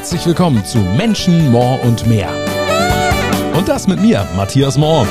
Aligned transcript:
Herzlich 0.00 0.24
willkommen 0.24 0.64
zu 0.64 0.78
Menschen, 0.78 1.50
More 1.50 1.78
und 1.82 2.06
mehr. 2.06 2.30
Und 3.54 3.68
das 3.68 3.86
mit 3.86 4.00
mir, 4.00 4.26
Matthias 4.34 4.78
Mohr. 4.78 5.06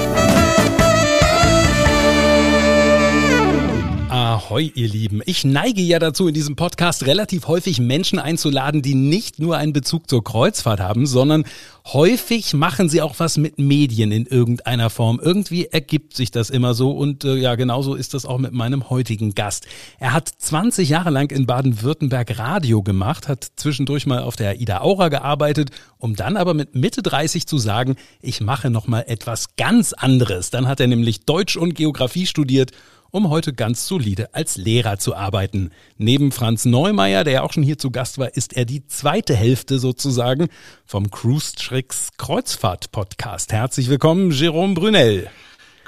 Ahoi, 4.50 4.72
ihr 4.74 4.88
Lieben. 4.88 5.22
Ich 5.28 5.46
neige 5.46 5.84
ja 5.84 6.00
dazu, 6.00 6.28
in 6.28 6.34
diesem 6.34 6.56
Podcast 6.56 7.06
relativ 7.06 7.46
häufig 7.46 7.80
Menschen 7.80 8.18
einzuladen, 8.18 8.82
die 8.82 8.96
nicht 8.96 9.38
nur 9.38 9.58
einen 9.58 9.74
Bezug 9.74 10.10
zur 10.10 10.24
Kreuzfahrt 10.24 10.80
haben, 10.80 11.06
sondern 11.06 11.44
häufig 11.86 12.56
machen 12.56 12.90
sie 12.90 13.04
auch 13.04 13.14
was 13.20 13.38
mit 13.38 13.60
Medien 13.60 14.12
in 14.12 14.26
irgendeiner 14.26 14.90
Form. 14.90 15.20
Irgendwie 15.22 15.68
ergibt 15.68 16.16
sich 16.16 16.32
das 16.32 16.50
immer 16.50 16.74
so 16.74 16.90
und 16.94 17.26
äh, 17.26 17.36
ja, 17.36 17.54
genauso 17.54 17.94
ist 17.94 18.16
das 18.16 18.26
auch 18.26 18.40
mit 18.40 18.52
meinem 18.52 18.90
heutigen 18.90 19.36
Gast. 19.36 19.68
Er 20.00 20.14
hat 20.14 20.28
20 20.36 20.90
Jahre 20.90 21.12
lang 21.12 21.30
in 21.30 21.46
Baden-Württemberg 21.46 22.40
Radio 22.40 22.82
gemacht, 22.82 23.28
hat 23.28 23.52
zwischendurch 23.56 24.08
mal 24.08 24.24
auf 24.24 24.36
der 24.36 24.60
Ida 24.60 24.82
Aura 24.82 25.10
gearbeitet, 25.10 25.70
um 26.00 26.16
dann 26.16 26.38
aber 26.38 26.56
mit 26.56 26.74
Mitte 26.74 27.04
30 27.04 27.46
zu 27.46 27.60
sagen, 27.60 27.98
ich 28.20 28.42
mache 28.42 28.72
noch 28.72 28.88
mal 28.88 29.02
etwas 29.06 29.56
ganz 29.58 29.94
anderes. 29.94 30.50
Dann 30.50 30.68
hat 30.68 30.80
er 30.80 30.88
nämlich 30.88 31.26
Deutsch 31.26 31.56
und 31.56 31.76
Geografie 31.76 32.26
studiert 32.26 32.72
um 33.12 33.30
heute 33.30 33.54
ganz 33.54 33.88
solide 33.88 34.34
als 34.34 34.58
Lehrer 34.58 34.98
zu 34.98 35.16
arbeiten. 35.16 35.72
Neben 35.98 36.32
Franz 36.32 36.66
Neumeier, 36.66 37.24
der 37.24 37.34
ja 37.34 37.44
auch 37.44 37.54
schon 37.54 37.64
hier 37.64 37.78
zu 37.78 37.92
Gast 37.92 38.18
war, 38.18 38.36
ist 38.36 38.56
er 38.56 38.66
die 38.66 38.86
zweite 38.88 39.36
Hälfte 39.36 39.80
sozusagen 39.80 40.48
vom 40.86 41.12
Cruise 41.12 41.54
Tricks 41.56 42.10
Kreuzfahrt 42.18 42.92
Podcast. 42.92 43.52
Herzlich 43.52 43.90
willkommen, 43.90 44.32
Jerome 44.32 44.74
Brunel. 44.74 45.30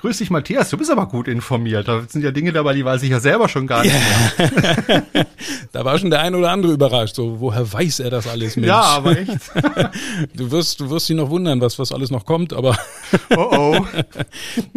Grüß 0.01 0.17
dich, 0.17 0.31
Matthias. 0.31 0.71
Du 0.71 0.77
bist 0.77 0.89
aber 0.89 1.05
gut 1.05 1.27
informiert. 1.27 1.87
Da 1.87 2.01
sind 2.07 2.23
ja 2.23 2.31
Dinge 2.31 2.51
dabei, 2.51 2.73
die 2.73 2.83
weiß 2.83 3.03
ich 3.03 3.11
ja 3.11 3.19
selber 3.19 3.47
schon 3.47 3.67
gar 3.67 3.83
nicht 3.83 3.93
mehr. 3.93 5.05
da 5.71 5.85
war 5.85 5.99
schon 5.99 6.09
der 6.09 6.21
ein 6.21 6.33
oder 6.33 6.49
andere 6.49 6.73
überrascht. 6.73 7.15
So, 7.15 7.39
woher 7.39 7.71
weiß 7.71 7.99
er 7.99 8.09
das 8.09 8.25
alles, 8.25 8.55
Mensch? 8.55 8.67
Ja, 8.67 8.81
aber 8.81 9.15
echt. 9.19 9.29
du 10.35 10.49
wirst, 10.49 10.79
du 10.79 10.89
wirst 10.89 11.07
dich 11.07 11.15
noch 11.15 11.29
wundern, 11.29 11.61
was, 11.61 11.77
was 11.77 11.91
alles 11.91 12.09
noch 12.09 12.25
kommt, 12.25 12.51
aber. 12.51 12.75
oh 13.37 13.49
oh. 13.51 13.85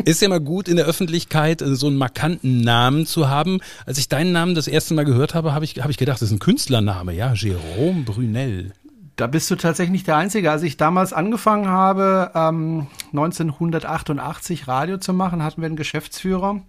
Ist 0.05 0.21
ja 0.21 0.29
mal 0.29 0.41
gut 0.41 0.69
in 0.69 0.77
der 0.77 0.85
Öffentlichkeit, 0.85 1.63
äh, 1.63 1.75
so 1.75 1.87
einen 1.87 1.97
markanten 1.97 2.61
Namen 2.61 3.07
zu 3.07 3.31
haben. 3.31 3.61
Als 3.87 3.97
ich 3.97 4.11
deinen 4.11 4.33
Namen 4.33 4.55
das 4.55 4.69
erste 4.69 4.93
Mal 4.93 5.07
gehört 5.07 5.33
habe, 5.33 5.55
habe 5.55 5.65
ich, 5.65 5.81
habe 5.81 5.91
ich 5.91 5.97
gedacht, 5.97 6.17
das 6.21 6.29
ist 6.29 6.33
ein 6.33 6.39
Künstlername, 6.39 7.15
ja? 7.15 7.33
Jerome 7.33 8.03
Brunel. 8.03 8.73
Da 9.17 9.29
bist 9.29 9.51
du 9.51 9.57
tatsächlich 9.57 9.93
nicht 9.93 10.07
der 10.09 10.17
Einzige. 10.17 10.51
Als 10.51 10.63
ich 10.63 10.77
damals 10.77 11.13
angefangen 11.13 11.69
habe, 11.69 12.33
ähm, 12.35 12.89
1988 13.13 14.67
Radio 14.67 14.99
zu 14.99 15.13
machen, 15.13 15.43
hatten 15.43 15.61
wir 15.61 15.67
einen 15.67 15.77
Geschäftsführer, 15.77 16.61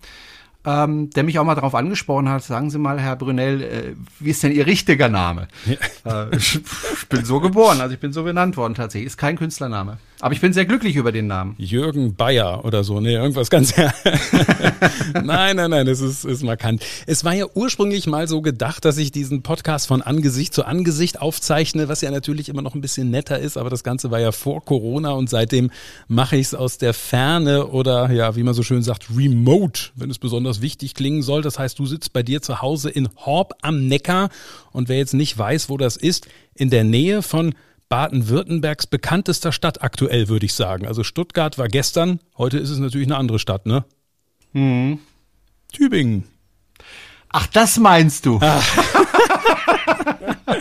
ähm, 0.63 1.09
der 1.09 1.23
mich 1.23 1.39
auch 1.39 1.43
mal 1.43 1.55
darauf 1.55 1.73
angesprochen 1.73 2.29
hat, 2.29 2.43
sagen 2.43 2.69
Sie 2.69 2.77
mal, 2.77 2.99
Herr 2.99 3.15
Brunel, 3.15 3.61
äh, 3.61 3.95
wie 4.19 4.29
ist 4.29 4.43
denn 4.43 4.51
Ihr 4.51 4.67
richtiger 4.67 5.09
Name? 5.09 5.47
Ja. 5.65 6.27
Äh, 6.27 6.35
ich, 6.35 6.55
ich 6.93 7.09
bin 7.09 7.25
so 7.25 7.39
geboren, 7.39 7.81
also 7.81 7.93
ich 7.95 7.99
bin 7.99 8.13
so 8.13 8.23
benannt 8.23 8.57
worden 8.57 8.75
tatsächlich. 8.75 9.07
Ist 9.07 9.17
kein 9.17 9.37
Künstlername. 9.37 9.97
Aber 10.25 10.33
ich 10.33 10.41
bin 10.41 10.53
sehr 10.53 10.65
glücklich 10.65 10.95
über 10.95 11.11
den 11.11 11.27
Namen. 11.27 11.53
Jürgen 11.59 12.15
Bayer 12.15 12.65
oder 12.65 12.83
so, 12.83 12.99
nee, 12.99 13.13
irgendwas 13.13 13.51
ganz. 13.51 13.77
nein, 15.23 15.55
nein, 15.55 15.69
nein, 15.69 15.85
das 15.85 15.99
ist, 15.99 16.25
ist 16.25 16.41
markant. 16.41 16.83
Es 17.05 17.23
war 17.23 17.35
ja 17.35 17.45
ursprünglich 17.53 18.07
mal 18.07 18.27
so 18.27 18.41
gedacht, 18.41 18.85
dass 18.85 18.97
ich 18.97 19.11
diesen 19.11 19.43
Podcast 19.43 19.85
von 19.85 20.01
Angesicht 20.01 20.55
zu 20.55 20.65
Angesicht 20.65 21.21
aufzeichne, 21.21 21.89
was 21.89 22.01
ja 22.01 22.09
natürlich 22.09 22.49
immer 22.49 22.63
noch 22.63 22.73
ein 22.73 22.81
bisschen 22.81 23.11
netter 23.11 23.37
ist, 23.37 23.55
aber 23.55 23.69
das 23.69 23.83
Ganze 23.83 24.09
war 24.09 24.19
ja 24.19 24.31
vor 24.31 24.65
Corona 24.65 25.11
und 25.11 25.29
seitdem 25.29 25.69
mache 26.07 26.37
ich 26.37 26.47
es 26.47 26.55
aus 26.55 26.79
der 26.79 26.95
Ferne 26.95 27.67
oder 27.67 28.09
ja, 28.11 28.35
wie 28.35 28.41
man 28.41 28.55
so 28.55 28.63
schön 28.63 28.81
sagt, 28.81 29.09
remote, 29.15 29.91
wenn 29.93 30.09
es 30.09 30.17
besonders 30.17 30.59
wichtig 30.59 30.95
klingen 30.95 31.21
soll. 31.21 31.43
Das 31.43 31.59
heißt, 31.59 31.77
du 31.77 31.85
sitzt 31.85 32.13
bei 32.13 32.23
dir 32.23 32.41
zu 32.41 32.63
Hause 32.63 32.89
in 32.89 33.09
Horb 33.15 33.53
am 33.61 33.87
Neckar 33.87 34.29
und 34.71 34.89
wer 34.89 34.97
jetzt 34.97 35.13
nicht 35.13 35.37
weiß, 35.37 35.69
wo 35.69 35.77
das 35.77 35.97
ist, 35.97 36.25
in 36.55 36.71
der 36.71 36.83
Nähe 36.83 37.21
von 37.21 37.53
Baden-Württembergs 37.89 38.87
bekanntester 38.87 39.51
Stadt 39.51 39.83
aktuell, 39.83 40.27
würde 40.27 40.45
ich 40.45 40.53
sagen. 40.53 40.87
Also 40.87 41.03
Stuttgart 41.03 41.57
war 41.57 41.67
gestern, 41.67 42.19
heute 42.37 42.57
ist 42.57 42.69
es 42.69 42.79
natürlich 42.79 43.07
eine 43.07 43.17
andere 43.17 43.39
Stadt, 43.39 43.65
ne? 43.65 43.85
Mhm. 44.53 44.99
Tübingen. 45.71 46.23
Ach, 47.29 47.47
das 47.47 47.77
meinst 47.77 48.25
du? 48.25 48.39
Ah. 48.41 48.61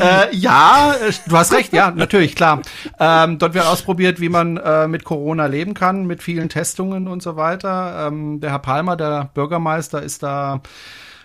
äh, 0.00 0.34
ja, 0.34 0.94
du 1.26 1.36
hast 1.36 1.52
recht, 1.52 1.72
ja, 1.72 1.90
natürlich, 1.90 2.34
klar. 2.34 2.62
Ähm, 2.98 3.38
dort 3.38 3.54
wird 3.54 3.66
ausprobiert, 3.66 4.20
wie 4.20 4.30
man 4.30 4.56
äh, 4.56 4.88
mit 4.88 5.04
Corona 5.04 5.46
leben 5.46 5.74
kann, 5.74 6.06
mit 6.06 6.22
vielen 6.22 6.48
Testungen 6.48 7.06
und 7.06 7.22
so 7.22 7.36
weiter. 7.36 8.08
Ähm, 8.08 8.40
der 8.40 8.50
Herr 8.50 8.60
Palmer, 8.60 8.96
der 8.96 9.30
Bürgermeister, 9.34 10.02
ist 10.02 10.22
da 10.22 10.62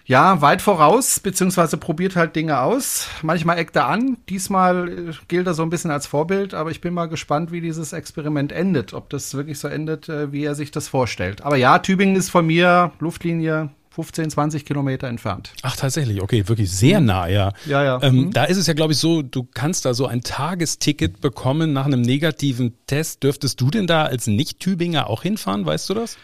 ja, 0.07 0.39
weit 0.41 0.61
voraus, 0.61 1.19
beziehungsweise 1.19 1.77
probiert 1.77 2.15
halt 2.15 2.35
Dinge 2.35 2.61
aus. 2.61 3.07
Manchmal 3.23 3.57
eckt 3.57 3.75
er 3.75 3.87
an. 3.87 4.17
Diesmal 4.29 4.87
äh, 4.87 5.13
gilt 5.27 5.47
er 5.47 5.55
so 5.55 5.63
ein 5.63 5.71
bisschen 5.71 5.89
als 5.89 6.05
Vorbild, 6.05 6.53
aber 6.53 6.69
ich 6.69 6.79
bin 6.79 6.93
mal 6.93 7.07
gespannt, 7.07 7.51
wie 7.51 7.59
dieses 7.59 7.91
Experiment 7.91 8.51
endet. 8.51 8.93
Ob 8.93 9.09
das 9.09 9.33
wirklich 9.33 9.57
so 9.57 9.67
endet, 9.67 10.07
äh, 10.07 10.31
wie 10.31 10.43
er 10.43 10.53
sich 10.53 10.69
das 10.69 10.87
vorstellt. 10.87 11.43
Aber 11.43 11.57
ja, 11.57 11.79
Tübingen 11.79 12.15
ist 12.15 12.29
von 12.29 12.45
mir 12.45 12.91
Luftlinie 12.99 13.71
15, 13.95 14.29
20 14.29 14.65
Kilometer 14.65 15.07
entfernt. 15.07 15.53
Ach, 15.63 15.75
tatsächlich, 15.75 16.21
okay, 16.21 16.47
wirklich 16.47 16.69
sehr 16.69 16.99
nah, 16.99 17.27
ja. 17.27 17.53
Ja, 17.65 17.83
ja. 17.83 17.99
Ähm, 18.03 18.15
mhm. 18.15 18.31
Da 18.31 18.43
ist 18.43 18.57
es 18.57 18.67
ja, 18.67 18.73
glaube 18.73 18.93
ich, 18.93 18.99
so, 18.99 19.21
du 19.21 19.47
kannst 19.53 19.85
da 19.85 19.93
so 19.93 20.05
ein 20.05 20.21
Tagesticket 20.21 21.21
bekommen 21.21 21.73
nach 21.73 21.85
einem 21.85 22.01
negativen 22.01 22.73
Test. 22.87 23.23
Dürftest 23.23 23.59
du 23.59 23.71
denn 23.71 23.87
da 23.87 24.03
als 24.03 24.27
Nicht-Tübinger 24.27 25.09
auch 25.09 25.23
hinfahren, 25.23 25.65
weißt 25.65 25.89
du 25.89 25.93
das? 25.95 26.17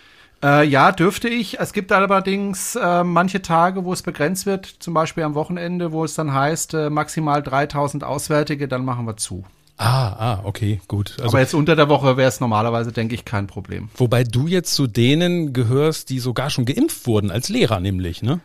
Äh, 0.44 0.68
ja, 0.68 0.92
dürfte 0.92 1.30
ich. 1.30 1.60
Es 1.60 1.74
gibt 1.74 1.92
allerdings 1.92 2.76
äh, 2.76 3.04
manche 3.04 3.42
Tage, 3.42 3.86
wo 3.86 3.94
es 3.94 4.02
begrenzt 4.02 4.46
wird, 4.46 4.66
zum 4.66 4.94
Beispiel 4.94 5.24
am 5.24 5.36
Wochenende, 5.36 5.92
wo 5.92 6.04
es 6.04 6.16
dann 6.16 6.34
heißt, 6.34 6.74
äh, 6.74 6.90
maximal 6.90 7.44
3000 7.44 8.04
Auswärtige, 8.04 8.68
dann 8.68 8.84
machen 8.84 9.06
wir 9.06 9.18
zu. 9.18 9.44
Ah, 9.78 10.10
ah, 10.10 10.42
okay, 10.44 10.80
gut. 10.88 11.14
Also, 11.18 11.30
Aber 11.30 11.40
jetzt 11.40 11.54
unter 11.54 11.76
der 11.76 11.90
Woche 11.90 12.18
wäre 12.18 12.30
es 12.30 12.40
normalerweise, 12.40 12.92
denke 12.92 13.16
ich, 13.16 13.26
kein 13.26 13.48
Problem. 13.48 13.90
Wobei 13.96 14.24
du 14.24 14.48
jetzt 14.48 14.76
zu 14.76 14.86
denen 14.86 15.54
gehörst, 15.54 16.10
die 16.10 16.20
sogar 16.20 16.50
schon 16.50 16.66
geimpft 16.66 17.08
wurden, 17.08 17.32
als 17.32 17.50
Lehrer 17.50 17.80
nämlich, 17.80 18.22
ne? 18.22 18.42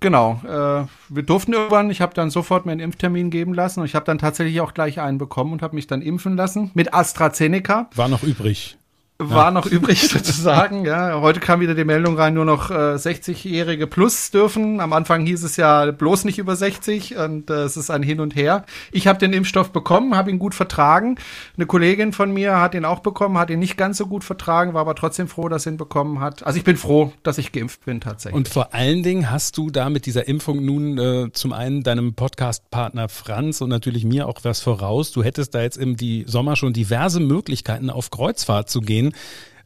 Genau. 0.00 0.40
Äh, 0.44 0.86
wir 1.08 1.22
durften 1.24 1.52
irgendwann, 1.52 1.90
ich 1.90 2.00
habe 2.00 2.14
dann 2.14 2.30
sofort 2.30 2.66
mir 2.66 2.72
einen 2.72 2.80
Impftermin 2.80 3.30
geben 3.30 3.52
lassen 3.52 3.80
und 3.80 3.86
ich 3.86 3.94
habe 3.94 4.06
dann 4.06 4.18
tatsächlich 4.18 4.60
auch 4.60 4.72
gleich 4.72 5.00
einen 5.00 5.18
bekommen 5.18 5.52
und 5.52 5.60
habe 5.60 5.74
mich 5.74 5.88
dann 5.88 6.02
impfen 6.02 6.36
lassen 6.36 6.70
mit 6.74 6.94
AstraZeneca. 6.94 7.90
War 7.94 8.08
noch 8.08 8.22
übrig 8.22 8.78
war 9.20 9.46
ja. 9.46 9.50
noch 9.50 9.66
übrig 9.66 10.00
sozusagen. 10.08 10.84
Ja, 10.84 11.20
heute 11.20 11.40
kam 11.40 11.58
wieder 11.60 11.74
die 11.74 11.84
Meldung 11.84 12.16
rein, 12.16 12.34
nur 12.34 12.44
noch 12.44 12.70
äh, 12.70 12.94
60-Jährige 12.94 13.88
plus 13.88 14.30
dürfen. 14.30 14.80
Am 14.80 14.92
Anfang 14.92 15.26
hieß 15.26 15.42
es 15.42 15.56
ja 15.56 15.90
bloß 15.90 16.24
nicht 16.24 16.38
über 16.38 16.54
60 16.54 17.16
und 17.16 17.50
äh, 17.50 17.64
es 17.64 17.76
ist 17.76 17.90
ein 17.90 18.04
Hin 18.04 18.20
und 18.20 18.36
Her. 18.36 18.64
Ich 18.92 19.08
habe 19.08 19.18
den 19.18 19.32
Impfstoff 19.32 19.72
bekommen, 19.72 20.16
habe 20.16 20.30
ihn 20.30 20.38
gut 20.38 20.54
vertragen. 20.54 21.16
Eine 21.56 21.66
Kollegin 21.66 22.12
von 22.12 22.32
mir 22.32 22.60
hat 22.60 22.76
ihn 22.76 22.84
auch 22.84 23.00
bekommen, 23.00 23.38
hat 23.38 23.50
ihn 23.50 23.58
nicht 23.58 23.76
ganz 23.76 23.98
so 23.98 24.06
gut 24.06 24.22
vertragen, 24.22 24.74
war 24.74 24.82
aber 24.82 24.94
trotzdem 24.94 25.26
froh, 25.26 25.48
dass 25.48 25.64
sie 25.64 25.70
ihn 25.70 25.78
bekommen 25.78 26.20
hat. 26.20 26.46
Also 26.46 26.58
ich 26.58 26.64
bin 26.64 26.76
froh, 26.76 27.12
dass 27.24 27.38
ich 27.38 27.50
geimpft 27.50 27.84
bin 27.84 28.00
tatsächlich. 28.00 28.36
Und 28.36 28.48
vor 28.48 28.72
allen 28.72 29.02
Dingen 29.02 29.32
hast 29.32 29.56
du 29.56 29.70
da 29.70 29.90
mit 29.90 30.06
dieser 30.06 30.28
Impfung 30.28 30.64
nun 30.64 30.96
äh, 30.96 31.32
zum 31.32 31.52
einen 31.52 31.82
deinem 31.82 32.14
Podcast-Partner 32.14 33.08
Franz 33.08 33.60
und 33.62 33.70
natürlich 33.70 34.04
mir 34.04 34.28
auch 34.28 34.38
was 34.44 34.60
voraus. 34.60 35.10
Du 35.10 35.24
hättest 35.24 35.56
da 35.56 35.62
jetzt 35.62 35.76
im 35.76 35.96
die 35.96 36.24
Sommer 36.28 36.54
schon 36.54 36.72
diverse 36.72 37.18
Möglichkeiten 37.18 37.90
auf 37.90 38.10
Kreuzfahrt 38.10 38.70
zu 38.70 38.80
gehen. 38.80 39.07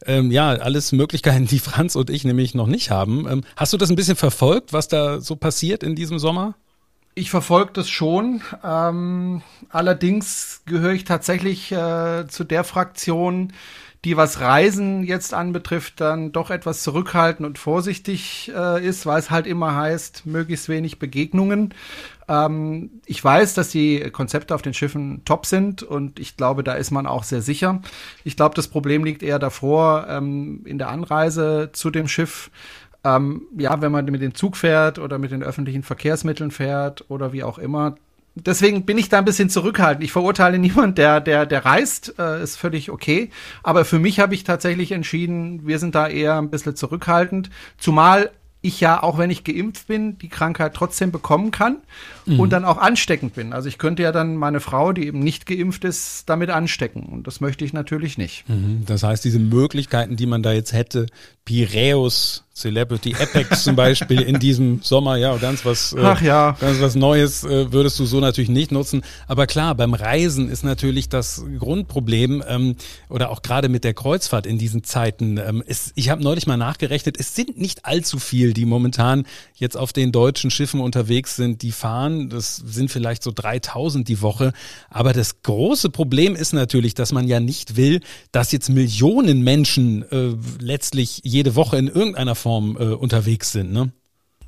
Ähm, 0.05 0.31
ja, 0.31 0.49
alles 0.49 0.91
Möglichkeiten, 0.91 1.45
die 1.47 1.59
Franz 1.59 1.95
und 1.95 2.09
ich 2.09 2.23
nämlich 2.23 2.55
noch 2.55 2.67
nicht 2.67 2.91
haben. 2.91 3.27
Ähm, 3.29 3.43
hast 3.55 3.73
du 3.73 3.77
das 3.77 3.89
ein 3.89 3.95
bisschen 3.95 4.15
verfolgt, 4.15 4.73
was 4.73 4.87
da 4.87 5.19
so 5.21 5.35
passiert 5.35 5.83
in 5.83 5.95
diesem 5.95 6.19
Sommer? 6.19 6.55
Ich 7.15 7.29
verfolge 7.29 7.73
das 7.73 7.89
schon. 7.89 8.41
Ähm, 8.63 9.43
allerdings 9.69 10.61
gehöre 10.65 10.93
ich 10.93 11.03
tatsächlich 11.03 11.71
äh, 11.71 12.27
zu 12.27 12.43
der 12.43 12.63
Fraktion, 12.63 13.53
die 14.03 14.17
was 14.17 14.41
Reisen 14.41 15.03
jetzt 15.03 15.33
anbetrifft, 15.33 16.01
dann 16.01 16.31
doch 16.31 16.49
etwas 16.49 16.83
zurückhaltend 16.83 17.47
und 17.47 17.57
vorsichtig 17.57 18.51
äh, 18.53 18.85
ist, 18.85 19.05
weil 19.05 19.19
es 19.19 19.29
halt 19.29 19.47
immer 19.47 19.75
heißt, 19.75 20.25
möglichst 20.25 20.67
wenig 20.67 20.99
Begegnungen. 20.99 21.73
Ähm, 22.27 23.01
ich 23.05 23.23
weiß, 23.23 23.53
dass 23.53 23.69
die 23.69 23.99
Konzepte 24.11 24.55
auf 24.55 24.61
den 24.61 24.73
Schiffen 24.73 25.23
top 25.25 25.45
sind 25.45 25.83
und 25.83 26.19
ich 26.19 26.37
glaube, 26.37 26.63
da 26.63 26.73
ist 26.73 26.91
man 26.91 27.07
auch 27.07 27.23
sehr 27.23 27.41
sicher. 27.41 27.81
Ich 28.23 28.35
glaube, 28.35 28.55
das 28.55 28.67
Problem 28.67 29.03
liegt 29.03 29.23
eher 29.23 29.39
davor, 29.39 30.07
ähm, 30.09 30.61
in 30.65 30.77
der 30.77 30.89
Anreise 30.89 31.69
zu 31.73 31.89
dem 31.89 32.07
Schiff. 32.07 32.51
Ähm, 33.03 33.43
ja, 33.57 33.81
wenn 33.81 33.91
man 33.91 34.05
mit 34.05 34.21
dem 34.21 34.35
Zug 34.35 34.55
fährt 34.55 34.97
oder 34.97 35.19
mit 35.19 35.31
den 35.31 35.43
öffentlichen 35.43 35.83
Verkehrsmitteln 35.83 36.51
fährt 36.51 37.09
oder 37.09 37.33
wie 37.33 37.43
auch 37.43 37.57
immer, 37.57 37.95
deswegen 38.35 38.85
bin 38.85 38.97
ich 38.97 39.09
da 39.09 39.17
ein 39.17 39.25
bisschen 39.25 39.49
zurückhaltend. 39.49 40.03
Ich 40.03 40.11
verurteile 40.11 40.59
niemand, 40.59 40.97
der, 40.97 41.19
der, 41.19 41.45
der 41.45 41.65
reist, 41.65 42.15
äh, 42.17 42.41
ist 42.41 42.55
völlig 42.57 42.89
okay. 42.89 43.29
Aber 43.61 43.85
für 43.85 43.99
mich 43.99 44.19
habe 44.19 44.35
ich 44.35 44.43
tatsächlich 44.43 44.91
entschieden, 44.91 45.67
wir 45.67 45.79
sind 45.79 45.95
da 45.95 46.07
eher 46.07 46.37
ein 46.37 46.49
bisschen 46.49 46.75
zurückhaltend. 46.75 47.49
Zumal 47.77 48.31
ich 48.63 48.79
ja, 48.79 49.03
auch 49.03 49.17
wenn 49.17 49.29
ich 49.29 49.43
geimpft 49.43 49.87
bin, 49.87 50.17
die 50.17 50.29
Krankheit 50.29 50.73
trotzdem 50.73 51.11
bekommen 51.11 51.51
kann 51.51 51.77
mhm. 52.25 52.39
und 52.39 52.49
dann 52.51 52.63
auch 52.63 52.77
ansteckend 52.77 53.35
bin. 53.35 53.51
Also 53.51 53.67
ich 53.67 53.77
könnte 53.77 54.01
ja 54.03 54.13
dann 54.13 54.37
meine 54.37 54.61
Frau, 54.61 54.93
die 54.93 55.05
eben 55.05 55.19
nicht 55.19 55.45
geimpft 55.45 55.83
ist, 55.83 56.29
damit 56.29 56.49
anstecken. 56.49 57.03
Und 57.03 57.27
das 57.27 57.41
möchte 57.41 57.65
ich 57.65 57.73
natürlich 57.73 58.17
nicht. 58.17 58.47
Mhm. 58.47 58.83
Das 58.85 59.03
heißt, 59.03 59.25
diese 59.25 59.39
Möglichkeiten, 59.39 60.15
die 60.15 60.25
man 60.25 60.43
da 60.43 60.53
jetzt 60.53 60.71
hätte, 60.71 61.07
Piräus 61.43 62.45
Celebrity 62.53 63.15
Apex 63.19 63.63
zum 63.63 63.75
Beispiel 63.75 64.21
in 64.21 64.37
diesem 64.39 64.81
Sommer, 64.83 65.17
ja, 65.17 65.35
ganz 65.37 65.65
was, 65.65 65.93
äh, 65.93 66.01
ja. 66.23 66.55
ganz 66.59 66.79
was 66.79 66.93
Neues 66.93 67.43
äh, 67.43 67.71
würdest 67.71 67.99
du 67.99 68.05
so 68.05 68.19
natürlich 68.19 68.49
nicht 68.49 68.71
nutzen. 68.71 69.01
Aber 69.27 69.47
klar, 69.47 69.73
beim 69.73 69.95
Reisen 69.95 70.49
ist 70.49 70.63
natürlich 70.63 71.09
das 71.09 71.43
Grundproblem 71.57 72.43
ähm, 72.47 72.75
oder 73.09 73.31
auch 73.31 73.41
gerade 73.41 73.69
mit 73.69 73.83
der 73.83 73.95
Kreuzfahrt 73.95 74.45
in 74.45 74.59
diesen 74.59 74.83
Zeiten. 74.83 75.37
Ähm, 75.37 75.63
ist, 75.65 75.93
ich 75.95 76.09
habe 76.09 76.21
neulich 76.21 76.45
mal 76.45 76.57
nachgerechnet, 76.57 77.19
es 77.19 77.35
sind 77.35 77.59
nicht 77.59 77.85
allzu 77.85 78.19
viel, 78.19 78.53
die 78.53 78.65
momentan 78.65 79.25
jetzt 79.63 79.75
auf 79.75 79.93
den 79.93 80.11
deutschen 80.11 80.51
Schiffen 80.51 80.79
unterwegs 80.79 81.35
sind, 81.35 81.63
die 81.63 81.71
fahren. 81.71 82.29
Das 82.29 82.57
sind 82.57 82.91
vielleicht 82.91 83.23
so 83.23 83.31
3000 83.33 84.07
die 84.07 84.21
Woche. 84.21 84.53
Aber 84.89 85.13
das 85.13 85.41
große 85.41 85.89
Problem 85.89 86.35
ist 86.35 86.53
natürlich, 86.53 86.93
dass 86.93 87.11
man 87.11 87.27
ja 87.27 87.39
nicht 87.39 87.75
will, 87.75 88.01
dass 88.31 88.51
jetzt 88.51 88.69
Millionen 88.69 89.41
Menschen 89.41 90.03
äh, 90.11 90.35
letztlich 90.59 91.21
jede 91.23 91.55
Woche 91.55 91.77
in 91.77 91.87
irgendeiner 91.87 92.35
Form 92.35 92.77
äh, 92.77 92.93
unterwegs 92.93 93.51
sind, 93.51 93.73
ne? 93.73 93.91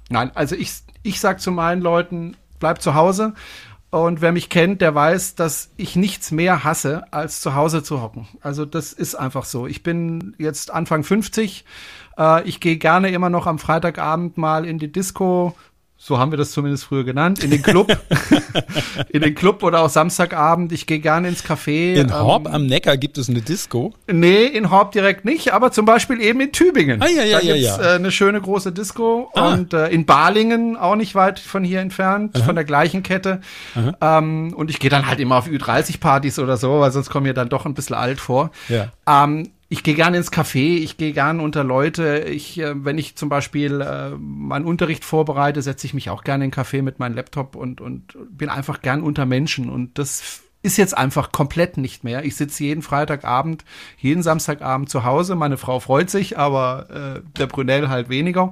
Nein, 0.10 0.32
also 0.36 0.56
ich, 0.56 0.72
ich 1.02 1.20
sag 1.20 1.42
zu 1.42 1.52
meinen 1.52 1.82
Leuten, 1.82 2.38
bleib 2.60 2.80
zu 2.82 2.94
Hause. 2.94 3.34
Und 3.90 4.20
wer 4.20 4.34
mich 4.34 4.50
kennt, 4.50 4.82
der 4.82 4.94
weiß, 4.94 5.36
dass 5.36 5.70
ich 5.78 5.96
nichts 5.96 6.32
mehr 6.32 6.64
hasse, 6.66 7.06
als 7.12 7.40
zu 7.40 7.56
Hause 7.56 7.82
zu 7.82 8.02
hocken. 8.02 8.28
Also 8.42 8.66
das 8.66 8.92
ist 8.92 9.16
einfach 9.16 9.46
so. 9.46 9.68
Ich 9.68 9.84
bin 9.84 10.36
jetzt 10.38 10.70
Anfang 10.70 11.04
50. 11.04 11.64
Äh, 12.18 12.48
ich 12.48 12.60
gehe 12.60 12.78
gerne 12.78 13.10
immer 13.10 13.30
noch 13.30 13.48
am 13.48 13.60
Freitagabend 13.60 14.38
mal 14.38 14.66
in 14.66 14.80
die 14.80 14.92
Disco 14.92 15.56
so 15.98 16.20
haben 16.20 16.32
wir 16.32 16.38
das 16.38 16.52
zumindest 16.52 16.84
früher 16.84 17.04
genannt, 17.04 17.44
in 17.44 17.50
den 17.50 17.62
Club, 17.62 17.98
in 19.10 19.22
den 19.22 19.34
Club 19.34 19.64
oder 19.64 19.82
auch 19.82 19.90
Samstagabend. 19.90 20.72
Ich 20.74 20.86
gehe 20.86 21.00
gerne 21.00 21.30
ins 21.30 21.44
Café. 21.44 21.96
In 21.96 22.14
Horb 22.14 22.48
ähm, 22.48 22.54
am 22.54 22.66
Neckar 22.66 22.98
gibt 22.98 23.18
es 23.18 23.30
eine 23.30 23.42
Disco? 23.42 23.94
Nee, 24.06 24.46
in 24.46 24.70
Horb 24.70 24.92
direkt 24.92 25.24
nicht, 25.24 25.54
aber 25.54 25.72
zum 25.72 25.86
Beispiel 25.86 26.22
eben 26.22 26.42
in 26.42 26.52
Tübingen. 26.52 27.02
Ah, 27.02 27.08
ja, 27.08 27.24
ja, 27.24 27.40
da 27.40 27.46
ja, 27.46 27.54
gibt's, 27.56 27.78
ja. 27.78 27.94
Äh, 27.94 27.96
eine 27.96 28.12
schöne 28.12 28.42
große 28.42 28.72
Disco 28.74 29.32
ah. 29.34 29.54
und 29.54 29.74
äh, 29.74 29.88
in 29.88 30.06
Balingen 30.06 30.76
auch 30.76 30.96
nicht 30.96 31.16
weit 31.16 31.40
von 31.40 31.64
hier 31.64 31.80
entfernt, 31.80 32.36
Aha. 32.36 32.44
von 32.44 32.56
der 32.56 32.66
gleichen 32.66 33.02
Kette. 33.02 33.40
Ähm, 34.00 34.54
und 34.56 34.70
ich 34.70 34.80
gehe 34.80 34.90
dann 34.90 35.08
halt 35.08 35.20
immer 35.20 35.38
auf 35.38 35.48
Ü30-Partys 35.48 36.40
oder 36.40 36.58
so, 36.58 36.82
weil 36.82 36.92
sonst 36.92 37.10
kommen 37.10 37.26
mir 37.26 37.34
dann 37.34 37.50
doch 37.50 37.66
ein 37.66 37.74
bisschen 37.74 37.96
alt 37.96 38.20
vor. 38.20 38.52
Ja. 38.68 38.92
Ähm, 39.08 39.50
ich 39.68 39.84
gehe 39.84 39.96
gerne 39.96 40.18
ins 40.18 40.32
Café, 40.32 40.78
ich 40.78 40.98
gehe 40.98 41.12
gerne 41.12 41.42
unter 41.42 41.64
Leute. 41.64 42.20
Ich, 42.20 42.60
äh, 42.60 42.74
wenn 42.86 42.98
ich 42.98 43.16
zum 43.16 43.30
Beispiel 43.30 43.82
äh, 43.82 44.12
meinen 44.12 44.66
Unterricht 44.66 45.04
vorbereite, 45.04 45.62
setze 45.62 45.88
ich 45.88 45.94
mich 45.94 46.10
auch 46.10 46.24
gerne 46.24 46.46
in 46.46 46.52
den 46.52 46.60
Café 46.60 46.82
mit 46.82 47.00
meinem 47.00 47.16
Laptop 47.16 47.56
und, 47.56 47.82
und 47.82 48.16
bin 48.30 48.50
einfach 48.50 48.82
gern 48.82 49.02
unter 49.02 49.26
Menschen. 49.26 49.70
Und 49.70 49.98
das 49.98 50.42
ist 50.62 50.78
jetzt 50.78 50.98
einfach 50.98 51.32
komplett 51.32 51.78
nicht 51.78 52.04
mehr. 52.04 52.26
Ich 52.26 52.36
sitze 52.36 52.64
jeden 52.64 52.82
Freitagabend, 52.82 53.66
jeden 53.98 54.24
Samstagabend 54.24 54.90
zu 54.90 55.04
Hause. 55.04 55.36
Meine 55.36 55.58
Frau 55.58 55.80
freut 55.80 56.10
sich, 56.10 56.38
aber 56.38 56.88
äh, 56.90 57.22
der 57.38 57.48
Brunel 57.48 57.90
halt 57.90 58.10
weniger. 58.10 58.52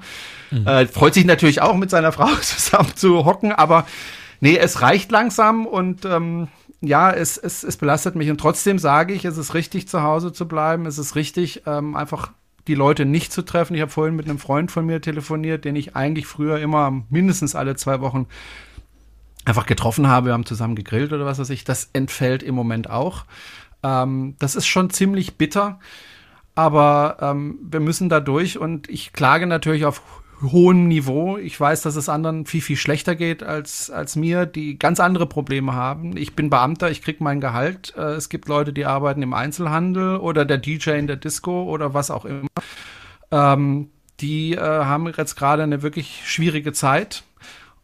Mhm. 0.50 0.68
Äh, 0.68 0.88
freut 0.88 1.14
sich 1.14 1.26
natürlich 1.26 1.62
auch 1.62 1.76
mit 1.76 1.90
seiner 1.90 2.12
Frau 2.12 2.28
zusammen 2.42 2.96
zu 2.96 3.26
hocken, 3.26 3.52
aber 3.52 3.86
nee, 4.42 4.58
es 4.58 4.82
reicht 4.82 5.12
langsam 5.12 5.66
und 5.66 6.06
ähm, 6.06 6.48
ja, 6.84 7.12
es, 7.12 7.38
es, 7.38 7.64
es 7.64 7.78
belastet 7.78 8.16
mich. 8.16 8.30
Und 8.30 8.40
trotzdem 8.40 8.78
sage 8.78 9.14
ich, 9.14 9.24
es 9.24 9.38
ist 9.38 9.54
richtig, 9.54 9.88
zu 9.88 10.04
Hause 10.04 10.34
zu 10.34 10.48
bleiben. 10.48 10.86
Es 10.86 10.98
ist 10.98 11.16
richtig, 11.16 11.64
ähm, 11.66 11.96
einfach 11.96 12.32
die 12.68 12.76
Leute 12.76 13.06
nicht 13.06 13.32
zu 13.32 13.42
treffen. 13.42 13.74
Ich 13.76 13.82
habe 13.82 13.92
vorhin 13.92 14.16
mit 14.16 14.28
einem 14.28 14.38
Freund 14.38 14.70
von 14.70 14.86
mir 14.86 15.02
telefoniert, 15.02 15.64
den 15.64 15.78
ich 15.78 15.96
eigentlich 15.96 16.28
früher 16.28 16.60
immer 16.60 17.04
mindestens 17.10 17.56
alle 17.56 17.76
zwei 17.78 18.02
Wochen 18.02 18.28
einfach 19.46 19.66
getroffen 19.66 20.08
habe. 20.08 20.28
Wir 20.28 20.34
haben 20.34 20.46
zusammen 20.46 20.76
gegrillt 20.76 21.14
oder 21.14 21.26
was 21.26 21.40
weiß 21.40 21.50
ich. 21.52 21.64
Das 21.64 21.90
entfällt 21.94 22.44
im 22.44 22.56
Moment 22.56 22.90
auch. 22.90 23.26
Ähm, 23.82 24.36
das 24.40 24.56
ist 24.56 24.68
schon 24.68 24.90
ziemlich 24.90 25.38
bitter. 25.38 25.80
Aber 26.56 27.18
ähm, 27.22 27.60
wir 27.64 27.80
müssen 27.80 28.10
da 28.10 28.20
durch 28.20 28.60
und 28.60 28.90
ich 28.90 29.14
klage 29.14 29.48
natürlich 29.48 29.86
auf 29.86 30.02
hohem 30.52 30.88
Niveau. 30.88 31.38
Ich 31.38 31.60
weiß, 31.60 31.82
dass 31.82 31.96
es 31.96 32.10
anderen 32.10 32.46
viel, 32.46 32.62
viel 32.62 32.76
schlechter 32.76 33.16
geht 33.16 33.44
als, 33.44 33.90
als 33.90 34.16
mir, 34.16 34.46
die 34.46 34.78
ganz 34.78 35.00
andere 35.00 35.26
Probleme 35.26 35.74
haben. 35.74 36.18
Ich 36.18 36.36
bin 36.36 36.50
Beamter, 36.50 36.92
ich 36.92 37.02
krieg 37.02 37.22
mein 37.22 37.42
Gehalt. 37.42 37.94
Äh, 37.98 38.14
es 38.14 38.30
gibt 38.30 38.48
Leute, 38.48 38.74
die 38.74 38.86
arbeiten 38.86 39.22
im 39.22 39.34
Einzelhandel 39.34 40.18
oder 40.18 40.46
der 40.46 40.58
DJ 40.58 40.92
in 40.92 41.08
der 41.08 41.16
Disco 41.16 41.64
oder 41.64 41.94
was 41.94 42.12
auch 42.12 42.26
immer. 42.26 42.48
Ähm, 43.32 43.90
die 44.20 44.54
äh, 44.54 44.60
haben 44.60 45.12
jetzt 45.16 45.36
gerade 45.36 45.64
eine 45.64 45.82
wirklich 45.82 46.22
schwierige 46.26 46.74
Zeit. 46.74 47.24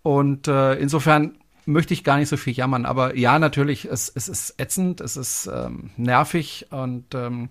Und 0.04 0.48
äh, 0.48 0.76
insofern 0.76 1.36
möchte 1.66 1.94
ich 1.94 2.04
gar 2.04 2.18
nicht 2.18 2.30
so 2.30 2.38
viel 2.38 2.54
jammern. 2.54 2.86
Aber 2.86 3.16
ja, 3.16 3.40
natürlich, 3.40 3.86
es, 3.86 4.12
es 4.14 4.28
ist 4.28 4.56
ätzend, 4.60 5.02
es 5.02 5.18
ist 5.18 5.50
ähm, 5.54 5.92
nervig 5.98 6.68
und 6.72 7.14
ähm, 7.14 7.50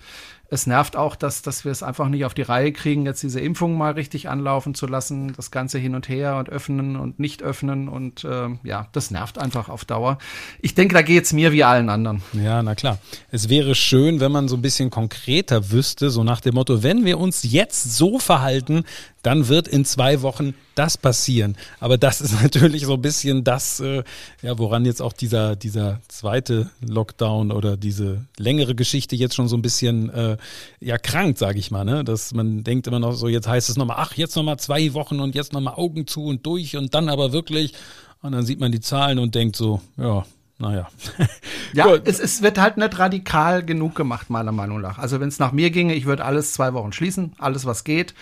es 0.51 0.67
nervt 0.67 0.97
auch, 0.97 1.15
dass, 1.15 1.43
dass 1.43 1.65
wir 1.65 1.73
es 1.73 1.83
einfach 1.83 2.09
nicht 2.09 2.25
auf 2.25 2.33
die 2.33 2.43
Reihe 2.43 2.73
kriegen, 2.73 3.05
jetzt 3.05 3.23
diese 3.23 3.39
Impfung 3.41 3.77
mal 3.77 3.93
richtig 3.93 4.29
anlaufen 4.29 4.75
zu 4.75 4.87
lassen, 4.87 5.35
das 5.37 5.51
Ganze 5.51 5.79
hin 5.79 5.95
und 5.95 6.09
her 6.09 6.37
und 6.37 6.49
öffnen 6.49 6.97
und 6.97 7.19
nicht 7.19 7.43
öffnen 7.43 7.89
und 7.89 8.25
äh, 8.25 8.49
ja, 8.63 8.89
das 8.93 9.11
nervt 9.11 9.39
einfach 9.39 9.69
auf 9.69 9.85
Dauer. 9.85 10.19
Ich 10.63 10.75
denke, 10.75 10.95
da 10.95 11.03
geht 11.03 11.25
es 11.25 11.35
mir 11.35 11.53
wie 11.53 11.65
allen 11.65 11.91
anderen. 11.91 12.23
Ja, 12.33 12.63
na 12.63 12.75
klar. 12.75 12.99
Es 13.31 13.51
wäre 13.51 13.75
schön, 13.75 14.21
wenn 14.21 14.33
man 14.33 14.49
so 14.49 14.57
ein 14.57 14.63
bisschen 14.63 14.89
konkreter 14.89 15.71
wüsste, 15.71 16.09
so 16.09 16.25
nach 16.25 16.41
dem 16.41 16.55
Motto, 16.55 16.83
wenn 16.83 17.05
wir 17.05 17.19
uns 17.19 17.43
jetzt 17.43 17.97
so 17.97 18.19
verhalten, 18.19 18.85
dann 19.23 19.49
wird 19.49 19.69
in 19.69 19.85
zwei 19.85 20.23
Wochen 20.23 20.55
das 20.75 20.97
passieren. 20.97 21.57
Aber 21.81 21.99
das 21.99 22.23
ist 22.23 22.41
natürlich 22.43 22.87
so 22.87 22.95
ein 22.95 23.03
bisschen 23.03 23.45
das, 23.45 23.81
äh, 23.81 24.03
ja, 24.41 24.59
woran 24.59 24.87
jetzt 24.87 25.03
auch 25.03 25.13
dieser, 25.13 25.57
dieser 25.57 26.01
zweite 26.09 26.71
Lockdown 26.81 27.53
oder 27.53 27.77
diese 27.77 28.25
längere 28.39 28.75
Geschichte 28.75 29.15
jetzt 29.15 29.35
schon 29.35 29.49
so 29.49 29.57
ein 29.57 29.63
bisschen 29.63 30.09
äh, 30.09 30.38
ja 30.81 30.99
krankt, 30.99 31.39
sage 31.39 31.59
ich 31.59 31.71
mal, 31.71 31.85
ne? 31.85 32.05
Dass 32.05 32.33
man 32.35 32.65
denkt 32.65 32.87
immer 32.87 32.99
noch 32.99 33.13
so, 33.13 33.29
jetzt 33.29 33.49
heißt 33.49 33.69
es 33.69 33.77
nochmal, 33.77 33.97
ach, 34.01 34.15
jetzt 34.15 34.37
nochmal 34.37 34.59
zwei 34.59 34.95
Wochen 34.95 35.21
und 35.21 35.35
jetzt 35.35 35.53
nochmal 35.53 35.75
Augen 35.75 36.07
zu 36.07 36.25
und 36.25 36.45
durch 36.47 36.77
und 36.77 36.95
dann 36.95 37.09
aber 37.09 37.33
wirklich. 37.33 37.75
Und 38.21 38.33
dann 38.33 38.45
sieht 38.45 38.61
man 38.61 38.73
die 38.73 38.81
Zahlen 38.81 39.19
und 39.19 39.35
denkt 39.35 39.55
so, 39.55 39.81
ja, 39.97 40.25
naja. 40.59 40.89
ja, 41.73 41.95
es, 42.05 42.19
es 42.19 42.43
wird 42.43 42.59
halt 42.59 42.77
nicht 42.77 42.99
radikal 42.99 43.65
genug 43.65 43.95
gemacht, 43.95 44.29
meiner 44.29 44.53
Meinung 44.53 44.81
nach. 44.81 44.99
Also 44.99 45.21
wenn 45.21 45.29
es 45.29 45.39
nach 45.39 45.53
mir 45.53 45.71
ginge, 45.71 45.95
ich 45.95 46.05
würde 46.05 46.25
alles 46.25 46.53
zwei 46.53 46.75
Wochen 46.75 46.93
schließen, 46.93 47.33
alles 47.39 47.65
was 47.65 47.85
geht. 47.85 48.15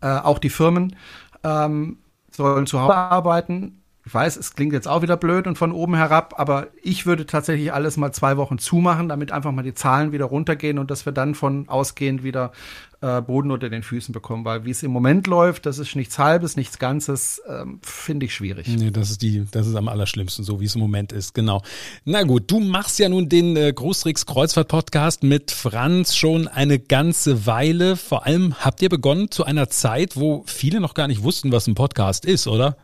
Äh, 0.00 0.18
auch 0.18 0.38
die 0.38 0.50
Firmen 0.50 0.96
ähm, 1.42 1.98
sollen 2.30 2.66
zu 2.66 2.80
Hause 2.80 2.94
arbeiten. 2.94 3.82
Ich 4.06 4.12
weiß, 4.12 4.36
es 4.36 4.54
klingt 4.54 4.74
jetzt 4.74 4.86
auch 4.86 5.00
wieder 5.00 5.16
blöd 5.16 5.46
und 5.46 5.56
von 5.56 5.72
oben 5.72 5.94
herab, 5.94 6.34
aber 6.36 6.68
ich 6.82 7.06
würde 7.06 7.24
tatsächlich 7.24 7.72
alles 7.72 7.96
mal 7.96 8.12
zwei 8.12 8.36
Wochen 8.36 8.58
zumachen, 8.58 9.08
damit 9.08 9.32
einfach 9.32 9.50
mal 9.50 9.62
die 9.62 9.72
Zahlen 9.72 10.12
wieder 10.12 10.26
runtergehen 10.26 10.78
und 10.78 10.90
dass 10.90 11.06
wir 11.06 11.12
dann 11.12 11.34
von 11.34 11.70
ausgehend 11.70 12.22
wieder 12.22 12.52
äh, 13.00 13.22
Boden 13.22 13.50
unter 13.50 13.70
den 13.70 13.82
Füßen 13.82 14.12
bekommen. 14.12 14.44
Weil 14.44 14.66
wie 14.66 14.72
es 14.72 14.82
im 14.82 14.90
Moment 14.90 15.26
läuft, 15.26 15.64
das 15.64 15.78
ist 15.78 15.96
nichts 15.96 16.18
Halbes, 16.18 16.54
nichts 16.54 16.78
Ganzes, 16.78 17.40
ähm, 17.48 17.80
finde 17.82 18.26
ich 18.26 18.34
schwierig. 18.34 18.68
Nee, 18.68 18.90
das 18.90 19.10
ist 19.10 19.22
die, 19.22 19.46
das 19.50 19.66
ist 19.66 19.74
am 19.74 19.88
allerschlimmsten, 19.88 20.44
so 20.44 20.60
wie 20.60 20.66
es 20.66 20.74
im 20.74 20.82
Moment 20.82 21.10
ist, 21.10 21.32
genau. 21.32 21.62
Na 22.04 22.24
gut, 22.24 22.50
du 22.50 22.60
machst 22.60 22.98
ja 22.98 23.08
nun 23.08 23.30
den 23.30 23.56
äh, 23.56 23.72
Großrix 23.72 24.26
Kreuzfahrt 24.26 24.68
Podcast 24.68 25.22
mit 25.22 25.50
Franz 25.50 26.14
schon 26.14 26.46
eine 26.46 26.78
ganze 26.78 27.46
Weile. 27.46 27.96
Vor 27.96 28.26
allem 28.26 28.54
habt 28.60 28.82
ihr 28.82 28.90
begonnen 28.90 29.30
zu 29.30 29.44
einer 29.44 29.70
Zeit, 29.70 30.14
wo 30.14 30.44
viele 30.46 30.80
noch 30.80 30.92
gar 30.92 31.08
nicht 31.08 31.22
wussten, 31.22 31.52
was 31.52 31.66
ein 31.66 31.74
Podcast 31.74 32.26
ist, 32.26 32.46
oder? 32.46 32.76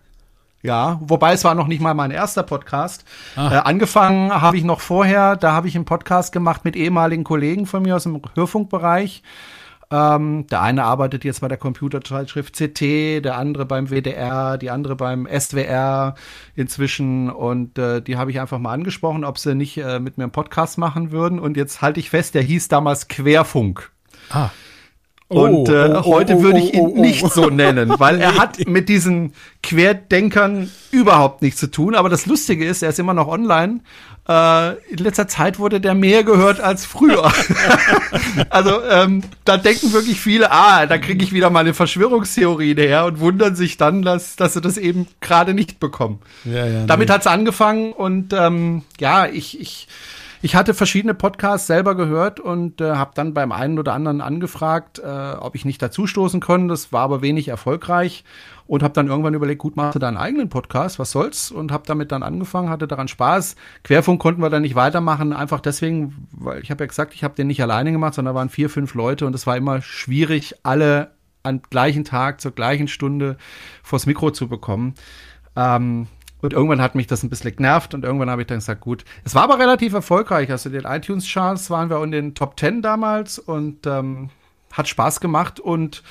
Ja, 0.63 1.01
wobei 1.03 1.33
es 1.33 1.45
war 1.45 1.55
noch 1.55 1.67
nicht 1.67 1.81
mal 1.81 1.95
mein 1.95 2.11
erster 2.11 2.43
Podcast. 2.43 3.05
Ah. 3.35 3.53
Äh, 3.53 3.59
angefangen 3.61 4.31
habe 4.31 4.59
ich 4.59 4.65
noch 4.65 4.81
vorher, 4.81 5.37
da 5.37 5.53
habe 5.53 5.69
ich 5.69 5.75
einen 5.75 5.87
Podcast 5.87 6.33
gemacht 6.33 6.65
mit 6.65 6.77
ehemaligen 6.77 7.25
Kollegen 7.25 7.67
von 7.67 7.83
mir 7.83 7.97
aus 7.97 8.03
dem 8.03 8.21
Hörfunkbereich. 8.35 9.23
Ähm, 9.93 10.47
der 10.47 10.63
eine 10.63 10.85
arbeitet 10.85 11.25
jetzt 11.25 11.41
bei 11.41 11.49
der 11.49 11.59
Computerzeitschrift 11.59 12.55
CT, 12.55 13.25
der 13.25 13.37
andere 13.37 13.67
beim 13.67 13.89
WDR, 13.89 14.57
die 14.57 14.71
andere 14.71 14.95
beim 14.95 15.27
SWR 15.27 16.15
inzwischen. 16.55 17.29
Und 17.29 17.77
äh, 17.77 18.01
die 18.01 18.17
habe 18.17 18.31
ich 18.31 18.39
einfach 18.39 18.59
mal 18.59 18.73
angesprochen, 18.73 19.25
ob 19.25 19.39
sie 19.39 19.55
nicht 19.55 19.79
äh, 19.79 19.99
mit 19.99 20.17
mir 20.17 20.25
einen 20.25 20.33
Podcast 20.33 20.79
machen 20.79 21.11
würden. 21.11 21.41
Und 21.41 21.57
jetzt 21.57 21.83
halte 21.83 21.99
ich 21.99 22.11
fest, 22.11 22.35
der 22.35 22.43
hieß 22.43 22.69
damals 22.69 23.09
Querfunk. 23.09 23.91
Ah. 24.31 24.51
Und 25.31 25.69
oh, 25.69 25.73
äh, 25.73 25.93
oh, 25.95 26.05
heute 26.07 26.35
oh, 26.35 26.43
würde 26.43 26.59
ich 26.59 26.75
ihn 26.75 26.95
nicht 26.95 27.25
so 27.25 27.51
nennen, 27.51 27.95
weil 27.99 28.21
er 28.21 28.37
hat 28.37 28.59
mit 28.67 28.89
diesen 28.89 29.33
Querdenkern 29.63 30.69
überhaupt 30.91 31.41
nichts 31.41 31.61
zu 31.61 31.71
tun. 31.71 31.95
Aber 31.95 32.09
das 32.09 32.27
Lustige 32.27 32.67
ist, 32.67 32.83
er 32.83 32.89
ist 32.89 32.99
immer 32.99 33.15
noch 33.15 33.29
online. 33.29 33.79
Äh, 34.29 34.73
in 34.91 34.97
letzter 34.99 35.29
Zeit 35.29 35.61
wurde 35.61 35.81
der 35.81 35.95
mehr 35.95 36.25
gehört 36.25 36.61
als 36.61 36.85
früher. 36.85 37.33
also 38.51 38.83
ähm, 38.91 39.23
da 39.45 39.57
denken 39.57 39.93
wirklich 39.93 40.21
viele, 40.21 40.51
ah, 40.51 40.87
da 40.87 40.99
kriege 40.99 41.25
ich 41.25 41.33
wieder 41.33 41.49
mal 41.49 41.61
eine 41.61 41.75
Verschwörungstheorie 41.75 42.75
her 42.75 43.05
und 43.05 43.21
wundern 43.21 43.55
sich 43.55 43.77
dann, 43.77 44.03
dass, 44.03 44.35
dass 44.35 44.55
sie 44.55 44.61
das 44.61 44.79
eben 44.79 45.07
gerade 45.21 45.55
nicht 45.55 45.79
bekommen. 45.79 46.19
Ja, 46.45 46.67
ja, 46.67 46.87
Damit 46.87 47.09
nee. 47.09 47.15
hat's 47.15 47.29
angefangen 47.29 47.93
und 47.93 48.33
ähm, 48.33 48.83
ja, 48.99 49.27
ich, 49.27 49.61
ich 49.61 49.87
ich 50.43 50.55
hatte 50.55 50.73
verschiedene 50.73 51.13
Podcasts 51.13 51.67
selber 51.67 51.95
gehört 51.95 52.41
und 52.41 52.81
äh, 52.81 52.93
habe 52.93 53.11
dann 53.15 53.35
beim 53.35 53.53
einen 53.53 53.79
oder 53.79 53.93
anderen 53.93 54.23
angefragt, 54.23 54.99
äh, 54.99 55.33
ob 55.39 55.55
ich 55.55 55.67
nicht 55.67 55.83
dazustoßen 55.83 56.41
konnte. 56.41 56.69
Das 56.69 56.93
war 56.93 57.03
aber 57.03 57.21
wenig 57.21 57.49
erfolgreich 57.49 58.25
und 58.67 58.83
habe 58.83 58.95
dann 58.95 59.09
irgendwann 59.09 59.35
überlegt, 59.35 59.61
gut, 59.61 59.77
machst 59.77 59.97
du 59.97 59.99
deinen 59.99 60.17
eigenen 60.17 60.49
Podcast, 60.49 60.99
was 60.99 61.11
soll's? 61.11 61.51
Und 61.51 61.73
habe 61.73 61.83
damit 61.87 62.11
dann 62.11 62.23
angefangen, 62.23 62.71
hatte 62.71 62.89
daran 62.89 63.09
Spaß. 63.09 63.57
Querfunk 63.85 64.21
konnten 64.23 64.41
wir 64.41 64.49
dann 64.49 64.63
nicht 64.63 64.77
weitermachen, 64.77 65.33
einfach 65.35 65.61
deswegen, 65.61 66.29
weil 66.33 66.63
ich 66.63 66.71
habe 66.71 66.85
ja 66.85 66.89
gesagt, 66.89 67.13
ich 67.15 67.23
habe 67.23 67.35
den 67.35 67.47
nicht 67.47 67.61
alleine 67.61 67.93
gemacht, 67.93 68.15
sondern 68.15 68.35
da 68.35 68.39
waren 68.39 68.49
vier, 68.49 68.71
fünf 68.71 68.95
Leute 68.95 69.27
und 69.27 69.35
es 69.35 69.47
war 69.47 69.57
immer 69.59 69.83
schwierig, 69.83 70.55
alle 70.63 71.11
am 71.43 71.61
gleichen 71.69 72.05
Tag, 72.05 72.41
zur 72.41 72.53
gleichen 72.53 72.89
Stunde 72.89 73.37
vors 73.83 74.07
Mikro 74.07 74.31
zu 74.31 74.49
bekommen. 74.49 74.95
Ähm, 75.57 76.07
und 76.43 76.53
irgendwann 76.53 76.81
hat 76.81 76.95
mich 76.95 77.07
das 77.07 77.23
ein 77.23 77.31
bisschen 77.31 77.55
genervt 77.55 77.95
und 77.95 78.05
irgendwann 78.05 78.31
habe 78.31 78.43
ich 78.43 78.49
dann 78.49 78.59
gesagt, 78.59 78.81
gut. 78.81 79.05
Es 79.25 79.35
war 79.35 79.43
aber 79.43 79.59
relativ 79.59 79.93
erfolgreich. 79.93 80.51
Also 80.51 80.69
in 80.69 80.75
den 80.75 80.85
iTunes-Charts 80.85 81.71
waren 81.71 81.91
wir 81.91 82.03
in 82.03 82.11
den 82.11 82.35
Top 82.35 82.59
10 82.59 82.83
damals 82.83 83.39
und 83.39 83.87
ähm, 83.87 84.31
hat 84.73 84.89
Spaß 84.89 85.21
gemacht. 85.21 85.61
Und 85.61 86.03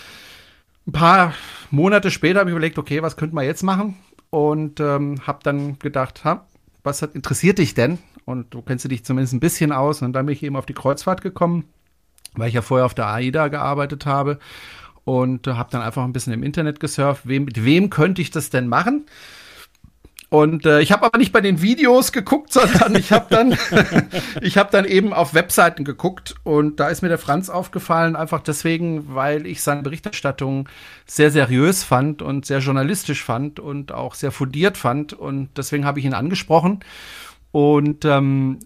ein 0.88 0.92
paar 0.92 1.34
Monate 1.72 2.12
später 2.12 2.40
habe 2.40 2.50
ich 2.50 2.56
überlegt, 2.56 2.78
okay, 2.78 3.02
was 3.02 3.18
könnte 3.18 3.36
man 3.36 3.46
jetzt 3.46 3.64
machen? 3.64 3.96
Und 4.30 4.80
ähm, 4.80 5.16
habe 5.26 5.40
dann 5.42 5.80
gedacht, 5.80 6.24
ha, 6.24 6.46
was 6.84 7.02
hat, 7.02 7.16
interessiert 7.16 7.58
dich 7.58 7.74
denn? 7.74 7.98
Und 8.26 8.54
du 8.54 8.62
kennst 8.62 8.90
dich 8.90 9.04
zumindest 9.04 9.34
ein 9.34 9.40
bisschen 9.40 9.72
aus. 9.72 10.04
Und 10.04 10.14
dann 10.14 10.28
bin 10.28 10.34
ich 10.34 10.44
eben 10.44 10.56
auf 10.56 10.68
die 10.68 10.74
Kreuzfahrt 10.74 11.22
gekommen, 11.22 11.66
weil 12.36 12.50
ich 12.50 12.54
ja 12.54 12.62
vorher 12.62 12.86
auf 12.86 12.94
der 12.94 13.08
AIDA 13.08 13.48
gearbeitet 13.48 14.06
habe 14.06 14.38
und 15.06 15.48
äh, 15.48 15.54
habe 15.54 15.72
dann 15.72 15.82
einfach 15.82 16.04
ein 16.04 16.14
bisschen 16.14 16.34
im 16.34 16.44
Internet 16.44 16.80
gesurft. 16.80 17.28
Wem, 17.28 17.46
mit 17.46 17.66
wem 17.66 17.90
könnte 17.90 18.22
ich 18.22 18.30
das 18.30 18.52
denn 18.52 18.68
machen? 18.68 19.08
Und 20.30 20.68
äh, 20.68 20.80
ich 20.82 20.92
habe 20.92 21.06
aber 21.06 21.18
nicht 21.18 21.32
bei 21.32 21.42
den 21.42 21.62
Videos 21.62 22.12
geguckt, 22.12 22.54
sondern 22.54 22.96
ich 22.96 23.12
habe 23.12 23.26
dann, 23.30 23.58
ich 24.42 24.58
habe 24.58 24.70
dann 24.72 24.86
eben 24.86 25.14
auf 25.14 25.34
Webseiten 25.34 25.84
geguckt. 25.84 26.36
Und 26.44 26.80
da 26.80 26.90
ist 26.90 27.02
mir 27.02 27.10
der 27.10 27.18
Franz 27.18 27.50
aufgefallen, 27.50 28.16
einfach 28.16 28.42
deswegen, 28.42 29.16
weil 29.16 29.48
ich 29.48 29.64
seine 29.64 29.82
Berichterstattung 29.82 30.70
sehr 31.06 31.32
seriös 31.32 31.84
fand 31.84 32.22
und 32.22 32.46
sehr 32.46 32.60
journalistisch 32.60 33.24
fand 33.24 33.60
und 33.60 33.92
auch 33.92 34.14
sehr 34.14 34.32
fundiert 34.32 34.78
fand. 34.78 35.14
Und 35.14 35.50
deswegen 35.58 35.86
habe 35.86 36.00
ich 36.00 36.06
ihn 36.06 36.14
angesprochen. 36.14 36.82
Und 37.52 38.06
ähm, 38.06 38.60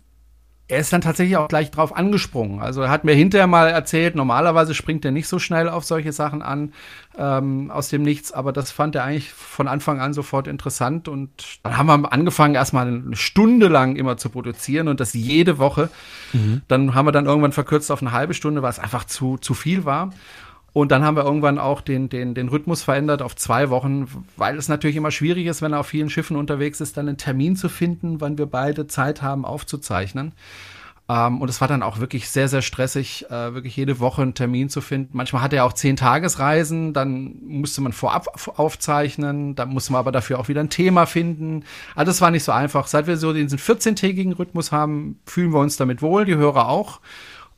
er 0.74 0.80
ist 0.80 0.92
dann 0.92 1.02
tatsächlich 1.02 1.38
auch 1.38 1.48
gleich 1.48 1.72
drauf 1.72 1.96
angesprungen. 1.96 2.60
Also 2.60 2.82
er 2.82 2.90
hat 2.90 3.04
mir 3.04 3.14
hinterher 3.14 3.48
mal 3.48 3.70
erzählt, 3.70 4.16
normalerweise 4.16 4.74
springt 4.74 5.06
er 5.06 5.12
nicht 5.12 5.28
so 5.28 5.40
schnell 5.40 5.70
auf 5.70 5.84
solche 5.84 6.12
Sachen 6.12 6.42
an 6.42 6.74
ähm, 7.18 7.70
aus 7.70 7.90
dem 7.90 8.02
Nichts, 8.02 8.32
aber 8.32 8.52
das 8.52 8.72
fand 8.72 8.96
er 8.96 9.04
eigentlich 9.04 9.32
von 9.32 9.68
Anfang 9.68 10.02
an 10.02 10.14
sofort 10.14 10.48
interessant 10.48 11.08
und 11.08 11.30
dann 11.62 11.78
haben 11.78 11.86
wir 11.86 12.12
angefangen, 12.12 12.56
erstmal 12.56 12.88
eine 12.88 13.16
Stunde 13.16 13.68
lang 13.68 13.96
immer 13.96 14.18
zu 14.18 14.30
produzieren 14.30 14.88
und 14.88 15.00
das 15.00 15.14
jede 15.14 15.60
Woche. 15.60 15.90
Mhm. 16.34 16.64
Dann 16.68 16.96
haben 16.96 17.06
wir 17.06 17.12
dann 17.12 17.28
irgendwann 17.28 17.52
verkürzt 17.52 17.92
auf 17.92 18.02
eine 18.02 18.12
halbe 18.12 18.34
Stunde, 18.34 18.64
weil 18.64 18.72
es 18.72 18.80
einfach 18.80 19.06
zu, 19.06 19.38
zu 19.38 19.54
viel 19.54 19.86
war. 19.86 20.10
Und 20.74 20.92
dann 20.92 21.04
haben 21.04 21.16
wir 21.16 21.24
irgendwann 21.24 21.60
auch 21.60 21.82
den, 21.82 22.10
den, 22.10 22.34
den 22.34 22.50
Rhythmus 22.50 22.82
verändert 22.82 23.22
auf 23.22 23.36
zwei 23.36 23.70
Wochen, 23.70 24.08
weil 24.38 24.58
es 24.58 24.68
natürlich 24.68 24.96
immer 24.96 25.12
schwierig 25.12 25.46
ist, 25.46 25.62
wenn 25.62 25.74
er 25.74 25.80
auf 25.80 25.88
vielen 25.88 26.10
Schiffen 26.10 26.36
unterwegs 26.36 26.82
ist, 26.82 26.98
dann 26.98 27.08
einen 27.08 27.18
Termin 27.18 27.56
zu 27.56 27.70
finden, 27.70 28.20
wann 28.22 28.40
wir 28.40 28.48
beide 28.48 28.88
Zeit 28.88 29.22
haben 29.22 29.46
aufzuzeichnen. 29.46 30.34
Ähm, 31.10 31.42
und 31.42 31.50
es 31.50 31.60
war 31.60 31.68
dann 31.68 31.84
auch 31.84 32.00
wirklich 32.00 32.30
sehr, 32.30 32.48
sehr 32.48 32.62
stressig, 32.62 33.26
äh, 33.30 33.54
wirklich 33.54 33.76
jede 33.76 34.00
Woche 34.00 34.22
einen 34.22 34.34
Termin 34.34 34.70
zu 34.70 34.80
finden. 34.80 35.12
Manchmal 35.16 35.42
hatte 35.42 35.58
er 35.58 35.66
auch 35.66 35.74
zehn 35.74 35.96
Tagesreisen, 35.96 36.94
dann 36.94 37.36
musste 37.46 37.82
man 37.82 37.92
vorab 37.92 38.28
aufzeichnen, 38.58 39.54
dann 39.54 39.70
musste 39.70 39.92
man 39.92 40.00
aber 40.00 40.12
dafür 40.14 40.40
auch 40.40 40.48
wieder 40.48 40.62
ein 40.62 40.70
Thema 40.70 41.06
finden. 41.06 41.66
Also 41.94 42.10
das 42.10 42.22
war 42.22 42.32
nicht 42.32 42.44
so 42.44 42.52
einfach. 42.54 42.88
Seit 42.88 43.06
wir 43.06 43.18
so 43.18 43.34
diesen 43.34 43.60
14-tägigen 43.60 44.34
Rhythmus 44.34 44.72
haben, 44.72 45.20
fühlen 45.26 45.52
wir 45.52 45.60
uns 45.60 45.78
damit 45.78 46.02
wohl, 46.02 46.26
die 46.26 46.36
Hörer 46.36 46.70
auch. 46.70 47.02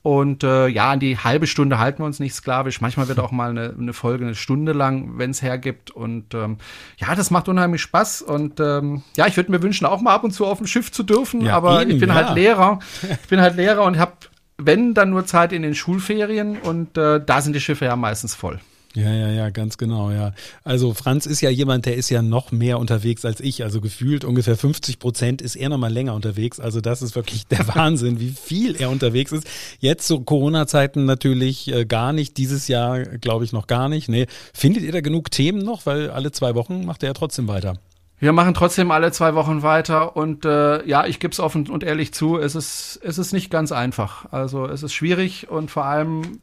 Und 0.06 0.44
äh, 0.44 0.68
ja, 0.68 0.92
an 0.92 1.00
die 1.00 1.18
halbe 1.18 1.48
Stunde 1.48 1.80
halten 1.80 2.04
wir 2.04 2.06
uns 2.06 2.20
nicht 2.20 2.36
sklavisch. 2.36 2.80
Manchmal 2.80 3.08
wird 3.08 3.20
auch 3.20 3.32
mal 3.32 3.50
eine, 3.50 3.74
eine 3.76 3.92
Folge 3.92 4.24
eine 4.24 4.36
Stunde 4.36 4.72
lang, 4.72 5.18
wenn 5.18 5.32
es 5.32 5.42
hergibt. 5.42 5.90
Und 5.90 6.36
ähm, 6.36 6.60
ja, 6.98 7.16
das 7.16 7.32
macht 7.32 7.50
unheimlich 7.50 7.82
Spaß. 7.82 8.22
Und 8.22 8.60
ähm, 8.60 9.02
ja, 9.18 9.26
ich 9.26 9.36
würde 9.36 9.50
mir 9.50 9.64
wünschen, 9.64 9.88
auch 9.88 10.02
mal 10.02 10.14
ab 10.14 10.24
und 10.24 10.30
zu 10.30 10.46
auf 10.46 10.60
dem 10.60 10.68
Schiff 10.68 10.92
zu 10.92 11.02
dürfen. 11.02 11.42
Ja, 11.42 11.56
aber 11.56 11.82
eben, 11.82 11.90
ich 11.90 12.00
bin 12.00 12.14
halt 12.14 12.22
ja. 12.22 12.28
halt 12.28 12.38
Lehrer. 12.38 12.80
Ich 13.24 13.30
bin 13.30 13.42
halt 13.42 13.56
Lehrer 13.56 13.82
und 13.82 13.98
habe, 13.98 14.12
wenn, 14.60 14.94
dann 14.94 15.10
nur 15.10 15.26
Zeit 15.26 15.52
in 15.52 15.64
den 15.64 15.74
Schulferien. 15.74 16.60
Und 16.60 17.00
äh, 17.00 17.20
da 17.26 17.42
sind 17.42 17.54
die 17.54 17.60
Schiffe 17.62 17.86
ja 17.86 17.96
meistens 17.96 18.36
voll. 18.36 18.60
Ja, 18.96 19.14
ja, 19.14 19.30
ja, 19.30 19.50
ganz 19.50 19.78
genau, 19.78 20.10
ja. 20.12 20.32
Also 20.64 20.94
Franz 20.94 21.26
ist 21.26 21.42
ja 21.42 21.50
jemand, 21.50 21.86
der 21.86 21.96
ist 21.96 22.10
ja 22.10 22.22
noch 22.22 22.54
mehr 22.54 22.80
unterwegs 22.80 23.26
als 23.26 23.42
ich. 23.42 23.62
Also 23.64 23.82
gefühlt 23.82 24.24
ungefähr 24.24 24.56
50 24.56 25.00
Prozent 25.00 25.42
ist 25.42 25.58
er 25.58 25.68
noch 25.68 25.78
mal 25.78 25.92
länger 25.92 26.14
unterwegs. 26.14 26.62
Also 26.62 26.80
das 26.80 27.02
ist 27.02 27.14
wirklich 27.14 27.46
der 27.48 27.68
Wahnsinn, 27.76 28.22
wie 28.22 28.30
viel 28.30 28.78
er 28.78 28.90
unterwegs 28.90 29.34
ist. 29.34 29.48
Jetzt 29.80 30.08
zu 30.08 30.16
so 30.16 30.22
Corona-Zeiten 30.22 31.04
natürlich 31.04 31.72
äh, 31.74 31.86
gar 31.86 32.14
nicht. 32.14 32.38
Dieses 32.38 32.70
Jahr 32.70 33.04
glaube 33.04 33.44
ich 33.44 33.52
noch 33.52 33.68
gar 33.68 33.90
nicht. 33.90 34.08
Nee. 34.08 34.28
Findet 34.54 34.84
ihr 34.84 34.94
da 34.94 35.02
genug 35.02 35.30
Themen 35.30 35.60
noch? 35.60 35.86
Weil 35.86 36.10
alle 36.10 36.32
zwei 36.32 36.56
Wochen 36.56 36.86
macht 36.86 37.04
er 37.04 37.08
ja 37.08 37.14
trotzdem 37.14 37.50
weiter. 37.50 37.74
Wir 38.18 38.32
machen 38.32 38.54
trotzdem 38.54 38.92
alle 38.92 39.12
zwei 39.12 39.36
Wochen 39.36 39.62
weiter 39.62 40.16
und 40.16 40.46
äh, 40.46 40.88
ja, 40.88 41.06
ich 41.06 41.20
gebe 41.20 41.34
es 41.34 41.42
offen 41.42 41.70
und 41.70 41.84
ehrlich 41.84 42.14
zu, 42.14 42.38
es 42.38 42.56
ist, 42.56 42.98
es 43.04 43.18
ist 43.18 43.34
nicht 43.34 43.52
ganz 43.52 43.74
einfach. 43.74 44.32
Also 44.32 44.66
es 44.66 44.84
ist 44.84 44.94
schwierig 44.94 45.50
und 45.50 45.70
vor 45.70 45.84
allem 45.84 46.40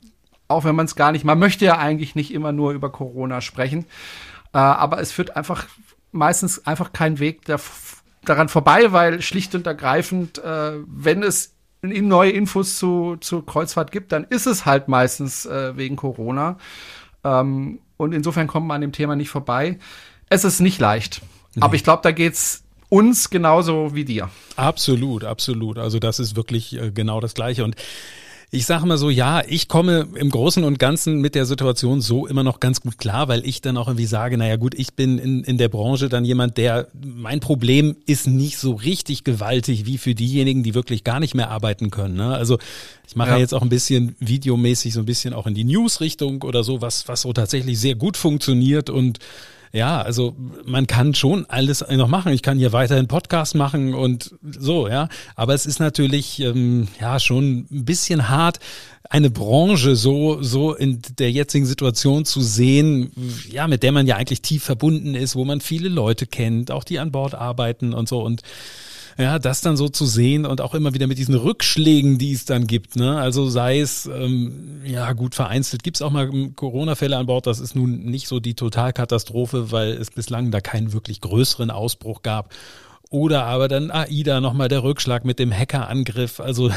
auch 0.52 0.64
wenn 0.64 0.76
man 0.76 0.87
es 0.87 0.97
gar 0.97 1.12
nicht, 1.12 1.25
man 1.25 1.38
möchte 1.38 1.64
ja 1.64 1.78
eigentlich 1.78 2.14
nicht 2.14 2.32
immer 2.32 2.52
nur 2.52 2.73
über 2.73 2.90
Corona 2.90 3.40
sprechen, 3.40 3.87
äh, 4.52 4.59
aber 4.59 5.00
es 5.00 5.12
führt 5.12 5.37
einfach 5.37 5.66
meistens 6.12 6.66
einfach 6.66 6.92
kein 6.92 7.18
Weg 7.18 7.44
da, 7.44 7.56
daran 8.25 8.49
vorbei, 8.49 8.92
weil 8.92 9.23
schlicht 9.23 9.54
und 9.54 9.66
ergreifend, 9.66 10.38
äh, 10.38 10.75
wenn 10.87 11.23
es 11.23 11.54
neue 11.82 12.30
Infos 12.30 12.78
zu, 12.78 13.16
zu 13.21 13.42
Kreuzfahrt 13.42 13.90
gibt, 13.90 14.12
dann 14.12 14.25
ist 14.25 14.47
es 14.47 14.64
halt 14.66 14.88
meistens 14.88 15.47
äh, 15.47 15.76
wegen 15.76 15.97
Corona. 15.97 16.59
Ähm, 17.25 17.80
und 17.97 18.12
insofern 18.12 18.47
kommt 18.47 18.66
man 18.66 18.76
an 18.76 18.80
dem 18.82 18.92
Thema 18.92 19.16
nicht 19.16 19.30
vorbei. 19.30 19.78
Es 20.28 20.44
ist 20.44 20.61
nicht 20.61 20.80
leicht. 20.80 21.23
Nee. 21.54 21.62
Aber 21.62 21.75
ich 21.75 21.85
glaube, 21.85 22.02
da 22.02 22.12
geht's 22.12 22.62
uns 22.88 23.30
genauso 23.30 23.94
wie 23.94 24.04
dir. 24.04 24.28
Absolut, 24.56 25.25
absolut. 25.25 25.78
Also 25.78 25.99
das 25.99 26.21
ist 26.21 26.37
wirklich 26.37 26.78
äh, 26.78 26.90
genau 26.90 27.21
das 27.21 27.35
Gleiche. 27.35 27.64
Und 27.64 27.75
ich 28.54 28.66
sage 28.66 28.85
mal 28.85 28.99
so, 28.99 29.09
ja, 29.09 29.42
ich 29.49 29.66
komme 29.66 30.09
im 30.14 30.28
Großen 30.28 30.62
und 30.62 30.78
Ganzen 30.78 31.23
mit 31.23 31.35
der 31.35 31.47
Situation 31.47 32.02
so 32.02 32.26
immer 32.26 32.42
noch 32.42 32.61
ganz 32.61 32.82
gut 32.82 32.99
klar, 32.99 33.26
weil 33.26 33.47
ich 33.47 33.62
dann 33.62 33.78
auch 33.78 33.88
irgendwie 33.88 34.04
sage, 34.04 34.37
naja 34.37 34.56
gut, 34.56 34.75
ich 34.75 34.92
bin 34.92 35.16
in, 35.16 35.42
in 35.42 35.56
der 35.56 35.71
Branche 35.71 36.11
dann 36.11 36.26
jemand, 36.26 36.59
der, 36.59 36.88
mein 37.02 37.40
Problem 37.40 37.97
ist 38.04 38.26
nicht 38.26 38.59
so 38.59 38.75
richtig 38.75 39.25
gewaltig 39.25 39.87
wie 39.87 39.97
für 39.97 40.14
diejenigen, 40.14 40.62
die 40.62 40.75
wirklich 40.75 41.02
gar 41.02 41.18
nicht 41.18 41.35
mehr 41.35 41.50
arbeiten 41.50 41.90
können. 41.90 42.16
Ne? 42.16 42.35
Also 42.35 42.59
ich 43.09 43.16
mache 43.16 43.30
ja. 43.30 43.38
jetzt 43.38 43.54
auch 43.54 43.62
ein 43.62 43.71
bisschen 43.71 44.16
videomäßig 44.21 44.92
so 44.92 45.00
ein 45.00 45.06
bisschen 45.06 45.32
auch 45.32 45.47
in 45.47 45.54
die 45.54 45.64
News-Richtung 45.64 46.42
oder 46.42 46.62
so, 46.62 46.82
was, 46.82 47.09
was 47.09 47.23
so 47.23 47.32
tatsächlich 47.32 47.80
sehr 47.80 47.94
gut 47.94 48.18
funktioniert 48.18 48.90
und 48.90 49.18
ja, 49.73 50.02
also 50.02 50.37
man 50.67 50.87
kann 50.87 51.14
schon 51.14 51.47
alles 51.49 51.83
noch 51.91 52.09
machen. 52.09 52.33
Ich 52.33 52.43
kann 52.43 52.59
hier 52.59 52.73
weiterhin 52.73 53.09
Podcast 53.09 53.55
machen 53.55 53.95
und 53.95 54.35
so, 54.43 54.87
ja. 54.87 55.09
Aber 55.35 55.55
es 55.55 55.64
ist 55.64 55.81
natürlich 55.81 56.41
ähm, 56.41 56.88
ja 57.00 57.19
schon 57.19 57.67
ein 57.71 57.85
bisschen 57.87 58.29
hart, 58.29 58.61
eine 59.09 59.31
Branche 59.31 59.97
so 59.97 60.43
so 60.43 60.75
in 60.75 61.00
der 61.19 61.31
jetzigen 61.31 61.64
Situation 61.64 62.26
zu 62.26 62.43
sehen, 62.43 63.12
ja, 63.50 63.67
mit 63.67 63.83
der 63.83 63.93
man 63.93 64.07
ja 64.07 64.17
eigentlich 64.17 64.43
tief 64.43 64.62
verbunden 64.62 65.14
ist, 65.14 65.37
wo 65.37 65.45
man 65.47 65.62
viele 65.62 65.88
Leute 65.88 66.26
kennt, 66.26 66.71
auch 66.71 66.85
die 66.85 66.99
an 66.99 67.11
Bord 67.11 67.35
arbeiten 67.35 67.95
und 67.95 68.11
so 68.11 68.23
und 68.23 68.43
ja, 69.19 69.38
das 69.38 69.61
dann 69.61 69.76
so 69.76 69.88
zu 69.88 70.07
sehen 70.07 70.47
und 70.47 70.61
auch 70.61 70.75
immer 70.75 70.95
wieder 70.95 71.07
mit 71.07 71.19
diesen 71.19 71.35
Rückschlägen, 71.35 72.19
die 72.19 72.33
es 72.33 72.45
dann 72.45 72.66
gibt. 72.66 72.97
Ne? 72.97 73.19
Also 73.19 73.49
sei 73.49 73.81
es, 73.81 74.07
ähm, 74.07 74.81
ja 74.85 75.12
gut, 75.12 75.35
vereinzelt 75.35 75.83
gibt 75.83 75.97
es 75.97 76.02
auch 76.02 76.11
mal 76.11 76.31
Corona-Fälle 76.54 77.16
an 77.16 77.26
Bord. 77.26 77.47
Das 77.47 77.61
ist 77.61 77.75
nun 77.75 78.04
nicht 78.04 78.28
so 78.28 78.40
die 78.40 78.54
Totalkatastrophe, 78.54 79.71
weil 79.71 79.92
es 79.92 80.11
bislang 80.11 80.50
da 80.50 80.61
keinen 80.61 80.92
wirklich 80.92 81.21
größeren 81.21 81.71
Ausbruch 81.71 82.23
gab. 82.23 82.52
Oder 83.11 83.45
aber 83.45 83.69
dann 83.69 83.90
AIDA 83.90 84.40
nochmal 84.40 84.69
der 84.69 84.83
Rückschlag 84.83 85.25
mit 85.25 85.38
dem 85.38 85.52
Hackerangriff. 85.52 86.40
Also 86.40 86.71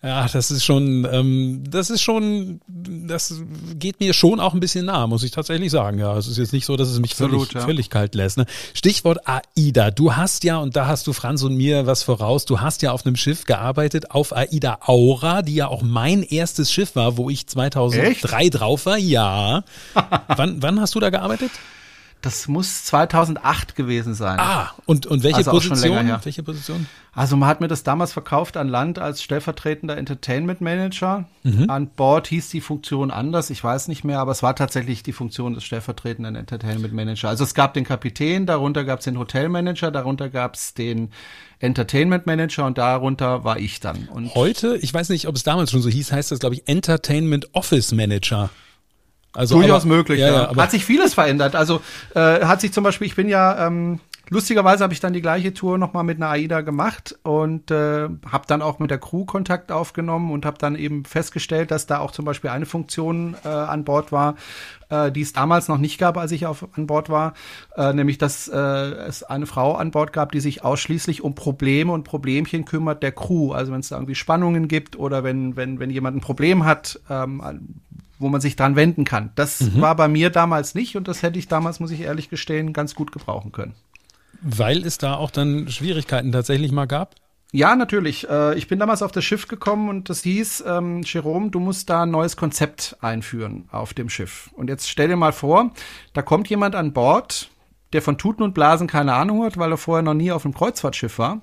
ja, 0.00 0.28
das 0.28 0.52
ist 0.52 0.64
schon, 0.64 1.08
ähm, 1.10 1.64
das 1.68 1.90
ist 1.90 2.02
schon, 2.02 2.60
das 2.68 3.34
geht 3.74 3.98
mir 3.98 4.12
schon 4.12 4.38
auch 4.38 4.54
ein 4.54 4.60
bisschen 4.60 4.86
nah, 4.86 5.08
muss 5.08 5.24
ich 5.24 5.32
tatsächlich 5.32 5.72
sagen. 5.72 5.98
Ja, 5.98 6.16
es 6.16 6.28
ist 6.28 6.38
jetzt 6.38 6.52
nicht 6.52 6.66
so, 6.66 6.76
dass 6.76 6.88
es 6.88 7.00
mich 7.00 7.12
Absolut, 7.12 7.48
völlig, 7.48 7.52
ja. 7.54 7.60
völlig 7.62 7.90
kalt 7.90 8.14
lässt. 8.14 8.38
Ne? 8.38 8.46
Stichwort 8.74 9.18
AIDA. 9.26 9.90
Du 9.90 10.14
hast 10.14 10.44
ja, 10.44 10.58
und 10.58 10.76
da 10.76 10.86
hast 10.86 11.08
du 11.08 11.12
Franz 11.12 11.42
und 11.42 11.56
mir 11.56 11.86
was 11.86 12.04
voraus, 12.04 12.44
du 12.44 12.60
hast 12.60 12.82
ja 12.82 12.92
auf 12.92 13.04
einem 13.04 13.16
Schiff 13.16 13.44
gearbeitet, 13.44 14.12
auf 14.12 14.36
AIDA 14.36 14.78
Aura, 14.86 15.42
die 15.42 15.56
ja 15.56 15.66
auch 15.66 15.82
mein 15.82 16.22
erstes 16.22 16.72
Schiff 16.72 16.94
war, 16.94 17.16
wo 17.16 17.28
ich 17.28 17.48
2003 17.48 18.38
Echt? 18.38 18.54
drauf 18.54 18.86
war. 18.86 18.98
Ja. 18.98 19.64
wann, 20.36 20.62
wann 20.62 20.80
hast 20.80 20.94
du 20.94 21.00
da 21.00 21.10
gearbeitet? 21.10 21.50
Das 22.20 22.48
muss 22.48 22.84
2008 22.84 23.76
gewesen 23.76 24.14
sein. 24.14 24.40
Ah, 24.40 24.72
und, 24.86 25.06
und 25.06 25.22
welche 25.22 25.38
also 25.38 25.52
Position? 25.52 26.18
Welche 26.24 26.42
Position? 26.42 26.86
Also 27.12 27.36
man 27.36 27.48
hat 27.48 27.60
mir 27.60 27.68
das 27.68 27.84
damals 27.84 28.12
verkauft 28.12 28.56
an 28.56 28.68
Land 28.68 28.98
als 28.98 29.22
stellvertretender 29.22 29.96
Entertainment 29.96 30.60
Manager. 30.60 31.26
Mhm. 31.44 31.70
An 31.70 31.88
Bord 31.88 32.26
hieß 32.26 32.48
die 32.50 32.60
Funktion 32.60 33.10
anders, 33.10 33.50
ich 33.50 33.62
weiß 33.62 33.88
nicht 33.88 34.04
mehr, 34.04 34.18
aber 34.18 34.32
es 34.32 34.42
war 34.42 34.56
tatsächlich 34.56 35.02
die 35.02 35.12
Funktion 35.12 35.54
des 35.54 35.64
stellvertretenden 35.64 36.34
Entertainment 36.34 36.92
Manager. 36.92 37.28
Also 37.28 37.44
es 37.44 37.54
gab 37.54 37.74
den 37.74 37.84
Kapitän, 37.84 38.46
darunter 38.46 38.84
gab 38.84 38.98
es 38.98 39.04
den 39.04 39.18
Hotelmanager, 39.18 39.90
darunter 39.90 40.28
gab 40.28 40.54
es 40.54 40.74
den 40.74 41.10
Entertainment 41.60 42.26
Manager 42.26 42.66
und 42.66 42.78
darunter 42.78 43.44
war 43.44 43.58
ich 43.58 43.80
dann. 43.80 44.08
Und 44.08 44.34
Heute, 44.34 44.76
ich 44.76 44.92
weiß 44.92 45.08
nicht, 45.08 45.28
ob 45.28 45.36
es 45.36 45.42
damals 45.42 45.70
schon 45.70 45.82
so 45.82 45.88
hieß, 45.88 46.12
heißt 46.12 46.30
das, 46.30 46.38
glaube 46.38 46.56
ich, 46.56 46.68
Entertainment 46.68 47.48
Office 47.52 47.92
Manager. 47.92 48.50
Also 49.34 49.56
durchaus 49.60 49.84
aber, 49.84 49.94
möglich. 49.94 50.20
Ja, 50.20 50.50
ja. 50.52 50.56
hat 50.56 50.70
sich 50.70 50.84
vieles 50.84 51.14
verändert. 51.14 51.54
Also 51.54 51.80
äh, 52.14 52.44
hat 52.44 52.60
sich 52.60 52.72
zum 52.72 52.84
Beispiel, 52.84 53.06
ich 53.06 53.14
bin 53.14 53.28
ja 53.28 53.66
ähm, 53.66 54.00
lustigerweise 54.30 54.84
habe 54.84 54.92
ich 54.92 55.00
dann 55.00 55.12
die 55.12 55.20
gleiche 55.20 55.54
Tour 55.54 55.78
nochmal 55.78 56.04
mit 56.04 56.16
einer 56.18 56.30
AIDA 56.30 56.60
gemacht 56.60 57.18
und 57.22 57.70
äh, 57.70 58.08
habe 58.30 58.46
dann 58.46 58.62
auch 58.62 58.78
mit 58.78 58.90
der 58.90 58.98
Crew 58.98 59.24
Kontakt 59.24 59.72
aufgenommen 59.72 60.30
und 60.30 60.46
habe 60.46 60.58
dann 60.58 60.76
eben 60.76 61.04
festgestellt, 61.04 61.70
dass 61.70 61.86
da 61.86 61.98
auch 61.98 62.10
zum 62.10 62.24
Beispiel 62.24 62.50
eine 62.50 62.66
Funktion 62.66 63.36
äh, 63.44 63.48
an 63.48 63.84
Bord 63.84 64.12
war, 64.12 64.36
äh, 64.90 65.10
die 65.12 65.22
es 65.22 65.32
damals 65.32 65.68
noch 65.68 65.78
nicht 65.78 65.98
gab, 65.98 66.16
als 66.16 66.32
ich 66.32 66.46
auf, 66.46 66.66
an 66.76 66.86
Bord 66.86 67.10
war, 67.10 67.34
äh, 67.76 67.92
nämlich 67.92 68.18
dass 68.18 68.48
äh, 68.48 68.56
es 68.56 69.22
eine 69.22 69.46
Frau 69.46 69.74
an 69.74 69.90
Bord 69.90 70.12
gab, 70.12 70.32
die 70.32 70.40
sich 70.40 70.64
ausschließlich 70.64 71.22
um 71.22 71.34
Probleme 71.34 71.92
und 71.92 72.04
Problemchen 72.04 72.64
kümmert 72.64 73.02
der 73.02 73.12
Crew. 73.12 73.52
Also 73.52 73.72
wenn 73.72 73.80
es 73.80 73.88
da 73.88 73.96
irgendwie 73.96 74.14
Spannungen 74.14 74.68
gibt 74.68 74.98
oder 74.98 75.24
wenn, 75.24 75.56
wenn, 75.56 75.78
wenn 75.78 75.90
jemand 75.90 76.16
ein 76.16 76.20
Problem 76.20 76.64
hat, 76.64 77.00
ähm, 77.08 77.42
wo 78.18 78.28
man 78.28 78.40
sich 78.40 78.56
dran 78.56 78.76
wenden 78.76 79.04
kann. 79.04 79.30
Das 79.36 79.60
mhm. 79.60 79.80
war 79.80 79.94
bei 79.94 80.08
mir 80.08 80.30
damals 80.30 80.74
nicht 80.74 80.96
und 80.96 81.08
das 81.08 81.22
hätte 81.22 81.38
ich 81.38 81.48
damals, 81.48 81.80
muss 81.80 81.90
ich 81.90 82.00
ehrlich 82.00 82.30
gestehen, 82.30 82.72
ganz 82.72 82.94
gut 82.94 83.12
gebrauchen 83.12 83.52
können. 83.52 83.74
Weil 84.40 84.84
es 84.86 84.98
da 84.98 85.14
auch 85.14 85.30
dann 85.30 85.68
Schwierigkeiten 85.68 86.32
tatsächlich 86.32 86.72
mal 86.72 86.86
gab? 86.86 87.14
Ja, 87.52 87.74
natürlich. 87.76 88.28
Äh, 88.28 88.56
ich 88.56 88.68
bin 88.68 88.78
damals 88.78 89.02
auf 89.02 89.12
das 89.12 89.24
Schiff 89.24 89.48
gekommen 89.48 89.88
und 89.88 90.10
das 90.10 90.22
hieß, 90.22 90.64
ähm, 90.66 91.02
Jerome, 91.04 91.50
du 91.50 91.60
musst 91.60 91.88
da 91.88 92.02
ein 92.02 92.10
neues 92.10 92.36
Konzept 92.36 92.96
einführen 93.00 93.68
auf 93.72 93.94
dem 93.94 94.10
Schiff. 94.10 94.50
Und 94.52 94.68
jetzt 94.68 94.88
stell 94.88 95.08
dir 95.08 95.16
mal 95.16 95.32
vor, 95.32 95.72
da 96.12 96.22
kommt 96.22 96.48
jemand 96.48 96.74
an 96.74 96.92
Bord, 96.92 97.50
der 97.94 98.02
von 98.02 98.18
Tuten 98.18 98.42
und 98.42 98.52
Blasen 98.52 98.86
keine 98.86 99.14
Ahnung 99.14 99.44
hat, 99.44 99.56
weil 99.56 99.72
er 99.72 99.78
vorher 99.78 100.02
noch 100.02 100.14
nie 100.14 100.30
auf 100.30 100.44
einem 100.44 100.54
Kreuzfahrtschiff 100.54 101.18
war. 101.18 101.40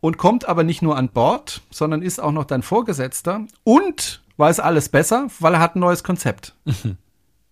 Und 0.00 0.18
kommt 0.18 0.46
aber 0.46 0.62
nicht 0.62 0.82
nur 0.82 0.96
an 0.96 1.08
Bord, 1.08 1.62
sondern 1.70 2.02
ist 2.02 2.20
auch 2.20 2.30
noch 2.30 2.44
dein 2.44 2.62
Vorgesetzter 2.62 3.46
und 3.64 4.22
weiß 4.36 4.60
alles 4.60 4.88
besser, 4.88 5.26
weil 5.40 5.54
er 5.54 5.60
hat 5.60 5.74
ein 5.74 5.80
neues 5.80 6.04
Konzept. 6.04 6.54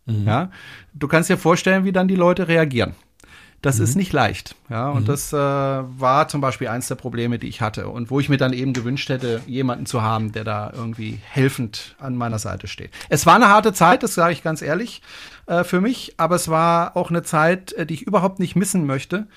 Mhm. 0.07 0.27
Ja, 0.27 0.51
du 0.93 1.09
kannst 1.09 1.31
dir 1.31 1.39
vorstellen, 1.39 1.87
wie 1.87 1.93
dann 1.93 2.09
die 2.09 2.15
Leute 2.15 2.47
reagieren. 2.47 2.95
Das 3.65 3.79
mhm. 3.79 3.85
ist 3.85 3.95
nicht 3.95 4.13
leicht. 4.13 4.57
Ja, 4.69 4.91
und 4.91 5.03
mhm. 5.03 5.07
das 5.07 5.33
äh, 5.33 5.37
war 5.37 6.29
zum 6.29 6.43
Beispiel 6.43 6.69
eins 6.69 6.89
der 6.89 6.97
Probleme, 6.97 7.39
die 7.39 7.49
ich 7.49 7.63
hatte 7.63 7.89
und 7.89 8.11
wo 8.11 8.21
ich 8.21 8.29
mir 8.29 8.37
dann 8.37 8.53
eben 8.53 8.75
gewünscht 8.75 9.09
hätte, 9.09 9.41
jemanden 9.47 9.87
zu 9.87 10.03
haben, 10.03 10.33
der 10.33 10.45
da 10.45 10.71
irgendwie 10.75 11.19
helfend 11.31 11.97
an 11.99 12.15
meiner 12.15 12.39
Seite 12.39 12.69
steht. 12.69 12.91
Es 13.09 13.25
war 13.25 13.37
eine 13.37 13.49
harte 13.49 13.73
Zeit, 13.73 14.03
das 14.03 14.15
sage 14.15 14.35
ich 14.35 14.43
ganz 14.43 14.61
ehrlich, 14.61 15.01
äh, 15.47 15.65
für 15.65 15.81
mich, 15.81 16.13
aber 16.19 16.37
es 16.37 16.49
war 16.49 16.95
auch 16.95 17.09
eine 17.09 17.23
Zeit, 17.23 17.73
äh, 17.73 17.87
die 17.87 17.95
ich 17.95 18.03
überhaupt 18.03 18.39
nicht 18.39 18.55
missen 18.55 18.85
möchte, 18.85 19.29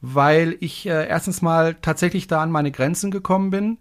weil 0.00 0.56
ich 0.60 0.86
äh, 0.86 1.08
erstens 1.08 1.42
mal 1.42 1.74
tatsächlich 1.74 2.28
da 2.28 2.40
an 2.40 2.52
meine 2.52 2.70
Grenzen 2.70 3.10
gekommen 3.10 3.50
bin, 3.50 3.78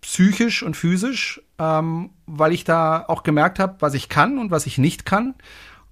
psychisch 0.00 0.62
und 0.62 0.74
physisch, 0.74 1.42
ähm, 1.58 2.10
weil 2.24 2.52
ich 2.52 2.64
da 2.64 3.04
auch 3.06 3.24
gemerkt 3.24 3.58
habe, 3.58 3.76
was 3.80 3.92
ich 3.92 4.08
kann 4.08 4.38
und 4.38 4.50
was 4.50 4.64
ich 4.64 4.78
nicht 4.78 5.04
kann. 5.04 5.34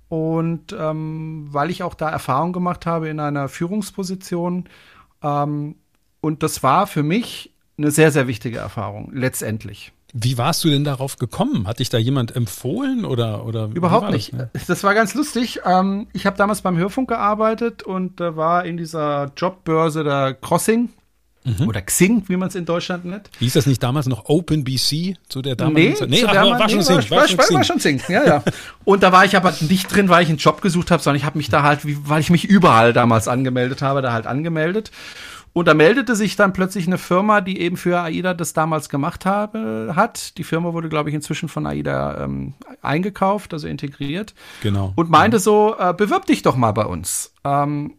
Und 0.09 0.75
ähm, 0.79 1.49
weil 1.51 1.71
ich 1.71 1.83
auch 1.83 1.95
da 1.95 2.09
Erfahrung 2.09 2.53
gemacht 2.53 2.87
habe 2.87 3.09
in 3.09 3.19
einer 3.19 3.49
Führungsposition. 3.49 4.69
Ähm, 5.23 5.77
und 6.21 6.43
das 6.43 6.63
war 6.63 6.87
für 6.87 7.03
mich 7.03 7.53
eine 7.79 7.91
sehr, 7.91 8.11
sehr 8.11 8.27
wichtige 8.27 8.59
Erfahrung, 8.59 9.11
letztendlich. 9.13 9.93
Wie 10.13 10.39
warst 10.39 10.65
du 10.65 10.71
denn 10.71 10.85
darauf 10.85 11.17
gekommen? 11.17 11.67
Hat 11.67 11.81
dich 11.81 11.91
da 11.91 11.99
jemand 11.99 12.35
empfohlen 12.35 13.05
oder 13.05 13.45
oder 13.45 13.69
überhaupt 13.75 14.11
nicht? 14.11 14.33
Das? 14.55 14.67
das? 14.67 14.85
war 14.85 14.95
ganz 14.95 15.15
lustig. 15.15 15.61
Ähm, 15.65 16.07
ich 16.13 16.25
habe 16.25 16.37
damals 16.37 16.63
beim 16.63 16.77
Hörfunk 16.77 17.09
gearbeitet 17.09 17.83
und 17.83 18.21
da 18.21 18.37
war 18.37 18.65
in 18.65 18.77
dieser 18.77 19.33
Jobbörse 19.37 20.05
der 20.05 20.35
Crossing 20.35 20.91
Mhm. 21.47 21.69
Oder 21.69 21.81
Xing, 21.81 22.25
wie 22.27 22.37
man 22.37 22.49
es 22.49 22.57
in 22.57 22.65
Deutschland 22.65 23.05
nennt. 23.05 23.31
Hieß 23.39 23.53
das 23.53 23.67
nicht 23.67 23.81
damals 23.81 24.07
noch 24.07 24.25
OpenBC 24.29 25.17
zu 25.29 25.43
der 25.43 25.55
damaligen 25.55 25.91
nee, 25.91 25.95
Zeit? 25.95 26.11
Nee, 26.11 26.25
ach, 26.27 26.35
war, 26.35 26.59
war, 26.59 26.69
schon 26.69 26.81
Xing. 26.81 26.97
War, 26.97 27.11
war, 27.11 27.29
schon 27.29 27.39
Xing. 27.39 27.57
war 27.57 27.65
schon 27.65 27.79
Xing, 27.79 28.03
ja, 28.09 28.25
ja. 28.25 28.43
Und 28.85 29.03
da 29.05 29.13
war 29.13 29.25
ich 29.25 29.37
aber 29.37 29.55
nicht 29.61 29.95
drin, 29.95 30.09
weil 30.09 30.25
ich 30.25 30.29
einen 30.29 30.39
Job 30.39 30.61
gesucht 30.61 30.91
habe, 30.91 31.03
sondern 31.03 31.19
ich 31.19 31.25
habe 31.25 31.39
mich 31.39 31.49
da 31.49 31.63
halt, 31.63 31.81
weil 31.85 32.21
ich 32.21 32.31
mich 32.31 32.45
überall 32.45 32.93
damals 32.93 33.29
angemeldet 33.29 33.81
habe, 33.81 34.03
da 34.03 34.13
halt 34.13 34.27
angemeldet. 34.27 34.91
Und 35.53 35.69
da 35.69 35.73
meldete 35.73 36.17
sich 36.17 36.37
dann 36.37 36.53
plötzlich 36.53 36.87
eine 36.87 36.99
Firma, 36.99 37.41
die 37.41 37.61
eben 37.61 37.79
für 37.79 38.03
AIDA 38.03 38.35
das 38.35 38.53
damals 38.53 38.91
gemacht 38.91 39.25
habe, 39.25 39.93
hat. 39.97 40.37
Die 40.37 40.45
Firma 40.45 40.75
wurde, 40.75 40.91
glaube 40.91 41.09
ich, 41.09 41.15
inzwischen 41.15 41.49
von 41.49 41.67
AIDA 41.67 42.25
ähm, 42.25 42.53
eingekauft, 42.83 43.55
also 43.55 43.67
integriert. 43.67 44.35
Genau. 44.63 44.93
Und 44.97 45.09
meinte 45.09 45.39
ja. 45.39 45.41
so, 45.41 45.75
äh, 45.79 45.95
bewirb 45.95 46.27
dich 46.27 46.43
doch 46.43 46.57
mal 46.57 46.73
bei 46.73 46.85
uns. 46.85 47.33
Ähm, 47.43 47.95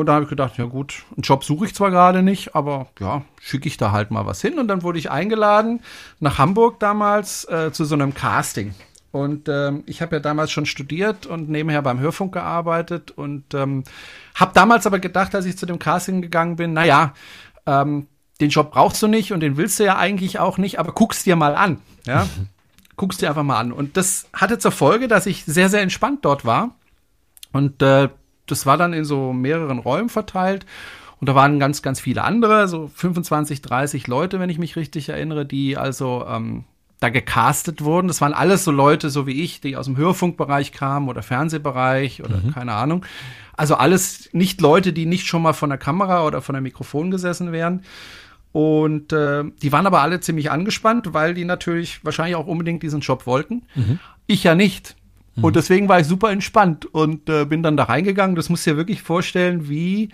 und 0.00 0.06
da 0.06 0.14
habe 0.14 0.24
ich 0.24 0.30
gedacht, 0.30 0.58
ja 0.58 0.64
gut, 0.64 1.04
einen 1.16 1.22
Job 1.22 1.44
suche 1.44 1.66
ich 1.66 1.74
zwar 1.74 1.90
gerade 1.90 2.22
nicht, 2.22 2.54
aber 2.54 2.88
ja, 3.00 3.22
schicke 3.40 3.68
ich 3.68 3.76
da 3.76 3.92
halt 3.92 4.10
mal 4.10 4.26
was 4.26 4.40
hin. 4.40 4.58
Und 4.58 4.68
dann 4.68 4.82
wurde 4.82 4.98
ich 4.98 5.10
eingeladen 5.10 5.80
nach 6.20 6.38
Hamburg 6.38 6.80
damals 6.80 7.44
äh, 7.46 7.72
zu 7.72 7.84
so 7.84 7.94
einem 7.94 8.14
Casting. 8.14 8.74
Und 9.10 9.48
ähm, 9.48 9.84
ich 9.86 10.02
habe 10.02 10.16
ja 10.16 10.20
damals 10.20 10.50
schon 10.50 10.66
studiert 10.66 11.26
und 11.26 11.48
nebenher 11.48 11.82
beim 11.82 11.98
Hörfunk 11.98 12.34
gearbeitet 12.34 13.10
und 13.10 13.54
ähm, 13.54 13.84
habe 14.34 14.52
damals 14.54 14.86
aber 14.86 14.98
gedacht, 14.98 15.34
als 15.34 15.46
ich 15.46 15.56
zu 15.56 15.66
dem 15.66 15.78
Casting 15.78 16.20
gegangen 16.20 16.56
bin, 16.56 16.74
naja, 16.74 17.14
ähm, 17.66 18.06
den 18.40 18.50
Job 18.50 18.70
brauchst 18.70 19.02
du 19.02 19.06
nicht 19.08 19.32
und 19.32 19.40
den 19.40 19.56
willst 19.56 19.80
du 19.80 19.84
ja 19.84 19.96
eigentlich 19.96 20.38
auch 20.38 20.58
nicht, 20.58 20.78
aber 20.78 20.92
guck's 20.92 21.24
dir 21.24 21.36
mal 21.36 21.54
an. 21.54 21.78
Ja, 22.06 22.26
guck's 22.96 23.16
dir 23.16 23.28
einfach 23.28 23.42
mal 23.42 23.58
an. 23.58 23.72
Und 23.72 23.96
das 23.96 24.28
hatte 24.32 24.58
zur 24.58 24.72
Folge, 24.72 25.08
dass 25.08 25.26
ich 25.26 25.44
sehr, 25.44 25.68
sehr 25.68 25.80
entspannt 25.80 26.24
dort 26.24 26.44
war. 26.44 26.74
Und 27.52 27.82
äh, 27.82 28.10
das 28.50 28.66
war 28.66 28.76
dann 28.76 28.92
in 28.92 29.04
so 29.04 29.32
mehreren 29.32 29.78
Räumen 29.78 30.08
verteilt. 30.08 30.66
Und 31.20 31.28
da 31.28 31.34
waren 31.34 31.58
ganz, 31.58 31.82
ganz 31.82 32.00
viele 32.00 32.22
andere, 32.22 32.68
so 32.68 32.90
25, 32.94 33.60
30 33.62 34.06
Leute, 34.06 34.38
wenn 34.38 34.50
ich 34.50 34.58
mich 34.58 34.76
richtig 34.76 35.08
erinnere, 35.08 35.44
die 35.44 35.76
also 35.76 36.24
ähm, 36.28 36.64
da 37.00 37.08
gecastet 37.08 37.82
wurden. 37.82 38.08
Das 38.08 38.20
waren 38.20 38.32
alles 38.32 38.64
so 38.64 38.70
Leute, 38.70 39.10
so 39.10 39.26
wie 39.26 39.42
ich, 39.42 39.60
die 39.60 39.76
aus 39.76 39.86
dem 39.86 39.96
Hörfunkbereich 39.96 40.72
kamen 40.72 41.08
oder 41.08 41.22
Fernsehbereich 41.22 42.22
oder 42.22 42.38
mhm. 42.38 42.52
keine 42.52 42.72
Ahnung. 42.72 43.04
Also 43.56 43.74
alles 43.74 44.28
nicht 44.32 44.60
Leute, 44.60 44.92
die 44.92 45.06
nicht 45.06 45.26
schon 45.26 45.42
mal 45.42 45.52
von 45.52 45.70
der 45.70 45.78
Kamera 45.78 46.24
oder 46.24 46.42
von 46.42 46.54
der 46.54 46.62
Mikrofon 46.62 47.10
gesessen 47.10 47.52
wären. 47.52 47.82
Und 48.52 49.12
äh, 49.12 49.44
die 49.62 49.72
waren 49.72 49.86
aber 49.86 50.00
alle 50.00 50.20
ziemlich 50.20 50.50
angespannt, 50.50 51.12
weil 51.12 51.34
die 51.34 51.44
natürlich 51.44 52.04
wahrscheinlich 52.04 52.36
auch 52.36 52.46
unbedingt 52.46 52.82
diesen 52.82 53.00
Job 53.00 53.26
wollten. 53.26 53.62
Mhm. 53.74 53.98
Ich 54.26 54.44
ja 54.44 54.54
nicht. 54.54 54.96
Mhm. 55.38 55.44
Und 55.44 55.56
deswegen 55.56 55.88
war 55.88 56.00
ich 56.00 56.06
super 56.06 56.30
entspannt 56.30 56.86
und 56.86 57.28
äh, 57.28 57.44
bin 57.44 57.62
dann 57.62 57.76
da 57.76 57.84
reingegangen. 57.84 58.36
Das 58.36 58.48
musst 58.48 58.66
du 58.66 58.70
dir 58.70 58.76
wirklich 58.76 59.02
vorstellen, 59.02 59.68
wie 59.68 60.10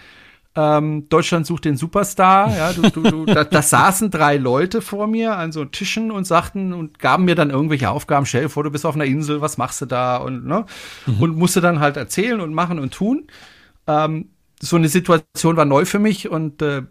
ähm, 0.56 1.08
Deutschland 1.08 1.46
sucht 1.46 1.64
den 1.64 1.76
Superstar. 1.76 2.56
Ja, 2.56 2.72
du, 2.72 2.82
du, 2.90 3.02
du, 3.02 3.26
da, 3.26 3.44
da 3.44 3.60
saßen 3.62 4.10
drei 4.10 4.37
Leute 4.37 4.82
vor 4.82 5.06
mir 5.06 5.37
an 5.37 5.50
so 5.50 5.64
Tischen 5.64 6.10
und 6.10 6.26
sagten 6.26 6.72
und 6.72 6.98
gaben 6.98 7.24
mir 7.24 7.34
dann 7.34 7.50
irgendwelche 7.50 7.90
Aufgaben. 7.90 8.26
Stell 8.26 8.44
dir 8.44 8.48
vor, 8.48 8.62
du 8.62 8.70
bist 8.70 8.87
auf 8.87 8.94
einer 8.94 9.04
Insel, 9.04 9.40
was 9.40 9.58
machst 9.58 9.80
du 9.80 9.87
da? 9.87 10.16
Und, 10.16 10.46
ne? 10.46 10.64
Mhm. 11.06 11.20
und 11.20 11.37
musste 11.37 11.60
dann 11.60 11.80
halt 11.80 11.96
erzählen 11.96 12.40
und 12.40 12.54
machen 12.54 12.78
und 12.78 12.94
tun. 12.94 13.26
Ähm, 13.87 14.30
so 14.60 14.76
eine 14.76 14.88
Situation 14.88 15.56
war 15.56 15.64
neu 15.64 15.84
für 15.84 15.98
mich 15.98 16.28
und 16.28 16.62
äh, 16.62 16.82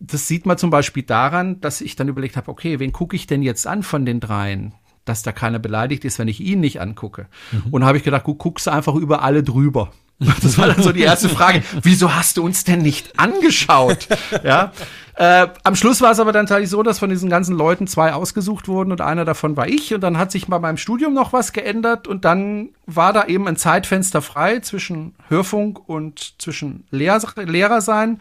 das 0.00 0.26
sieht 0.26 0.46
man 0.46 0.58
zum 0.58 0.70
Beispiel 0.70 1.04
daran, 1.04 1.60
dass 1.60 1.80
ich 1.80 1.94
dann 1.94 2.08
überlegt 2.08 2.36
habe, 2.36 2.50
okay, 2.50 2.80
wen 2.80 2.92
gucke 2.92 3.14
ich 3.14 3.28
denn 3.28 3.42
jetzt 3.42 3.66
an 3.68 3.84
von 3.84 4.04
den 4.04 4.18
dreien? 4.18 4.74
Dass 5.04 5.22
da 5.22 5.32
keiner 5.32 5.58
beleidigt 5.58 6.04
ist, 6.04 6.18
wenn 6.18 6.28
ich 6.28 6.40
ihn 6.40 6.60
nicht 6.60 6.80
angucke. 6.80 7.26
Mhm. 7.50 7.72
Und 7.72 7.84
habe 7.84 7.98
ich 7.98 8.04
gedacht, 8.04 8.24
gut, 8.24 8.38
guckst 8.38 8.66
du 8.66 8.72
einfach 8.72 8.94
über 8.94 9.22
alle 9.22 9.42
drüber. 9.42 9.92
Das 10.42 10.58
war 10.58 10.68
dann 10.68 10.82
so 10.82 10.92
die 10.92 11.00
erste 11.00 11.28
Frage. 11.28 11.62
Wieso 11.82 12.14
hast 12.14 12.36
du 12.36 12.44
uns 12.44 12.64
denn 12.64 12.80
nicht 12.80 13.18
angeschaut? 13.18 14.08
Ja. 14.44 14.72
Äh, 15.14 15.48
am 15.62 15.76
Schluss 15.76 16.00
war 16.00 16.10
es 16.10 16.20
aber 16.20 16.32
dann 16.32 16.46
tatsächlich 16.46 16.70
so, 16.70 16.82
dass 16.82 16.98
von 16.98 17.10
diesen 17.10 17.28
ganzen 17.28 17.54
Leuten 17.54 17.86
zwei 17.86 18.14
ausgesucht 18.14 18.66
wurden 18.66 18.92
und 18.92 19.02
einer 19.02 19.26
davon 19.26 19.56
war 19.56 19.68
ich. 19.68 19.92
Und 19.92 20.00
dann 20.00 20.16
hat 20.16 20.32
sich 20.32 20.46
bei 20.46 20.58
meinem 20.58 20.78
Studium 20.78 21.12
noch 21.12 21.32
was 21.34 21.52
geändert 21.52 22.08
und 22.08 22.24
dann 22.24 22.70
war 22.86 23.12
da 23.12 23.26
eben 23.26 23.46
ein 23.46 23.56
Zeitfenster 23.56 24.22
frei 24.22 24.60
zwischen 24.60 25.14
Hörfunk 25.28 25.86
und 25.86 26.40
zwischen 26.40 26.86
Lehr 26.90 27.20
Lehrer 27.36 27.82
sein. 27.82 28.20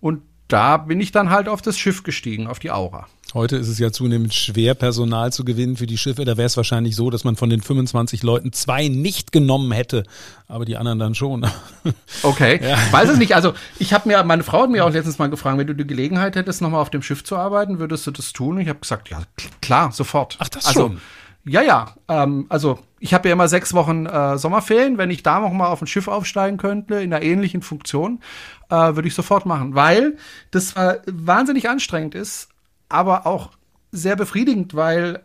Und 0.00 0.22
da 0.48 0.78
bin 0.78 1.00
ich 1.00 1.12
dann 1.12 1.30
halt 1.30 1.48
auf 1.48 1.62
das 1.62 1.78
Schiff 1.78 2.02
gestiegen, 2.02 2.46
auf 2.46 2.58
die 2.58 2.70
Aura. 2.70 3.06
Heute 3.32 3.56
ist 3.56 3.68
es 3.68 3.78
ja 3.78 3.92
zunehmend 3.92 4.34
schwer, 4.34 4.74
Personal 4.74 5.32
zu 5.32 5.44
gewinnen 5.44 5.76
für 5.76 5.86
die 5.86 5.98
Schiffe. 5.98 6.24
Da 6.24 6.36
wäre 6.36 6.46
es 6.46 6.56
wahrscheinlich 6.56 6.96
so, 6.96 7.10
dass 7.10 7.22
man 7.22 7.36
von 7.36 7.48
den 7.48 7.60
25 7.60 8.24
Leuten 8.24 8.52
zwei 8.52 8.88
nicht 8.88 9.30
genommen 9.30 9.70
hätte, 9.70 10.02
aber 10.48 10.64
die 10.64 10.76
anderen 10.76 10.98
dann 10.98 11.14
schon. 11.14 11.46
Okay, 12.22 12.60
ja. 12.62 12.76
weiß 12.90 13.08
es 13.08 13.18
nicht. 13.18 13.34
Also 13.34 13.54
ich 13.78 13.92
habe 13.92 14.08
mir, 14.08 14.22
meine 14.24 14.42
Frau 14.42 14.62
hat 14.62 14.70
mir 14.70 14.84
auch 14.84 14.90
letztens 14.90 15.18
mal 15.18 15.30
gefragt, 15.30 15.58
wenn 15.58 15.66
du 15.66 15.74
die 15.74 15.86
Gelegenheit 15.86 16.36
hättest, 16.36 16.60
nochmal 16.60 16.82
auf 16.82 16.90
dem 16.90 17.02
Schiff 17.02 17.24
zu 17.24 17.36
arbeiten, 17.36 17.78
würdest 17.78 18.06
du 18.06 18.10
das 18.10 18.32
tun? 18.32 18.56
Und 18.56 18.60
ich 18.60 18.68
habe 18.68 18.80
gesagt, 18.80 19.08
ja 19.08 19.22
klar, 19.62 19.92
sofort. 19.92 20.36
Ach, 20.38 20.48
das 20.48 20.66
also, 20.66 20.80
schon. 20.80 21.00
Ja, 21.44 21.62
ja. 21.62 21.94
Ähm, 22.08 22.46
also 22.48 22.78
ich 22.98 23.14
habe 23.14 23.28
ja 23.28 23.32
immer 23.32 23.48
sechs 23.48 23.72
Wochen 23.72 24.06
äh, 24.06 24.36
Sommerferien. 24.36 24.98
Wenn 24.98 25.10
ich 25.10 25.22
da 25.22 25.40
noch 25.40 25.52
mal 25.52 25.68
auf 25.68 25.80
ein 25.80 25.86
Schiff 25.86 26.08
aufsteigen 26.08 26.58
könnte 26.58 26.96
in 26.96 27.12
einer 27.12 27.24
ähnlichen 27.24 27.62
Funktion, 27.62 28.20
äh, 28.68 28.74
würde 28.74 29.08
ich 29.08 29.14
sofort 29.14 29.46
machen, 29.46 29.74
weil 29.74 30.16
das 30.50 30.74
äh, 30.74 30.98
wahnsinnig 31.06 31.68
anstrengend 31.68 32.14
ist, 32.14 32.48
aber 32.90 33.26
auch 33.26 33.52
sehr 33.92 34.16
befriedigend, 34.16 34.74
weil 34.74 35.22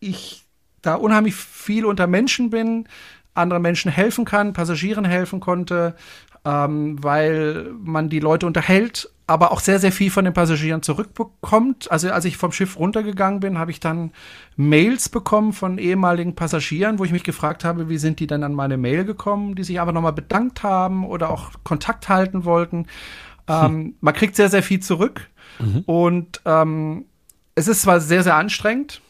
ich 0.00 0.44
da 0.82 0.94
unheimlich 0.94 1.34
viel 1.34 1.84
unter 1.84 2.06
Menschen 2.06 2.50
bin, 2.50 2.88
anderen 3.34 3.62
Menschen 3.62 3.90
helfen 3.90 4.24
kann, 4.24 4.54
Passagieren 4.54 5.04
helfen 5.04 5.40
konnte, 5.40 5.94
ähm, 6.44 7.02
weil 7.02 7.70
man 7.82 8.08
die 8.08 8.20
Leute 8.20 8.46
unterhält, 8.46 9.10
aber 9.26 9.50
auch 9.50 9.60
sehr, 9.60 9.80
sehr 9.80 9.92
viel 9.92 10.10
von 10.10 10.24
den 10.24 10.32
Passagieren 10.32 10.82
zurückbekommt. 10.82 11.90
Also 11.90 12.10
als 12.10 12.24
ich 12.24 12.36
vom 12.36 12.52
Schiff 12.52 12.78
runtergegangen 12.78 13.40
bin, 13.40 13.58
habe 13.58 13.72
ich 13.72 13.80
dann 13.80 14.12
Mails 14.56 15.08
bekommen 15.08 15.52
von 15.52 15.78
ehemaligen 15.78 16.36
Passagieren, 16.36 16.98
wo 16.98 17.04
ich 17.04 17.12
mich 17.12 17.24
gefragt 17.24 17.64
habe, 17.64 17.88
wie 17.88 17.98
sind 17.98 18.20
die 18.20 18.28
denn 18.28 18.44
an 18.44 18.54
meine 18.54 18.76
Mail 18.76 19.04
gekommen, 19.04 19.56
die 19.56 19.64
sich 19.64 19.80
aber 19.80 19.92
nochmal 19.92 20.12
bedankt 20.12 20.62
haben 20.62 21.04
oder 21.04 21.30
auch 21.30 21.50
Kontakt 21.64 22.08
halten 22.08 22.44
wollten. 22.44 22.86
Ähm, 23.48 23.96
man 24.00 24.14
kriegt 24.14 24.36
sehr, 24.36 24.48
sehr 24.48 24.62
viel 24.62 24.80
zurück. 24.80 25.28
Mhm. 25.58 25.80
Und 25.86 26.40
ähm, 26.44 27.06
es 27.54 27.68
ist 27.68 27.82
zwar 27.82 28.00
sehr, 28.00 28.22
sehr 28.22 28.36
anstrengend, 28.36 29.00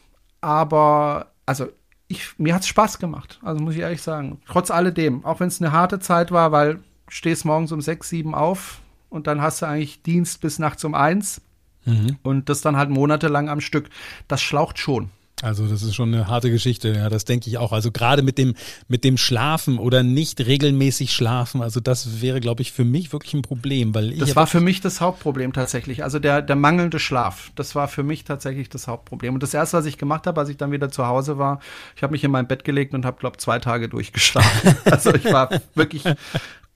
aber 0.41 1.33
also 1.47 1.69
ich, 2.09 2.39
mir 2.39 2.55
hat 2.55 2.63
es 2.63 2.69
Spaß 2.69 2.99
gemacht. 2.99 3.41
Also 3.43 3.63
muss 3.63 3.75
ich 3.75 3.81
ehrlich 3.81 4.03
sagen. 4.03 4.41
Trotz 4.47 4.71
alledem, 4.71 5.25
auch 5.25 5.41
wenn 5.41 5.49
es 5.49 5.61
eine 5.61 5.73
harte 5.73 5.99
Zeit 5.99 6.31
war, 6.31 6.53
weil 6.53 6.81
stehst 7.09 7.45
morgens 7.45 7.73
um 7.73 7.81
sechs, 7.81 8.09
sieben 8.09 8.35
auf 8.35 8.81
und 9.09 9.27
dann 9.27 9.41
hast 9.41 9.63
du 9.63 9.67
eigentlich 9.67 10.03
Dienst 10.03 10.41
bis 10.41 10.59
nachts 10.59 10.85
um 10.85 10.95
eins. 10.95 11.41
Mhm. 11.85 12.19
Und 12.23 12.49
das 12.49 12.61
dann 12.61 12.77
halt 12.77 12.91
monatelang 12.91 13.49
am 13.49 13.61
Stück. 13.61 13.89
Das 14.29 14.43
schlaucht 14.43 14.79
schon. 14.79 15.11
Also 15.43 15.67
das 15.67 15.83
ist 15.83 15.95
schon 15.95 16.15
eine 16.15 16.29
harte 16.29 16.51
Geschichte, 16.51 16.95
ja, 16.95 17.11
das 17.11 17.27
denke 17.27 17.51
ich 17.51 17.59
auch. 17.59 17.73
Also 17.73 17.93
gerade 17.93 18.23
mit 18.23 18.39
dem 18.39 18.55
mit 18.89 19.05
dem 19.05 19.19
Schlafen 19.19 19.79
oder 19.79 20.03
nicht 20.03 20.41
regelmäßig 20.41 21.13
schlafen, 21.13 21.61
also 21.61 21.79
das 21.79 22.23
wäre, 22.23 22.41
glaube 22.41 22.63
ich, 22.63 22.73
für 22.73 22.85
mich 22.87 23.13
wirklich 23.13 23.35
ein 23.35 23.43
Problem, 23.43 23.95
weil 23.95 24.13
ich 24.15 24.19
das 24.19 24.35
war 24.35 24.47
für 24.47 24.63
mich 24.63 24.81
das 24.81 25.03
Hauptproblem 25.03 25.53
tatsächlich. 25.53 26.03
Also 26.03 26.19
der 26.19 26.41
der 26.41 26.57
mangelnde 26.57 26.99
Schlaf, 26.99 27.51
das 27.55 27.75
war 27.75 27.87
für 27.87 28.03
mich 28.03 28.25
tatsächlich 28.25 28.71
das 28.71 28.89
Hauptproblem. 28.89 29.35
Und 29.35 29.43
das 29.43 29.53
erste, 29.53 29.77
was 29.77 29.85
ich 29.85 29.99
gemacht 29.99 30.27
habe, 30.27 30.41
als 30.41 30.49
ich 30.49 30.57
dann 30.57 30.73
wieder 30.73 30.91
zu 30.91 31.07
Hause 31.07 31.37
war, 31.37 31.61
ich 31.97 32.03
habe 32.03 32.13
mich 32.13 32.25
in 32.25 32.31
mein 32.31 32.49
Bett 32.49 32.65
gelegt 32.65 32.95
und 32.95 33.05
habe, 33.05 33.19
glaube 33.19 33.37
zwei 33.37 33.59
Tage 33.59 33.91
durchgeschlafen. 33.91 34.75
also 34.87 35.15
ich 35.15 35.25
war 35.27 35.51
wirklich 35.75 36.05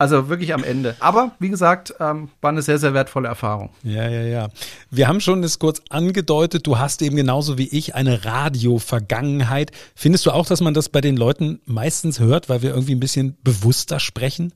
also 0.00 0.30
wirklich 0.30 0.54
am 0.54 0.64
Ende. 0.64 0.96
Aber 1.00 1.32
wie 1.40 1.50
gesagt, 1.50 1.94
ähm, 2.00 2.30
war 2.40 2.48
eine 2.48 2.62
sehr, 2.62 2.78
sehr 2.78 2.94
wertvolle 2.94 3.28
Erfahrung. 3.28 3.68
Ja, 3.82 4.08
ja, 4.08 4.22
ja. 4.22 4.48
Wir 4.90 5.06
haben 5.06 5.20
schon 5.20 5.42
das 5.42 5.58
kurz 5.58 5.82
angedeutet, 5.90 6.66
du 6.66 6.78
hast 6.78 7.02
eben 7.02 7.16
genauso 7.16 7.58
wie 7.58 7.68
ich 7.68 7.94
eine 7.94 8.24
Radio-Vergangenheit. 8.24 9.72
Findest 9.94 10.24
du 10.24 10.30
auch, 10.30 10.46
dass 10.46 10.62
man 10.62 10.72
das 10.72 10.88
bei 10.88 11.02
den 11.02 11.18
Leuten 11.18 11.60
meistens 11.66 12.18
hört, 12.18 12.48
weil 12.48 12.62
wir 12.62 12.70
irgendwie 12.70 12.94
ein 12.94 13.00
bisschen 13.00 13.36
bewusster 13.44 14.00
sprechen? 14.00 14.54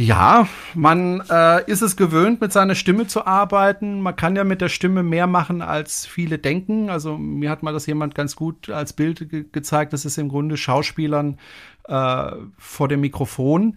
Ja, 0.00 0.48
man 0.74 1.24
äh, 1.28 1.68
ist 1.68 1.82
es 1.82 1.96
gewöhnt, 1.96 2.40
mit 2.40 2.52
seiner 2.52 2.76
Stimme 2.76 3.08
zu 3.08 3.26
arbeiten. 3.26 4.00
Man 4.00 4.14
kann 4.14 4.36
ja 4.36 4.44
mit 4.44 4.60
der 4.60 4.68
Stimme 4.68 5.02
mehr 5.02 5.26
machen, 5.26 5.60
als 5.60 6.06
viele 6.06 6.38
denken. 6.38 6.88
Also 6.88 7.18
mir 7.18 7.50
hat 7.50 7.64
mal 7.64 7.72
das 7.72 7.84
jemand 7.86 8.14
ganz 8.14 8.36
gut 8.36 8.70
als 8.70 8.92
Bild 8.92 9.28
ge 9.28 9.44
gezeigt. 9.50 9.92
Das 9.92 10.04
ist 10.04 10.16
im 10.16 10.28
Grunde 10.28 10.56
Schauspielern 10.56 11.38
äh, 11.88 12.32
vor 12.58 12.88
dem 12.88 13.00
Mikrofon. 13.00 13.76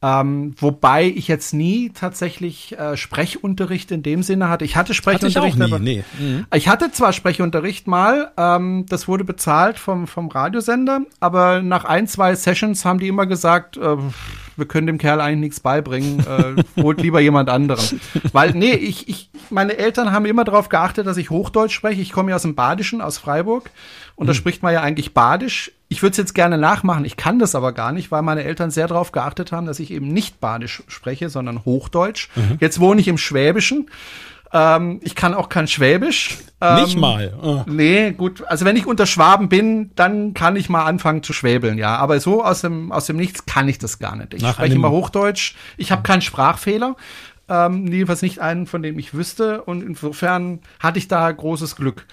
Ähm, 0.00 0.54
wobei 0.58 1.06
ich 1.06 1.26
jetzt 1.26 1.52
nie 1.52 1.90
tatsächlich 1.90 2.78
äh, 2.78 2.96
Sprechunterricht 2.96 3.90
in 3.90 4.04
dem 4.04 4.22
Sinne 4.22 4.48
hatte. 4.48 4.64
Ich 4.64 4.76
hatte 4.76 4.94
Sprechunterricht, 4.94 5.56
hatte 5.56 5.66
ich, 5.66 5.72
aber, 5.72 5.80
nee. 5.80 6.04
mhm. 6.20 6.46
ich 6.54 6.68
hatte 6.68 6.92
zwar 6.92 7.12
Sprechunterricht 7.12 7.88
mal, 7.88 8.30
ähm, 8.36 8.86
das 8.88 9.08
wurde 9.08 9.24
bezahlt 9.24 9.76
vom, 9.76 10.06
vom 10.06 10.28
Radiosender, 10.28 11.00
aber 11.18 11.62
nach 11.62 11.84
ein, 11.84 12.06
zwei 12.06 12.36
Sessions 12.36 12.84
haben 12.84 13.00
die 13.00 13.08
immer 13.08 13.26
gesagt, 13.26 13.76
äh, 13.76 13.96
wir 14.58 14.66
können 14.66 14.86
dem 14.86 14.98
Kerl 14.98 15.20
eigentlich 15.20 15.40
nichts 15.40 15.60
beibringen, 15.60 16.20
äh, 16.20 16.62
holt 16.82 17.00
lieber 17.00 17.18
jemand 17.18 17.48
anderen. 17.48 18.00
Weil, 18.32 18.52
nee, 18.52 18.74
ich, 18.74 19.08
ich, 19.08 19.30
meine 19.50 19.78
Eltern 19.78 20.12
haben 20.12 20.26
immer 20.26 20.44
darauf 20.44 20.68
geachtet, 20.68 21.08
dass 21.08 21.16
ich 21.16 21.30
Hochdeutsch 21.30 21.72
spreche. 21.72 22.00
Ich 22.00 22.12
komme 22.12 22.30
ja 22.30 22.36
aus 22.36 22.42
dem 22.42 22.54
Badischen, 22.54 23.00
aus 23.00 23.18
Freiburg. 23.18 23.70
Und 24.18 24.26
da 24.26 24.32
hm. 24.32 24.38
spricht 24.38 24.64
man 24.64 24.74
ja 24.74 24.82
eigentlich 24.82 25.14
Badisch. 25.14 25.70
Ich 25.88 26.02
würde 26.02 26.10
es 26.10 26.16
jetzt 26.16 26.34
gerne 26.34 26.58
nachmachen, 26.58 27.04
ich 27.04 27.16
kann 27.16 27.38
das 27.38 27.54
aber 27.54 27.72
gar 27.72 27.92
nicht, 27.92 28.10
weil 28.10 28.22
meine 28.22 28.42
Eltern 28.42 28.72
sehr 28.72 28.88
darauf 28.88 29.12
geachtet 29.12 29.52
haben, 29.52 29.64
dass 29.64 29.78
ich 29.78 29.92
eben 29.92 30.08
nicht 30.08 30.40
Badisch 30.40 30.82
spreche, 30.88 31.30
sondern 31.30 31.64
Hochdeutsch. 31.64 32.28
Mhm. 32.34 32.58
Jetzt 32.60 32.80
wohne 32.80 33.00
ich 33.00 33.06
im 33.06 33.16
Schwäbischen. 33.16 33.88
Ähm, 34.52 34.98
ich 35.04 35.14
kann 35.14 35.34
auch 35.34 35.48
kein 35.48 35.68
Schwäbisch. 35.68 36.36
Ähm, 36.60 36.82
nicht 36.82 36.96
mal. 36.96 37.32
Oh. 37.40 37.62
Nee, 37.66 38.10
gut. 38.10 38.42
Also 38.48 38.64
wenn 38.64 38.74
ich 38.74 38.86
unter 38.86 39.06
Schwaben 39.06 39.48
bin, 39.48 39.92
dann 39.94 40.34
kann 40.34 40.56
ich 40.56 40.68
mal 40.68 40.84
anfangen 40.84 41.22
zu 41.22 41.32
schwäbeln, 41.32 41.78
ja. 41.78 41.96
Aber 41.96 42.18
so 42.18 42.42
aus 42.42 42.62
dem, 42.62 42.90
aus 42.90 43.06
dem 43.06 43.16
Nichts 43.16 43.46
kann 43.46 43.68
ich 43.68 43.78
das 43.78 44.00
gar 44.00 44.16
nicht. 44.16 44.34
Ich 44.34 44.42
Nach 44.42 44.54
spreche 44.54 44.74
immer 44.74 44.90
Hochdeutsch. 44.90 45.54
Ich 45.76 45.92
habe 45.92 46.02
keinen 46.02 46.22
Sprachfehler. 46.22 46.96
Ähm, 47.48 47.86
jedenfalls 47.86 48.22
nicht 48.22 48.40
einen, 48.40 48.66
von 48.66 48.82
dem 48.82 48.98
ich 48.98 49.14
wüsste. 49.14 49.62
Und 49.62 49.82
insofern 49.82 50.58
hatte 50.80 50.98
ich 50.98 51.06
da 51.06 51.30
großes 51.30 51.76
Glück. 51.76 52.04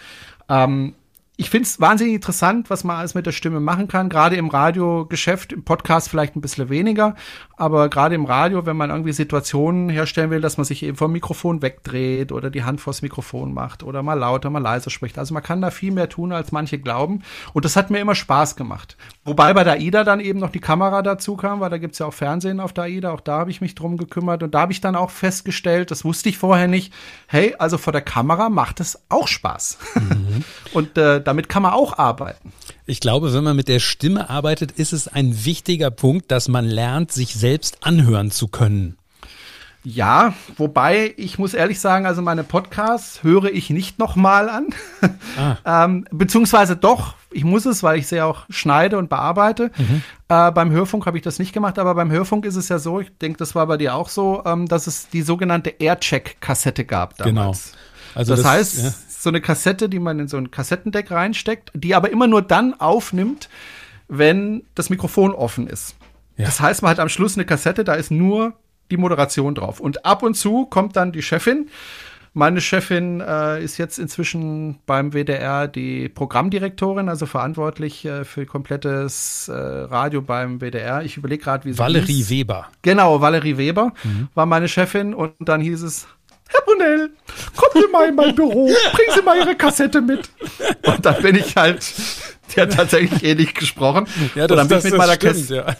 Ähm, 0.47 0.93
ich 1.37 1.49
finde 1.49 1.67
es 1.67 1.81
wahnsinnig 1.81 2.15
interessant, 2.15 2.69
was 2.69 2.85
man 2.85 2.97
alles 2.97 3.13
mit 3.13 3.25
der 3.25 3.33
Stimme 3.33 3.59
machen 3.59 3.89
kann. 3.89 4.07
Gerade 4.07 4.37
im 4.37 4.47
Radiogeschäft, 4.47 5.51
im 5.51 5.63
Podcast 5.63 6.09
vielleicht 6.09 6.35
ein 6.35 6.41
bisschen 6.41 6.69
weniger, 6.69 7.15
aber 7.57 7.89
gerade 7.89 8.15
im 8.15 8.25
Radio, 8.25 8.65
wenn 8.65 8.77
man 8.77 8.89
irgendwie 8.89 9.11
Situationen 9.11 9.89
herstellen 9.89 10.29
will, 10.29 10.39
dass 10.39 10.57
man 10.57 10.65
sich 10.65 10.83
eben 10.83 10.95
vom 10.95 11.11
Mikrofon 11.11 11.61
wegdreht 11.61 12.31
oder 12.31 12.49
die 12.49 12.63
Hand 12.63 12.79
vors 12.79 13.01
Mikrofon 13.01 13.53
macht 13.53 13.83
oder 13.83 14.01
mal 14.01 14.13
lauter, 14.13 14.49
mal 14.49 14.59
leiser 14.59 14.89
spricht. 14.89 15.17
Also 15.17 15.33
man 15.33 15.43
kann 15.43 15.61
da 15.61 15.71
viel 15.71 15.91
mehr 15.91 16.07
tun, 16.07 16.31
als 16.31 16.53
manche 16.53 16.79
glauben. 16.79 17.21
Und 17.51 17.65
das 17.65 17.75
hat 17.75 17.89
mir 17.89 17.99
immer 17.99 18.15
Spaß 18.15 18.55
gemacht. 18.55 18.95
Wobei 19.25 19.53
bei 19.53 19.65
der 19.65 19.73
AIDA 19.73 20.05
dann 20.05 20.21
eben 20.21 20.39
noch 20.39 20.51
die 20.51 20.59
Kamera 20.59 21.01
dazu 21.01 21.35
kam, 21.35 21.59
weil 21.59 21.69
da 21.69 21.77
gibt's 21.77 21.99
ja 21.99 22.05
auch 22.05 22.13
Fernsehen 22.13 22.61
auf 22.61 22.71
der 22.71 22.85
AIDA. 22.85 23.11
Auch 23.11 23.21
da 23.21 23.39
habe 23.39 23.51
ich 23.51 23.59
mich 23.59 23.75
drum 23.75 23.97
gekümmert 23.97 24.41
und 24.41 24.55
da 24.55 24.61
habe 24.61 24.71
ich 24.71 24.79
dann 24.79 24.95
auch 24.95 25.09
festgestellt, 25.09 25.91
das 25.91 26.05
wusste 26.05 26.29
ich 26.29 26.37
vorher 26.37 26.67
nicht, 26.67 26.93
hey, 27.27 27.55
also 27.59 27.77
vor 27.77 27.91
der 27.91 28.01
Kamera 28.01 28.49
macht 28.49 28.79
es 28.79 29.01
auch 29.09 29.27
Spaß. 29.27 29.79
Mhm. 29.95 30.43
und 30.73 30.97
äh, 30.97 31.24
damit 31.27 31.49
kann 31.49 31.63
man 31.63 31.73
auch 31.73 31.97
arbeiten. 31.97 32.51
Ich 32.85 32.99
glaube, 32.99 33.33
wenn 33.33 33.43
man 33.43 33.55
mit 33.55 33.67
der 33.67 33.79
Stimme 33.79 34.29
arbeitet, 34.29 34.71
ist 34.71 34.93
es 34.93 35.07
ein 35.07 35.45
wichtiger 35.45 35.91
Punkt, 35.91 36.31
dass 36.31 36.47
man 36.47 36.65
lernt, 36.65 37.11
sich 37.11 37.33
selbst 37.33 37.79
anhören 37.81 38.31
zu 38.31 38.47
können. 38.47 38.97
Ja, 39.85 40.33
wobei 40.57 41.13
ich 41.15 41.37
muss 41.37 41.53
ehrlich 41.53 41.79
sagen, 41.79 42.07
also 42.07 42.23
meine 42.23 42.43
Podcasts 42.43 43.21
höre 43.21 43.45
ich 43.45 43.69
nicht 43.69 43.99
nochmal 43.99 44.49
an. 44.49 44.67
Ah. 45.37 45.83
ähm, 45.83 46.05
beziehungsweise 46.11 46.77
doch, 46.77 47.15
ich 47.29 47.43
muss 47.43 47.65
es, 47.65 47.83
weil 47.83 47.99
ich 47.99 48.07
sie 48.07 48.21
auch 48.21 48.45
schneide 48.49 48.97
und 48.97 49.09
bearbeite. 49.09 49.69
Mhm. 49.77 50.01
Äh, 50.29 50.51
beim 50.51 50.71
Hörfunk 50.71 51.05
habe 51.05 51.17
ich 51.17 51.23
das 51.23 51.39
nicht 51.39 51.51
gemacht, 51.51 51.77
aber 51.77 51.93
beim 51.93 52.09
Hörfunk 52.09 52.45
ist 52.45 52.55
es 52.55 52.69
ja 52.69 52.79
so, 52.79 53.01
ich 53.01 53.11
denke, 53.17 53.37
das 53.37 53.53
war 53.53 53.67
bei 53.67 53.75
dir 53.75 53.95
auch 53.95 54.07
so, 54.07 54.43
ähm, 54.45 54.67
dass 54.67 54.87
es 54.87 55.09
die 55.09 55.23
sogenannte 55.23 55.71
Aircheck-Kassette 55.71 56.85
gab 56.85 57.17
damals. 57.17 57.71
Genau. 57.71 57.77
Also 58.15 58.33
das, 58.33 58.43
das 58.43 58.51
heißt, 58.51 58.83
ja 58.83 58.93
so 59.25 59.29
eine 59.29 59.41
Kassette, 59.41 59.89
die 59.89 59.99
man 59.99 60.19
in 60.19 60.29
so 60.29 60.37
ein 60.37 60.51
Kassettendeck 60.51 61.11
reinsteckt, 61.11 61.71
die 61.73 61.93
aber 61.95 62.11
immer 62.11 62.27
nur 62.27 62.41
dann 62.41 62.79
aufnimmt, 62.79 63.49
wenn 64.07 64.63
das 64.75 64.89
Mikrofon 64.89 65.33
offen 65.33 65.67
ist. 65.67 65.95
Ja. 66.37 66.45
Das 66.45 66.61
heißt, 66.61 66.81
man 66.81 66.91
hat 66.91 66.99
am 66.99 67.09
Schluss 67.09 67.35
eine 67.35 67.45
Kassette, 67.45 67.83
da 67.83 67.95
ist 67.95 68.11
nur 68.11 68.53
die 68.91 68.97
Moderation 68.97 69.55
drauf. 69.55 69.79
Und 69.79 70.05
ab 70.05 70.21
und 70.23 70.35
zu 70.35 70.65
kommt 70.67 70.95
dann 70.95 71.11
die 71.11 71.23
Chefin. 71.23 71.69
Meine 72.37 72.59
Chefin 72.59 73.21
äh, 73.21 73.63
ist 73.63 73.77
jetzt 73.77 73.97
inzwischen 73.97 74.77
beim 74.85 75.13
WDR 75.13 75.67
die 75.69 76.09
Programmdirektorin, 76.09 77.07
also 77.07 77.25
verantwortlich 77.25 78.03
äh, 78.03 78.25
für 78.25 78.45
komplettes 78.45 79.47
äh, 79.47 79.53
Radio 79.53 80.21
beim 80.21 80.59
WDR. 80.59 81.01
Ich 81.01 81.15
überlege 81.15 81.43
gerade, 81.43 81.63
wie 81.63 81.71
sie 81.71 81.79
Valerie 81.79 82.17
hieß. 82.17 82.29
Weber. 82.29 82.67
Genau, 82.81 83.21
Valerie 83.21 83.57
Weber 83.57 83.93
mhm. 84.03 84.27
war 84.35 84.45
meine 84.45 84.67
Chefin 84.67 85.13
und 85.13 85.33
dann 85.39 85.61
hieß 85.61 85.81
es, 85.81 86.07
Herr 86.47 86.61
Brunel, 86.65 87.09
kommen 87.55 87.85
Sie 87.85 87.91
mal 87.91 88.09
in 88.09 88.15
mein 88.15 88.35
Büro, 88.35 88.65
bringen 88.65 89.11
Sie 89.15 89.21
mal 89.23 89.37
Ihre 89.37 89.55
Kassette 89.55 90.01
mit. 90.01 90.29
Und 90.85 91.05
dann 91.05 91.21
bin 91.21 91.35
ich 91.35 91.55
halt, 91.55 91.83
der 92.55 92.63
hat 92.63 92.73
tatsächlich 92.73 93.23
ähnlich 93.23 93.49
eh 93.49 93.59
gesprochen. 93.59 94.07
Ja, 94.35 94.47
das, 94.47 94.51
und 94.51 94.57
dann 94.57 94.67
bin 94.67 94.77
das, 94.77 94.85
ich 94.85 94.91
mit 94.91 94.99
meiner 94.99 95.17
Kassette. 95.17 95.55
Ja. 95.55 95.75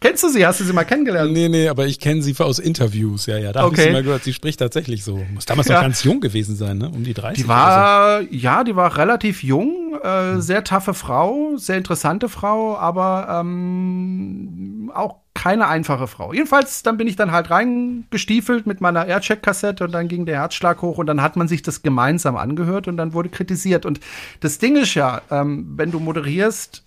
Kennst 0.00 0.22
du 0.22 0.28
sie? 0.28 0.46
Hast 0.46 0.60
du 0.60 0.64
sie 0.64 0.72
mal 0.72 0.84
kennengelernt? 0.84 1.32
Nee, 1.32 1.48
nee, 1.48 1.68
aber 1.68 1.86
ich 1.86 1.98
kenne 1.98 2.22
sie 2.22 2.34
aus 2.38 2.58
Interviews. 2.58 3.26
Ja, 3.26 3.38
ja, 3.38 3.52
da 3.52 3.64
okay. 3.64 3.66
habe 3.66 3.74
ich 3.76 3.82
sie 3.82 3.92
mal 3.92 4.02
gehört. 4.02 4.24
Sie 4.24 4.34
spricht 4.34 4.58
tatsächlich 4.58 5.04
so. 5.04 5.20
Muss 5.32 5.46
damals 5.46 5.68
ja. 5.68 5.76
noch 5.76 5.82
ganz 5.82 6.04
jung 6.04 6.20
gewesen 6.20 6.56
sein, 6.56 6.78
ne? 6.78 6.90
Um 6.90 7.04
die 7.04 7.14
30. 7.14 7.42
Die 7.42 7.48
war, 7.48 8.22
so. 8.22 8.28
ja, 8.30 8.64
die 8.64 8.76
war 8.76 8.96
relativ 8.96 9.42
jung, 9.42 9.98
äh, 10.02 10.32
hm. 10.32 10.40
sehr 10.40 10.64
taffe 10.64 10.94
Frau, 10.94 11.56
sehr 11.56 11.78
interessante 11.78 12.28
Frau, 12.28 12.76
aber 12.76 13.40
ähm, 13.40 14.90
auch 14.94 15.25
keine 15.36 15.68
einfache 15.68 16.06
Frau. 16.06 16.32
Jedenfalls, 16.32 16.82
dann 16.82 16.96
bin 16.96 17.06
ich 17.06 17.14
dann 17.14 17.30
halt 17.30 17.50
reingestiefelt 17.50 18.66
mit 18.66 18.80
meiner 18.80 19.06
Aircheck-Kassette 19.06 19.84
und 19.84 19.92
dann 19.92 20.08
ging 20.08 20.24
der 20.24 20.38
Herzschlag 20.38 20.80
hoch 20.80 20.96
und 20.96 21.06
dann 21.06 21.20
hat 21.20 21.36
man 21.36 21.46
sich 21.46 21.60
das 21.60 21.82
gemeinsam 21.82 22.36
angehört 22.36 22.88
und 22.88 22.96
dann 22.96 23.12
wurde 23.12 23.28
kritisiert. 23.28 23.84
Und 23.84 24.00
das 24.40 24.56
Ding 24.56 24.76
ist 24.76 24.94
ja, 24.94 25.20
ähm, 25.30 25.74
wenn 25.76 25.90
du 25.90 26.00
moderierst, 26.00 26.84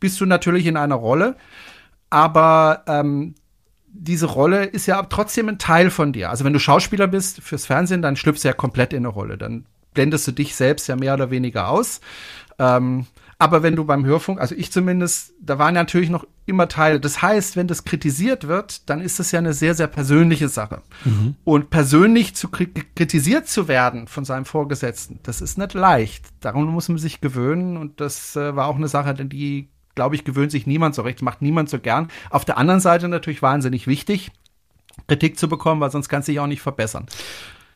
bist 0.00 0.20
du 0.20 0.26
natürlich 0.26 0.66
in 0.66 0.76
einer 0.76 0.96
Rolle, 0.96 1.36
aber 2.10 2.82
ähm, 2.88 3.36
diese 3.86 4.26
Rolle 4.26 4.64
ist 4.64 4.86
ja 4.86 5.00
trotzdem 5.04 5.48
ein 5.48 5.58
Teil 5.58 5.90
von 5.90 6.12
dir. 6.12 6.30
Also 6.30 6.44
wenn 6.44 6.52
du 6.52 6.58
Schauspieler 6.58 7.06
bist 7.06 7.42
fürs 7.42 7.66
Fernsehen, 7.66 8.02
dann 8.02 8.16
schlüpfst 8.16 8.42
du 8.42 8.48
ja 8.48 8.54
komplett 8.54 8.92
in 8.92 8.98
eine 8.98 9.08
Rolle. 9.08 9.38
Dann 9.38 9.66
blendest 9.94 10.26
du 10.26 10.32
dich 10.32 10.56
selbst 10.56 10.88
ja 10.88 10.96
mehr 10.96 11.14
oder 11.14 11.30
weniger 11.30 11.68
aus. 11.68 12.00
Ähm, 12.58 13.06
aber 13.38 13.62
wenn 13.62 13.76
du 13.76 13.84
beim 13.84 14.04
Hörfunk, 14.04 14.40
also 14.40 14.54
ich 14.54 14.70
zumindest, 14.70 15.32
da 15.40 15.58
waren 15.58 15.74
natürlich 15.74 16.10
noch 16.10 16.26
immer 16.46 16.68
Teile. 16.68 17.00
Das 17.00 17.22
heißt, 17.22 17.56
wenn 17.56 17.66
das 17.66 17.84
kritisiert 17.84 18.46
wird, 18.46 18.88
dann 18.88 19.00
ist 19.00 19.18
das 19.18 19.32
ja 19.32 19.38
eine 19.38 19.52
sehr, 19.52 19.74
sehr 19.74 19.86
persönliche 19.86 20.48
Sache. 20.48 20.82
Mhm. 21.04 21.36
Und 21.44 21.70
persönlich 21.70 22.34
zu 22.34 22.48
kritisiert 22.48 23.48
zu 23.48 23.66
werden 23.68 24.06
von 24.06 24.24
seinem 24.24 24.44
Vorgesetzten, 24.44 25.20
das 25.22 25.40
ist 25.40 25.58
nicht 25.58 25.74
leicht. 25.74 26.26
Darum 26.40 26.66
muss 26.66 26.88
man 26.88 26.98
sich 26.98 27.20
gewöhnen. 27.20 27.76
Und 27.76 28.00
das 28.00 28.36
äh, 28.36 28.54
war 28.54 28.66
auch 28.66 28.76
eine 28.76 28.88
Sache, 28.88 29.14
die, 29.14 29.68
glaube 29.94 30.14
ich, 30.14 30.24
gewöhnt 30.24 30.50
sich 30.50 30.66
niemand 30.66 30.94
so 30.94 31.02
recht, 31.02 31.22
macht 31.22 31.42
niemand 31.42 31.70
so 31.70 31.78
gern. 31.78 32.08
Auf 32.30 32.44
der 32.44 32.58
anderen 32.58 32.80
Seite 32.80 33.08
natürlich 33.08 33.42
wahnsinnig 33.42 33.86
wichtig. 33.86 34.30
Kritik 35.08 35.38
zu 35.38 35.48
bekommen, 35.48 35.80
weil 35.80 35.90
sonst 35.90 36.08
kannst 36.08 36.28
du 36.28 36.32
dich 36.32 36.40
auch 36.40 36.46
nicht 36.46 36.62
verbessern. 36.62 37.06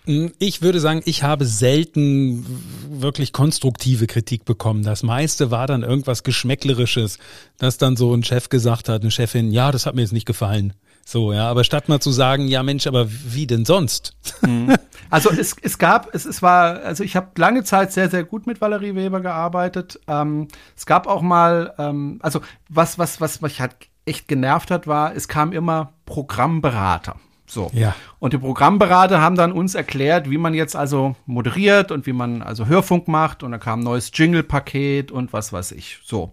Hm, 0.09 0.33
ich 0.39 0.63
würde 0.63 0.81
sagen, 0.81 1.03
ich 1.05 1.23
habe 1.23 1.45
selten 1.45 2.47
wirklich 2.89 3.35
konstruktive 3.35 4.07
Kritik 4.07 4.47
bekommen. 4.47 4.83
Das 4.83 5.03
meiste 5.03 5.51
war 5.51 5.67
dann 5.67 5.83
irgendwas 5.83 6.23
Geschmäcklerisches, 6.23 7.19
dass 7.59 7.77
dann 7.77 7.95
so 7.95 8.15
ein 8.15 8.25
Chef 8.25 8.49
gesagt 8.49 8.89
hat, 8.89 9.03
eine 9.03 9.11
Chefin, 9.11 9.53
ja, 9.53 9.71
das 9.71 9.85
hat 9.85 9.95
mir 9.95 10.01
jetzt 10.01 10.15
nicht 10.15 10.25
gefallen. 10.25 10.73
So, 11.05 11.35
ja, 11.35 11.51
aber 11.51 11.63
statt 11.63 11.91
mal 11.91 12.01
zu 12.01 12.11
sagen, 12.11 12.49
ja 12.49 12.63
Mensch, 12.63 12.87
aber 12.87 13.07
wie 13.11 13.47
denn 13.47 13.67
sonst? 13.67 14.15
Mhm. 14.43 14.75
Also 15.11 15.31
es, 15.31 15.57
es 15.63 15.79
gab, 15.79 16.15
es, 16.15 16.27
es 16.27 16.43
war, 16.43 16.81
also 16.83 17.03
ich 17.03 17.17
habe 17.17 17.29
lange 17.39 17.65
Zeit 17.65 17.93
sehr, 17.93 18.11
sehr 18.11 18.25
gut 18.25 18.47
mit 18.47 18.61
Valerie 18.61 18.95
Weber 18.95 19.21
gearbeitet. 19.21 19.99
Ähm, 20.07 20.49
es 20.77 20.85
gab 20.85 21.07
auch 21.07 21.23
mal, 21.23 21.73
ähm, 21.79 22.19
also 22.21 22.43
was, 22.69 22.99
was, 22.99 23.19
was 23.19 23.41
mich 23.41 23.59
halt 23.61 23.75
echt 24.05 24.29
genervt 24.29 24.71
hat, 24.71 24.87
war, 24.87 25.15
es 25.15 25.27
kam 25.27 25.53
immer 25.53 25.95
Programmberater. 26.05 27.17
So. 27.49 27.71
Ja. 27.73 27.95
Und 28.19 28.33
die 28.35 28.39
Programmberater 28.39 29.21
haben 29.21 29.37
dann 29.37 29.53
uns 29.53 29.75
erklärt, 29.75 30.31
wie 30.31 30.39
man 30.39 30.55
jetzt 30.55 30.77
also 30.77 31.17
moderiert 31.27 31.91
und 31.91 32.07
wie 32.07 32.13
man 32.13 32.43
also 32.43 32.67
Hörfunk 32.67 33.09
macht. 33.09 33.43
Und 33.43 33.53
da 33.53 33.59
kam 33.59 33.81
ein 33.81 33.85
neues 33.85 34.11
Jingle-Paket 34.15 35.11
und 35.11 35.33
was 35.33 35.53
weiß 35.53 35.73
ich. 35.73 35.99
So. 36.05 36.33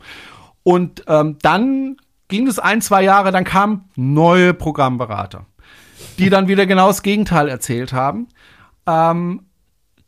Und 0.63 1.03
ähm, 1.07 1.37
dann 1.41 1.97
ging 2.27 2.47
es 2.47 2.59
ein, 2.59 2.81
zwei 2.81 3.03
Jahre, 3.03 3.31
dann 3.31 3.43
kamen 3.43 3.85
neue 3.95 4.53
Programmberater, 4.53 5.45
die 6.17 6.29
dann 6.29 6.47
wieder 6.47 6.65
genau 6.65 6.87
das 6.87 7.03
Gegenteil 7.03 7.47
erzählt 7.47 7.93
haben. 7.93 8.27
Ähm, 8.87 9.41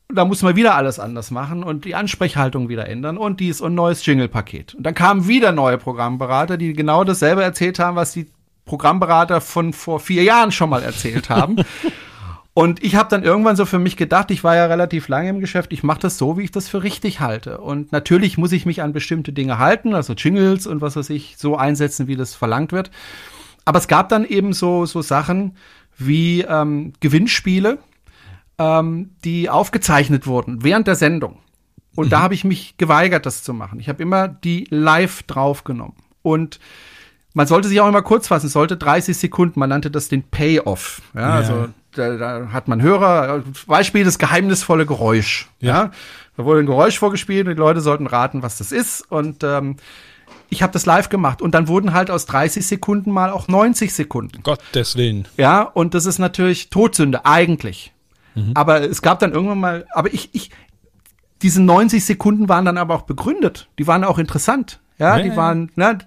da 0.09 0.23
muss 0.25 0.41
man 0.41 0.55
wieder 0.55 0.75
alles 0.75 0.99
anders 0.99 1.31
machen 1.31 1.63
und 1.63 1.83
die 1.83 1.95
Ansprechhaltung 1.95 2.69
wieder 2.69 2.87
ändern 2.87 3.17
und 3.17 3.39
dies 3.39 3.59
und 3.59 3.75
neues 3.75 4.05
Jingle-Paket. 4.05 4.75
Und 4.75 4.83
dann 4.83 4.93
kamen 4.93 5.27
wieder 5.27 5.51
neue 5.51 5.77
Programmberater, 5.77 6.57
die 6.57 6.73
genau 6.73 7.03
dasselbe 7.03 7.43
erzählt 7.43 7.77
haben, 7.79 7.97
was 7.97 8.13
die 8.13 8.27
Programmberater 8.67 9.41
von 9.41 9.73
vor 9.73 9.99
vier 9.99 10.23
Jahren 10.23 10.51
schon 10.51 10.69
mal 10.69 10.83
erzählt 10.83 11.31
haben. 11.31 11.55
Und 12.53 12.83
ich 12.83 12.95
habe 12.95 13.07
dann 13.07 13.23
irgendwann 13.23 13.55
so 13.55 13.67
für 13.67 13.77
mich 13.77 13.97
gedacht, 13.97 14.31
ich 14.31 14.43
war 14.43 14.55
ja 14.55 14.65
relativ 14.65 15.09
lange 15.09 15.29
im 15.29 15.39
Geschäft, 15.39 15.71
ich 15.73 15.83
mache 15.83 15.99
das 15.99 16.17
so, 16.17 16.39
wie 16.39 16.43
ich 16.43 16.49
das 16.49 16.67
für 16.67 16.81
richtig 16.81 17.19
halte. 17.19 17.59
Und 17.59 17.91
natürlich 17.91 18.39
muss 18.39 18.51
ich 18.51 18.65
mich 18.65 18.81
an 18.81 18.93
bestimmte 18.93 19.31
Dinge 19.31 19.59
halten, 19.59 19.93
also 19.93 20.13
Jingles 20.13 20.65
und 20.65 20.81
was 20.81 20.95
weiß 20.95 21.11
ich, 21.11 21.35
so 21.37 21.55
einsetzen, 21.55 22.07
wie 22.07 22.15
das 22.15 22.33
verlangt 22.33 22.71
wird. 22.71 22.89
Aber 23.63 23.77
es 23.77 23.87
gab 23.87 24.09
dann 24.09 24.25
eben 24.25 24.53
so, 24.53 24.87
so 24.87 25.03
Sachen 25.03 25.55
wie 25.99 26.41
ähm, 26.41 26.93
Gewinnspiele, 26.99 27.77
ähm, 28.57 29.11
die 29.23 29.51
aufgezeichnet 29.51 30.25
wurden 30.25 30.63
während 30.63 30.87
der 30.87 30.95
Sendung. 30.95 31.37
Und 31.95 32.07
mhm. 32.07 32.09
da 32.09 32.21
habe 32.21 32.33
ich 32.33 32.43
mich 32.43 32.77
geweigert, 32.77 33.27
das 33.27 33.43
zu 33.43 33.53
machen. 33.53 33.79
Ich 33.79 33.87
habe 33.87 34.01
immer 34.01 34.27
die 34.27 34.65
live 34.71 35.21
draufgenommen. 35.23 35.97
Und 36.23 36.59
man 37.37 37.45
sollte 37.45 37.67
sich 37.67 37.79
auch 37.79 37.87
immer 37.87 38.01
kurz 38.01 38.27
fassen, 38.27 38.47
es 38.47 38.53
sollte 38.53 38.77
30 38.77 39.15
Sekunden, 39.15 39.59
man 39.59 39.69
nannte 39.69 39.91
das 39.91 40.09
den 40.09 40.23
Payoff. 40.23 41.03
Ja, 41.13 41.21
ja. 41.21 41.29
also 41.35 41.67
da, 41.91 42.17
da 42.17 42.47
hat 42.51 42.67
man 42.67 42.81
Hörer, 42.81 43.43
Beispiel 43.67 44.03
das 44.03 44.17
geheimnisvolle 44.17 44.87
Geräusch. 44.87 45.47
Ja. 45.59 45.83
ja. 45.83 45.91
Da 46.35 46.45
wurde 46.45 46.61
ein 46.61 46.65
Geräusch 46.65 46.97
vorgespielt 46.97 47.47
und 47.47 47.53
die 47.53 47.59
Leute 47.59 47.81
sollten 47.81 48.07
raten, 48.07 48.41
was 48.41 48.57
das 48.57 48.71
ist. 48.71 49.01
Und 49.11 49.43
ähm, 49.43 49.77
ich 50.49 50.63
habe 50.63 50.73
das 50.73 50.87
live 50.87 51.09
gemacht 51.09 51.43
und 51.43 51.53
dann 51.53 51.67
wurden 51.67 51.93
halt 51.93 52.09
aus 52.09 52.25
30 52.25 52.65
Sekunden 52.65 53.11
mal 53.11 53.29
auch 53.29 53.47
90 53.47 53.93
Sekunden. 53.93 54.41
Gottes 54.41 54.95
Willen. 54.95 55.27
Ja, 55.37 55.61
und 55.61 55.93
das 55.93 56.07
ist 56.07 56.17
natürlich 56.17 56.71
Todsünde, 56.71 57.23
eigentlich. 57.23 57.93
Mhm. 58.33 58.53
Aber 58.55 58.81
es 58.81 59.03
gab 59.03 59.19
dann 59.19 59.31
irgendwann 59.31 59.59
mal, 59.59 59.85
aber 59.93 60.11
ich, 60.11 60.29
ich, 60.33 60.49
diese 61.43 61.61
90 61.61 62.03
Sekunden 62.03 62.49
waren 62.49 62.65
dann 62.65 62.79
aber 62.79 62.95
auch 62.95 63.03
begründet. 63.03 63.69
Die 63.77 63.85
waren 63.85 64.03
auch 64.03 64.17
interessant. 64.17 64.79
Ja, 64.97 65.17
ja 65.17 65.23
die 65.23 65.35
waren, 65.35 65.71
ne, 65.75 65.99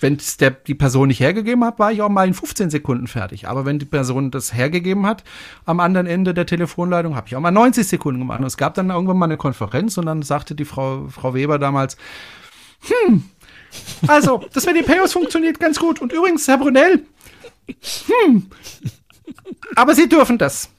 wenn 0.00 0.14
es 0.16 0.36
die 0.36 0.74
Person 0.74 1.08
nicht 1.08 1.20
hergegeben 1.20 1.64
hat, 1.64 1.78
war 1.78 1.92
ich 1.92 2.02
auch 2.02 2.08
mal 2.08 2.26
in 2.26 2.34
15 2.34 2.70
Sekunden 2.70 3.06
fertig. 3.06 3.48
Aber 3.48 3.64
wenn 3.64 3.78
die 3.78 3.86
Person 3.86 4.30
das 4.30 4.54
hergegeben 4.54 5.06
hat, 5.06 5.24
am 5.64 5.80
anderen 5.80 6.06
Ende 6.06 6.34
der 6.34 6.46
Telefonleitung, 6.46 7.16
habe 7.16 7.28
ich 7.28 7.36
auch 7.36 7.40
mal 7.40 7.50
90 7.50 7.86
Sekunden 7.86 8.20
gemacht. 8.20 8.40
Und 8.40 8.46
es 8.46 8.56
gab 8.56 8.74
dann 8.74 8.90
irgendwann 8.90 9.18
mal 9.18 9.26
eine 9.26 9.36
Konferenz 9.36 9.96
und 9.98 10.06
dann 10.06 10.22
sagte 10.22 10.54
die 10.54 10.64
Frau, 10.64 11.06
Frau 11.08 11.34
Weber 11.34 11.58
damals, 11.58 11.96
hm, 12.82 13.24
also, 14.06 14.44
das 14.52 14.66
mit 14.66 14.76
den 14.76 14.84
Payos 14.84 15.12
funktioniert 15.12 15.60
ganz 15.60 15.78
gut. 15.78 16.00
Und 16.00 16.12
übrigens, 16.12 16.46
Herr 16.48 16.58
Brunel, 16.58 17.04
hm, 17.66 18.46
aber 19.74 19.94
Sie 19.94 20.08
dürfen 20.08 20.38
das. 20.38 20.70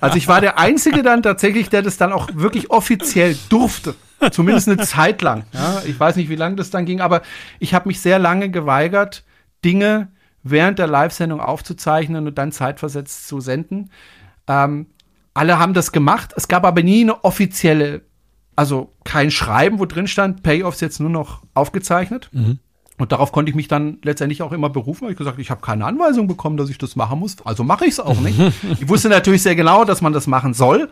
Also 0.00 0.16
ich 0.16 0.28
war 0.28 0.40
der 0.40 0.58
Einzige 0.58 1.02
dann 1.02 1.22
tatsächlich, 1.22 1.68
der 1.70 1.82
das 1.82 1.96
dann 1.96 2.12
auch 2.12 2.28
wirklich 2.34 2.70
offiziell 2.70 3.36
durfte. 3.48 3.94
Zumindest 4.32 4.68
eine 4.68 4.78
Zeit 4.78 5.22
lang. 5.22 5.44
Ja, 5.52 5.82
ich 5.86 5.98
weiß 5.98 6.16
nicht, 6.16 6.28
wie 6.28 6.36
lange 6.36 6.56
das 6.56 6.70
dann 6.70 6.86
ging, 6.86 7.00
aber 7.00 7.22
ich 7.58 7.74
habe 7.74 7.88
mich 7.88 8.00
sehr 8.00 8.18
lange 8.18 8.50
geweigert, 8.50 9.24
Dinge 9.64 10.08
während 10.42 10.78
der 10.78 10.86
Live-Sendung 10.86 11.40
aufzuzeichnen 11.40 12.26
und 12.26 12.38
dann 12.38 12.52
zeitversetzt 12.52 13.28
zu 13.28 13.40
senden. 13.40 13.90
Ähm, 14.46 14.86
alle 15.34 15.58
haben 15.58 15.74
das 15.74 15.92
gemacht. 15.92 16.32
Es 16.36 16.48
gab 16.48 16.64
aber 16.64 16.82
nie 16.82 17.02
eine 17.02 17.24
offizielle, 17.24 18.02
also 18.56 18.92
kein 19.04 19.30
Schreiben, 19.30 19.78
wo 19.78 19.84
drin 19.84 20.08
stand, 20.08 20.42
Payoffs 20.42 20.80
jetzt 20.80 21.00
nur 21.00 21.10
noch 21.10 21.42
aufgezeichnet. 21.54 22.28
Mhm. 22.32 22.58
Und 22.98 23.12
darauf 23.12 23.30
konnte 23.30 23.50
ich 23.50 23.54
mich 23.54 23.68
dann 23.68 23.98
letztendlich 24.02 24.42
auch 24.42 24.50
immer 24.50 24.70
berufen, 24.70 25.04
weil 25.04 25.12
ich 25.12 25.16
gesagt, 25.18 25.38
ich 25.38 25.52
habe 25.52 25.60
keine 25.60 25.84
Anweisung 25.86 26.26
bekommen, 26.26 26.56
dass 26.56 26.68
ich 26.68 26.78
das 26.78 26.96
machen 26.96 27.20
muss. 27.20 27.36
Also 27.44 27.62
mache 27.62 27.84
ich 27.84 27.92
es 27.92 28.00
auch 28.00 28.18
nicht. 28.20 28.38
ich 28.80 28.88
wusste 28.88 29.08
natürlich 29.08 29.42
sehr 29.42 29.54
genau, 29.54 29.84
dass 29.84 30.02
man 30.02 30.12
das 30.12 30.26
machen 30.26 30.54
soll. 30.54 30.90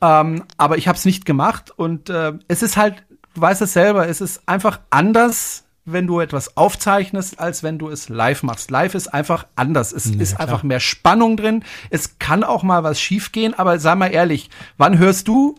Ähm, 0.00 0.44
aber 0.56 0.78
ich 0.78 0.88
habe 0.88 0.96
es 0.96 1.04
nicht 1.04 1.24
gemacht. 1.24 1.70
Und 1.70 2.10
äh, 2.10 2.32
es 2.48 2.62
ist 2.62 2.76
halt, 2.76 3.04
du 3.34 3.40
weißt 3.40 3.62
es 3.62 3.72
selber, 3.72 4.08
es 4.08 4.20
ist 4.20 4.48
einfach 4.48 4.80
anders, 4.90 5.64
wenn 5.84 6.06
du 6.06 6.20
etwas 6.20 6.56
aufzeichnest, 6.56 7.40
als 7.40 7.62
wenn 7.62 7.78
du 7.78 7.88
es 7.88 8.08
live 8.08 8.42
machst. 8.42 8.70
Live 8.70 8.94
ist 8.94 9.08
einfach 9.08 9.46
anders. 9.56 9.92
Es 9.92 10.06
ja, 10.06 10.20
ist 10.20 10.36
klar. 10.36 10.48
einfach 10.48 10.62
mehr 10.62 10.80
Spannung 10.80 11.36
drin. 11.36 11.64
Es 11.90 12.18
kann 12.18 12.44
auch 12.44 12.62
mal 12.62 12.82
was 12.84 13.00
schiefgehen, 13.00 13.58
aber 13.58 13.78
sei 13.78 13.94
mal 13.94 14.12
ehrlich, 14.12 14.50
wann 14.76 14.98
hörst 14.98 15.28
du 15.28 15.56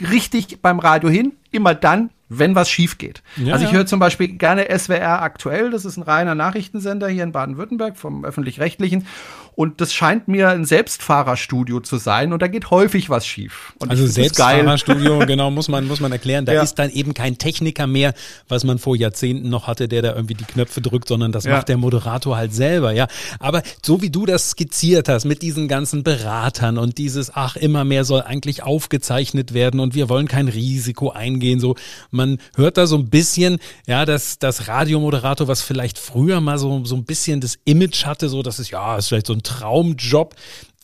richtig 0.00 0.62
beim 0.62 0.78
Radio 0.78 1.08
hin? 1.08 1.32
Immer 1.52 1.74
dann, 1.74 2.10
wenn 2.38 2.54
was 2.54 2.70
schief 2.70 2.98
geht. 2.98 3.22
Ja, 3.36 3.54
also 3.54 3.66
ich 3.66 3.72
höre 3.72 3.86
zum 3.86 4.00
Beispiel 4.00 4.28
gerne 4.28 4.66
SWR 4.76 5.22
aktuell, 5.22 5.70
das 5.70 5.84
ist 5.84 5.96
ein 5.96 6.02
reiner 6.02 6.34
Nachrichtensender 6.34 7.08
hier 7.08 7.24
in 7.24 7.32
Baden-Württemberg 7.32 7.96
vom 7.96 8.24
öffentlich-rechtlichen. 8.24 9.06
Und 9.54 9.82
das 9.82 9.92
scheint 9.92 10.28
mir 10.28 10.48
ein 10.48 10.64
Selbstfahrerstudio 10.64 11.80
zu 11.80 11.98
sein 11.98 12.32
und 12.32 12.40
da 12.40 12.48
geht 12.48 12.70
häufig 12.70 13.10
was 13.10 13.26
schief. 13.26 13.74
Und 13.78 13.90
also 13.90 14.06
Selbstfahrerstudio, 14.06 15.18
genau, 15.26 15.50
muss 15.50 15.68
man, 15.68 15.86
muss 15.86 16.00
man 16.00 16.10
erklären. 16.10 16.46
Da 16.46 16.54
ja. 16.54 16.62
ist 16.62 16.76
dann 16.76 16.88
eben 16.88 17.12
kein 17.12 17.36
Techniker 17.36 17.86
mehr, 17.86 18.14
was 18.48 18.64
man 18.64 18.78
vor 18.78 18.96
Jahrzehnten 18.96 19.50
noch 19.50 19.66
hatte, 19.66 19.88
der 19.88 20.00
da 20.00 20.14
irgendwie 20.14 20.34
die 20.34 20.44
Knöpfe 20.44 20.80
drückt, 20.80 21.06
sondern 21.06 21.32
das 21.32 21.44
ja. 21.44 21.52
macht 21.52 21.68
der 21.68 21.76
Moderator 21.76 22.34
halt 22.34 22.54
selber, 22.54 22.92
ja. 22.92 23.08
Aber 23.40 23.62
so 23.84 24.00
wie 24.00 24.08
du 24.08 24.24
das 24.24 24.50
skizziert 24.50 25.10
hast, 25.10 25.26
mit 25.26 25.42
diesen 25.42 25.68
ganzen 25.68 26.02
Beratern 26.02 26.78
und 26.78 26.96
dieses, 26.96 27.30
ach, 27.34 27.56
immer 27.56 27.84
mehr 27.84 28.04
soll 28.04 28.22
eigentlich 28.22 28.62
aufgezeichnet 28.62 29.52
werden 29.52 29.80
und 29.80 29.94
wir 29.94 30.08
wollen 30.08 30.28
kein 30.28 30.48
Risiko 30.48 31.10
eingehen, 31.10 31.41
so, 31.60 31.76
man 32.10 32.38
hört 32.56 32.76
da 32.76 32.86
so 32.86 32.96
ein 32.96 33.10
bisschen, 33.10 33.58
ja, 33.86 34.04
dass 34.04 34.38
das 34.38 34.68
Radiomoderator, 34.68 35.48
was 35.48 35.62
vielleicht 35.62 35.98
früher 35.98 36.40
mal 36.40 36.58
so, 36.58 36.84
so 36.84 36.96
ein 36.96 37.04
bisschen 37.04 37.40
das 37.40 37.58
Image 37.64 38.04
hatte, 38.04 38.28
so, 38.28 38.42
dass 38.42 38.58
es, 38.58 38.70
ja, 38.70 38.96
ist 38.96 39.08
vielleicht 39.08 39.26
so 39.26 39.32
ein 39.32 39.42
Traumjob. 39.42 40.34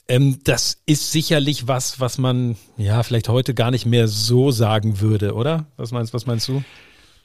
Ähm, 0.09 0.39
das 0.45 0.79
ist 0.87 1.13
sicherlich 1.13 1.69
was, 1.69 2.01
was 2.01 2.19
man 2.19 2.57
ja 2.77 3.03
vielleicht 3.03 3.29
heute 3.29 3.55
gar 3.55 3.71
nicht 3.71 3.87
mehr 3.87 4.09
so 4.09 4.51
sagen 4.51 5.01
würde, 5.01 5.35
oder? 5.35 5.67
Was 5.77 5.93
meinst, 5.93 6.15
was 6.15 6.27
meinst 6.27 6.49
du? 6.49 6.63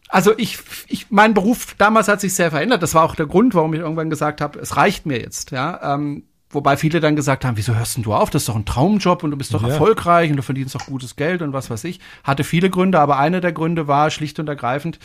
Also 0.09 0.37
ich, 0.37 0.59
ich, 0.87 1.07
mein 1.09 1.33
Beruf 1.33 1.75
damals 1.77 2.07
hat 2.07 2.21
sich 2.21 2.35
sehr 2.35 2.51
verändert. 2.51 2.83
Das 2.83 2.93
war 2.93 3.03
auch 3.03 3.15
der 3.15 3.25
Grund, 3.25 3.55
warum 3.55 3.73
ich 3.73 3.79
irgendwann 3.79 4.09
gesagt 4.09 4.41
habe, 4.41 4.59
es 4.59 4.75
reicht 4.75 5.05
mir 5.05 5.19
jetzt. 5.19 5.51
Ja, 5.51 5.95
ähm, 5.95 6.23
wobei 6.53 6.77
viele 6.77 6.99
dann 6.99 7.15
gesagt 7.15 7.45
haben, 7.45 7.57
wieso 7.57 7.75
hörst 7.75 7.97
denn 7.97 8.03
du 8.03 8.13
auf? 8.13 8.29
Das 8.29 8.43
ist 8.43 8.49
doch 8.49 8.55
ein 8.55 8.65
Traumjob 8.65 9.23
und 9.23 9.31
du 9.31 9.37
bist 9.37 9.53
doch 9.53 9.63
ja. 9.63 9.69
erfolgreich 9.69 10.29
und 10.29 10.37
du 10.37 10.43
verdienst 10.43 10.75
doch 10.75 10.85
gutes 10.85 11.15
Geld 11.15 11.41
und 11.41 11.53
was 11.53 11.69
weiß 11.69 11.83
ich. 11.85 11.99
Hatte 12.23 12.43
viele 12.43 12.69
Gründe, 12.69 12.99
aber 12.99 13.17
einer 13.17 13.41
der 13.41 13.51
Gründe 13.51 13.87
war 13.87 14.09
schlicht 14.09 14.39
und 14.39 14.47
ergreifend, 14.47 14.99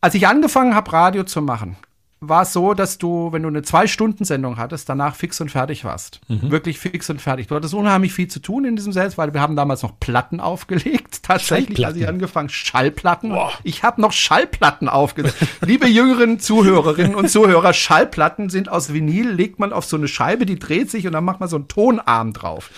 als 0.00 0.14
ich 0.14 0.26
angefangen 0.28 0.74
habe, 0.74 0.92
Radio 0.92 1.24
zu 1.24 1.42
machen, 1.42 1.76
war 2.20 2.42
es 2.42 2.54
so, 2.54 2.72
dass 2.72 2.96
du, 2.96 3.30
wenn 3.32 3.42
du 3.42 3.48
eine 3.48 3.60
Zwei-Stunden-Sendung 3.60 4.56
hattest, 4.56 4.88
danach 4.88 5.14
fix 5.14 5.38
und 5.42 5.50
fertig 5.50 5.84
warst. 5.84 6.20
Mhm. 6.28 6.50
Wirklich 6.50 6.78
fix 6.78 7.10
und 7.10 7.20
fertig. 7.20 7.48
Du 7.48 7.54
hattest 7.54 7.74
unheimlich 7.74 8.14
viel 8.14 8.28
zu 8.28 8.40
tun 8.40 8.64
in 8.64 8.74
diesem 8.74 8.92
Selbst, 8.92 9.18
weil 9.18 9.34
wir 9.34 9.42
haben 9.42 9.54
damals 9.54 9.82
noch 9.82 10.00
Platten 10.00 10.40
aufgelegt. 10.40 11.18
Tatsächlich, 11.22 11.84
als 11.84 11.96
ich 11.96 12.08
angefangen, 12.08 12.48
Schallplatten. 12.48 13.30
Boah. 13.30 13.52
Ich 13.64 13.82
habe 13.82 14.00
noch 14.00 14.12
Schallplatten 14.12 14.88
aufgelegt. 14.88 15.36
Liebe 15.60 15.86
jüngeren 15.86 16.40
Zuhörerinnen 16.40 17.14
und 17.14 17.28
Zuhörer, 17.28 17.74
Schallplatten 17.74 18.48
sind 18.48 18.70
aus 18.70 18.94
Vinyl, 18.94 19.30
legt 19.30 19.58
man 19.58 19.74
auf 19.74 19.84
so 19.84 19.98
eine 19.98 20.08
Scheibe, 20.08 20.46
die 20.46 20.58
dreht 20.58 20.90
sich 20.90 21.06
und 21.06 21.12
dann 21.12 21.24
macht 21.24 21.40
man 21.40 21.50
so 21.50 21.56
einen 21.56 21.68
Tonarm 21.68 22.32
drauf. 22.32 22.70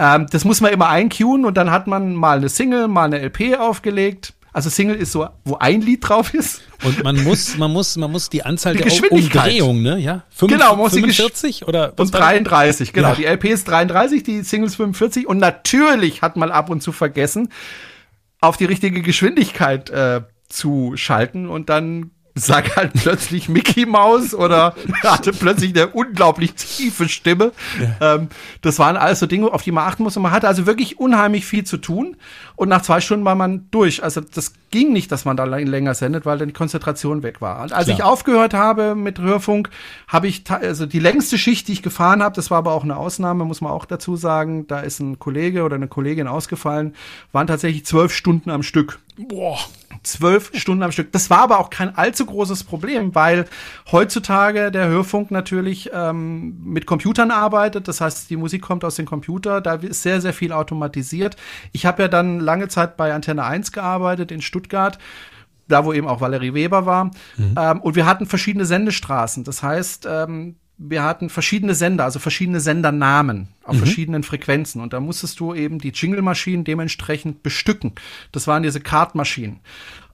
Ähm, 0.00 0.26
das 0.30 0.44
muss 0.44 0.60
man 0.60 0.72
immer 0.72 0.88
eincuen 0.88 1.44
und 1.44 1.56
dann 1.56 1.70
hat 1.70 1.86
man 1.86 2.16
mal 2.16 2.38
eine 2.38 2.48
Single, 2.48 2.88
mal 2.88 3.04
eine 3.04 3.20
LP 3.20 3.56
aufgelegt 3.60 4.34
also 4.52 4.68
Single 4.68 4.96
ist 4.96 5.12
so, 5.12 5.28
wo 5.44 5.56
ein 5.56 5.80
Lied 5.80 6.08
drauf 6.08 6.34
ist. 6.34 6.62
Und 6.84 7.04
man 7.04 7.22
muss, 7.22 7.56
man 7.56 7.70
muss, 7.70 7.96
man 7.96 8.10
muss 8.10 8.30
die 8.30 8.42
Anzahl 8.42 8.74
die 8.74 8.82
der 8.82 9.12
Umdrehungen, 9.12 9.82
ne? 9.82 9.98
Ja? 9.98 10.24
5, 10.30 10.52
genau, 10.52 10.76
muss 10.76 10.94
45 10.94 11.68
oder 11.68 11.92
und 11.96 12.12
33, 12.12 12.92
genau. 12.92 13.10
Ja. 13.10 13.14
Die 13.14 13.24
LP 13.24 13.44
ist 13.46 13.68
33, 13.68 14.22
die 14.22 14.42
Singles 14.42 14.74
45 14.76 15.28
und 15.28 15.38
natürlich 15.38 16.22
hat 16.22 16.36
man 16.36 16.50
ab 16.50 16.70
und 16.70 16.82
zu 16.82 16.92
vergessen, 16.92 17.50
auf 18.40 18.56
die 18.56 18.64
richtige 18.64 19.02
Geschwindigkeit 19.02 19.90
äh, 19.90 20.22
zu 20.48 20.92
schalten 20.96 21.48
und 21.48 21.68
dann 21.68 22.10
sag 22.40 22.76
halt 22.76 22.92
plötzlich 22.94 23.48
Mickey 23.48 23.86
Mouse 23.86 24.34
oder 24.34 24.74
hatte 25.02 25.32
plötzlich 25.32 25.74
eine 25.74 25.88
unglaublich 25.88 26.54
tiefe 26.54 27.08
Stimme. 27.08 27.52
Ja. 27.80 28.16
Ähm, 28.16 28.28
das 28.62 28.78
waren 28.78 28.96
alles 28.96 29.20
so 29.20 29.26
Dinge, 29.26 29.52
auf 29.52 29.62
die 29.62 29.72
man 29.72 29.86
achten 29.86 30.02
muss. 30.02 30.16
Und 30.16 30.22
man 30.22 30.32
hatte 30.32 30.48
also 30.48 30.66
wirklich 30.66 30.98
unheimlich 30.98 31.46
viel 31.46 31.64
zu 31.64 31.76
tun. 31.76 32.16
Und 32.56 32.68
nach 32.68 32.82
zwei 32.82 33.00
Stunden 33.00 33.24
war 33.24 33.34
man 33.34 33.68
durch. 33.70 34.02
Also 34.02 34.20
das 34.20 34.52
ging 34.70 34.92
nicht, 34.92 35.10
dass 35.10 35.24
man 35.24 35.36
da 35.36 35.44
länger 35.44 35.94
sendet, 35.94 36.26
weil 36.26 36.38
dann 36.38 36.48
die 36.48 36.54
Konzentration 36.54 37.22
weg 37.22 37.40
war. 37.40 37.62
Und 37.62 37.72
als 37.72 37.86
Klar. 37.86 37.98
ich 37.98 38.04
aufgehört 38.04 38.54
habe 38.54 38.94
mit 38.94 39.18
Hörfunk, 39.18 39.70
habe 40.06 40.28
ich 40.28 40.44
also 40.50 40.86
die 40.86 40.98
längste 40.98 41.38
Schicht, 41.38 41.68
die 41.68 41.72
ich 41.72 41.82
gefahren 41.82 42.22
habe, 42.22 42.34
das 42.36 42.50
war 42.50 42.58
aber 42.58 42.72
auch 42.72 42.84
eine 42.84 42.96
Ausnahme, 42.96 43.44
muss 43.44 43.60
man 43.60 43.72
auch 43.72 43.84
dazu 43.84 44.16
sagen. 44.16 44.66
Da 44.66 44.80
ist 44.80 45.00
ein 45.00 45.18
Kollege 45.18 45.62
oder 45.64 45.76
eine 45.76 45.88
Kollegin 45.88 46.28
ausgefallen, 46.28 46.94
waren 47.32 47.46
tatsächlich 47.46 47.84
zwölf 47.86 48.12
Stunden 48.12 48.50
am 48.50 48.62
Stück. 48.62 48.98
Boah. 49.28 49.58
Zwölf 50.02 50.50
Stunden 50.54 50.82
am 50.82 50.92
Stück. 50.92 51.12
Das 51.12 51.28
war 51.28 51.40
aber 51.40 51.58
auch 51.58 51.68
kein 51.68 51.94
allzu 51.94 52.24
großes 52.24 52.64
Problem, 52.64 53.14
weil 53.14 53.44
heutzutage 53.92 54.70
der 54.70 54.88
Hörfunk 54.88 55.30
natürlich 55.30 55.90
ähm, 55.92 56.58
mit 56.64 56.86
Computern 56.86 57.30
arbeitet. 57.30 57.86
Das 57.86 58.00
heißt, 58.00 58.30
die 58.30 58.36
Musik 58.36 58.62
kommt 58.62 58.84
aus 58.84 58.94
dem 58.96 59.04
Computer. 59.04 59.60
Da 59.60 59.74
ist 59.74 60.02
sehr, 60.02 60.20
sehr 60.20 60.32
viel 60.32 60.52
automatisiert. 60.52 61.36
Ich 61.72 61.84
habe 61.84 62.02
ja 62.02 62.08
dann 62.08 62.40
lange 62.40 62.68
Zeit 62.68 62.96
bei 62.96 63.12
Antenne 63.12 63.44
1 63.44 63.72
gearbeitet 63.72 64.32
in 64.32 64.40
Stuttgart 64.40 64.98
da 65.70 65.84
wo 65.84 65.92
eben 65.92 66.08
auch 66.08 66.20
Valerie 66.20 66.52
Weber 66.52 66.84
war. 66.84 67.06
Mhm. 67.36 67.54
Ähm, 67.56 67.80
und 67.80 67.94
wir 67.94 68.04
hatten 68.04 68.26
verschiedene 68.26 68.66
Sendestraßen. 68.66 69.44
Das 69.44 69.62
heißt, 69.62 70.06
ähm, 70.10 70.56
wir 70.82 71.02
hatten 71.02 71.28
verschiedene 71.28 71.74
Sender, 71.74 72.04
also 72.04 72.18
verschiedene 72.18 72.58
Sendernamen 72.58 73.48
auf 73.64 73.74
mhm. 73.74 73.80
verschiedenen 73.80 74.22
Frequenzen. 74.22 74.80
Und 74.80 74.94
da 74.94 75.00
musstest 75.00 75.38
du 75.38 75.54
eben 75.54 75.78
die 75.78 75.90
Jingle-Maschinen 75.90 76.64
dementsprechend 76.64 77.42
bestücken. 77.42 77.92
Das 78.32 78.46
waren 78.46 78.62
diese 78.62 78.80
Kartmaschinen. 78.80 79.60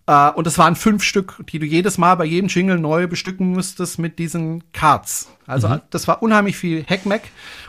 Uh, 0.08 0.30
und 0.36 0.46
das 0.46 0.56
waren 0.56 0.76
fünf 0.76 1.02
Stück, 1.02 1.34
die 1.48 1.58
du 1.58 1.66
jedes 1.66 1.98
Mal 1.98 2.14
bei 2.14 2.24
jedem 2.24 2.46
Jingle 2.46 2.78
neu 2.78 3.08
bestücken 3.08 3.50
musstest 3.50 3.98
mit 3.98 4.20
diesen 4.20 4.62
Cards. 4.72 5.28
Also 5.48 5.68
mhm. 5.68 5.80
das 5.90 6.06
war 6.06 6.22
unheimlich 6.22 6.56
viel 6.56 6.84
Hackmack. 6.84 7.22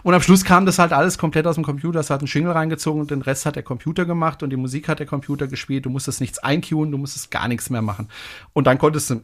Und 0.03 0.13
am 0.13 0.21
Schluss 0.21 0.43
kam 0.43 0.67
das 0.67 0.77
halt 0.77 0.93
alles 0.93 1.17
komplett 1.17 1.47
aus 1.47 1.55
dem 1.55 1.63
Computer. 1.63 1.99
Es 1.99 2.11
hat 2.11 2.19
einen 2.21 2.27
Jingle 2.27 2.51
reingezogen 2.51 3.01
und 3.01 3.09
den 3.09 3.23
Rest 3.23 3.47
hat 3.47 3.55
der 3.55 3.63
Computer 3.63 4.05
gemacht 4.05 4.43
und 4.43 4.51
die 4.51 4.55
Musik 4.55 4.87
hat 4.87 4.99
der 4.99 5.07
Computer 5.07 5.47
gespielt. 5.47 5.87
Du 5.87 5.89
musstest 5.89 6.21
nichts 6.21 6.37
eincueen, 6.37 6.91
du 6.91 6.99
musstest 6.99 7.31
gar 7.31 7.47
nichts 7.47 7.71
mehr 7.71 7.81
machen. 7.81 8.07
Und 8.53 8.67
dann 8.67 8.77
konntest 8.77 9.09
du 9.09 9.21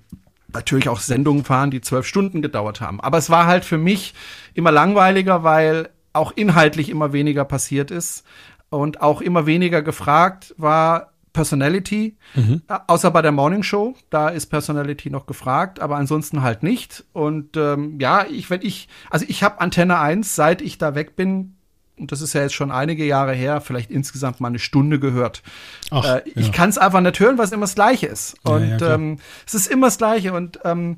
natürlich 0.53 0.89
auch 0.89 0.99
Sendungen 0.99 1.43
fahren, 1.43 1.71
die 1.71 1.81
zwölf 1.81 2.05
Stunden 2.05 2.41
gedauert 2.41 2.81
haben. 2.81 3.01
Aber 3.01 3.17
es 3.17 3.29
war 3.29 3.45
halt 3.45 3.65
für 3.65 3.77
mich 3.77 4.13
immer 4.53 4.71
langweiliger, 4.71 5.43
weil 5.43 5.89
auch 6.13 6.31
inhaltlich 6.31 6.89
immer 6.89 7.13
weniger 7.13 7.45
passiert 7.45 7.91
ist 7.91 8.25
und 8.69 9.01
auch 9.01 9.21
immer 9.21 9.45
weniger 9.45 9.81
gefragt 9.81 10.53
war 10.57 11.13
Personality, 11.33 12.15
mhm. 12.35 12.61
Äh, 12.67 12.77
außer 12.87 13.09
bei 13.11 13.21
der 13.23 13.31
Morning 13.31 13.63
Show, 13.63 13.95
da 14.11 14.29
ist 14.29 14.45
Personality 14.45 15.09
noch 15.09 15.25
gefragt, 15.25 15.79
aber 15.79 15.97
ansonsten 15.97 16.43
halt 16.43 16.61
nicht. 16.63 17.03
Und 17.11 17.57
ähm, 17.57 17.99
ja, 17.99 18.25
ich, 18.29 18.49
wenn 18.49 18.61
ich, 18.61 18.87
also 19.09 19.25
ich 19.27 19.43
habe 19.43 19.59
Antenne 19.59 19.99
1, 19.99 20.35
seit 20.35 20.61
ich 20.61 20.77
da 20.77 20.95
weg 20.95 21.15
bin, 21.15 21.55
und 21.97 22.11
das 22.11 22.21
ist 22.21 22.33
ja 22.33 22.41
jetzt 22.41 22.55
schon 22.55 22.71
einige 22.71 23.05
Jahre 23.05 23.33
her, 23.33 23.61
vielleicht 23.61 23.91
insgesamt 23.91 24.39
mal 24.39 24.47
eine 24.47 24.59
Stunde 24.59 24.99
gehört. 24.99 25.43
Ach, 25.91 26.03
äh, 26.03 26.21
ich 26.25 26.47
ja. 26.47 26.51
kann 26.51 26.69
es 26.69 26.77
einfach 26.77 27.01
nicht 27.01 27.19
hören, 27.19 27.37
weil 27.37 27.45
es 27.45 27.51
immer 27.51 27.65
das 27.65 27.75
Gleiche 27.75 28.07
ist. 28.07 28.35
Und 28.43 28.67
ja, 28.67 28.77
ja, 28.77 28.93
ähm, 28.95 29.19
es 29.45 29.53
ist 29.53 29.67
immer 29.67 29.87
das 29.87 29.99
Gleiche. 29.99 30.33
Und 30.33 30.59
ähm, 30.63 30.97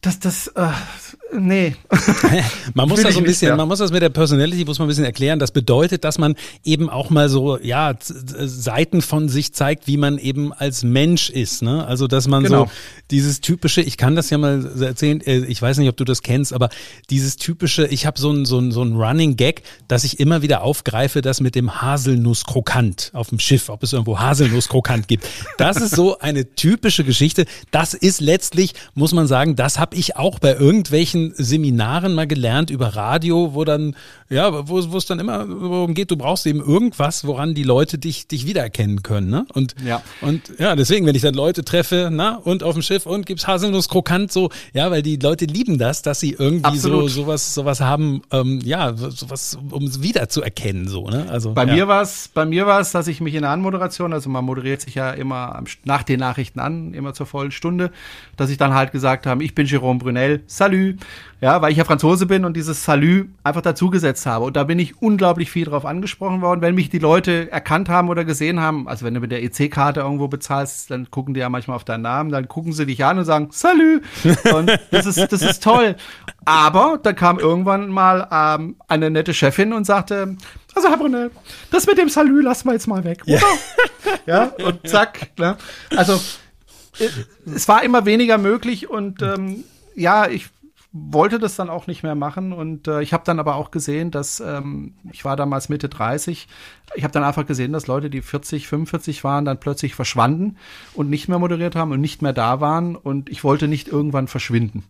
das, 0.00 0.20
das, 0.20 0.48
äh, 0.48 0.68
nee. 1.38 1.74
man 2.74 2.88
muss 2.88 3.02
das 3.02 3.14
so 3.14 3.20
ein 3.20 3.24
bisschen, 3.24 3.56
man 3.56 3.68
muss 3.68 3.78
das 3.78 3.90
mit 3.90 4.02
der 4.02 4.08
Personality, 4.08 4.64
muss 4.64 4.78
man 4.78 4.86
ein 4.86 4.88
bisschen 4.88 5.04
erklären. 5.04 5.38
Das 5.38 5.50
bedeutet, 5.50 6.04
dass 6.04 6.18
man 6.18 6.34
eben 6.64 6.90
auch 6.90 7.10
mal 7.10 7.28
so, 7.28 7.58
ja, 7.58 7.94
Seiten 8.00 9.02
von 9.02 9.28
sich 9.28 9.52
zeigt, 9.52 9.86
wie 9.86 9.96
man 9.96 10.18
eben 10.18 10.52
als 10.52 10.82
Mensch 10.82 11.30
ist, 11.30 11.62
ne? 11.62 11.86
Also, 11.86 12.06
dass 12.06 12.28
man 12.28 12.44
genau. 12.44 12.64
so 12.64 12.70
dieses 13.10 13.40
typische, 13.40 13.80
ich 13.80 13.96
kann 13.96 14.16
das 14.16 14.30
ja 14.30 14.38
mal 14.38 14.70
erzählen, 14.80 15.20
äh, 15.20 15.38
ich 15.38 15.60
weiß 15.60 15.78
nicht, 15.78 15.88
ob 15.88 15.96
du 15.96 16.04
das 16.04 16.22
kennst, 16.22 16.52
aber 16.52 16.68
dieses 17.10 17.36
typische, 17.36 17.86
ich 17.86 18.06
habe 18.06 18.18
so 18.18 18.30
ein, 18.30 18.44
so 18.44 18.58
ein, 18.58 18.72
so 18.72 18.82
ein 18.82 18.96
Running 18.96 19.36
Gag, 19.36 19.62
dass 19.88 20.04
ich 20.04 20.20
immer 20.20 20.42
wieder 20.42 20.62
aufgreife, 20.62 21.22
das 21.22 21.40
mit 21.40 21.54
dem 21.54 21.82
Haselnusskrokant 21.82 23.10
auf 23.14 23.28
dem 23.28 23.38
Schiff, 23.38 23.68
ob 23.68 23.82
es 23.82 23.92
irgendwo 23.92 24.18
Haselnusskrokant 24.18 25.08
gibt. 25.08 25.26
Das 25.58 25.76
ist 25.76 25.94
so 25.94 26.18
eine 26.18 26.54
typische 26.54 27.04
Geschichte. 27.04 27.46
Das 27.70 27.94
ist 27.94 28.20
letztlich, 28.20 28.74
muss 28.94 29.12
man 29.12 29.26
sagen, 29.26 29.56
das 29.56 29.78
habe 29.78 29.96
ich 29.96 30.16
auch 30.16 30.38
bei 30.38 30.54
irgendwelchen 30.54 31.21
Seminaren 31.30 32.14
mal 32.14 32.26
gelernt 32.26 32.70
über 32.70 32.88
Radio, 32.88 33.54
wo 33.54 33.64
dann, 33.64 33.94
ja, 34.28 34.68
wo, 34.68 34.90
wo 34.90 34.96
es 34.96 35.06
dann 35.06 35.20
immer 35.20 35.38
darum 35.46 35.94
geht, 35.94 36.10
du 36.10 36.16
brauchst 36.16 36.46
eben 36.46 36.60
irgendwas, 36.60 37.24
woran 37.24 37.54
die 37.54 37.62
Leute 37.62 37.98
dich, 37.98 38.26
dich 38.26 38.46
wiedererkennen 38.46 39.02
können. 39.02 39.30
Ne? 39.30 39.46
Und, 39.52 39.76
ja. 39.84 40.02
und 40.20 40.52
ja, 40.58 40.74
deswegen, 40.74 41.06
wenn 41.06 41.14
ich 41.14 41.22
dann 41.22 41.34
Leute 41.34 41.64
treffe, 41.64 42.08
na, 42.10 42.36
und 42.36 42.64
auf 42.64 42.74
dem 42.74 42.82
Schiff 42.82 43.06
und 43.06 43.26
gibt's 43.26 43.46
Haselnuss 43.46 43.88
krokant, 43.88 44.32
so, 44.32 44.50
ja, 44.72 44.90
weil 44.90 45.02
die 45.02 45.16
Leute 45.16 45.44
lieben 45.44 45.78
das, 45.78 46.02
dass 46.02 46.18
sie 46.18 46.32
irgendwie 46.38 46.66
Absolut. 46.66 47.10
so 47.10 47.22
sowas, 47.22 47.54
sowas 47.54 47.80
haben, 47.80 48.22
ähm, 48.32 48.60
ja, 48.64 48.94
sowas, 48.94 49.58
um 49.70 49.84
es 49.84 50.02
wiederzuerkennen, 50.02 50.88
so, 50.88 51.08
ne? 51.08 51.26
Also. 51.30 51.52
Bei 51.52 51.64
ja. 51.64 51.74
mir 51.74 51.88
war 51.88 52.02
es, 52.02 52.28
bei 52.32 52.44
mir 52.44 52.66
war 52.66 52.80
es, 52.80 52.92
dass 52.92 53.06
ich 53.06 53.20
mich 53.20 53.34
in 53.34 53.42
der 53.42 53.50
Anmoderation, 53.50 54.12
also 54.12 54.28
man 54.30 54.44
moderiert 54.44 54.80
sich 54.80 54.96
ja 54.96 55.12
immer 55.12 55.62
nach 55.84 56.02
den 56.02 56.18
Nachrichten 56.18 56.58
an, 56.58 56.94
immer 56.94 57.14
zur 57.14 57.26
vollen 57.26 57.52
Stunde, 57.52 57.92
dass 58.36 58.50
ich 58.50 58.58
dann 58.58 58.74
halt 58.74 58.90
gesagt 58.90 59.26
habe, 59.26 59.44
ich 59.44 59.54
bin 59.54 59.66
Jerome 59.66 59.92
Jérôme 59.92 59.98
Brunel, 59.98 60.42
Salut. 60.46 60.96
Ja, 61.42 61.60
weil 61.60 61.72
ich 61.72 61.78
ja 61.78 61.84
Franzose 61.84 62.26
bin 62.26 62.44
und 62.44 62.56
dieses 62.56 62.84
Salut 62.84 63.26
einfach 63.42 63.62
dazugesetzt 63.62 64.26
habe. 64.26 64.44
Und 64.44 64.56
da 64.56 64.62
bin 64.62 64.78
ich 64.78 65.02
unglaublich 65.02 65.50
viel 65.50 65.64
drauf 65.64 65.84
angesprochen 65.84 66.40
worden, 66.40 66.60
wenn 66.60 66.76
mich 66.76 66.88
die 66.88 67.00
Leute 67.00 67.50
erkannt 67.50 67.88
haben 67.88 68.08
oder 68.10 68.24
gesehen 68.24 68.60
haben. 68.60 68.86
Also 68.86 69.04
wenn 69.04 69.12
du 69.12 69.18
mit 69.18 69.32
der 69.32 69.42
EC-Karte 69.42 70.00
irgendwo 70.00 70.28
bezahlst, 70.28 70.92
dann 70.92 71.10
gucken 71.10 71.34
die 71.34 71.40
ja 71.40 71.48
manchmal 71.48 71.74
auf 71.74 71.82
deinen 71.82 72.02
Namen, 72.02 72.30
dann 72.30 72.46
gucken 72.46 72.72
sie 72.72 72.86
dich 72.86 73.04
an 73.04 73.18
und 73.18 73.24
sagen 73.24 73.48
Salut. 73.50 74.02
Und 74.54 74.70
das 74.92 75.06
ist, 75.06 75.32
das 75.32 75.42
ist 75.42 75.64
toll. 75.64 75.96
Aber 76.44 77.00
da 77.02 77.12
kam 77.12 77.40
irgendwann 77.40 77.88
mal 77.88 78.28
ähm, 78.30 78.76
eine 78.86 79.10
nette 79.10 79.34
Chefin 79.34 79.72
und 79.72 79.84
sagte, 79.84 80.36
also 80.76 80.88
Herr 80.88 80.96
Brunel, 80.96 81.32
das 81.72 81.88
mit 81.88 81.98
dem 81.98 82.08
Salut 82.08 82.44
lassen 82.44 82.68
wir 82.68 82.74
jetzt 82.74 82.86
mal 82.86 83.02
weg? 83.02 83.22
Ja, 83.26 83.40
ja 84.26 84.44
und 84.64 84.88
zack. 84.88 85.32
Ne? 85.38 85.56
Also 85.96 86.20
es 87.52 87.66
war 87.66 87.82
immer 87.82 88.04
weniger 88.06 88.38
möglich 88.38 88.88
und 88.88 89.22
ähm, 89.22 89.64
ja, 89.94 90.28
ich 90.28 90.48
wollte 90.92 91.38
das 91.38 91.56
dann 91.56 91.70
auch 91.70 91.86
nicht 91.86 92.02
mehr 92.02 92.14
machen 92.14 92.52
und 92.52 92.86
äh, 92.86 93.00
ich 93.00 93.14
habe 93.14 93.24
dann 93.24 93.38
aber 93.38 93.56
auch 93.56 93.70
gesehen, 93.70 94.10
dass 94.10 94.40
ähm, 94.40 94.94
ich 95.10 95.24
war 95.24 95.36
damals 95.36 95.70
Mitte 95.70 95.88
30, 95.88 96.48
ich 96.94 97.04
habe 97.04 97.12
dann 97.12 97.24
einfach 97.24 97.46
gesehen, 97.46 97.72
dass 97.72 97.86
Leute, 97.86 98.10
die 98.10 98.20
40, 98.20 98.68
45 98.68 99.24
waren, 99.24 99.46
dann 99.46 99.58
plötzlich 99.58 99.94
verschwanden 99.94 100.58
und 100.92 101.08
nicht 101.08 101.28
mehr 101.28 101.38
moderiert 101.38 101.76
haben 101.76 101.92
und 101.92 102.00
nicht 102.02 102.20
mehr 102.20 102.34
da 102.34 102.60
waren 102.60 102.94
und 102.94 103.30
ich 103.30 103.42
wollte 103.42 103.68
nicht 103.68 103.88
irgendwann 103.88 104.28
verschwinden. 104.28 104.84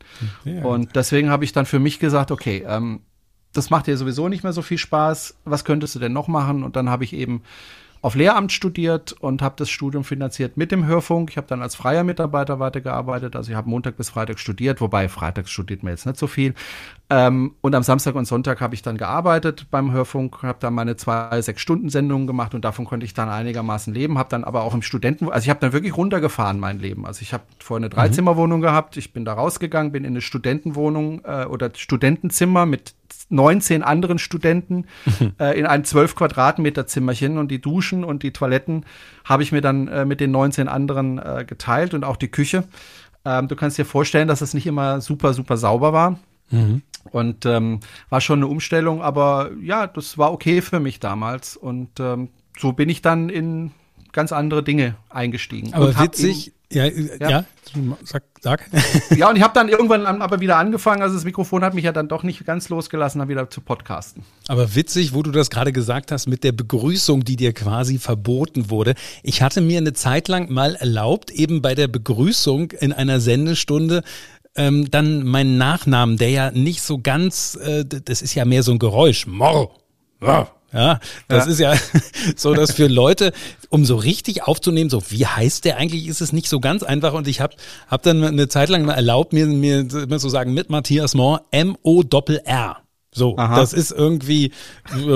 Ja. 0.44 0.64
Und 0.64 0.96
deswegen 0.96 1.30
habe 1.30 1.44
ich 1.44 1.52
dann 1.52 1.66
für 1.66 1.78
mich 1.78 2.00
gesagt, 2.00 2.32
okay, 2.32 2.64
ähm, 2.66 3.02
das 3.52 3.70
macht 3.70 3.86
dir 3.86 3.96
sowieso 3.96 4.28
nicht 4.28 4.42
mehr 4.42 4.52
so 4.52 4.62
viel 4.62 4.78
Spaß, 4.78 5.36
was 5.44 5.64
könntest 5.64 5.94
du 5.94 5.98
denn 6.00 6.12
noch 6.12 6.26
machen? 6.26 6.64
Und 6.64 6.74
dann 6.74 6.90
habe 6.90 7.04
ich 7.04 7.12
eben 7.12 7.42
auf 8.02 8.16
Lehramt 8.16 8.50
studiert 8.50 9.12
und 9.12 9.42
habe 9.42 9.54
das 9.56 9.70
Studium 9.70 10.02
finanziert 10.02 10.56
mit 10.56 10.72
dem 10.72 10.84
Hörfunk. 10.86 11.30
Ich 11.30 11.36
habe 11.36 11.46
dann 11.46 11.62
als 11.62 11.76
freier 11.76 12.02
Mitarbeiter 12.02 12.58
weitergearbeitet. 12.58 13.36
Also 13.36 13.52
ich 13.52 13.56
habe 13.56 13.70
Montag 13.70 13.96
bis 13.96 14.10
Freitag 14.10 14.40
studiert, 14.40 14.80
wobei 14.80 15.08
Freitags 15.08 15.52
studiert 15.52 15.84
man 15.84 15.92
jetzt 15.92 16.04
nicht 16.04 16.18
so 16.18 16.26
viel. 16.26 16.54
Ähm, 17.10 17.54
und 17.60 17.76
am 17.76 17.84
Samstag 17.84 18.16
und 18.16 18.24
Sonntag 18.24 18.60
habe 18.60 18.74
ich 18.74 18.82
dann 18.82 18.96
gearbeitet 18.96 19.68
beim 19.70 19.92
Hörfunk, 19.92 20.42
habe 20.42 20.58
dann 20.58 20.74
meine 20.74 20.96
zwei 20.96 21.40
Sechs-Stunden-Sendungen 21.40 22.26
gemacht 22.26 22.54
und 22.54 22.64
davon 22.64 22.86
konnte 22.86 23.06
ich 23.06 23.14
dann 23.14 23.28
einigermaßen 23.28 23.94
leben. 23.94 24.18
Habe 24.18 24.30
dann 24.30 24.42
aber 24.42 24.64
auch 24.64 24.74
im 24.74 24.82
Studenten, 24.82 25.28
also 25.28 25.44
ich 25.44 25.50
habe 25.50 25.60
dann 25.60 25.72
wirklich 25.72 25.96
runtergefahren 25.96 26.58
mein 26.58 26.80
Leben. 26.80 27.06
Also 27.06 27.22
ich 27.22 27.32
habe 27.32 27.44
vorher 27.60 27.84
eine 27.84 27.94
Dreizimmerwohnung 27.94 28.58
mhm. 28.58 28.64
gehabt. 28.64 28.96
Ich 28.96 29.12
bin 29.12 29.24
da 29.24 29.34
rausgegangen, 29.34 29.92
bin 29.92 30.02
in 30.02 30.14
eine 30.14 30.22
Studentenwohnung 30.22 31.22
äh, 31.24 31.44
oder 31.44 31.70
Studentenzimmer 31.72 32.66
mit 32.66 32.94
19 33.32 33.82
anderen 33.82 34.18
Studenten 34.18 34.86
äh, 35.40 35.58
in 35.58 35.66
ein 35.66 35.84
12 35.84 36.14
Quadratmeter 36.14 36.86
Zimmerchen 36.86 37.38
und 37.38 37.50
die 37.50 37.60
Duschen 37.60 38.04
und 38.04 38.22
die 38.22 38.32
Toiletten 38.32 38.84
habe 39.24 39.42
ich 39.42 39.52
mir 39.52 39.60
dann 39.60 39.88
äh, 39.88 40.04
mit 40.04 40.20
den 40.20 40.30
19 40.30 40.68
anderen 40.68 41.18
äh, 41.18 41.44
geteilt 41.46 41.94
und 41.94 42.04
auch 42.04 42.16
die 42.16 42.28
Küche. 42.28 42.64
Ähm, 43.24 43.48
du 43.48 43.56
kannst 43.56 43.78
dir 43.78 43.84
vorstellen, 43.84 44.28
dass 44.28 44.40
es 44.40 44.54
nicht 44.54 44.66
immer 44.66 45.00
super, 45.00 45.34
super 45.34 45.56
sauber 45.56 45.92
war. 45.92 46.18
Mhm. 46.50 46.82
Und 47.10 47.46
ähm, 47.46 47.80
war 48.10 48.20
schon 48.20 48.38
eine 48.38 48.46
Umstellung, 48.46 49.02
aber 49.02 49.50
ja, 49.60 49.86
das 49.86 50.18
war 50.18 50.32
okay 50.32 50.62
für 50.62 50.78
mich 50.78 51.00
damals. 51.00 51.56
Und 51.56 51.98
ähm, 51.98 52.28
so 52.56 52.72
bin 52.72 52.88
ich 52.88 53.02
dann 53.02 53.28
in 53.28 53.72
ganz 54.12 54.32
andere 54.32 54.62
Dinge 54.62 54.96
eingestiegen. 55.10 55.72
Aber 55.74 55.98
witzig, 55.98 56.52
ja, 56.70 56.86
ja, 56.86 57.28
ja, 57.28 57.44
sag, 58.02 58.22
sag. 58.40 58.70
ja, 59.16 59.28
und 59.28 59.36
ich 59.36 59.42
habe 59.42 59.52
dann 59.52 59.68
irgendwann 59.68 60.06
aber 60.06 60.40
wieder 60.40 60.56
angefangen, 60.56 61.02
also 61.02 61.14
das 61.14 61.24
Mikrofon 61.24 61.64
hat 61.64 61.74
mich 61.74 61.84
ja 61.84 61.92
dann 61.92 62.08
doch 62.08 62.22
nicht 62.22 62.44
ganz 62.46 62.68
losgelassen, 62.70 63.18
dann 63.18 63.28
wieder 63.28 63.50
zu 63.50 63.60
podcasten. 63.60 64.24
Aber 64.48 64.74
witzig, 64.74 65.12
wo 65.12 65.22
du 65.22 65.30
das 65.30 65.50
gerade 65.50 65.72
gesagt 65.72 66.12
hast, 66.12 66.26
mit 66.28 66.44
der 66.44 66.52
Begrüßung, 66.52 67.24
die 67.24 67.36
dir 67.36 67.52
quasi 67.52 67.98
verboten 67.98 68.70
wurde. 68.70 68.94
Ich 69.22 69.42
hatte 69.42 69.60
mir 69.60 69.78
eine 69.78 69.92
Zeit 69.92 70.28
lang 70.28 70.50
mal 70.50 70.74
erlaubt, 70.76 71.30
eben 71.30 71.60
bei 71.60 71.74
der 71.74 71.88
Begrüßung 71.88 72.70
in 72.72 72.92
einer 72.92 73.20
Sendestunde 73.20 74.02
ähm, 74.54 74.90
dann 74.90 75.24
meinen 75.24 75.56
Nachnamen, 75.58 76.16
der 76.16 76.30
ja 76.30 76.50
nicht 76.50 76.82
so 76.82 76.98
ganz, 76.98 77.54
äh, 77.56 77.84
das 77.84 78.22
ist 78.22 78.34
ja 78.34 78.44
mehr 78.44 78.62
so 78.62 78.72
ein 78.72 78.78
Geräusch, 78.78 79.26
Mor, 79.26 79.74
ja, 80.20 80.48
Ja, 80.72 81.00
das 81.28 81.46
ja. 81.46 81.52
ist 81.52 81.58
ja 81.58 81.74
so, 82.36 82.54
dass 82.54 82.72
für 82.72 82.86
Leute, 82.86 83.32
um 83.68 83.84
so 83.84 83.96
richtig 83.96 84.44
aufzunehmen, 84.44 84.90
so 84.90 85.02
wie 85.10 85.26
heißt 85.26 85.64
der 85.64 85.76
eigentlich, 85.76 86.06
ist 86.06 86.20
es 86.20 86.32
nicht 86.32 86.48
so 86.48 86.60
ganz 86.60 86.82
einfach. 86.82 87.12
Und 87.12 87.28
ich 87.28 87.40
habe 87.40 87.54
hab 87.88 88.02
dann 88.02 88.22
eine 88.24 88.48
Zeit 88.48 88.68
lang 88.68 88.84
mal 88.84 88.94
erlaubt, 88.94 89.32
mir, 89.32 89.46
mir 89.46 89.80
immer 89.80 90.18
so 90.18 90.28
sagen 90.28 90.54
mit 90.54 90.70
Matthias 90.70 91.14
Mohr 91.14 91.42
M-O-Doppel-R. 91.50 92.82
So, 93.14 93.36
Aha. 93.36 93.56
das 93.56 93.74
ist 93.74 93.92
irgendwie, 93.92 94.52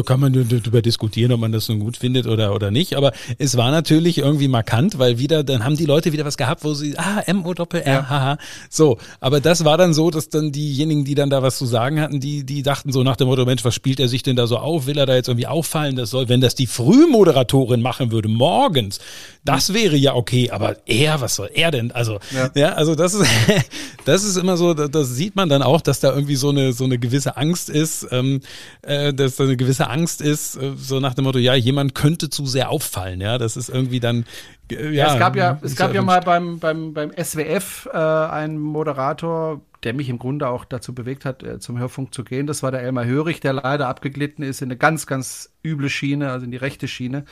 kann 0.04 0.20
man 0.20 0.30
darüber 0.34 0.82
diskutieren, 0.82 1.32
ob 1.32 1.40
man 1.40 1.50
das 1.50 1.64
so 1.64 1.74
gut 1.78 1.96
findet 1.96 2.26
oder, 2.26 2.54
oder 2.54 2.70
nicht. 2.70 2.94
Aber 2.94 3.12
es 3.38 3.56
war 3.56 3.70
natürlich 3.70 4.18
irgendwie 4.18 4.48
markant, 4.48 4.98
weil 4.98 5.18
wieder, 5.18 5.42
dann 5.42 5.64
haben 5.64 5.78
die 5.78 5.86
Leute 5.86 6.12
wieder 6.12 6.26
was 6.26 6.36
gehabt, 6.36 6.62
wo 6.62 6.74
sie, 6.74 6.98
ah, 6.98 7.22
M-O-Doppel-R, 7.24 7.90
ja. 7.90 8.08
haha. 8.10 8.38
So, 8.68 8.98
aber 9.18 9.40
das 9.40 9.64
war 9.64 9.78
dann 9.78 9.94
so, 9.94 10.10
dass 10.10 10.28
dann 10.28 10.52
diejenigen, 10.52 11.06
die 11.06 11.14
dann 11.14 11.30
da 11.30 11.42
was 11.42 11.56
zu 11.56 11.64
sagen 11.64 11.98
hatten, 11.98 12.20
die, 12.20 12.44
die 12.44 12.62
dachten 12.62 12.92
so 12.92 13.02
nach 13.02 13.16
dem 13.16 13.28
Motto, 13.28 13.46
Mensch, 13.46 13.64
was 13.64 13.74
spielt 13.74 13.98
er 13.98 14.08
sich 14.08 14.22
denn 14.22 14.36
da 14.36 14.46
so 14.46 14.58
auf? 14.58 14.86
Will 14.86 14.98
er 14.98 15.06
da 15.06 15.14
jetzt 15.14 15.28
irgendwie 15.28 15.46
auffallen? 15.46 15.96
Das 15.96 16.10
soll, 16.10 16.28
wenn 16.28 16.42
das 16.42 16.54
die 16.54 16.66
Frühmoderatorin 16.66 17.80
machen 17.80 18.10
würde, 18.12 18.28
morgens, 18.28 18.98
das 19.42 19.72
wäre 19.72 19.96
ja 19.96 20.14
okay. 20.14 20.50
Aber 20.50 20.76
er, 20.84 21.22
was 21.22 21.36
soll 21.36 21.48
er 21.54 21.70
denn? 21.70 21.92
Also, 21.92 22.18
ja, 22.30 22.50
ja 22.54 22.72
also 22.74 22.94
das 22.94 23.14
ist, 23.14 23.26
das 24.04 24.22
ist 24.22 24.36
immer 24.36 24.58
so, 24.58 24.74
das 24.74 25.14
sieht 25.14 25.34
man 25.34 25.48
dann 25.48 25.62
auch, 25.62 25.80
dass 25.80 26.00
da 26.00 26.14
irgendwie 26.14 26.36
so 26.36 26.50
eine, 26.50 26.74
so 26.74 26.84
eine 26.84 26.98
gewisse 26.98 27.38
Angst 27.38 27.70
ist 27.70 27.85
ist, 27.86 28.08
ähm, 28.10 28.40
äh, 28.82 29.14
dass 29.14 29.36
da 29.36 29.44
eine 29.44 29.56
gewisse 29.56 29.88
Angst 29.88 30.20
ist, 30.20 30.56
äh, 30.56 30.72
so 30.76 30.98
nach 30.98 31.14
dem 31.14 31.24
Motto, 31.24 31.38
ja, 31.38 31.54
jemand 31.54 31.94
könnte 31.94 32.30
zu 32.30 32.46
sehr 32.46 32.70
auffallen, 32.70 33.20
ja, 33.20 33.38
das 33.38 33.56
ist 33.56 33.68
irgendwie 33.68 34.00
dann 34.00 34.24
äh, 34.70 34.88
ja, 34.88 34.90
ja, 34.90 35.12
es 35.12 35.18
gab 35.18 35.36
ja, 35.36 35.58
es 35.62 35.76
gab 35.76 35.94
ja 35.94 36.02
mal 36.02 36.20
beim, 36.20 36.58
beim, 36.58 36.92
beim 36.92 37.12
SWF 37.12 37.88
äh, 37.92 37.96
einen 37.96 38.58
Moderator, 38.58 39.60
der 39.84 39.94
mich 39.94 40.08
im 40.08 40.18
Grunde 40.18 40.48
auch 40.48 40.64
dazu 40.64 40.94
bewegt 40.94 41.24
hat, 41.24 41.42
äh, 41.42 41.60
zum 41.60 41.78
Hörfunk 41.78 42.12
zu 42.12 42.24
gehen. 42.24 42.46
Das 42.46 42.62
war 42.62 42.72
der 42.72 42.82
Elmar 42.82 43.04
Hörig, 43.04 43.40
der 43.40 43.52
leider 43.52 43.88
abgeglitten 43.88 44.42
ist 44.42 44.62
in 44.62 44.68
eine 44.68 44.76
ganz, 44.76 45.06
ganz 45.06 45.52
üble 45.64 45.88
Schiene, 45.88 46.32
also 46.32 46.44
in 46.44 46.50
die 46.50 46.56
rechte 46.56 46.88
Schiene. 46.88 47.24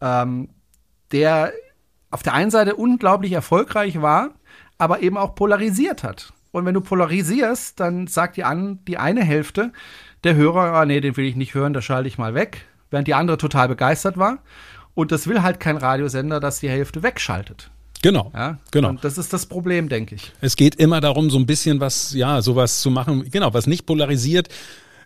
Ähm, 0.00 0.50
der 1.12 1.52
auf 2.10 2.22
der 2.22 2.34
einen 2.34 2.50
Seite 2.50 2.76
unglaublich 2.76 3.32
erfolgreich 3.32 4.00
war, 4.00 4.30
aber 4.78 5.00
eben 5.00 5.16
auch 5.16 5.34
polarisiert 5.34 6.02
hat. 6.02 6.32
Und 6.54 6.64
wenn 6.66 6.74
du 6.74 6.80
polarisierst, 6.80 7.80
dann 7.80 8.06
sagt 8.06 8.36
die, 8.36 8.44
an, 8.44 8.78
die 8.86 8.96
eine 8.96 9.24
Hälfte 9.24 9.72
der 10.22 10.36
Hörer, 10.36 10.72
ah, 10.72 10.86
nee, 10.86 11.00
den 11.00 11.16
will 11.16 11.24
ich 11.24 11.34
nicht 11.34 11.52
hören, 11.52 11.72
da 11.72 11.82
schalte 11.82 12.06
ich 12.06 12.16
mal 12.16 12.32
weg, 12.32 12.64
während 12.92 13.08
die 13.08 13.14
andere 13.14 13.38
total 13.38 13.66
begeistert 13.66 14.18
war. 14.18 14.38
Und 14.94 15.10
das 15.10 15.26
will 15.26 15.42
halt 15.42 15.58
kein 15.58 15.76
Radiosender, 15.76 16.38
dass 16.38 16.60
die 16.60 16.68
Hälfte 16.68 17.02
wegschaltet. 17.02 17.72
Genau. 18.02 18.30
Ja, 18.32 18.58
genau. 18.70 18.90
Und 18.90 19.02
das 19.02 19.18
ist 19.18 19.32
das 19.32 19.46
Problem, 19.46 19.88
denke 19.88 20.14
ich. 20.14 20.30
Es 20.40 20.54
geht 20.54 20.76
immer 20.76 21.00
darum, 21.00 21.28
so 21.28 21.38
ein 21.40 21.46
bisschen 21.46 21.80
was, 21.80 22.14
ja, 22.14 22.40
sowas 22.40 22.80
zu 22.80 22.88
machen, 22.88 23.28
genau, 23.32 23.52
was 23.52 23.66
nicht 23.66 23.84
polarisiert. 23.84 24.48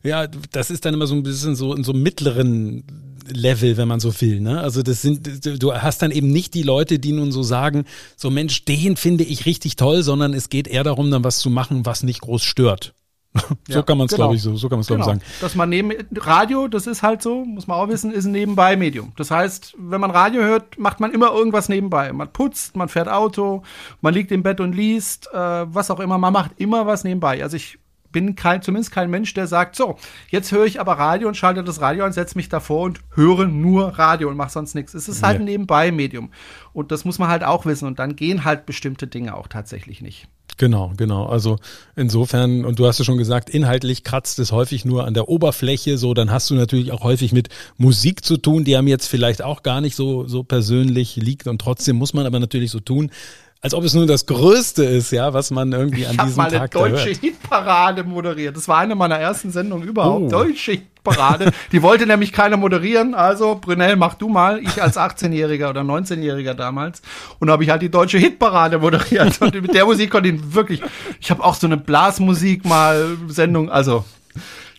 Ja, 0.03 0.27
das 0.27 0.71
ist 0.71 0.85
dann 0.85 0.93
immer 0.93 1.07
so 1.07 1.15
ein 1.15 1.23
bisschen 1.23 1.57
so 1.57 1.75
in 1.75 1.83
so 1.83 1.95
mittleren 1.95 2.85
Level, 3.33 3.77
wenn 3.77 3.89
man 3.89 4.01
so 4.01 4.21
will. 4.21 4.41
Ne? 4.41 4.61
Also 4.61 4.83
das 4.83 5.03
sind, 5.03 5.63
du 5.63 5.75
hast 5.75 6.03
dann 6.03 6.11
eben 6.11 6.29
nicht 6.29 6.55
die 6.55 6.63
Leute, 6.63 6.99
die 6.99 7.13
nun 7.13 7.33
so 7.33 7.43
sagen, 7.43 7.85
so 8.17 8.31
Mensch, 8.31 8.65
den 8.65 8.97
finde 8.97 9.25
ich 9.25 9.47
richtig 9.47 9.77
toll, 9.77 10.03
sondern 10.03 10.35
es 10.35 10.49
geht 10.49 10.69
eher 10.69 10.85
darum, 10.85 11.11
dann 11.11 11.25
was 11.25 11.39
zu 11.39 11.51
machen, 11.51 11.87
was 11.87 12.03
nicht 12.03 12.21
groß 12.21 12.43
stört. 12.43 12.95
so 13.69 13.75
ja, 13.75 13.83
kann 13.83 13.99
man 13.99 14.07
es, 14.07 14.13
genau. 14.13 14.25
glaube 14.25 14.37
ich, 14.37 14.43
so, 14.43 14.57
so 14.57 14.69
kann 14.69 14.79
man 14.79 14.81
es, 14.81 14.87
genau. 14.87 15.05
glaube 15.05 15.19
ich, 15.19 15.25
sagen. 15.25 15.41
Dass 15.41 15.55
man 15.55 15.69
neben 15.69 15.93
Radio, 16.17 16.67
das 16.67 16.87
ist 16.87 17.03
halt 17.03 17.23
so, 17.23 17.45
muss 17.45 17.67
man 17.67 17.79
auch 17.79 17.89
wissen, 17.89 18.11
ist 18.11 18.25
ein 18.25 18.33
Nebenbei-Medium. 18.33 19.13
Das 19.17 19.31
heißt, 19.31 19.75
wenn 19.79 20.01
man 20.01 20.11
Radio 20.11 20.43
hört, 20.43 20.79
macht 20.79 21.01
man 21.01 21.13
immer 21.13 21.33
irgendwas 21.33 21.69
nebenbei. 21.69 22.13
Man 22.13 22.33
putzt, 22.33 22.77
man 22.77 22.89
fährt 22.89 23.09
Auto, 23.09 23.63
man 24.01 24.15
liegt 24.15 24.33
im 24.33 24.43
Bett 24.43 24.61
und 24.61 24.75
liest, 24.75 25.29
äh, 25.33 25.37
was 25.37 25.91
auch 25.91 26.01
immer. 26.01 26.19
Man 26.19 26.33
macht 26.33 26.53
immer 26.57 26.87
was 26.87 27.05
nebenbei. 27.05 27.43
Also 27.43 27.57
ich 27.57 27.79
bin 28.19 28.35
kein, 28.35 28.63
zumindest 28.63 28.91
kein 28.91 29.11
Mensch, 29.11 29.33
der 29.35 29.47
sagt, 29.47 29.77
so, 29.77 29.97
jetzt 30.29 30.51
höre 30.51 30.65
ich 30.65 30.81
aber 30.81 30.95
Radio 30.95 31.29
und 31.29 31.37
schalte 31.37 31.63
das 31.63 31.81
Radio 31.81 32.05
an, 32.05 32.13
setze 32.13 32.37
mich 32.37 32.49
davor 32.49 32.83
und 32.83 32.99
höre 33.15 33.47
nur 33.47 33.97
Radio 33.97 34.29
und 34.29 34.37
mache 34.37 34.51
sonst 34.51 34.75
nichts. 34.75 34.93
Es 34.93 35.09
ist 35.09 35.23
halt 35.23 35.39
ein 35.39 35.45
Nebenbei-Medium. 35.45 36.31
Und 36.73 36.91
das 36.91 37.05
muss 37.05 37.21
man 37.21 37.29
halt 37.29 37.45
auch 37.45 37.65
wissen. 37.65 37.87
Und 37.87 38.01
dann 38.01 38.17
gehen 38.17 38.45
halt 38.45 38.67
bestimmte 38.67 39.07
Dinge 39.07 39.37
auch 39.37 39.47
tatsächlich 39.47 40.03
nicht. 40.03 40.27
Genau, 40.57 40.93
genau. 40.97 41.27
Also 41.27 41.59
insofern, 41.95 42.65
und 42.65 42.81
du 42.81 42.87
hast 42.89 42.99
ja 42.99 43.05
schon 43.05 43.19
gesagt, 43.19 43.49
inhaltlich 43.49 44.03
kratzt 44.03 44.41
es 44.41 44.51
häufig 44.51 44.85
nur 44.85 45.07
an 45.07 45.15
der 45.15 45.29
Oberfläche. 45.29 45.97
So, 45.97 46.13
dann 46.13 46.33
hast 46.33 46.51
du 46.51 46.57
natürlich 46.57 46.91
auch 46.91 47.05
häufig 47.05 47.33
mit 47.33 47.51
Musik 47.77 48.25
zu 48.25 48.37
tun, 48.37 48.65
die 48.65 48.77
einem 48.77 48.89
jetzt 48.89 49.07
vielleicht 49.07 49.43
auch 49.43 49.63
gar 49.63 49.81
nicht 49.81 49.95
so, 49.95 50.27
so 50.27 50.43
persönlich 50.43 51.15
liegt. 51.15 51.47
Und 51.47 51.61
trotzdem 51.61 51.95
muss 51.95 52.15
man 52.15 52.27
aber 52.27 52.41
natürlich 52.41 52.73
so 52.73 52.81
tun, 52.81 53.13
als 53.61 53.75
ob 53.75 53.83
es 53.83 53.93
nur 53.95 54.07
das 54.07 54.27
Größte 54.27 54.85
ist, 54.85 55.11
ja, 55.11 55.33
was 55.35 55.51
man 55.51 55.73
irgendwie 55.73 56.07
an 56.07 56.13
ich 56.13 56.21
diesem 56.21 56.37
mal 56.37 56.51
Tag 56.51 56.77
eine 56.77 56.91
deutsche 56.91 57.11
Hitparade 57.11 58.05
moderiert. 58.05 58.57
Das 58.57 58.69
war 58.69 58.79
eine 58.79 58.95
meiner 58.95 59.19
ersten 59.19 59.51
Sendungen 59.51 59.87
überhaupt. 59.87 60.27
Oh. 60.27 60.29
Deutsche 60.29 60.73
Hitparade. 60.73 61.51
Die 61.73 61.83
wollte 61.83 62.07
nämlich 62.07 62.33
keiner 62.33 62.57
moderieren. 62.57 63.15
Also, 63.15 63.57
Brunel, 63.57 63.97
mach 63.97 64.15
du 64.15 64.29
mal. 64.29 64.61
Ich 64.63 64.81
als 64.81 64.97
18-Jähriger 64.97 65.71
oder 65.71 65.81
19-Jähriger 65.81 66.55
damals. 66.55 67.03
Und 67.41 67.51
habe 67.51 67.65
ich 67.65 67.71
halt 67.71 67.83
die 67.83 67.91
deutsche 67.91 68.19
Hitparade 68.19 68.79
moderiert. 68.79 69.41
Und 69.43 69.55
mit 69.55 69.75
der 69.75 69.87
Musik 69.87 70.11
konnte 70.11 70.29
ich 70.29 70.55
wirklich. 70.55 70.81
Ich 71.21 71.31
habe 71.33 71.43
auch 71.43 71.55
so 71.55 71.67
eine 71.67 71.79
Blasmusik 71.79 72.65
mal 72.65 73.17
Sendung. 73.27 73.71
Also, 73.71 74.05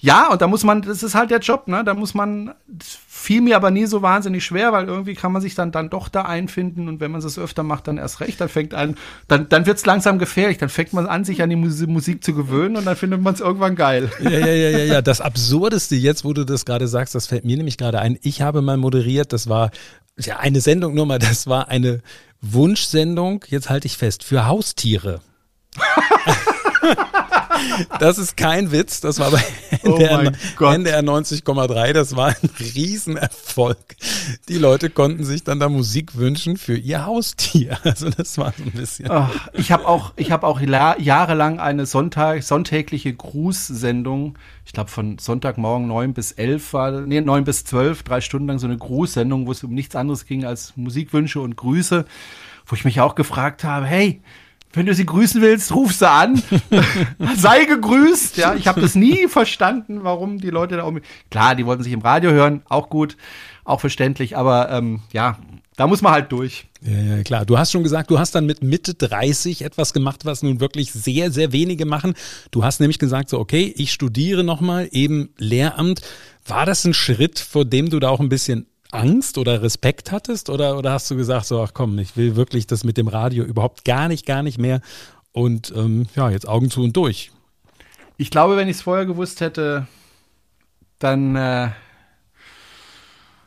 ja, 0.01 0.31
und 0.31 0.41
da 0.41 0.47
muss 0.47 0.63
man, 0.63 0.81
das 0.81 1.03
ist 1.03 1.13
halt 1.13 1.29
der 1.29 1.39
Job, 1.39 1.67
ne? 1.67 1.83
Da 1.83 1.93
muss 1.93 2.13
man, 2.13 2.53
fiel 2.79 3.41
mir 3.41 3.57
aber 3.57 3.69
nie 3.69 3.85
so 3.85 4.01
wahnsinnig 4.01 4.45
schwer, 4.45 4.71
weil 4.71 4.87
irgendwie 4.87 5.13
kann 5.13 5.33
man 5.33 5.41
sich 5.41 5.55
dann, 5.55 5.73
dann 5.73 5.89
doch 5.89 6.07
da 6.07 6.21
einfinden 6.21 6.87
und 6.87 7.01
wenn 7.01 7.11
man 7.11 7.21
es 7.21 7.37
öfter 7.37 7.63
macht, 7.63 7.87
dann 7.87 7.97
erst 7.97 8.21
recht, 8.21 8.39
dann 8.39 8.47
fängt 8.47 8.73
an, 8.73 8.95
dann, 9.27 9.49
dann 9.49 9.65
wird 9.65 9.77
es 9.77 9.85
langsam 9.85 10.17
gefährlich, 10.17 10.57
dann 10.57 10.69
fängt 10.69 10.93
man 10.93 11.05
an, 11.05 11.25
sich 11.25 11.41
an 11.43 11.49
die 11.49 11.57
Musik 11.57 12.23
zu 12.23 12.33
gewöhnen 12.33 12.77
und 12.77 12.85
dann 12.85 12.95
findet 12.95 13.21
man 13.21 13.33
es 13.33 13.41
irgendwann 13.41 13.75
geil. 13.75 14.09
Ja, 14.21 14.29
ja, 14.29 14.47
ja, 14.47 14.69
ja, 14.69 14.85
ja. 14.85 15.01
Das 15.09 15.21
Absurdeste 15.21 15.95
jetzt, 15.95 16.23
wo 16.23 16.33
du 16.33 16.45
das 16.45 16.65
gerade 16.65 16.87
sagst, 16.87 17.13
das 17.15 17.27
fällt 17.27 17.43
mir 17.43 17.57
nämlich 17.57 17.77
gerade 17.77 17.99
ein. 17.99 18.17
Ich 18.21 18.41
habe 18.41 18.61
mal 18.61 18.77
moderiert, 18.77 19.33
das 19.33 19.49
war 19.49 19.71
ja 20.17 20.37
eine 20.37 20.61
Sendung 20.61 20.93
nur 20.93 21.05
mal, 21.05 21.19
das 21.19 21.47
war 21.47 21.67
eine 21.67 22.01
Wunschsendung, 22.41 23.43
jetzt 23.49 23.69
halte 23.69 23.87
ich 23.87 23.97
fest, 23.97 24.23
für 24.23 24.45
Haustiere. 24.45 25.19
Das 27.99 28.17
ist 28.17 28.37
kein 28.37 28.71
Witz. 28.71 29.01
Das 29.01 29.19
war 29.19 29.31
bei 29.31 29.43
NDR, 29.83 30.31
oh 30.59 30.65
NDR 30.65 31.01
90,3. 31.01 31.93
Das 31.93 32.15
war 32.15 32.27
ein 32.29 32.49
Riesenerfolg. 32.59 33.77
Die 34.47 34.57
Leute 34.57 34.89
konnten 34.89 35.23
sich 35.23 35.43
dann 35.43 35.59
da 35.59 35.69
Musik 35.69 36.15
wünschen 36.15 36.57
für 36.57 36.75
ihr 36.75 37.05
Haustier. 37.05 37.77
Also 37.89 38.09
das 38.09 38.37
war 38.37 38.53
so 38.55 38.63
ein 38.63 38.71
bisschen. 38.71 39.09
Oh, 39.09 39.27
ich 39.53 39.71
habe 39.71 39.87
auch, 39.87 40.13
ich 40.15 40.31
habe 40.31 40.45
auch 40.45 40.59
jahrelang 40.61 41.59
eine 41.59 41.87
Sonntag, 41.87 42.43
sonntägliche 42.43 43.13
Grußsendung. 43.13 44.37
Ich 44.65 44.73
glaube 44.73 44.91
von 44.91 45.17
Sonntagmorgen 45.17 45.87
neun 45.87 46.13
bis 46.13 46.31
elf 46.33 46.73
war, 46.73 46.91
nee, 46.91 47.21
neun 47.21 47.45
bis 47.45 47.65
zwölf, 47.65 48.03
drei 48.03 48.21
Stunden 48.21 48.47
lang 48.47 48.59
so 48.59 48.67
eine 48.67 48.77
Grußsendung, 48.77 49.47
wo 49.47 49.51
es 49.51 49.63
um 49.63 49.73
nichts 49.73 49.95
anderes 49.95 50.25
ging 50.25 50.45
als 50.45 50.73
Musikwünsche 50.75 51.39
und 51.39 51.55
Grüße, 51.55 52.05
wo 52.67 52.75
ich 52.75 52.85
mich 52.85 53.01
auch 53.01 53.15
gefragt 53.15 53.63
habe, 53.63 53.87
hey, 53.87 54.21
wenn 54.73 54.85
du 54.85 54.93
sie 54.93 55.05
grüßen 55.05 55.41
willst, 55.41 55.73
ruf 55.73 55.93
sie 55.93 56.09
an. 56.09 56.41
Sei 57.35 57.65
gegrüßt. 57.65 58.37
Ja, 58.37 58.55
ich 58.55 58.67
habe 58.67 58.81
das 58.81 58.95
nie 58.95 59.27
verstanden, 59.29 60.03
warum 60.03 60.39
die 60.39 60.49
Leute 60.49 60.77
da 60.77 60.83
um. 60.83 60.99
Klar, 61.31 61.55
die 61.55 61.65
wollten 61.65 61.83
sich 61.83 61.93
im 61.93 62.01
Radio 62.01 62.31
hören, 62.31 62.61
auch 62.69 62.89
gut, 62.89 63.17
auch 63.63 63.79
verständlich, 63.79 64.37
aber 64.37 64.69
ähm, 64.71 65.01
ja, 65.11 65.39
da 65.75 65.87
muss 65.87 66.01
man 66.01 66.11
halt 66.11 66.31
durch. 66.31 66.67
Ja, 66.81 67.15
ja, 67.15 67.23
klar. 67.23 67.45
Du 67.45 67.57
hast 67.57 67.71
schon 67.71 67.83
gesagt, 67.83 68.11
du 68.11 68.19
hast 68.19 68.35
dann 68.35 68.45
mit 68.45 68.61
Mitte 68.61 68.93
30 68.93 69.63
etwas 69.63 69.93
gemacht, 69.93 70.25
was 70.25 70.43
nun 70.43 70.59
wirklich 70.59 70.91
sehr, 70.91 71.31
sehr 71.31 71.51
wenige 71.51 71.85
machen. 71.85 72.15
Du 72.51 72.63
hast 72.63 72.79
nämlich 72.79 72.99
gesagt, 72.99 73.29
so, 73.29 73.39
okay, 73.39 73.73
ich 73.77 73.91
studiere 73.91 74.43
nochmal 74.43 74.89
eben 74.91 75.29
Lehramt. 75.37 76.01
War 76.45 76.65
das 76.65 76.83
ein 76.83 76.93
Schritt, 76.93 77.39
vor 77.39 77.63
dem 77.63 77.89
du 77.89 77.99
da 77.99 78.09
auch 78.09 78.19
ein 78.19 78.29
bisschen 78.29 78.65
Angst 78.91 79.37
oder 79.37 79.61
Respekt 79.61 80.11
hattest? 80.11 80.49
Oder, 80.49 80.77
oder 80.77 80.91
hast 80.91 81.09
du 81.11 81.15
gesagt, 81.15 81.45
so, 81.45 81.61
ach 81.61 81.73
komm, 81.73 81.97
ich 81.99 82.17
will 82.17 82.35
wirklich 82.35 82.67
das 82.67 82.83
mit 82.83 82.97
dem 82.97 83.07
Radio 83.07 83.43
überhaupt 83.43 83.85
gar 83.85 84.07
nicht, 84.07 84.25
gar 84.25 84.43
nicht 84.43 84.57
mehr 84.57 84.81
und 85.31 85.73
ähm, 85.75 86.07
ja, 86.15 86.29
jetzt 86.29 86.47
Augen 86.47 86.69
zu 86.69 86.83
und 86.83 86.95
durch? 86.95 87.31
Ich 88.17 88.31
glaube, 88.31 88.57
wenn 88.57 88.67
ich 88.67 88.77
es 88.77 88.81
vorher 88.81 89.05
gewusst 89.05 89.41
hätte, 89.41 89.87
dann 90.97 91.35
äh, 91.35 91.69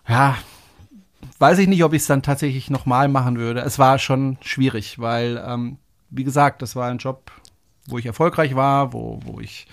ja, 0.09 0.38
weiß 1.38 1.59
ich 1.59 1.68
nicht, 1.68 1.84
ob 1.84 1.93
ich 1.93 2.03
es 2.03 2.07
dann 2.07 2.22
tatsächlich 2.22 2.70
nochmal 2.70 3.09
machen 3.09 3.38
würde. 3.38 3.61
Es 3.61 3.78
war 3.78 3.99
schon 3.99 4.38
schwierig, 4.40 4.99
weil, 4.99 5.43
ähm, 5.47 5.78
wie 6.11 6.24
gesagt, 6.24 6.62
das 6.62 6.76
war 6.76 6.88
ein 6.88 6.99
Job, 6.99 7.30
wo 7.86 7.99
ich 7.99 8.07
erfolgreich 8.07 8.55
war, 8.55 8.93
wo, 8.93 9.20
wo 9.24 9.40
ich 9.40 9.66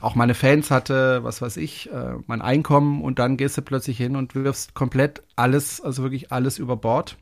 auch 0.00 0.14
meine 0.14 0.34
Fans 0.34 0.70
hatte, 0.70 1.24
was 1.24 1.42
weiß 1.42 1.56
ich, 1.56 1.90
äh, 1.92 2.14
mein 2.26 2.42
Einkommen 2.42 3.02
und 3.02 3.18
dann 3.18 3.36
gehst 3.36 3.56
du 3.56 3.62
plötzlich 3.62 3.96
hin 3.96 4.16
und 4.16 4.34
wirfst 4.34 4.74
komplett 4.74 5.22
alles, 5.36 5.80
also 5.80 6.02
wirklich 6.02 6.32
alles 6.32 6.58
über 6.58 6.76
Bord, 6.76 7.16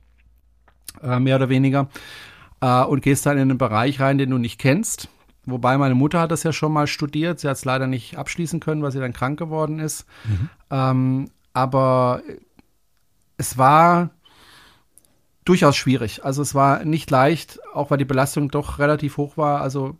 äh, 1.03 1.19
mehr 1.19 1.37
oder 1.37 1.49
weniger, 1.49 1.89
äh, 2.61 2.83
und 2.83 3.03
gehst 3.03 3.27
dann 3.27 3.37
in 3.37 3.51
einen 3.51 3.59
Bereich 3.59 4.01
rein, 4.01 4.19
den 4.19 4.31
du 4.31 4.39
nicht 4.39 4.59
kennst. 4.59 5.09
Wobei 5.47 5.77
meine 5.77 5.95
Mutter 5.95 6.21
hat 6.21 6.31
das 6.31 6.43
ja 6.43 6.53
schon 6.53 6.73
mal 6.73 6.87
studiert, 6.87 7.39
sie 7.39 7.49
hat 7.49 7.57
es 7.57 7.65
leider 7.65 7.87
nicht 7.87 8.17
abschließen 8.17 8.61
können, 8.61 8.83
weil 8.83 8.93
sie 8.93 9.01
dann 9.01 9.13
krank 9.13 9.39
geworden 9.39 9.79
ist. 9.79 10.07
Mhm. 10.25 10.49
Ähm, 10.71 11.31
aber 11.53 12.23
es 13.37 13.59
war 13.59 14.11
durchaus 15.45 15.77
schwierig. 15.77 16.25
Also 16.25 16.43
es 16.43 16.55
war 16.55 16.85
nicht 16.85 17.11
leicht, 17.11 17.61
auch 17.75 17.91
weil 17.91 17.99
die 17.99 18.05
Belastung 18.05 18.51
doch 18.51 18.79
relativ 18.79 19.19
hoch 19.19 19.37
war. 19.37 19.61
Also 19.61 19.97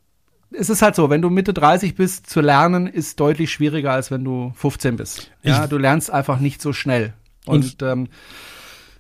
es 0.59 0.71
ist 0.71 0.83
halt 0.83 0.95
so, 0.95 1.11
wenn 1.11 1.23
du 1.23 1.31
Mitte 1.31 1.53
30 1.53 1.95
bist, 1.95 2.29
zu 2.29 2.41
lernen 2.41 2.87
ist 2.87 3.21
deutlich 3.21 3.53
schwieriger, 3.53 3.93
als 3.93 4.11
wenn 4.11 4.25
du 4.25 4.53
15 4.57 4.97
bist. 4.97 5.31
Ja, 5.43 5.65
ich, 5.65 5.71
du 5.71 5.79
lernst 5.79 6.11
einfach 6.11 6.39
nicht 6.39 6.63
so 6.63 6.73
schnell. 6.73 7.15
Und, 7.47 7.65
und 7.65 7.83
ähm, 7.83 8.09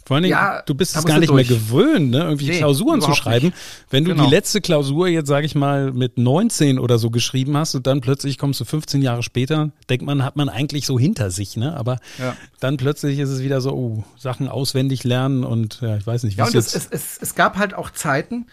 vor 0.06 0.16
allen 0.16 0.24
Dingen, 0.24 0.32
ja, 0.32 0.60
du 0.60 0.74
bist 0.74 0.94
es 0.94 1.04
gar 1.06 1.18
nicht 1.18 1.30
durch. 1.30 1.48
mehr 1.48 1.58
gewöhnt, 1.58 2.10
ne, 2.10 2.18
irgendwelche 2.18 2.52
nee, 2.52 2.58
Klausuren 2.58 3.00
zu 3.00 3.14
schreiben. 3.14 3.46
Nicht. 3.46 3.56
Wenn 3.88 4.04
du 4.04 4.10
genau. 4.10 4.24
die 4.24 4.30
letzte 4.30 4.60
Klausur 4.60 5.08
jetzt, 5.08 5.28
sage 5.28 5.46
ich 5.46 5.54
mal, 5.54 5.92
mit 5.92 6.18
19 6.18 6.78
oder 6.78 6.98
so 6.98 7.10
geschrieben 7.10 7.56
hast 7.56 7.74
und 7.74 7.86
dann 7.86 8.02
plötzlich 8.02 8.36
kommst 8.36 8.60
du 8.60 8.66
15 8.66 9.00
Jahre 9.00 9.22
später, 9.22 9.70
denkt 9.88 10.04
man, 10.04 10.22
hat 10.22 10.36
man 10.36 10.50
eigentlich 10.50 10.84
so 10.84 10.98
hinter 10.98 11.30
sich, 11.30 11.56
ne? 11.56 11.74
Aber 11.74 12.00
ja. 12.18 12.36
dann 12.60 12.76
plötzlich 12.76 13.18
ist 13.18 13.30
es 13.30 13.42
wieder 13.42 13.62
so, 13.62 13.72
oh, 13.72 14.04
Sachen 14.18 14.48
auswendig 14.48 15.04
lernen 15.04 15.42
und 15.42 15.80
ja, 15.80 15.96
ich 15.96 16.06
weiß 16.06 16.24
nicht, 16.24 16.36
wie 16.36 16.40
ja, 16.40 16.48
es 16.48 16.52
jetzt. 16.52 16.76
Es, 16.76 16.88
es, 16.90 17.18
es 17.22 17.34
gab 17.34 17.56
halt 17.56 17.72
auch 17.72 17.88
Zeiten, 17.88 18.46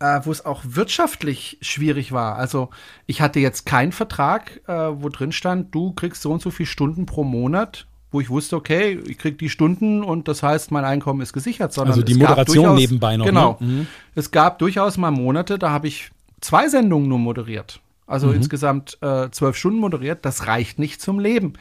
äh, 0.00 0.20
wo 0.24 0.30
es 0.30 0.44
auch 0.44 0.62
wirtschaftlich 0.64 1.58
schwierig 1.60 2.12
war. 2.12 2.36
Also 2.36 2.70
ich 3.06 3.20
hatte 3.20 3.40
jetzt 3.40 3.66
keinen 3.66 3.92
Vertrag, 3.92 4.60
äh, 4.66 4.72
wo 4.72 5.08
drin 5.08 5.32
stand, 5.32 5.74
du 5.74 5.92
kriegst 5.92 6.22
so 6.22 6.32
und 6.32 6.42
so 6.42 6.50
viele 6.50 6.68
Stunden 6.68 7.06
pro 7.06 7.24
Monat 7.24 7.86
wo 8.10 8.20
ich 8.20 8.30
wusste, 8.30 8.56
okay, 8.56 8.98
ich 9.06 9.18
krieg 9.18 9.38
die 9.38 9.50
Stunden 9.50 10.02
und 10.02 10.28
das 10.28 10.42
heißt, 10.42 10.70
mein 10.70 10.84
Einkommen 10.84 11.20
ist 11.20 11.32
gesichert. 11.32 11.72
Sondern 11.72 11.92
also 11.92 12.02
die 12.02 12.14
Moderation 12.14 12.64
durchaus, 12.64 12.78
nebenbei 12.78 13.16
noch. 13.16 13.26
Genau. 13.26 13.56
Ne? 13.60 13.66
Mhm. 13.66 13.86
Es 14.14 14.30
gab 14.30 14.58
durchaus 14.58 14.96
mal 14.96 15.10
Monate, 15.10 15.58
da 15.58 15.70
habe 15.70 15.88
ich 15.88 16.10
zwei 16.40 16.68
Sendungen 16.68 17.08
nur 17.08 17.18
moderiert. 17.18 17.80
Also 18.06 18.28
mhm. 18.28 18.36
insgesamt 18.36 18.96
äh, 19.02 19.28
zwölf 19.30 19.56
Stunden 19.56 19.78
moderiert. 19.78 20.24
Das 20.24 20.46
reicht 20.46 20.78
nicht 20.78 21.02
zum 21.02 21.18
Leben. 21.20 21.54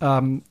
Ähm, 0.00 0.42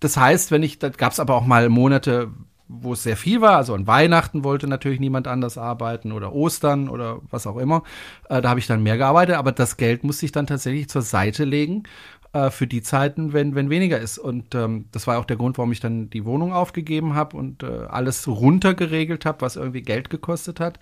das 0.00 0.16
heißt, 0.16 0.50
wenn 0.50 0.62
ich, 0.62 0.78
da 0.80 0.88
gab 0.88 1.12
es 1.12 1.20
aber 1.20 1.36
auch 1.36 1.46
mal 1.46 1.68
Monate, 1.68 2.30
wo 2.70 2.92
es 2.92 3.02
sehr 3.02 3.16
viel 3.16 3.40
war. 3.40 3.56
Also 3.56 3.74
an 3.74 3.86
Weihnachten 3.86 4.44
wollte 4.44 4.68
natürlich 4.68 5.00
niemand 5.00 5.26
anders 5.26 5.58
arbeiten 5.58 6.12
oder 6.12 6.32
Ostern 6.32 6.88
oder 6.88 7.18
was 7.30 7.46
auch 7.46 7.56
immer. 7.56 7.82
Äh, 8.28 8.40
da 8.40 8.50
habe 8.50 8.60
ich 8.60 8.66
dann 8.66 8.82
mehr 8.82 8.96
gearbeitet, 8.96 9.36
aber 9.36 9.52
das 9.52 9.76
Geld 9.76 10.04
musste 10.04 10.24
ich 10.26 10.32
dann 10.32 10.46
tatsächlich 10.46 10.88
zur 10.88 11.02
Seite 11.02 11.44
legen 11.44 11.82
äh, 12.32 12.50
für 12.50 12.66
die 12.66 12.82
Zeiten, 12.82 13.32
wenn, 13.32 13.54
wenn 13.54 13.70
weniger 13.70 13.98
ist. 13.98 14.18
Und 14.18 14.54
ähm, 14.54 14.86
das 14.92 15.06
war 15.06 15.18
auch 15.18 15.24
der 15.24 15.36
Grund, 15.36 15.58
warum 15.58 15.72
ich 15.72 15.80
dann 15.80 16.10
die 16.10 16.24
Wohnung 16.24 16.52
aufgegeben 16.52 17.14
habe 17.14 17.36
und 17.36 17.62
äh, 17.64 17.86
alles 17.88 18.28
runtergeregelt 18.28 19.26
habe, 19.26 19.40
was 19.40 19.56
irgendwie 19.56 19.82
Geld 19.82 20.10
gekostet 20.10 20.60
hat. 20.60 20.78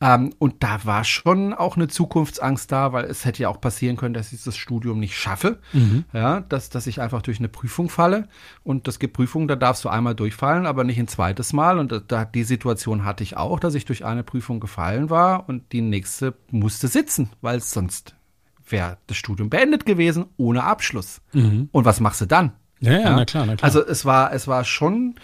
Ähm, 0.00 0.32
und 0.38 0.62
da 0.62 0.84
war 0.84 1.04
schon 1.04 1.54
auch 1.54 1.76
eine 1.76 1.88
Zukunftsangst 1.88 2.70
da, 2.72 2.92
weil 2.92 3.04
es 3.04 3.24
hätte 3.24 3.42
ja 3.42 3.48
auch 3.48 3.60
passieren 3.60 3.96
können, 3.96 4.14
dass 4.14 4.32
ich 4.32 4.42
das 4.42 4.56
Studium 4.56 4.98
nicht 4.98 5.16
schaffe. 5.16 5.58
Mhm. 5.72 6.04
Ja, 6.12 6.40
dass, 6.40 6.68
dass 6.68 6.86
ich 6.86 7.00
einfach 7.00 7.22
durch 7.22 7.38
eine 7.38 7.48
Prüfung 7.48 7.88
falle. 7.88 8.28
Und 8.64 8.88
es 8.88 8.98
gibt 8.98 9.14
Prüfungen, 9.14 9.48
da 9.48 9.56
darfst 9.56 9.84
du 9.84 9.88
einmal 9.88 10.16
durchfallen, 10.16 10.66
aber 10.66 10.84
nicht 10.84 10.98
ein 10.98 11.08
zweites 11.08 11.52
Mal. 11.52 11.78
Und 11.78 12.04
da, 12.08 12.24
die 12.24 12.44
Situation 12.44 13.04
hatte 13.04 13.22
ich 13.22 13.36
auch, 13.36 13.60
dass 13.60 13.74
ich 13.74 13.84
durch 13.84 14.04
eine 14.04 14.24
Prüfung 14.24 14.60
gefallen 14.60 15.10
war 15.10 15.48
und 15.48 15.72
die 15.72 15.80
nächste 15.80 16.34
musste 16.50 16.88
sitzen, 16.88 17.30
weil 17.40 17.58
es 17.58 17.70
sonst 17.70 18.17
wäre 18.72 18.98
das 19.06 19.16
Studium 19.16 19.50
beendet 19.50 19.86
gewesen 19.86 20.26
ohne 20.36 20.64
Abschluss. 20.64 21.20
Mhm. 21.32 21.68
Und 21.72 21.84
was 21.84 22.00
machst 22.00 22.20
du 22.20 22.26
dann? 22.26 22.52
Ja, 22.80 22.92
ja, 22.92 23.00
ja, 23.00 23.16
na 23.16 23.24
klar, 23.24 23.46
na 23.46 23.56
klar. 23.56 23.64
Also 23.64 23.84
es 23.84 24.04
war, 24.04 24.32
es 24.32 24.46
war 24.46 24.64
schon 24.64 25.16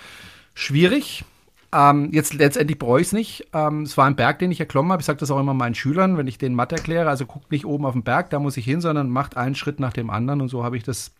schwierig. 0.55 1.25
Ähm, 1.73 2.11
jetzt 2.13 2.35
letztendlich 2.35 2.79
bereue 2.79 3.01
ich 3.01 3.09
es 3.09 3.13
nicht. 3.13 3.49
Ähm, 3.53 3.83
es 3.83 3.97
war 3.97 4.07
ein 4.07 4.17
Berg, 4.17 4.39
den 4.39 4.51
ich 4.51 4.61
erklommen 4.61 4.93
habe. 4.93 5.01
Ich 5.01 5.07
sage 5.07 5.19
das 5.19 5.31
auch 5.31 5.41
immer 5.41 5.55
meinen 5.55 5.75
Schülern, 5.75 6.17
wenn 6.17 6.27
ich 6.27 6.39
den 6.39 6.55
Mathe 6.55 6.77
erkläre. 6.77 7.09
Also 7.09 7.27
guckt 7.27 7.51
nicht 7.51 7.67
oben 7.67 7.85
auf 7.85 7.93
den 7.93 8.05
Berg, 8.05 8.31
da 8.31 8.39
muss 8.39 8.57
ich 8.57 8.65
hin, 8.65 8.81
sondern 8.81 9.09
macht 9.11 9.37
einen 9.37 9.55
Schritt 9.55 9.81
nach 9.81 9.93
dem 9.93 10.11
anderen. 10.11 10.41
Und 10.41 10.49
so 10.49 10.63
habe 10.63 10.77
ich 10.77 10.85
das 10.85 11.13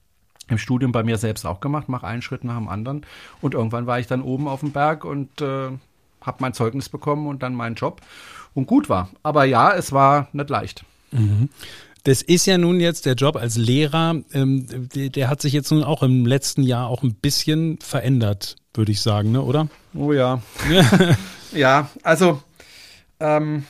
im 0.49 0.59
Studium 0.59 0.93
bei 0.93 1.03
mir 1.03 1.19
selbst 1.19 1.45
auch 1.47 1.61
gemacht. 1.61 1.89
Mach 1.89 2.03
einen 2.03 2.23
Schritt 2.23 2.45
nach 2.45 2.57
dem 2.57 2.69
anderen. 2.69 3.05
Und 3.41 3.55
irgendwann 3.55 3.87
war 3.87 3.99
ich 3.99 4.07
dann 4.07 4.23
oben 4.23 4.47
auf 4.47 4.61
dem 4.61 4.73
Berg 4.73 5.05
und 5.05 5.41
äh, 5.41 5.71
habe 6.21 6.37
mein 6.39 6.55
Zeugnis 6.55 6.89
bekommen 6.89 7.27
und 7.27 7.43
dann 7.43 7.55
meinen 7.55 7.75
Job. 7.75 8.01
Und 8.55 8.67
gut 8.67 8.89
war. 8.89 9.09
Aber 9.25 9.45
ja, 9.45 9.73
es 9.73 9.91
war 9.91 10.29
nicht 10.33 10.51
leicht. 10.51 10.85
Mhm. 11.11 11.49
Das 12.05 12.21
ist 12.21 12.45
ja 12.47 12.59
nun 12.59 12.81
jetzt 12.81 13.07
der 13.07 13.15
Job 13.15 13.35
als 13.35 13.57
Lehrer, 13.57 14.17
ähm, 14.33 14.67
der, 14.95 15.09
der, 15.09 15.29
hat 15.31 15.41
sich 15.41 15.55
jetzt 15.55 15.71
nun 15.71 15.83
auch 15.83 16.03
im 16.03 16.27
letzten 16.27 16.63
Jahr 16.63 16.89
auch 16.89 17.03
ein 17.03 17.15
bisschen 17.15 17.79
verändert, 17.81 18.57
würde 18.75 18.93
ich 18.93 19.01
sagen, 19.01 19.33
ne, 19.33 19.41
oder? 19.41 19.69
Oh 19.95 20.13
ja. 20.13 20.43
ja, 21.53 21.89
also 22.03 22.43
ähm, 23.21 23.65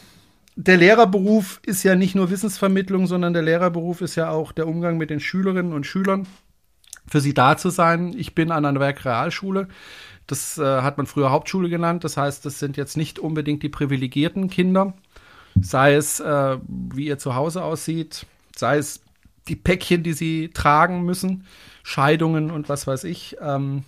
der 0.56 0.76
Lehrerberuf 0.76 1.60
ist 1.64 1.84
ja 1.84 1.94
nicht 1.94 2.16
nur 2.16 2.28
Wissensvermittlung, 2.28 3.06
sondern 3.06 3.34
der 3.34 3.42
Lehrerberuf 3.42 4.00
ist 4.00 4.16
ja 4.16 4.30
auch 4.30 4.50
der 4.50 4.66
Umgang 4.66 4.98
mit 4.98 5.10
den 5.10 5.20
Schülerinnen 5.20 5.72
und 5.72 5.86
Schülern, 5.86 6.26
für 7.06 7.20
sie 7.20 7.34
da 7.34 7.56
zu 7.56 7.70
sein. 7.70 8.14
Ich 8.16 8.34
bin 8.34 8.50
an 8.50 8.64
einer 8.64 8.80
Werkrealschule. 8.80 9.68
Das 10.26 10.58
äh, 10.58 10.82
hat 10.82 10.96
man 10.96 11.06
früher 11.06 11.30
Hauptschule 11.30 11.68
genannt. 11.68 12.02
Das 12.02 12.16
heißt, 12.16 12.44
das 12.44 12.58
sind 12.58 12.76
jetzt 12.76 12.96
nicht 12.96 13.20
unbedingt 13.20 13.62
die 13.62 13.68
privilegierten 13.68 14.48
Kinder, 14.48 14.94
sei 15.60 15.94
es, 15.94 16.20
äh, 16.20 16.58
wie 16.68 17.06
ihr 17.06 17.18
zu 17.18 17.34
Hause 17.34 17.62
aussieht, 17.62 18.26
sei 18.56 18.78
es 18.78 19.00
die 19.48 19.56
Päckchen, 19.56 20.02
die 20.02 20.12
sie 20.12 20.50
tragen 20.52 21.02
müssen, 21.02 21.46
Scheidungen 21.82 22.50
und 22.50 22.68
was 22.68 22.86
weiß 22.86 23.04
ich. 23.04 23.36
Ähm, 23.40 23.84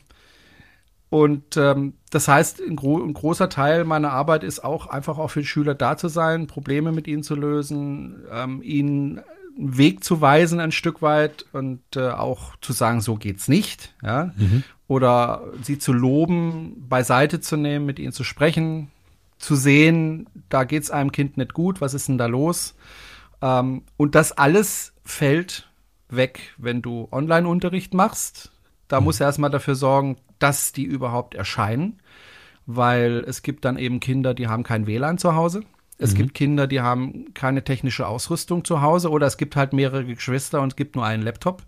und 1.09 1.57
ähm, 1.57 1.95
das 2.11 2.29
heißt, 2.29 2.61
ein, 2.61 2.77
gro 2.77 3.03
ein, 3.03 3.14
großer 3.14 3.49
Teil 3.49 3.85
meiner 3.85 4.12
Arbeit 4.12 4.45
ist 4.45 4.64
auch 4.64 4.87
einfach 4.89 5.19
auch 5.19 5.31
für 5.31 5.45
Schüler 5.45 5.75
da 5.75 5.97
zu 5.97 6.09
sein, 6.09 6.47
Probleme 6.47 6.93
mit 6.93 7.07
ihnen 7.07 7.23
zu 7.23 7.35
lösen, 7.37 8.25
ähm, 8.31 8.61
ihnen 8.62 9.21
einen 9.57 9.79
Weg 9.79 10.05
zu 10.05 10.21
weisen 10.21 10.61
ein 10.61 10.73
Stück 10.73 11.01
weit 11.03 11.47
und 11.53 11.81
äh, 11.97 12.11
auch 12.11 12.57
zu 12.61 12.73
sagen, 12.73 13.01
so 13.01 13.14
geht's 13.14 13.49
nicht, 13.49 13.95
ja, 14.03 14.33
mhm. 14.37 14.64
oder 14.87 15.45
sie 15.62 15.79
zu 15.79 15.93
loben, 15.93 16.87
beiseite 16.89 17.41
zu 17.41 17.57
nehmen, 17.57 17.87
mit 17.87 17.99
ihnen 17.99 18.12
zu 18.12 18.25
sprechen, 18.25 18.91
zu 19.39 19.57
sehen, 19.57 20.28
da 20.49 20.64
geht 20.64 20.84
es 20.84 20.91
einem 20.91 21.12
Kind 21.12 21.37
nicht 21.37 21.55
gut, 21.55 21.80
was 21.80 21.95
ist 21.95 22.09
denn 22.09 22.18
da 22.18 22.26
los? 22.26 22.74
Ähm, 23.43 23.82
und 23.97 24.14
das 24.14 24.32
alles 24.32 24.93
fällt 25.05 25.70
weg, 26.09 26.55
wenn 26.59 26.82
du 26.82 27.09
Online-Unterricht 27.11 27.95
machst. 27.95 28.53
Da 28.89 29.01
mhm. 29.01 29.05
musst 29.05 29.20
du 29.20 29.24
erstmal 29.24 29.51
dafür 29.51 29.74
sorgen, 29.74 30.16
dass 30.39 30.72
die 30.72 30.84
überhaupt 30.84 31.34
erscheinen, 31.34 32.01
weil 32.66 33.24
es 33.26 33.43
gibt 33.43 33.64
dann 33.64 33.78
eben 33.78 34.01
Kinder, 34.01 34.34
die 34.34 34.49
haben 34.49 34.62
kein 34.62 34.87
WLAN 34.87 35.18
zu 35.18 35.34
Hause. 35.34 35.62
Es 35.99 36.12
mhm. 36.12 36.16
gibt 36.18 36.34
Kinder, 36.34 36.66
die 36.66 36.80
haben 36.80 37.32
keine 37.34 37.64
technische 37.64 38.07
Ausrüstung 38.07 38.64
zu 38.64 38.82
Hause 38.82 39.11
oder 39.11 39.26
es 39.26 39.37
gibt 39.37 39.57
halt 39.57 39.72
mehrere 39.72 40.05
Geschwister 40.05 40.61
und 40.61 40.72
es 40.72 40.76
gibt 40.76 40.97
nur 40.97 41.05
einen 41.05 41.22
Laptop. 41.22 41.62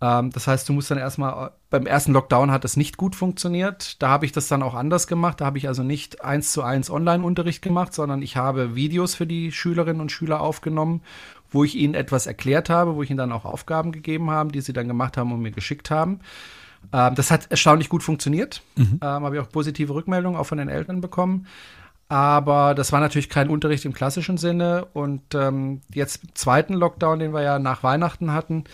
Ähm, 0.00 0.30
das 0.30 0.46
heißt, 0.46 0.68
du 0.68 0.72
musst 0.72 0.90
dann 0.90 0.98
erstmal, 0.98 1.52
beim 1.70 1.86
ersten 1.86 2.12
Lockdown 2.12 2.50
hat 2.50 2.64
das 2.64 2.76
nicht 2.76 2.96
gut 2.96 3.16
funktioniert. 3.16 4.00
Da 4.02 4.08
habe 4.08 4.26
ich 4.26 4.32
das 4.32 4.48
dann 4.48 4.62
auch 4.62 4.74
anders 4.74 5.06
gemacht. 5.06 5.40
Da 5.40 5.46
habe 5.46 5.58
ich 5.58 5.68
also 5.68 5.82
nicht 5.82 6.22
eins 6.22 6.52
zu 6.52 6.62
eins 6.62 6.90
Online-Unterricht 6.90 7.62
gemacht, 7.62 7.94
sondern 7.94 8.22
ich 8.22 8.36
habe 8.36 8.74
Videos 8.74 9.14
für 9.14 9.26
die 9.26 9.52
Schülerinnen 9.52 10.00
und 10.00 10.12
Schüler 10.12 10.40
aufgenommen, 10.40 11.02
wo 11.50 11.64
ich 11.64 11.74
ihnen 11.74 11.94
etwas 11.94 12.26
erklärt 12.26 12.70
habe, 12.70 12.94
wo 12.94 13.02
ich 13.02 13.10
ihnen 13.10 13.18
dann 13.18 13.32
auch 13.32 13.44
Aufgaben 13.44 13.92
gegeben 13.92 14.30
habe, 14.30 14.52
die 14.52 14.60
sie 14.60 14.72
dann 14.72 14.88
gemacht 14.88 15.16
haben 15.16 15.32
und 15.32 15.40
mir 15.40 15.52
geschickt 15.52 15.90
haben. 15.90 16.20
Ähm, 16.92 17.14
das 17.14 17.30
hat 17.30 17.50
erstaunlich 17.50 17.88
gut 17.88 18.02
funktioniert. 18.02 18.62
Mhm. 18.76 19.00
Ähm, 19.02 19.24
habe 19.24 19.36
ich 19.36 19.42
auch 19.42 19.50
positive 19.50 19.94
Rückmeldungen 19.94 20.38
auch 20.38 20.46
von 20.46 20.58
den 20.58 20.68
Eltern 20.68 21.00
bekommen. 21.00 21.46
Aber 22.10 22.74
das 22.74 22.90
war 22.92 23.00
natürlich 23.00 23.28
kein 23.28 23.50
Unterricht 23.50 23.84
im 23.84 23.92
klassischen 23.92 24.38
Sinne. 24.38 24.86
Und 24.94 25.34
ähm, 25.34 25.82
jetzt 25.92 26.22
zweiten 26.34 26.74
Lockdown, 26.74 27.18
den 27.18 27.34
wir 27.34 27.42
ja 27.42 27.58
nach 27.58 27.82
Weihnachten 27.82 28.32
hatten, 28.32 28.64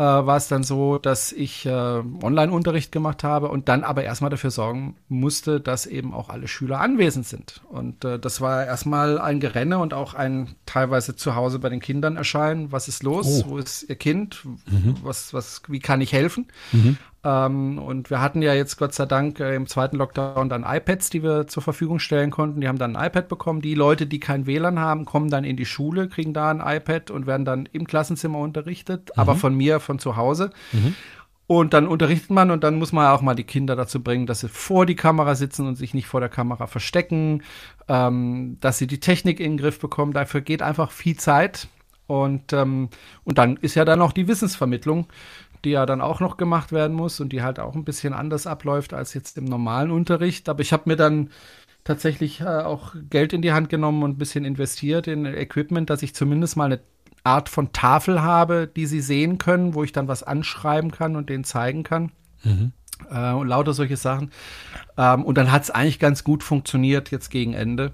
äh, 0.00 0.02
war 0.02 0.38
es 0.38 0.48
dann 0.48 0.62
so, 0.62 0.96
dass 0.96 1.30
ich 1.30 1.66
äh, 1.66 1.70
Online-Unterricht 1.70 2.90
gemacht 2.90 3.22
habe 3.22 3.48
und 3.48 3.68
dann 3.68 3.84
aber 3.84 4.02
erstmal 4.02 4.30
dafür 4.30 4.50
sorgen 4.50 4.96
musste, 5.10 5.60
dass 5.60 5.84
eben 5.84 6.14
auch 6.14 6.30
alle 6.30 6.48
Schüler 6.48 6.80
anwesend 6.80 7.26
sind. 7.26 7.60
Und 7.68 8.02
äh, 8.06 8.18
das 8.18 8.40
war 8.40 8.64
erstmal 8.64 9.18
ein 9.18 9.40
Gerenne 9.40 9.78
und 9.78 9.92
auch 9.92 10.14
ein 10.14 10.54
teilweise 10.64 11.16
zu 11.16 11.34
Hause 11.34 11.58
bei 11.58 11.68
den 11.68 11.80
Kindern 11.80 12.16
erscheinen. 12.16 12.72
Was 12.72 12.88
ist 12.88 13.02
los? 13.02 13.44
Oh. 13.44 13.50
Wo 13.50 13.58
ist 13.58 13.90
ihr 13.90 13.96
Kind? 13.96 14.42
Mhm. 14.70 14.96
Was, 15.02 15.34
was, 15.34 15.60
wie 15.68 15.80
kann 15.80 16.00
ich 16.00 16.14
helfen? 16.14 16.46
Mhm. 16.72 16.96
Ähm, 17.22 17.78
und 17.78 18.08
wir 18.08 18.20
hatten 18.20 18.40
ja 18.40 18.54
jetzt 18.54 18.78
Gott 18.78 18.94
sei 18.94 19.04
Dank 19.04 19.40
äh, 19.40 19.54
im 19.54 19.66
zweiten 19.66 19.96
Lockdown 19.96 20.48
dann 20.48 20.64
iPads, 20.66 21.10
die 21.10 21.22
wir 21.22 21.46
zur 21.46 21.62
Verfügung 21.62 21.98
stellen 21.98 22.30
konnten. 22.30 22.60
Die 22.60 22.68
haben 22.68 22.78
dann 22.78 22.96
ein 22.96 23.06
iPad 23.06 23.28
bekommen. 23.28 23.60
Die 23.60 23.74
Leute, 23.74 24.06
die 24.06 24.20
kein 24.20 24.46
WLAN 24.46 24.78
haben, 24.78 25.04
kommen 25.04 25.30
dann 25.30 25.44
in 25.44 25.56
die 25.56 25.66
Schule, 25.66 26.08
kriegen 26.08 26.32
da 26.32 26.50
ein 26.50 26.60
iPad 26.60 27.10
und 27.10 27.26
werden 27.26 27.44
dann 27.44 27.68
im 27.72 27.86
Klassenzimmer 27.86 28.38
unterrichtet, 28.38 29.10
mhm. 29.14 29.20
aber 29.20 29.34
von 29.34 29.54
mir, 29.54 29.80
von 29.80 29.98
zu 29.98 30.16
Hause. 30.16 30.50
Mhm. 30.72 30.94
Und 31.46 31.74
dann 31.74 31.88
unterrichtet 31.88 32.30
man 32.30 32.52
und 32.52 32.62
dann 32.62 32.76
muss 32.76 32.92
man 32.92 33.08
auch 33.08 33.22
mal 33.22 33.34
die 33.34 33.42
Kinder 33.42 33.74
dazu 33.74 34.00
bringen, 34.02 34.24
dass 34.24 34.40
sie 34.40 34.48
vor 34.48 34.86
die 34.86 34.94
Kamera 34.94 35.34
sitzen 35.34 35.66
und 35.66 35.74
sich 35.74 35.94
nicht 35.94 36.06
vor 36.06 36.20
der 36.20 36.28
Kamera 36.28 36.68
verstecken, 36.68 37.42
ähm, 37.88 38.56
dass 38.60 38.78
sie 38.78 38.86
die 38.86 39.00
Technik 39.00 39.40
in 39.40 39.52
den 39.52 39.58
Griff 39.58 39.80
bekommen. 39.80 40.12
Dafür 40.12 40.42
geht 40.42 40.62
einfach 40.62 40.92
viel 40.92 41.16
Zeit. 41.16 41.66
Und, 42.06 42.52
ähm, 42.52 42.88
und 43.24 43.38
dann 43.38 43.56
ist 43.56 43.74
ja 43.74 43.84
dann 43.84 43.98
noch 43.98 44.12
die 44.12 44.26
Wissensvermittlung, 44.26 45.06
die 45.64 45.70
ja 45.70 45.86
dann 45.86 46.00
auch 46.00 46.20
noch 46.20 46.36
gemacht 46.36 46.72
werden 46.72 46.96
muss 46.96 47.20
und 47.20 47.32
die 47.32 47.42
halt 47.42 47.58
auch 47.58 47.74
ein 47.74 47.84
bisschen 47.84 48.12
anders 48.12 48.46
abläuft 48.46 48.94
als 48.94 49.14
jetzt 49.14 49.38
im 49.38 49.44
normalen 49.44 49.90
Unterricht. 49.90 50.48
Aber 50.48 50.60
ich 50.60 50.72
habe 50.72 50.84
mir 50.86 50.96
dann 50.96 51.30
tatsächlich 51.84 52.40
äh, 52.40 52.44
auch 52.44 52.94
Geld 53.08 53.32
in 53.32 53.42
die 53.42 53.52
Hand 53.52 53.68
genommen 53.68 54.02
und 54.02 54.12
ein 54.12 54.18
bisschen 54.18 54.44
investiert 54.44 55.06
in 55.06 55.24
Equipment, 55.24 55.90
dass 55.90 56.02
ich 56.02 56.14
zumindest 56.14 56.56
mal 56.56 56.66
eine 56.66 56.80
Art 57.24 57.48
von 57.48 57.72
Tafel 57.72 58.22
habe, 58.22 58.68
die 58.74 58.86
sie 58.86 59.00
sehen 59.00 59.38
können, 59.38 59.74
wo 59.74 59.84
ich 59.84 59.92
dann 59.92 60.08
was 60.08 60.22
anschreiben 60.22 60.90
kann 60.90 61.16
und 61.16 61.28
denen 61.28 61.44
zeigen 61.44 61.82
kann. 61.82 62.12
Mhm. 62.44 62.72
Äh, 63.10 63.32
und 63.32 63.48
lauter 63.48 63.72
solche 63.72 63.96
Sachen. 63.96 64.30
Ähm, 64.96 65.24
und 65.24 65.36
dann 65.36 65.52
hat 65.52 65.62
es 65.62 65.70
eigentlich 65.70 65.98
ganz 65.98 66.24
gut 66.24 66.42
funktioniert 66.42 67.10
jetzt 67.10 67.30
gegen 67.30 67.54
Ende. 67.54 67.92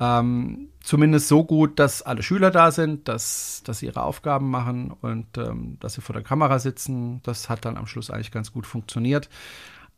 Ähm, 0.00 0.68
zumindest 0.86 1.26
so 1.28 1.44
gut, 1.44 1.78
dass 1.78 2.02
alle 2.02 2.22
Schüler 2.22 2.50
da 2.50 2.70
sind, 2.70 3.08
dass, 3.08 3.62
dass 3.64 3.80
sie 3.80 3.86
ihre 3.86 4.02
Aufgaben 4.02 4.48
machen 4.50 4.92
und 5.00 5.26
ähm, 5.36 5.78
dass 5.80 5.94
sie 5.94 6.00
vor 6.00 6.14
der 6.14 6.22
Kamera 6.22 6.58
sitzen. 6.60 7.20
Das 7.24 7.50
hat 7.50 7.64
dann 7.64 7.76
am 7.76 7.86
Schluss 7.86 8.08
eigentlich 8.08 8.30
ganz 8.30 8.52
gut 8.52 8.66
funktioniert. 8.66 9.28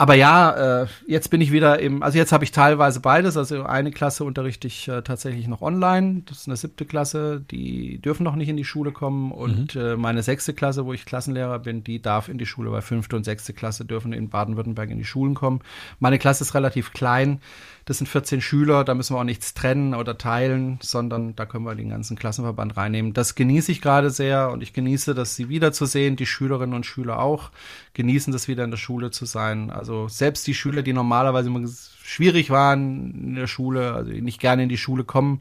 Aber 0.01 0.15
ja, 0.15 0.83
äh, 0.83 0.87
jetzt 1.09 1.29
bin 1.29 1.41
ich 1.41 1.51
wieder 1.51 1.81
im, 1.81 2.05
also 2.05 2.19
jetzt 2.19 2.31
habe 2.31 2.45
ich 2.45 2.53
teilweise 2.53 3.01
beides. 3.01 3.37
Also 3.37 3.65
eine 3.65 3.91
Klasse 3.91 4.23
unterrichte 4.23 4.69
ich 4.69 4.87
äh, 4.87 5.03
tatsächlich 5.03 5.49
noch 5.49 5.61
online. 5.61 6.23
Das 6.25 6.39
ist 6.39 6.47
eine 6.47 6.57
siebte 6.57 6.87
Klasse, 6.87 7.45
die 7.51 7.99
dürfen 8.01 8.23
noch 8.23 8.37
nicht 8.37 8.49
in 8.49 8.57
die 8.57 8.65
Schule 8.65 8.93
kommen. 8.93 9.33
Und 9.33 9.75
mhm. 9.75 9.81
äh, 9.81 9.97
meine 9.97 10.23
sechste 10.23 10.55
Klasse, 10.55 10.87
wo 10.87 10.93
ich 10.93 11.05
Klassenlehrer 11.05 11.59
bin, 11.59 11.83
die 11.83 12.01
darf 12.01 12.29
in 12.29 12.39
die 12.39 12.47
Schule, 12.47 12.71
weil 12.71 12.83
fünfte 12.83 13.17
und 13.17 13.25
sechste 13.25 13.53
Klasse 13.53 13.85
dürfen 13.85 14.13
in 14.13 14.31
Baden-Württemberg 14.31 14.89
in 14.89 14.99
die 14.99 15.05
Schulen 15.05 15.35
kommen. 15.35 15.63
Meine 15.99 16.21
Klasse 16.21 16.45
ist 16.45 16.55
relativ 16.55 16.93
klein. 16.93 17.41
Das 17.89 17.97
sind 17.97 18.07
14 18.07 18.43
Schüler, 18.43 18.85
da 18.85 18.93
müssen 18.93 19.15
wir 19.17 19.21
auch 19.21 19.25
nichts 19.25 19.55
trennen 19.55 19.95
oder 19.95 20.19
teilen, 20.19 20.79
sondern 20.83 21.35
da 21.37 21.47
können 21.47 21.65
wir 21.65 21.75
den 21.75 21.89
ganzen 21.89 22.19
Klassenverband 22.19 22.77
reinnehmen. 22.77 23.15
Das 23.15 23.35
genieße 23.35 23.73
ich 23.73 23.81
gerade 23.81 24.11
sehr 24.11 24.51
und 24.51 24.63
ich 24.63 24.75
genieße, 24.75 25.15
das 25.15 25.37
sie 25.37 25.49
wiederzusehen, 25.49 26.15
die 26.15 26.27
Schülerinnen 26.27 26.75
und 26.75 26.85
Schüler 26.85 27.19
auch 27.19 27.51
genießen 27.95 28.31
das 28.31 28.47
wieder 28.47 28.63
in 28.65 28.71
der 28.71 28.77
Schule 28.77 29.11
zu 29.11 29.25
sein. 29.25 29.71
Also 29.71 30.07
selbst 30.07 30.47
die 30.47 30.53
Schüler, 30.53 30.83
die 30.83 30.93
normalerweise 30.93 31.49
immer 31.49 31.67
schwierig 32.03 32.51
waren 32.51 33.15
in 33.15 33.35
der 33.37 33.47
Schule, 33.47 33.95
also 33.95 34.11
nicht 34.11 34.39
gerne 34.39 34.65
in 34.65 34.69
die 34.69 34.77
Schule 34.77 35.05
kommen, 35.05 35.41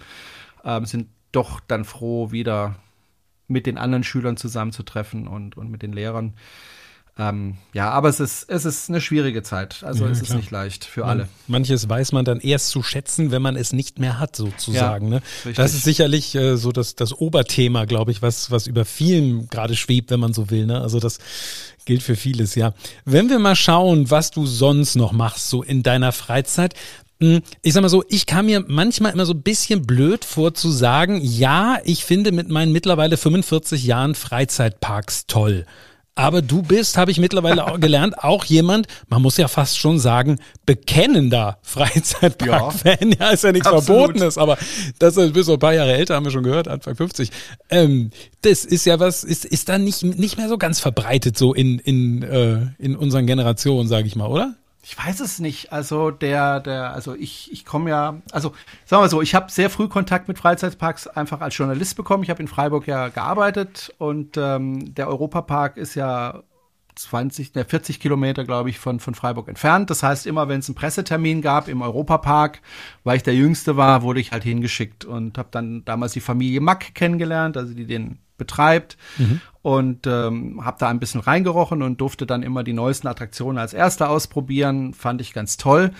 ähm, 0.63 0.85
sind 0.85 1.09
doch 1.33 1.59
dann 1.59 1.83
froh, 1.83 2.31
wieder 2.31 2.75
mit 3.49 3.65
den 3.65 3.77
anderen 3.77 4.05
Schülern 4.05 4.37
zusammenzutreffen 4.37 5.27
und, 5.27 5.57
und 5.57 5.69
mit 5.69 5.81
den 5.81 5.91
Lehrern. 5.91 6.33
Ähm, 7.19 7.55
ja, 7.73 7.89
aber 7.89 8.09
es 8.09 8.19
ist, 8.19 8.49
es 8.49 8.65
ist 8.65 8.89
eine 8.89 9.01
schwierige 9.01 9.41
Zeit. 9.41 9.83
Also 9.83 10.05
ja, 10.05 10.11
es 10.11 10.19
klar. 10.21 10.29
ist 10.29 10.35
nicht 10.35 10.51
leicht 10.51 10.85
für 10.85 11.01
Man, 11.01 11.09
alle. 11.09 11.27
Manches 11.47 11.89
weiß 11.89 12.11
man 12.11 12.25
dann 12.25 12.39
erst 12.39 12.69
zu 12.69 12.83
schätzen, 12.83 13.31
wenn 13.31 13.41
man 13.41 13.55
es 13.55 13.73
nicht 13.73 13.97
mehr 13.97 14.19
hat, 14.19 14.35
sozusagen. 14.35 15.11
Ja, 15.11 15.19
ne? 15.45 15.53
Das 15.55 15.73
ist 15.73 15.83
sicherlich 15.83 16.35
äh, 16.35 16.57
so 16.57 16.71
das, 16.71 16.95
das 16.95 17.13
Oberthema, 17.13 17.85
glaube 17.85 18.11
ich, 18.11 18.21
was, 18.21 18.51
was 18.51 18.67
über 18.67 18.85
vielen 18.85 19.47
gerade 19.49 19.75
schwebt, 19.75 20.11
wenn 20.11 20.19
man 20.19 20.33
so 20.33 20.49
will. 20.51 20.67
Ne? 20.67 20.79
Also 20.79 20.99
das 20.99 21.17
gilt 21.85 22.03
für 22.03 22.15
vieles, 22.15 22.53
ja. 22.55 22.73
Wenn 23.05 23.29
wir 23.29 23.39
mal 23.39 23.55
schauen, 23.55 24.11
was 24.11 24.29
du 24.29 24.45
sonst 24.45 24.95
noch 24.95 25.11
machst, 25.11 25.49
so 25.49 25.63
in 25.63 25.81
deiner 25.81 26.11
Freizeit, 26.11 26.75
hm, 27.19 27.41
ich 27.63 27.73
sag 27.73 27.81
mal 27.81 27.89
so, 27.89 28.03
ich 28.09 28.27
kam 28.27 28.45
mir 28.45 28.63
manchmal 28.67 29.11
immer 29.11 29.25
so 29.25 29.33
ein 29.33 29.41
bisschen 29.41 29.87
blöd 29.87 30.23
vor 30.23 30.53
zu 30.53 30.69
sagen, 30.69 31.19
ja, 31.23 31.79
ich 31.83 32.05
finde 32.05 32.31
mit 32.31 32.49
meinen 32.49 32.71
mittlerweile 32.71 33.17
45 33.17 33.85
Jahren 33.85 34.13
Freizeitparks 34.13 35.25
toll. 35.25 35.65
Aber 36.17 36.41
du 36.41 36.63
bist, 36.63 36.97
habe 36.97 37.11
ich 37.11 37.19
mittlerweile 37.19 37.67
auch 37.67 37.79
gelernt, 37.79 38.23
auch 38.23 38.43
jemand, 38.45 38.87
man 39.07 39.21
muss 39.21 39.37
ja 39.37 39.47
fast 39.47 39.77
schon 39.77 39.99
sagen, 39.99 40.39
bekennender 40.65 41.59
Freizeitpark-Fan. 41.61 43.11
Ja. 43.11 43.17
ja, 43.19 43.29
ist 43.29 43.43
ja 43.43 43.51
nichts 43.51 43.67
Absolut. 43.67 43.85
Verbotenes, 43.85 44.37
aber 44.39 44.57
das 44.97 45.13
du 45.13 45.31
bist 45.31 45.45
so 45.45 45.53
ein 45.53 45.59
paar 45.59 45.75
Jahre 45.75 45.93
älter, 45.93 46.15
haben 46.15 46.25
wir 46.25 46.31
schon 46.31 46.43
gehört, 46.43 46.67
Anfang 46.67 46.95
50. 46.95 47.29
Ähm, 47.69 48.09
das 48.41 48.65
ist 48.65 48.85
ja 48.85 48.99
was, 48.99 49.23
ist, 49.23 49.45
ist 49.45 49.69
da 49.69 49.77
nicht, 49.77 50.03
nicht 50.03 50.37
mehr 50.37 50.49
so 50.49 50.57
ganz 50.57 50.79
verbreitet 50.79 51.37
so 51.37 51.53
in, 51.53 51.77
in, 51.79 52.23
äh, 52.23 52.61
in 52.79 52.95
unseren 52.95 53.27
Generationen, 53.27 53.87
sage 53.87 54.07
ich 54.07 54.15
mal, 54.15 54.27
oder? 54.27 54.55
Ich 54.89 54.97
weiß 54.97 55.19
es 55.19 55.39
nicht. 55.39 55.73
Also 55.73 56.11
der, 56.11 56.61
der, 56.61 56.93
also 56.93 57.13
ich, 57.13 57.51
ich 57.51 57.65
komme 57.65 57.89
ja, 57.89 58.21
also 58.31 58.53
sagen 58.85 59.03
wir 59.03 59.09
so, 59.09 59.21
ich 59.21 59.35
habe 59.35 59.51
sehr 59.51 59.69
früh 59.69 59.89
Kontakt 59.89 60.29
mit 60.29 60.37
Freizeitparks 60.37 61.07
einfach 61.07 61.41
als 61.41 61.57
Journalist 61.57 61.97
bekommen. 61.97 62.23
Ich 62.23 62.29
habe 62.29 62.41
in 62.41 62.47
Freiburg 62.47 62.87
ja 62.87 63.09
gearbeitet 63.09 63.93
und 63.97 64.37
ähm, 64.37 64.95
der 64.95 65.09
Europapark 65.09 65.75
ist 65.75 65.95
ja 65.95 66.41
20, 66.95 67.53
ne, 67.55 67.65
40 67.65 67.99
Kilometer, 67.99 68.45
glaube 68.45 68.69
ich, 68.69 68.79
von, 68.79 69.01
von 69.01 69.13
Freiburg 69.13 69.49
entfernt. 69.49 69.89
Das 69.89 70.03
heißt, 70.03 70.25
immer 70.25 70.47
wenn 70.47 70.59
es 70.59 70.69
einen 70.69 70.75
Pressetermin 70.75 71.41
gab 71.41 71.67
im 71.67 71.81
Europapark, 71.81 72.61
weil 73.03 73.17
ich 73.17 73.23
der 73.23 73.35
Jüngste 73.35 73.75
war, 73.75 74.03
wurde 74.03 74.21
ich 74.21 74.31
halt 74.31 74.43
hingeschickt 74.43 75.03
und 75.03 75.37
habe 75.37 75.49
dann 75.51 75.83
damals 75.83 76.13
die 76.13 76.21
Familie 76.21 76.61
Mack 76.61 76.95
kennengelernt, 76.95 77.57
also 77.57 77.73
die 77.73 77.87
den 77.87 78.19
betreibt. 78.37 78.97
Mhm. 79.17 79.41
Und 79.67 80.07
ähm, 80.07 80.63
habe 80.63 80.77
da 80.79 80.87
ein 80.87 81.01
bisschen 81.01 81.19
reingerochen 81.19 81.81
und 81.81 81.99
durfte 81.99 82.25
dann 82.25 82.41
immer 82.41 82.63
die 82.63 82.71
neuesten 82.71 83.05
Attraktionen 83.07 83.57
als 83.57 83.73
Erster 83.73 84.09
ausprobieren. 84.09 84.93
Fand 84.93 85.19
ich 85.19 85.33
ganz 85.33 85.57
toll. 85.57 85.91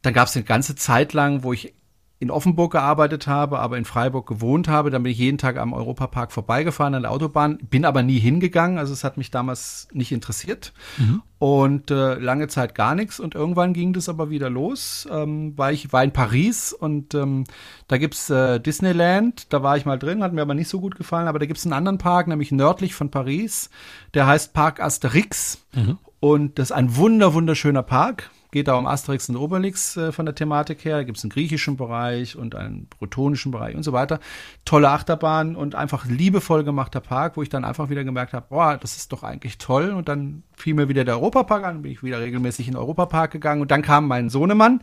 Dann 0.00 0.14
gab 0.14 0.28
es 0.28 0.36
eine 0.36 0.46
ganze 0.46 0.74
Zeit 0.74 1.12
lang, 1.12 1.42
wo 1.42 1.52
ich 1.52 1.74
in 2.20 2.30
Offenburg 2.30 2.72
gearbeitet 2.72 3.26
habe, 3.26 3.60
aber 3.60 3.78
in 3.78 3.86
Freiburg 3.86 4.28
gewohnt 4.28 4.68
habe. 4.68 4.90
Dann 4.90 5.02
bin 5.02 5.10
ich 5.10 5.18
jeden 5.18 5.38
Tag 5.38 5.56
am 5.56 5.72
Europapark 5.72 6.32
vorbeigefahren 6.32 6.94
an 6.94 7.02
der 7.02 7.10
Autobahn, 7.12 7.56
bin 7.70 7.86
aber 7.86 8.02
nie 8.02 8.18
hingegangen. 8.18 8.76
Also 8.76 8.92
es 8.92 9.04
hat 9.04 9.16
mich 9.16 9.30
damals 9.30 9.88
nicht 9.92 10.12
interessiert. 10.12 10.74
Mhm. 10.98 11.22
Und 11.38 11.90
äh, 11.90 12.16
lange 12.16 12.48
Zeit 12.48 12.74
gar 12.74 12.94
nichts. 12.94 13.20
Und 13.20 13.34
irgendwann 13.34 13.72
ging 13.72 13.94
das 13.94 14.10
aber 14.10 14.28
wieder 14.28 14.50
los, 14.50 15.08
ähm, 15.10 15.54
weil 15.56 15.72
ich 15.72 15.94
war 15.94 16.04
in 16.04 16.12
Paris 16.12 16.74
und 16.74 17.14
ähm, 17.14 17.44
da 17.88 17.96
gibt's 17.96 18.28
äh, 18.28 18.60
Disneyland. 18.60 19.50
Da 19.50 19.62
war 19.62 19.78
ich 19.78 19.86
mal 19.86 19.98
drin, 19.98 20.22
hat 20.22 20.34
mir 20.34 20.42
aber 20.42 20.54
nicht 20.54 20.68
so 20.68 20.78
gut 20.78 20.96
gefallen. 20.96 21.26
Aber 21.26 21.38
da 21.38 21.46
gibt's 21.46 21.64
einen 21.64 21.72
anderen 21.72 21.96
Park, 21.96 22.28
nämlich 22.28 22.52
nördlich 22.52 22.94
von 22.94 23.10
Paris. 23.10 23.70
Der 24.12 24.26
heißt 24.26 24.52
Park 24.52 24.80
Asterix. 24.82 25.64
Mhm. 25.74 25.96
Und 26.20 26.58
das 26.58 26.68
ist 26.68 26.76
ein 26.76 26.96
wunder, 26.96 27.32
wunderschöner 27.32 27.82
Park 27.82 28.30
geht 28.50 28.68
da 28.68 28.74
um 28.74 28.86
Asterix 28.86 29.28
und 29.28 29.36
Obelix 29.36 29.96
äh, 29.96 30.12
von 30.12 30.26
der 30.26 30.34
Thematik 30.34 30.84
her. 30.84 30.98
Da 30.98 31.02
gibt 31.04 31.18
es 31.18 31.24
einen 31.24 31.30
griechischen 31.30 31.76
Bereich 31.76 32.36
und 32.36 32.54
einen 32.54 32.86
bretonischen 32.86 33.52
Bereich 33.52 33.74
und 33.74 33.82
so 33.82 33.92
weiter. 33.92 34.20
Tolle 34.64 34.90
Achterbahn 34.90 35.56
und 35.56 35.74
einfach 35.74 36.06
liebevoll 36.06 36.64
gemachter 36.64 37.00
Park, 37.00 37.36
wo 37.36 37.42
ich 37.42 37.48
dann 37.48 37.64
einfach 37.64 37.90
wieder 37.90 38.04
gemerkt 38.04 38.32
habe, 38.32 38.46
boah, 38.48 38.76
das 38.76 38.96
ist 38.96 39.12
doch 39.12 39.22
eigentlich 39.22 39.58
toll. 39.58 39.90
Und 39.90 40.08
dann 40.08 40.42
fiel 40.54 40.74
mir 40.74 40.88
wieder 40.88 41.04
der 41.04 41.16
Europapark 41.16 41.64
an, 41.64 41.82
bin 41.82 41.92
ich 41.92 42.02
wieder 42.02 42.20
regelmäßig 42.20 42.68
in 42.68 42.74
den 42.74 42.80
Europapark 42.80 43.30
gegangen 43.30 43.62
und 43.62 43.70
dann 43.70 43.82
kam 43.82 44.06
mein 44.06 44.30
Sohnemann 44.30 44.82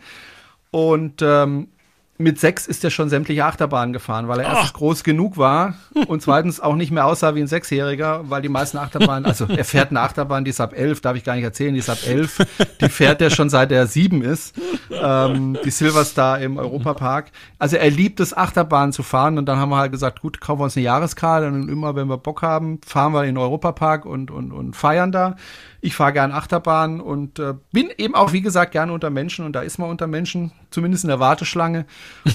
und 0.71 1.21
ähm, 1.21 1.69
mit 2.17 2.39
sechs 2.39 2.65
ist 2.65 2.83
er 2.83 2.89
schon 2.89 3.09
sämtliche 3.09 3.45
Achterbahnen 3.45 3.93
gefahren, 3.93 4.27
weil 4.27 4.39
er 4.39 4.47
erstens 4.47 4.71
oh. 4.73 4.77
groß 4.77 5.03
genug 5.03 5.37
war 5.37 5.75
und 6.07 6.21
zweitens 6.21 6.59
auch 6.59 6.75
nicht 6.75 6.91
mehr 6.91 7.05
aussah 7.05 7.35
wie 7.35 7.41
ein 7.41 7.47
Sechsjähriger, 7.47 8.29
weil 8.29 8.41
die 8.41 8.49
meisten 8.49 8.77
Achterbahnen, 8.77 9.25
also 9.25 9.45
er 9.45 9.65
fährt 9.65 9.91
eine 9.91 10.01
Achterbahn, 10.01 10.43
die 10.43 10.49
ist 10.49 10.59
ab 10.59 10.73
elf, 10.75 11.01
darf 11.01 11.15
ich 11.15 11.23
gar 11.23 11.35
nicht 11.35 11.43
erzählen, 11.43 11.73
die 11.73 11.79
ist 11.79 11.89
ab 11.89 11.99
elf, 12.05 12.39
die 12.81 12.89
fährt 12.89 13.21
er 13.21 13.29
schon 13.29 13.49
seit 13.49 13.71
er 13.71 13.85
sieben 13.85 14.23
ist, 14.23 14.55
ähm, 14.91 15.57
die 15.63 15.69
Silverstar 15.69 16.39
im 16.39 16.57
Europapark. 16.57 17.31
Also 17.59 17.77
er 17.77 17.91
liebt 17.91 18.19
es, 18.19 18.35
Achterbahnen 18.35 18.93
zu 18.93 19.03
fahren 19.03 19.37
und 19.37 19.45
dann 19.45 19.59
haben 19.59 19.69
wir 19.69 19.77
halt 19.77 19.91
gesagt, 19.91 20.21
gut, 20.21 20.41
kaufen 20.41 20.59
wir 20.59 20.65
uns 20.65 20.75
eine 20.75 20.85
Jahreskarte 20.85 21.47
und 21.47 21.69
immer, 21.69 21.95
wenn 21.95 22.07
wir 22.07 22.17
Bock 22.17 22.41
haben, 22.41 22.79
fahren 22.85 23.13
wir 23.13 23.21
in 23.21 23.35
den 23.35 23.37
Europapark 23.37 24.05
und, 24.05 24.31
und, 24.31 24.51
und 24.51 24.75
feiern 24.75 25.11
da. 25.11 25.35
Ich 25.81 25.95
fahre 25.95 26.13
gern 26.13 26.31
Achterbahn 26.31 27.01
und 27.01 27.39
äh, 27.39 27.53
bin 27.71 27.89
eben 27.97 28.15
auch, 28.15 28.33
wie 28.33 28.41
gesagt, 28.41 28.71
gerne 28.71 28.93
unter 28.93 29.09
Menschen 29.09 29.45
und 29.45 29.53
da 29.53 29.61
ist 29.61 29.77
man 29.77 29.89
unter 29.89 30.07
Menschen, 30.07 30.51
zumindest 30.71 31.03
in 31.03 31.09
der 31.09 31.19
Warteschlange. 31.19 31.85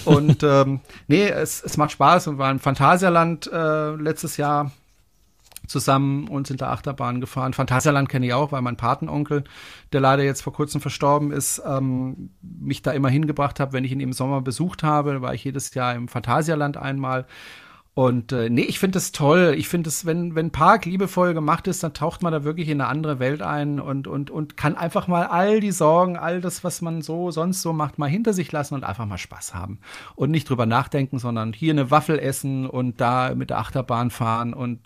Und 0.05 0.43
ähm, 0.43 0.80
nee, 1.09 1.28
es, 1.28 1.62
es 1.62 1.76
macht 1.76 1.93
Spaß 1.93 2.28
und 2.28 2.38
war 2.38 2.51
im 2.51 2.61
Phantasialand 2.61 3.51
äh, 3.53 3.90
letztes 3.97 4.36
Jahr 4.36 4.70
zusammen 5.66 6.28
und 6.28 6.47
sind 6.47 6.61
da 6.61 6.70
Achterbahn 6.70 7.20
gefahren. 7.20 7.53
Phantasialand 7.53 8.09
kenne 8.09 8.26
ich 8.26 8.34
auch, 8.34 8.53
weil 8.53 8.62
mein 8.62 8.76
Patenonkel, 8.76 9.45
der 9.93 10.01
leider 10.01 10.22
jetzt 10.22 10.43
vor 10.43 10.53
kurzem 10.53 10.80
verstorben 10.80 11.32
ist, 11.32 11.62
ähm, 11.66 12.30
mich 12.43 12.82
da 12.82 12.93
immer 12.93 13.09
hingebracht 13.09 13.61
hat, 13.61 13.72
wenn 13.72 13.84
ich 13.84 13.93
ihn 13.93 14.01
im 14.01 14.12
Sommer 14.12 14.40
besucht 14.40 14.82
habe. 14.82 15.22
War 15.22 15.34
ich 15.34 15.45
jedes 15.45 15.74
Jahr 15.74 15.95
im 15.95 16.09
Phantasialand 16.09 16.76
einmal 16.76 17.26
und 17.95 18.32
äh, 18.32 18.49
nee, 18.49 18.62
ich 18.62 18.78
finde 18.78 18.97
es 18.97 19.12
toll. 19.12 19.55
Ich 19.59 19.68
finde 19.68 19.88
es, 19.88 20.07
wenn, 20.07 20.34
wenn 20.34 20.51
Park 20.51 20.86
liebevoll 20.86 21.34
gemacht 21.34 21.66
ist, 21.66 21.82
dann 21.82 21.93
taucht 21.93 22.22
man 22.22 22.32
da 22.32 22.43
wirklich 22.43 22.68
in 22.68 22.80
eine 22.80 22.88
andere 22.88 23.18
Welt 23.18 23.43
ein 23.43 23.80
und, 23.80 24.07
und, 24.07 24.30
und 24.30 24.57
kann 24.57 24.76
einfach 24.76 25.09
mal 25.09 25.26
all 25.26 25.61
die 25.61 25.72
Sorgen, 25.72 26.16
all 26.16 26.40
das, 26.40 26.64
was 26.64 26.80
man 26.80 27.03
so 27.03 27.30
sonst 27.30 27.61
so 27.61 27.74
macht, 27.74 27.99
mal 27.99 28.09
hinter 28.09 28.32
sich 28.32 28.51
lassen 28.51 28.74
und 28.74 28.84
einfach 28.84 29.05
mal 29.05 29.18
Spaß 29.18 29.55
haben. 29.55 29.78
Und 30.14 30.30
nicht 30.30 30.49
drüber 30.49 30.64
nachdenken, 30.64 31.18
sondern 31.18 31.53
hier 31.53 31.74
eine 31.74 31.90
Waffel 31.90 32.18
essen 32.18 32.66
und 32.66 32.99
da 33.03 33.34
mit 33.34 33.51
der 33.51 33.59
Achterbahn 33.59 34.11
fahren 34.11 34.55
und 34.55 34.80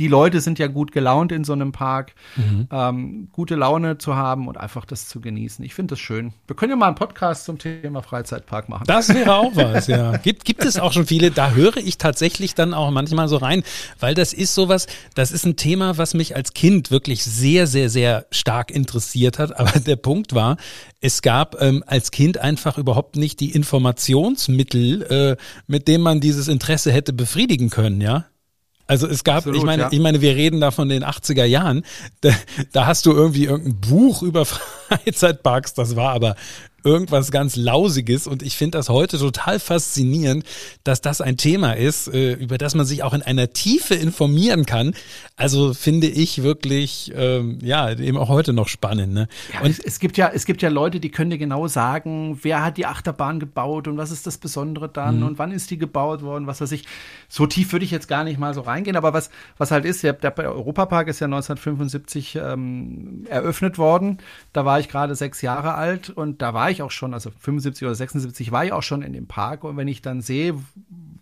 die 0.00 0.08
Leute 0.08 0.40
sind 0.40 0.58
ja 0.58 0.66
gut 0.66 0.92
gelaunt 0.92 1.30
in 1.30 1.44
so 1.44 1.52
einem 1.52 1.72
Park, 1.72 2.14
mhm. 2.34 2.66
ähm, 2.72 3.28
gute 3.32 3.54
Laune 3.54 3.98
zu 3.98 4.16
haben 4.16 4.48
und 4.48 4.56
einfach 4.56 4.86
das 4.86 5.08
zu 5.08 5.20
genießen. 5.20 5.62
Ich 5.62 5.74
finde 5.74 5.92
das 5.92 6.00
schön. 6.00 6.32
Wir 6.46 6.56
können 6.56 6.70
ja 6.70 6.76
mal 6.76 6.86
einen 6.86 6.94
Podcast 6.94 7.44
zum 7.44 7.58
Thema 7.58 8.02
Freizeitpark 8.02 8.70
machen. 8.70 8.84
Das 8.86 9.10
wäre 9.10 9.34
auch 9.34 9.50
was, 9.54 9.88
ja. 9.88 10.16
Gibt, 10.16 10.46
gibt 10.46 10.64
es 10.64 10.78
auch 10.78 10.94
schon 10.94 11.04
viele, 11.04 11.30
da 11.30 11.50
höre 11.50 11.76
ich 11.76 11.98
tatsächlich 11.98 12.54
dann 12.54 12.72
auch 12.72 12.90
manchmal 12.90 13.28
so 13.28 13.36
rein, 13.36 13.62
weil 13.98 14.14
das 14.14 14.32
ist 14.32 14.54
sowas, 14.54 14.86
das 15.14 15.32
ist 15.32 15.44
ein 15.44 15.56
Thema, 15.56 15.98
was 15.98 16.14
mich 16.14 16.34
als 16.34 16.54
Kind 16.54 16.90
wirklich 16.90 17.22
sehr, 17.22 17.66
sehr, 17.66 17.90
sehr 17.90 18.24
stark 18.30 18.70
interessiert 18.70 19.38
hat. 19.38 19.60
Aber 19.60 19.80
der 19.80 19.96
Punkt 19.96 20.34
war, 20.34 20.56
es 21.02 21.20
gab 21.20 21.60
ähm, 21.60 21.84
als 21.86 22.10
Kind 22.10 22.38
einfach 22.38 22.78
überhaupt 22.78 23.16
nicht 23.16 23.38
die 23.40 23.50
Informationsmittel, 23.50 25.02
äh, 25.02 25.36
mit 25.66 25.88
denen 25.88 26.02
man 26.02 26.20
dieses 26.20 26.48
Interesse 26.48 26.90
hätte 26.90 27.12
befriedigen 27.12 27.68
können, 27.68 28.00
ja. 28.00 28.29
Also 28.90 29.06
es 29.06 29.22
gab, 29.22 29.36
Absolut, 29.36 29.58
ich 29.58 29.62
meine, 29.62 29.82
ja. 29.82 29.88
ich 29.92 30.00
meine, 30.00 30.20
wir 30.20 30.34
reden 30.34 30.60
da 30.60 30.72
von 30.72 30.88
den 30.88 31.04
80er 31.04 31.44
Jahren. 31.44 31.84
Da, 32.22 32.30
da, 32.72 32.86
hast 32.86 33.06
du 33.06 33.12
irgendwie 33.12 33.44
irgendein 33.44 33.80
Buch 33.80 34.24
über 34.24 34.44
Freizeitparks, 34.88 35.74
das 35.74 35.94
war 35.94 36.10
aber 36.10 36.34
irgendwas 36.84 37.30
ganz 37.30 37.56
Lausiges. 37.56 38.26
Und 38.26 38.42
ich 38.42 38.56
finde 38.56 38.78
das 38.78 38.88
heute 38.88 39.18
total 39.18 39.60
faszinierend, 39.60 40.44
dass 40.84 41.00
das 41.00 41.20
ein 41.20 41.36
Thema 41.36 41.72
ist, 41.72 42.08
äh, 42.08 42.32
über 42.34 42.58
das 42.58 42.74
man 42.74 42.86
sich 42.86 43.02
auch 43.02 43.14
in 43.14 43.22
einer 43.22 43.52
Tiefe 43.52 43.94
informieren 43.94 44.66
kann. 44.66 44.94
Also 45.36 45.74
finde 45.74 46.06
ich 46.06 46.42
wirklich, 46.42 47.12
ähm, 47.14 47.58
ja, 47.62 47.90
eben 47.90 48.16
auch 48.16 48.28
heute 48.28 48.52
noch 48.52 48.68
spannend. 48.68 49.12
Ne? 49.12 49.28
Ja, 49.52 49.60
und 49.60 49.70
es, 49.70 49.78
es, 49.78 49.98
gibt 49.98 50.16
ja, 50.16 50.30
es 50.32 50.44
gibt 50.44 50.62
ja 50.62 50.68
Leute, 50.68 51.00
die 51.00 51.10
können 51.10 51.30
dir 51.30 51.38
genau 51.38 51.66
sagen, 51.68 52.38
wer 52.42 52.64
hat 52.64 52.76
die 52.76 52.86
Achterbahn 52.86 53.40
gebaut 53.40 53.88
und 53.88 53.96
was 53.96 54.10
ist 54.10 54.26
das 54.26 54.38
Besondere 54.38 54.88
dann 54.88 55.18
mhm. 55.18 55.26
und 55.26 55.38
wann 55.38 55.52
ist 55.52 55.70
die 55.70 55.78
gebaut 55.78 56.22
worden, 56.22 56.46
was 56.46 56.60
weiß 56.60 56.72
ich. 56.72 56.84
So 57.28 57.46
tief 57.46 57.72
würde 57.72 57.84
ich 57.84 57.90
jetzt 57.90 58.08
gar 58.08 58.24
nicht 58.24 58.38
mal 58.38 58.54
so 58.54 58.60
reingehen. 58.60 58.96
Aber 58.96 59.12
was, 59.12 59.30
was 59.58 59.70
halt 59.70 59.84
ist, 59.84 60.02
der, 60.02 60.12
der 60.14 60.36
Europapark 60.38 61.08
ist 61.08 61.20
ja 61.20 61.26
1975 61.26 62.36
ähm, 62.36 63.24
eröffnet 63.28 63.78
worden. 63.78 64.18
Da 64.52 64.64
war 64.64 64.80
ich 64.80 64.88
gerade 64.88 65.14
sechs 65.14 65.42
Jahre 65.42 65.74
alt 65.74 66.10
und 66.10 66.42
da 66.42 66.54
war 66.54 66.69
ich 66.70 66.82
auch 66.82 66.90
schon, 66.90 67.14
also 67.14 67.30
75 67.30 67.86
oder 67.86 67.94
76 67.94 68.52
war 68.52 68.64
ich 68.64 68.72
auch 68.72 68.82
schon 68.82 69.02
in 69.02 69.12
dem 69.12 69.26
Park. 69.26 69.64
Und 69.64 69.76
wenn 69.76 69.88
ich 69.88 70.02
dann 70.02 70.20
sehe, 70.20 70.54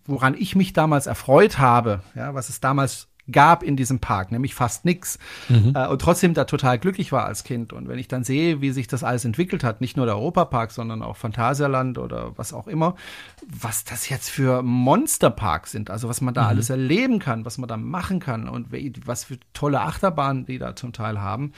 woran 0.04 0.34
ich 0.34 0.56
mich 0.56 0.72
damals 0.72 1.06
erfreut 1.06 1.58
habe, 1.58 2.00
ja, 2.14 2.34
was 2.34 2.48
es 2.48 2.60
damals 2.60 3.08
gab 3.30 3.62
in 3.62 3.76
diesem 3.76 3.98
Park, 3.98 4.32
nämlich 4.32 4.54
fast 4.54 4.84
nichts. 4.84 5.18
Mhm. 5.48 5.72
Äh, 5.74 5.86
und 5.88 6.00
trotzdem 6.00 6.34
da 6.34 6.44
total 6.44 6.78
glücklich 6.78 7.12
war 7.12 7.24
als 7.26 7.44
Kind. 7.44 7.72
Und 7.72 7.88
wenn 7.88 7.98
ich 7.98 8.08
dann 8.08 8.24
sehe, 8.24 8.60
wie 8.60 8.70
sich 8.70 8.86
das 8.88 9.04
alles 9.04 9.24
entwickelt 9.24 9.64
hat, 9.64 9.80
nicht 9.80 9.96
nur 9.96 10.06
der 10.06 10.16
Europapark, 10.16 10.70
sondern 10.70 11.02
auch 11.02 11.16
Phantasialand 11.16 11.98
oder 11.98 12.36
was 12.36 12.52
auch 12.52 12.66
immer, 12.66 12.94
was 13.46 13.84
das 13.84 14.08
jetzt 14.08 14.30
für 14.30 14.62
Monsterparks 14.62 15.72
sind, 15.72 15.90
also 15.90 16.08
was 16.08 16.20
man 16.20 16.34
da 16.34 16.44
mhm. 16.44 16.48
alles 16.48 16.70
erleben 16.70 17.18
kann, 17.18 17.44
was 17.44 17.58
man 17.58 17.68
da 17.68 17.76
machen 17.76 18.20
kann 18.20 18.48
und 18.48 18.68
was 19.06 19.24
für 19.24 19.38
tolle 19.52 19.80
Achterbahnen 19.80 20.46
die 20.46 20.58
da 20.58 20.74
zum 20.74 20.92
Teil 20.92 21.20
haben. 21.20 21.52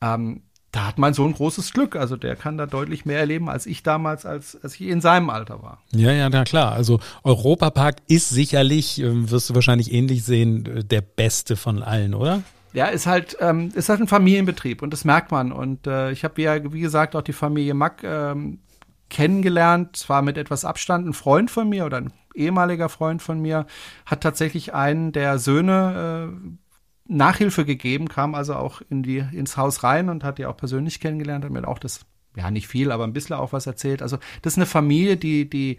Ähm, 0.00 0.42
da 0.74 0.88
hat 0.88 0.98
mein 0.98 1.14
Sohn 1.14 1.32
großes 1.32 1.72
Glück. 1.72 1.94
Also 1.94 2.16
der 2.16 2.34
kann 2.34 2.58
da 2.58 2.66
deutlich 2.66 3.04
mehr 3.04 3.20
erleben 3.20 3.48
als 3.48 3.66
ich 3.66 3.84
damals, 3.84 4.26
als, 4.26 4.58
als 4.62 4.74
ich 4.74 4.88
in 4.88 5.00
seinem 5.00 5.30
Alter 5.30 5.62
war. 5.62 5.82
Ja, 5.92 6.10
ja, 6.10 6.28
na 6.28 6.42
klar. 6.42 6.72
Also 6.72 6.98
Europapark 7.22 7.96
ist 8.08 8.30
sicherlich, 8.30 9.00
äh, 9.00 9.30
wirst 9.30 9.50
du 9.50 9.54
wahrscheinlich 9.54 9.92
ähnlich 9.92 10.24
sehen, 10.24 10.66
äh, 10.66 10.84
der 10.84 11.00
beste 11.00 11.54
von 11.54 11.82
allen, 11.82 12.14
oder? 12.14 12.42
Ja, 12.72 12.86
ist 12.86 13.06
halt, 13.06 13.36
ähm, 13.38 13.70
ist 13.74 13.88
halt 13.88 14.00
ein 14.00 14.08
Familienbetrieb 14.08 14.82
und 14.82 14.92
das 14.92 15.04
merkt 15.04 15.30
man. 15.30 15.52
Und 15.52 15.86
äh, 15.86 16.10
ich 16.10 16.24
habe 16.24 16.42
ja, 16.42 16.72
wie 16.72 16.80
gesagt, 16.80 17.14
auch 17.14 17.22
die 17.22 17.32
Familie 17.32 17.74
Mack 17.74 18.02
ähm, 18.02 18.58
kennengelernt, 19.10 19.96
zwar 19.96 20.22
mit 20.22 20.36
etwas 20.36 20.64
Abstand. 20.64 21.06
Ein 21.06 21.12
Freund 21.12 21.52
von 21.52 21.68
mir 21.68 21.86
oder 21.86 21.98
ein 21.98 22.12
ehemaliger 22.34 22.88
Freund 22.88 23.22
von 23.22 23.40
mir 23.40 23.66
hat 24.06 24.22
tatsächlich 24.22 24.74
einen 24.74 25.12
der 25.12 25.38
Söhne 25.38 26.32
äh, 26.32 26.56
Nachhilfe 27.06 27.64
gegeben, 27.64 28.08
kam 28.08 28.34
also 28.34 28.54
auch 28.54 28.80
in 28.88 29.02
die, 29.02 29.18
ins 29.18 29.56
Haus 29.56 29.82
rein 29.82 30.08
und 30.08 30.24
hat 30.24 30.38
die 30.38 30.46
auch 30.46 30.56
persönlich 30.56 31.00
kennengelernt, 31.00 31.44
hat 31.44 31.52
mir 31.52 31.66
auch 31.68 31.78
das, 31.78 32.06
ja, 32.36 32.50
nicht 32.50 32.66
viel, 32.66 32.90
aber 32.90 33.04
ein 33.04 33.12
bisschen 33.12 33.36
auch 33.36 33.52
was 33.52 33.66
erzählt. 33.66 34.00
Also, 34.02 34.18
das 34.42 34.54
ist 34.54 34.58
eine 34.58 34.66
Familie, 34.66 35.16
die, 35.16 35.48
die, 35.48 35.78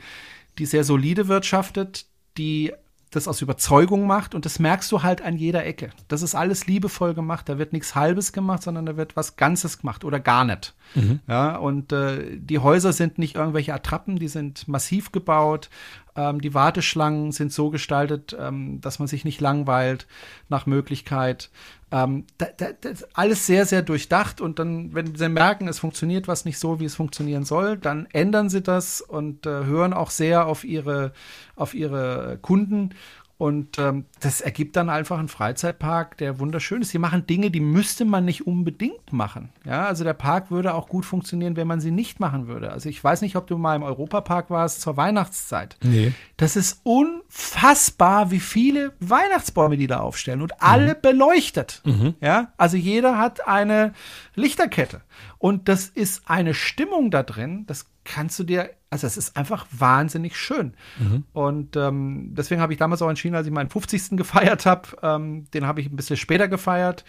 die 0.57 0.65
sehr 0.65 0.83
solide 0.83 1.27
wirtschaftet, 1.27 2.05
die 2.37 2.71
das 3.15 3.27
aus 3.27 3.41
Überzeugung 3.41 4.07
macht 4.07 4.35
und 4.35 4.45
das 4.45 4.59
merkst 4.59 4.91
du 4.91 5.03
halt 5.03 5.21
an 5.21 5.37
jeder 5.37 5.65
Ecke. 5.65 5.89
Das 6.07 6.21
ist 6.21 6.35
alles 6.35 6.67
liebevoll 6.67 7.13
gemacht, 7.13 7.47
da 7.47 7.57
wird 7.57 7.73
nichts 7.73 7.95
Halbes 7.95 8.33
gemacht, 8.33 8.63
sondern 8.63 8.85
da 8.85 8.97
wird 8.97 9.15
was 9.15 9.37
Ganzes 9.37 9.79
gemacht 9.79 10.03
oder 10.03 10.19
gar 10.19 10.43
nicht. 10.43 10.75
Mhm. 10.95 11.19
Ja, 11.27 11.55
und 11.55 11.91
äh, 11.91 12.37
die 12.37 12.59
Häuser 12.59 12.93
sind 12.93 13.17
nicht 13.17 13.35
irgendwelche 13.35 13.73
Attrappen, 13.73 14.17
die 14.17 14.27
sind 14.27 14.67
massiv 14.67 15.11
gebaut. 15.11 15.69
Ähm, 16.15 16.41
die 16.41 16.53
Warteschlangen 16.53 17.31
sind 17.31 17.51
so 17.51 17.69
gestaltet, 17.69 18.35
ähm, 18.39 18.79
dass 18.81 18.99
man 18.99 19.07
sich 19.07 19.25
nicht 19.25 19.41
langweilt 19.41 20.07
nach 20.49 20.65
Möglichkeit. 20.65 21.49
Ähm, 21.91 22.25
da, 22.37 22.47
da, 22.57 22.67
das 22.79 23.07
alles 23.15 23.45
sehr, 23.45 23.65
sehr 23.65 23.81
durchdacht 23.81 24.41
und 24.41 24.59
dann, 24.59 24.93
wenn 24.93 25.15
sie 25.15 25.29
merken, 25.29 25.67
es 25.67 25.79
funktioniert 25.79 26.27
was 26.27 26.45
nicht 26.45 26.57
so, 26.57 26.79
wie 26.79 26.85
es 26.85 26.95
funktionieren 26.95 27.45
soll, 27.45 27.77
dann 27.77 28.07
ändern 28.11 28.49
sie 28.49 28.61
das 28.61 29.01
und 29.01 29.45
äh, 29.45 29.65
hören 29.65 29.93
auch 29.93 30.09
sehr 30.09 30.47
auf 30.47 30.63
ihre, 30.63 31.11
auf 31.55 31.73
ihre 31.73 32.39
Kunden 32.41 32.91
und 33.37 33.79
ähm, 33.79 34.05
das 34.21 34.39
ergibt 34.39 34.77
dann 34.77 34.89
einfach 34.89 35.19
einen 35.19 35.27
Freizeitpark, 35.27 36.17
der 36.17 36.39
wunderschön 36.39 36.81
ist. 36.81 36.91
Sie 36.91 36.99
machen 36.99 37.27
Dinge, 37.27 37.51
die 37.51 37.59
müsste 37.59 38.05
man 38.05 38.23
nicht 38.23 38.47
unbedingt 38.47 39.11
machen. 39.11 39.49
Ja, 39.65 39.85
also 39.85 40.05
der 40.05 40.13
Park 40.13 40.51
würde 40.51 40.73
auch 40.73 40.87
gut 40.87 41.05
funktionieren, 41.05 41.57
wenn 41.57 41.67
man 41.67 41.81
sie 41.81 41.91
nicht 41.91 42.21
machen 42.21 42.47
würde. 42.47 42.71
Also 42.71 42.87
ich 42.87 43.03
weiß 43.03 43.21
nicht, 43.21 43.35
ob 43.35 43.47
du 43.47 43.57
mal 43.57 43.75
im 43.75 43.83
Europapark 43.83 44.49
warst 44.49 44.79
zur 44.79 44.95
Weihnachtszeit. 44.95 45.77
Nee. 45.83 46.13
Das 46.37 46.55
ist 46.55 46.79
unfassbar, 46.83 48.31
wie 48.31 48.39
viele 48.39 48.93
Weihnachtsbäume 49.01 49.75
die 49.75 49.87
da 49.87 49.99
aufstellen 49.99 50.41
und 50.41 50.61
alle 50.61 50.93
mhm. 50.95 51.01
beleuchtet. 51.01 51.81
Mhm. 51.83 52.15
Ja, 52.21 52.53
also 52.55 52.77
jeder 52.77 53.17
hat 53.17 53.45
eine 53.47 53.91
Lichterkette. 54.35 55.01
Und 55.39 55.67
das 55.67 55.87
ist 55.87 56.29
eine 56.29 56.53
Stimmung 56.53 57.11
da 57.11 57.21
drin, 57.21 57.65
das 57.67 57.87
kannst 58.05 58.39
du 58.39 58.43
dir, 58.45 58.69
also 59.03 59.07
es 59.07 59.17
ist 59.17 59.35
einfach 59.35 59.65
wahnsinnig 59.71 60.37
schön. 60.37 60.73
Mhm. 60.97 61.23
Und 61.33 61.75
ähm, 61.75 62.29
deswegen 62.33 62.61
habe 62.61 62.71
ich 62.71 62.79
damals 62.79 63.01
auch 63.01 63.09
entschieden, 63.09 63.35
als 63.35 63.45
ich 63.45 63.53
meinen 63.53 63.69
50. 63.69 64.11
gefeiert 64.17 64.65
habe, 64.65 64.89
ähm, 65.01 65.45
den 65.53 65.67
habe 65.67 65.81
ich 65.81 65.91
ein 65.91 65.95
bisschen 65.95 66.17
später 66.17 66.47
gefeiert. 66.47 67.03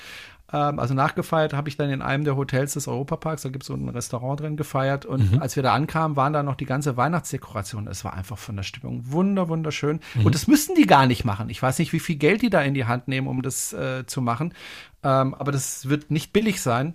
Ähm, 0.53 0.79
also 0.79 0.95
nachgefeiert 0.95 1.55
habe 1.55 1.69
ich 1.69 1.77
dann 1.77 1.91
in 1.91 2.03
einem 2.03 2.25
der 2.25 2.37
Hotels 2.37 2.75
des 2.75 2.89
Europaparks, 2.89 3.43
da 3.43 3.49
gibt 3.49 3.65
es 3.65 3.69
so 3.69 3.75
ein 3.75 3.89
Restaurant 3.89 4.41
drin, 4.41 4.57
gefeiert. 4.57 5.05
Und 5.05 5.33
mhm. 5.33 5.43
als 5.43 5.57
wir 5.57 5.63
da 5.63 5.75
ankamen, 5.75 6.17
waren 6.17 6.33
da 6.33 6.43
noch 6.43 6.57
die 6.57 6.67
ganze 6.67 6.97
Weihnachtsdekoration. 6.97 7.87
Es 7.89 8.05
war 8.05 8.15
einfach 8.15 8.39
von 8.39 8.57
der 8.57 8.63
Stimmung 8.63 9.13
wunder, 9.13 9.49
wunderschön. 9.49 10.01
Mhm. 10.15 10.27
Und 10.27 10.35
das 10.35 10.47
müssten 10.47 10.75
die 10.75 10.87
gar 10.87 11.07
nicht 11.07 11.25
machen. 11.25 11.49
Ich 11.51 11.63
weiß 11.63 11.79
nicht, 11.79 11.93
wie 11.93 12.01
viel 12.01 12.17
Geld 12.17 12.43
die 12.43 12.51
da 12.51 12.63
in 12.63 12.75
die 12.75 12.85
Hand 12.85 13.09
nehmen, 13.09 13.27
um 13.27 13.43
das 13.43 13.73
äh, 13.73 14.07
zu 14.07 14.21
machen. 14.21 14.55
Ähm, 15.03 15.35
aber 15.35 15.53
das 15.53 15.89
wird 15.89 16.11
nicht 16.11 16.33
billig 16.33 16.61
sein. 16.61 16.95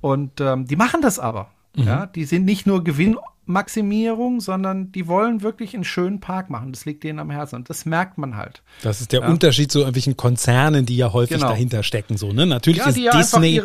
Und 0.00 0.40
ähm, 0.40 0.66
die 0.66 0.76
machen 0.76 1.00
das 1.00 1.18
aber. 1.18 1.50
Mhm. 1.76 1.84
Ja, 1.84 2.06
die 2.06 2.24
sind 2.24 2.44
nicht 2.44 2.66
nur 2.66 2.84
Gewinnmaximierung, 2.84 4.40
sondern 4.40 4.92
die 4.92 5.06
wollen 5.06 5.42
wirklich 5.42 5.74
einen 5.74 5.84
schönen 5.84 6.20
Park 6.20 6.50
machen. 6.50 6.72
Das 6.72 6.84
liegt 6.84 7.04
denen 7.04 7.18
am 7.18 7.30
Herzen 7.30 7.56
und 7.56 7.70
das 7.70 7.86
merkt 7.86 8.18
man 8.18 8.36
halt. 8.36 8.62
Das 8.82 9.00
ist 9.00 9.12
der 9.12 9.20
ja. 9.20 9.28
Unterschied 9.28 9.72
zu 9.72 9.80
irgendwelchen 9.80 10.16
Konzernen, 10.16 10.86
die 10.86 10.96
ja 10.96 11.12
häufig 11.12 11.38
genau. 11.38 11.50
dahinter 11.50 11.82
stecken. 11.82 12.16
So, 12.16 12.32
ne? 12.32 12.46
Natürlich 12.46 12.80
ja, 12.80 12.88
ist 12.88 13.32
Disney. 13.32 13.62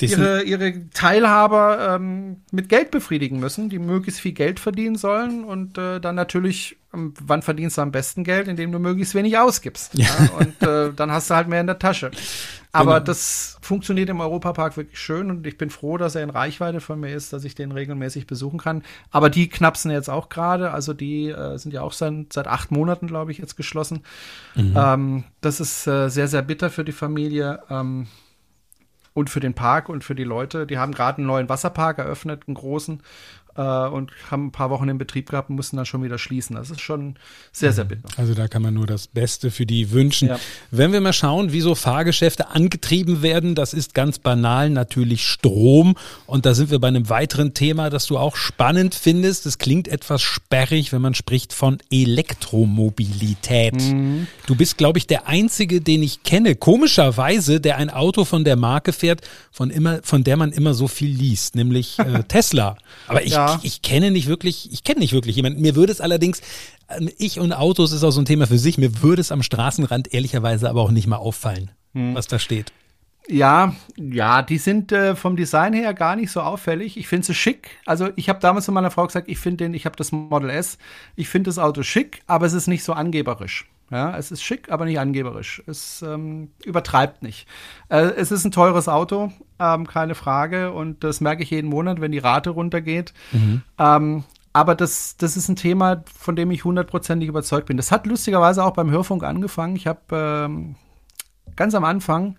Ihre, 0.00 0.42
ihre, 0.42 0.90
Teilhaber 0.90 1.96
ähm, 1.96 2.42
mit 2.50 2.68
Geld 2.68 2.90
befriedigen 2.90 3.40
müssen, 3.40 3.68
die 3.68 3.78
möglichst 3.78 4.20
viel 4.20 4.32
Geld 4.32 4.60
verdienen 4.60 4.96
sollen 4.96 5.44
und 5.44 5.78
äh, 5.78 6.00
dann 6.00 6.14
natürlich, 6.14 6.76
ähm, 6.92 7.14
wann 7.20 7.42
verdienst 7.42 7.78
du 7.78 7.82
am 7.82 7.92
besten 7.92 8.24
Geld, 8.24 8.48
indem 8.48 8.72
du 8.72 8.78
möglichst 8.78 9.14
wenig 9.14 9.38
ausgibst. 9.38 9.94
Ja. 9.94 10.06
ja 10.06 10.30
und 10.38 10.62
äh, 10.62 10.92
dann 10.94 11.10
hast 11.10 11.30
du 11.30 11.34
halt 11.34 11.48
mehr 11.48 11.60
in 11.60 11.66
der 11.66 11.78
Tasche. 11.78 12.10
Aber 12.74 12.94
genau. 12.94 13.04
das 13.04 13.58
funktioniert 13.60 14.08
im 14.08 14.20
Europapark 14.20 14.78
wirklich 14.78 14.98
schön 14.98 15.30
und 15.30 15.46
ich 15.46 15.58
bin 15.58 15.68
froh, 15.68 15.98
dass 15.98 16.14
er 16.14 16.22
in 16.22 16.30
Reichweite 16.30 16.80
von 16.80 16.98
mir 16.98 17.14
ist, 17.14 17.32
dass 17.34 17.44
ich 17.44 17.54
den 17.54 17.70
regelmäßig 17.70 18.26
besuchen 18.26 18.58
kann. 18.58 18.82
Aber 19.10 19.28
die 19.28 19.50
knapsen 19.50 19.90
jetzt 19.90 20.08
auch 20.08 20.30
gerade, 20.30 20.70
also 20.70 20.94
die 20.94 21.28
äh, 21.28 21.58
sind 21.58 21.72
ja 21.72 21.82
auch 21.82 21.92
seit, 21.92 22.32
seit 22.32 22.48
acht 22.48 22.70
Monaten, 22.70 23.06
glaube 23.06 23.30
ich, 23.30 23.38
jetzt 23.38 23.58
geschlossen. 23.58 24.04
Mhm. 24.54 24.74
Ähm, 24.74 25.24
das 25.42 25.60
ist 25.60 25.86
äh, 25.86 26.08
sehr, 26.08 26.28
sehr 26.28 26.40
bitter 26.40 26.70
für 26.70 26.84
die 26.84 26.92
Familie. 26.92 27.62
Ähm, 27.68 28.06
und 29.14 29.30
für 29.30 29.40
den 29.40 29.54
Park 29.54 29.88
und 29.88 30.04
für 30.04 30.14
die 30.14 30.24
Leute. 30.24 30.66
Die 30.66 30.78
haben 30.78 30.92
gerade 30.92 31.18
einen 31.18 31.26
neuen 31.26 31.48
Wasserpark 31.48 31.98
eröffnet, 31.98 32.44
einen 32.46 32.54
großen 32.54 33.02
äh, 33.56 33.62
und 33.62 34.12
haben 34.30 34.46
ein 34.46 34.52
paar 34.52 34.70
Wochen 34.70 34.88
in 34.88 34.98
Betrieb 34.98 35.30
gehabt 35.30 35.50
und 35.50 35.56
mussten 35.56 35.76
dann 35.76 35.86
schon 35.86 36.02
wieder 36.02 36.18
schließen. 36.18 36.56
Das 36.56 36.70
ist 36.70 36.80
schon 36.80 37.16
sehr, 37.52 37.72
sehr 37.72 37.84
bitter. 37.84 38.08
Also 38.16 38.34
da 38.34 38.48
kann 38.48 38.62
man 38.62 38.74
nur 38.74 38.86
das 38.86 39.06
Beste 39.06 39.50
für 39.50 39.66
die 39.66 39.90
wünschen. 39.90 40.28
Ja. 40.28 40.38
Wenn 40.70 40.92
wir 40.92 41.00
mal 41.00 41.12
schauen, 41.12 41.52
wie 41.52 41.60
so 41.60 41.74
Fahrgeschäfte 41.74 42.48
angetrieben 42.48 43.22
werden, 43.22 43.54
das 43.54 43.74
ist 43.74 43.94
ganz 43.94 44.18
banal 44.18 44.70
natürlich 44.70 45.26
Strom. 45.26 45.96
Und 46.26 46.46
da 46.46 46.54
sind 46.54 46.70
wir 46.70 46.78
bei 46.78 46.88
einem 46.88 47.08
weiteren 47.08 47.54
Thema, 47.54 47.90
das 47.90 48.06
du 48.06 48.18
auch 48.18 48.36
spannend 48.36 48.94
findest. 48.94 49.46
Es 49.46 49.58
klingt 49.58 49.88
etwas 49.88 50.22
sperrig, 50.22 50.92
wenn 50.92 51.02
man 51.02 51.14
spricht 51.14 51.52
von 51.52 51.78
Elektromobilität. 51.90 53.74
Mhm. 53.74 54.26
Du 54.46 54.54
bist, 54.54 54.78
glaube 54.78 54.98
ich, 54.98 55.06
der 55.06 55.28
Einzige, 55.28 55.80
den 55.80 56.02
ich 56.02 56.22
kenne, 56.22 56.54
komischerweise, 56.54 57.60
der 57.60 57.76
ein 57.76 57.90
Auto 57.90 58.24
von 58.24 58.44
der 58.44 58.56
Marke 58.56 58.92
fährt, 58.92 59.20
von, 59.50 59.70
immer, 59.70 60.00
von 60.02 60.24
der 60.24 60.36
man 60.36 60.52
immer 60.52 60.74
so 60.74 60.88
viel 60.88 61.10
liest, 61.10 61.54
nämlich 61.54 61.98
äh, 61.98 62.22
Tesla. 62.28 62.76
Aber 63.06 63.22
ich 63.22 63.32
ja 63.32 63.41
ja. 63.48 63.58
ich, 63.62 63.64
ich 63.64 63.82
kenne 63.82 64.10
nicht 64.10 64.26
wirklich, 64.28 64.70
ich 64.72 64.84
kenne 64.84 65.00
nicht 65.00 65.12
wirklich 65.12 65.36
jemanden. 65.36 65.60
Mir 65.60 65.76
würde 65.76 65.92
es 65.92 66.00
allerdings, 66.00 66.40
ähm, 66.88 67.10
ich 67.18 67.40
und 67.40 67.52
Autos 67.52 67.92
ist 67.92 68.04
auch 68.04 68.10
so 68.10 68.20
ein 68.20 68.24
Thema 68.24 68.46
für 68.46 68.58
sich, 68.58 68.78
mir 68.78 69.02
würde 69.02 69.20
es 69.20 69.32
am 69.32 69.42
Straßenrand 69.42 70.12
ehrlicherweise 70.12 70.68
aber 70.68 70.80
auch 70.80 70.90
nicht 70.90 71.06
mal 71.06 71.16
auffallen, 71.16 71.70
hm. 71.94 72.14
was 72.14 72.26
da 72.26 72.38
steht. 72.38 72.72
Ja, 73.28 73.74
ja, 73.96 74.42
die 74.42 74.58
sind 74.58 74.90
äh, 74.90 75.14
vom 75.14 75.36
Design 75.36 75.72
her 75.74 75.94
gar 75.94 76.16
nicht 76.16 76.32
so 76.32 76.40
auffällig. 76.40 76.96
Ich 76.96 77.06
finde 77.06 77.26
sie 77.26 77.34
schick. 77.34 77.78
Also 77.86 78.08
ich 78.16 78.28
habe 78.28 78.40
damals 78.40 78.64
zu 78.64 78.72
meiner 78.72 78.90
Frau 78.90 79.06
gesagt, 79.06 79.28
ich 79.28 79.38
finde 79.38 79.64
den, 79.64 79.74
ich 79.74 79.86
habe 79.86 79.96
das 79.96 80.10
Model 80.10 80.50
S, 80.50 80.76
ich 81.14 81.28
finde 81.28 81.48
das 81.48 81.58
Auto 81.58 81.84
schick, 81.84 82.22
aber 82.26 82.46
es 82.46 82.52
ist 82.52 82.66
nicht 82.66 82.82
so 82.82 82.92
angeberisch. 82.92 83.66
Ja, 83.92 84.16
es 84.16 84.32
ist 84.32 84.42
schick, 84.42 84.72
aber 84.72 84.86
nicht 84.86 84.98
angeberisch. 84.98 85.62
Es 85.66 86.00
ähm, 86.00 86.50
übertreibt 86.64 87.22
nicht. 87.22 87.46
Äh, 87.90 88.12
es 88.16 88.32
ist 88.32 88.46
ein 88.46 88.50
teures 88.50 88.88
Auto, 88.88 89.30
ähm, 89.58 89.86
keine 89.86 90.14
Frage. 90.14 90.72
Und 90.72 91.04
das 91.04 91.20
merke 91.20 91.42
ich 91.42 91.50
jeden 91.50 91.68
Monat, 91.68 92.00
wenn 92.00 92.10
die 92.10 92.18
Rate 92.18 92.48
runtergeht. 92.48 93.12
Mhm. 93.32 93.60
Ähm, 93.78 94.24
aber 94.54 94.74
das, 94.74 95.18
das 95.18 95.36
ist 95.36 95.48
ein 95.50 95.56
Thema, 95.56 96.04
von 96.18 96.36
dem 96.36 96.50
ich 96.50 96.64
hundertprozentig 96.64 97.28
überzeugt 97.28 97.66
bin. 97.66 97.76
Das 97.76 97.92
hat 97.92 98.06
lustigerweise 98.06 98.64
auch 98.64 98.72
beim 98.72 98.90
Hörfunk 98.90 99.24
angefangen. 99.24 99.76
Ich 99.76 99.86
habe 99.86 100.00
ähm, 100.10 100.76
ganz 101.54 101.74
am 101.74 101.84
Anfang 101.84 102.38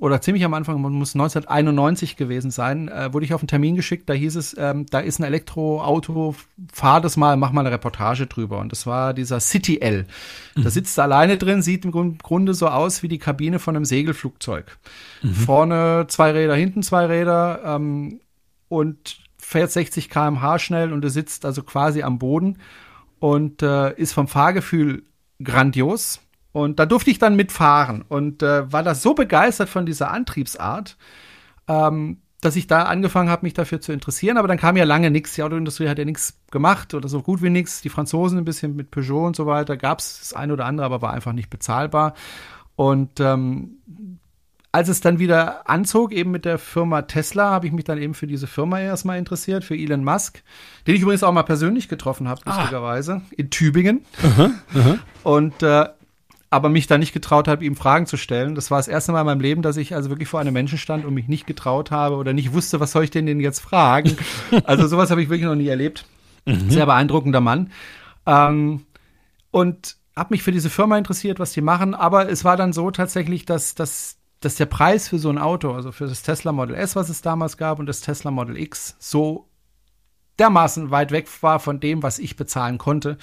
oder 0.00 0.22
ziemlich 0.22 0.46
am 0.46 0.54
Anfang, 0.54 0.80
man 0.80 0.94
muss 0.94 1.14
1991 1.14 2.16
gewesen 2.16 2.50
sein, 2.50 2.88
äh, 2.88 3.12
wurde 3.12 3.26
ich 3.26 3.34
auf 3.34 3.42
einen 3.42 3.48
Termin 3.48 3.76
geschickt, 3.76 4.08
da 4.08 4.14
hieß 4.14 4.34
es, 4.36 4.56
ähm, 4.58 4.86
da 4.86 5.00
ist 5.00 5.20
ein 5.20 5.24
Elektroauto, 5.24 6.34
fahr 6.72 7.02
das 7.02 7.18
mal, 7.18 7.36
mach 7.36 7.52
mal 7.52 7.60
eine 7.60 7.70
Reportage 7.70 8.26
drüber. 8.26 8.60
Und 8.60 8.72
das 8.72 8.86
war 8.86 9.12
dieser 9.12 9.40
City 9.40 9.78
L. 9.82 10.06
Mhm. 10.56 10.64
Da 10.64 10.70
sitzt 10.70 10.96
er 10.98 11.04
alleine 11.04 11.36
drin, 11.36 11.60
sieht 11.60 11.84
im 11.84 12.18
Grunde 12.18 12.54
so 12.54 12.68
aus 12.68 13.02
wie 13.02 13.08
die 13.08 13.18
Kabine 13.18 13.58
von 13.58 13.76
einem 13.76 13.84
Segelflugzeug. 13.84 14.78
Mhm. 15.22 15.34
Vorne 15.34 16.06
zwei 16.08 16.30
Räder, 16.30 16.54
hinten 16.54 16.82
zwei 16.82 17.04
Räder 17.04 17.60
ähm, 17.66 18.20
und 18.68 19.18
fährt 19.36 19.70
60 19.70 20.08
km/h 20.08 20.60
schnell 20.60 20.94
und 20.94 21.04
er 21.04 21.10
sitzt 21.10 21.44
also 21.44 21.62
quasi 21.62 22.02
am 22.02 22.18
Boden 22.18 22.56
und 23.18 23.62
äh, 23.62 23.92
ist 23.96 24.14
vom 24.14 24.28
Fahrgefühl 24.28 25.02
grandios 25.42 26.20
und 26.52 26.78
da 26.78 26.86
durfte 26.86 27.10
ich 27.10 27.18
dann 27.18 27.36
mitfahren 27.36 28.04
und 28.08 28.42
äh, 28.42 28.70
war 28.72 28.82
da 28.82 28.94
so 28.94 29.14
begeistert 29.14 29.68
von 29.68 29.86
dieser 29.86 30.10
Antriebsart, 30.10 30.96
ähm, 31.68 32.18
dass 32.40 32.56
ich 32.56 32.66
da 32.66 32.84
angefangen 32.84 33.28
habe, 33.28 33.44
mich 33.44 33.54
dafür 33.54 33.80
zu 33.80 33.92
interessieren. 33.92 34.38
Aber 34.38 34.48
dann 34.48 34.58
kam 34.58 34.76
ja 34.76 34.84
lange 34.84 35.10
nichts. 35.10 35.34
Die 35.34 35.42
Autoindustrie 35.42 35.88
hat 35.88 35.98
ja 35.98 36.04
nichts 36.04 36.38
gemacht 36.50 36.94
oder 36.94 37.08
so 37.08 37.22
gut 37.22 37.42
wie 37.42 37.50
nichts. 37.50 37.82
Die 37.82 37.90
Franzosen 37.90 38.38
ein 38.38 38.44
bisschen 38.44 38.74
mit 38.74 38.90
Peugeot 38.90 39.26
und 39.26 39.36
so 39.36 39.46
weiter. 39.46 39.76
Gab 39.76 39.98
es 39.98 40.20
das 40.20 40.32
eine 40.32 40.54
oder 40.54 40.64
andere, 40.64 40.86
aber 40.86 41.02
war 41.02 41.12
einfach 41.12 41.34
nicht 41.34 41.50
bezahlbar. 41.50 42.14
Und 42.76 43.20
ähm, 43.20 43.76
als 44.72 44.88
es 44.88 45.00
dann 45.00 45.18
wieder 45.18 45.68
anzog, 45.68 46.12
eben 46.12 46.30
mit 46.30 46.44
der 46.44 46.58
Firma 46.58 47.02
Tesla, 47.02 47.50
habe 47.50 47.66
ich 47.66 47.72
mich 47.72 47.84
dann 47.84 47.98
eben 47.98 48.14
für 48.14 48.26
diese 48.26 48.46
Firma 48.46 48.80
erstmal 48.80 49.18
interessiert, 49.18 49.64
für 49.64 49.76
Elon 49.76 50.04
Musk, 50.04 50.42
den 50.86 50.94
ich 50.94 51.02
übrigens 51.02 51.22
auch 51.22 51.32
mal 51.32 51.42
persönlich 51.42 51.88
getroffen 51.88 52.28
habe, 52.28 52.40
ah. 52.44 52.56
lustigerweise, 52.56 53.22
in 53.36 53.50
Tübingen. 53.50 54.04
Aha, 54.22 54.50
aha. 54.74 54.98
Und 55.24 55.62
äh, 55.62 55.88
aber 56.50 56.68
mich 56.68 56.88
da 56.88 56.98
nicht 56.98 57.12
getraut 57.12 57.46
habe, 57.46 57.64
ihm 57.64 57.76
Fragen 57.76 58.06
zu 58.06 58.16
stellen. 58.16 58.56
Das 58.56 58.72
war 58.72 58.78
das 58.78 58.88
erste 58.88 59.12
Mal 59.12 59.20
in 59.20 59.26
meinem 59.26 59.40
Leben, 59.40 59.62
dass 59.62 59.76
ich 59.76 59.94
also 59.94 60.10
wirklich 60.10 60.28
vor 60.28 60.40
einem 60.40 60.52
Menschen 60.52 60.78
stand 60.78 61.04
und 61.04 61.14
mich 61.14 61.28
nicht 61.28 61.46
getraut 61.46 61.92
habe 61.92 62.16
oder 62.16 62.32
nicht 62.32 62.52
wusste, 62.52 62.80
was 62.80 62.90
soll 62.90 63.04
ich 63.04 63.10
denn 63.10 63.26
denn 63.26 63.38
jetzt 63.38 63.60
fragen. 63.60 64.16
also 64.64 64.88
sowas 64.88 65.12
habe 65.12 65.22
ich 65.22 65.28
wirklich 65.28 65.46
noch 65.46 65.54
nie 65.54 65.68
erlebt. 65.68 66.06
Mhm. 66.46 66.68
Sehr 66.68 66.86
beeindruckender 66.86 67.40
Mann. 67.40 67.70
Ähm, 68.26 68.84
und 69.52 69.96
habe 70.16 70.34
mich 70.34 70.42
für 70.42 70.50
diese 70.50 70.70
Firma 70.70 70.98
interessiert, 70.98 71.38
was 71.38 71.52
die 71.52 71.60
machen. 71.60 71.94
Aber 71.94 72.28
es 72.28 72.44
war 72.44 72.56
dann 72.56 72.72
so 72.72 72.90
tatsächlich, 72.90 73.44
dass, 73.44 73.76
dass, 73.76 74.16
dass 74.40 74.56
der 74.56 74.66
Preis 74.66 75.08
für 75.08 75.20
so 75.20 75.30
ein 75.30 75.38
Auto, 75.38 75.72
also 75.72 75.92
für 75.92 76.08
das 76.08 76.22
Tesla 76.22 76.50
Model 76.50 76.74
S, 76.74 76.96
was 76.96 77.08
es 77.10 77.22
damals 77.22 77.58
gab, 77.58 77.78
und 77.78 77.86
das 77.86 78.00
Tesla 78.00 78.32
Model 78.32 78.56
X, 78.56 78.96
so 78.98 79.48
dermaßen 80.40 80.90
weit 80.90 81.12
weg 81.12 81.28
war 81.42 81.60
von 81.60 81.78
dem, 81.78 82.02
was 82.02 82.18
ich 82.18 82.34
bezahlen 82.34 82.78
konnte, 82.78 83.18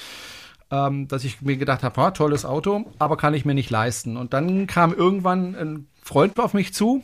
ähm, 0.72 1.07
dass 1.07 1.24
ich 1.24 1.41
mir 1.41 1.57
gedacht 1.57 1.84
habe, 1.84 2.13
tolles 2.13 2.45
Auto, 2.45 2.86
aber 2.99 3.18
kann 3.18 3.34
ich 3.34 3.45
mir 3.45 3.53
nicht 3.53 3.70
leisten. 3.70 4.18
Und 4.18 4.34
dann 4.34 4.68
kam 4.68 4.93
irgendwann 4.93 5.55
ein 5.55 5.88
Freund 6.03 6.39
auf 6.39 6.53
mich 6.53 6.74
zu, 6.74 7.03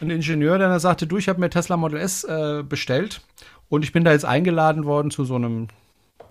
ein 0.00 0.10
Ingenieur, 0.10 0.58
der 0.58 0.78
sagte, 0.80 1.06
du, 1.06 1.16
ich 1.16 1.28
habe 1.28 1.40
mir 1.40 1.50
Tesla 1.50 1.76
Model 1.76 2.00
S 2.00 2.24
äh, 2.24 2.62
bestellt 2.62 3.22
und 3.68 3.84
ich 3.84 3.92
bin 3.92 4.04
da 4.04 4.12
jetzt 4.12 4.24
eingeladen 4.24 4.84
worden 4.84 5.10
zu 5.10 5.24
so 5.24 5.36
einem 5.36 5.68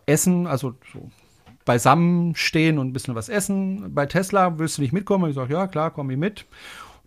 Essen, 0.05 0.47
also 0.47 0.76
so 0.91 1.09
beisammenstehen 1.65 2.78
und 2.78 2.89
ein 2.89 2.93
bisschen 2.93 3.15
was 3.15 3.30
essen 3.30 3.93
bei 3.93 4.05
Tesla. 4.05 4.59
Willst 4.59 4.78
du 4.78 4.82
nicht 4.82 4.91
mitkommen? 4.91 5.30
Ich 5.30 5.36
sage, 5.36 5.53
ja, 5.53 5.67
klar, 5.67 5.91
komme 5.91 6.13
ich 6.13 6.19
mit. 6.19 6.45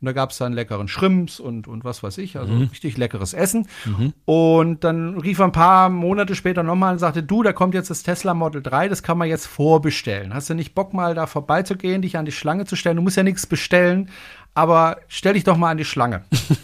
Und 0.07 0.11
da 0.11 0.21
gab 0.21 0.31
es 0.31 0.39
dann 0.39 0.53
leckeren 0.53 0.87
Shrimps 0.87 1.41
und, 1.41 1.67
und 1.67 1.83
was 1.83 2.05
weiß 2.05 2.19
ich, 2.19 2.39
also 2.39 2.53
mhm. 2.53 2.69
richtig 2.71 2.97
leckeres 2.97 3.35
Essen. 3.35 3.67
Mhm. 3.85 4.13
Und 4.25 4.85
dann 4.85 5.19
rief 5.19 5.41
er 5.41 5.47
ein 5.47 5.53
paar 5.53 5.89
Monate 5.89 6.37
später 6.37 6.63
nochmal 6.63 6.93
und 6.93 7.01
sagte, 7.01 7.25
du, 7.25 7.43
da 7.43 7.53
kommt 7.53 7.75
jetzt 7.75 7.91
das 7.91 8.05
Tesla 8.05 8.33
Model 8.33 8.63
3, 8.63 8.87
das 8.87 9.03
kann 9.03 9.19
man 9.19 9.27
jetzt 9.29 9.47
vorbestellen. 9.47 10.33
Hast 10.33 10.49
du 10.49 10.55
nicht 10.55 10.77
Bock 10.77 10.95
mal 10.95 11.17
da 11.17 11.27
vorbeizugehen, 11.27 12.03
dich 12.03 12.17
an 12.17 12.25
die 12.25 12.31
Schlange 12.31 12.67
zu 12.67 12.77
stellen? 12.77 12.95
Du 12.95 13.03
musst 13.03 13.17
ja 13.17 13.25
nichts 13.25 13.49
bestellen, 13.49 14.09
aber 14.55 14.99
stell 15.09 15.33
dich 15.35 15.43
doch 15.43 15.57
mal 15.57 15.73
an 15.73 15.79
die 15.79 15.85
Schlange. 15.85 16.23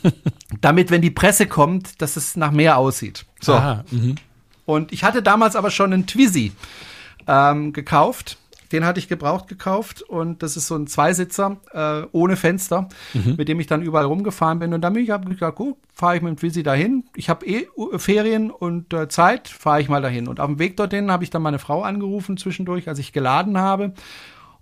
Damit, 0.60 0.92
wenn 0.92 1.02
die 1.02 1.10
Presse 1.10 1.48
kommt, 1.48 2.00
dass 2.00 2.14
es 2.14 2.36
nach 2.36 2.52
mehr 2.52 2.78
aussieht. 2.78 3.26
So. 3.40 3.54
Aha, 3.54 3.84
mhm. 3.90 4.14
und 4.66 4.92
ich 4.92 5.02
hatte 5.02 5.20
damals 5.20 5.56
aber 5.56 5.72
schon 5.72 5.92
einen 5.92 6.06
Twizy 6.06 6.52
ähm, 7.26 7.72
gekauft 7.72 8.38
den 8.72 8.84
hatte 8.84 8.98
ich 8.98 9.08
gebraucht 9.08 9.48
gekauft 9.48 10.02
und 10.02 10.42
das 10.42 10.56
ist 10.56 10.66
so 10.66 10.74
ein 10.74 10.86
Zweisitzer 10.86 11.58
äh, 11.72 12.06
ohne 12.12 12.36
Fenster, 12.36 12.88
mhm. 13.12 13.34
mit 13.36 13.48
dem 13.48 13.60
ich 13.60 13.66
dann 13.66 13.82
überall 13.82 14.06
rumgefahren 14.06 14.58
bin. 14.58 14.72
Und 14.74 14.80
dann 14.80 14.92
bin 14.94 15.04
ich 15.04 15.10
hab 15.10 15.28
gesagt, 15.28 15.56
gut, 15.56 15.76
fahre 15.92 16.16
ich 16.16 16.22
mit 16.22 16.30
dem 16.30 16.36
Twizy 16.38 16.62
dahin. 16.62 17.04
Ich 17.14 17.28
habe 17.28 17.46
eh 17.46 17.68
Ferien 17.96 18.50
und 18.50 18.92
äh, 18.92 19.08
Zeit, 19.08 19.48
fahre 19.48 19.80
ich 19.80 19.88
mal 19.88 20.02
dahin. 20.02 20.28
Und 20.28 20.40
auf 20.40 20.46
dem 20.46 20.58
Weg 20.58 20.76
dorthin 20.76 21.10
habe 21.10 21.24
ich 21.24 21.30
dann 21.30 21.42
meine 21.42 21.58
Frau 21.58 21.82
angerufen 21.82 22.36
zwischendurch, 22.36 22.88
als 22.88 22.98
ich 22.98 23.12
geladen 23.12 23.58
habe 23.58 23.92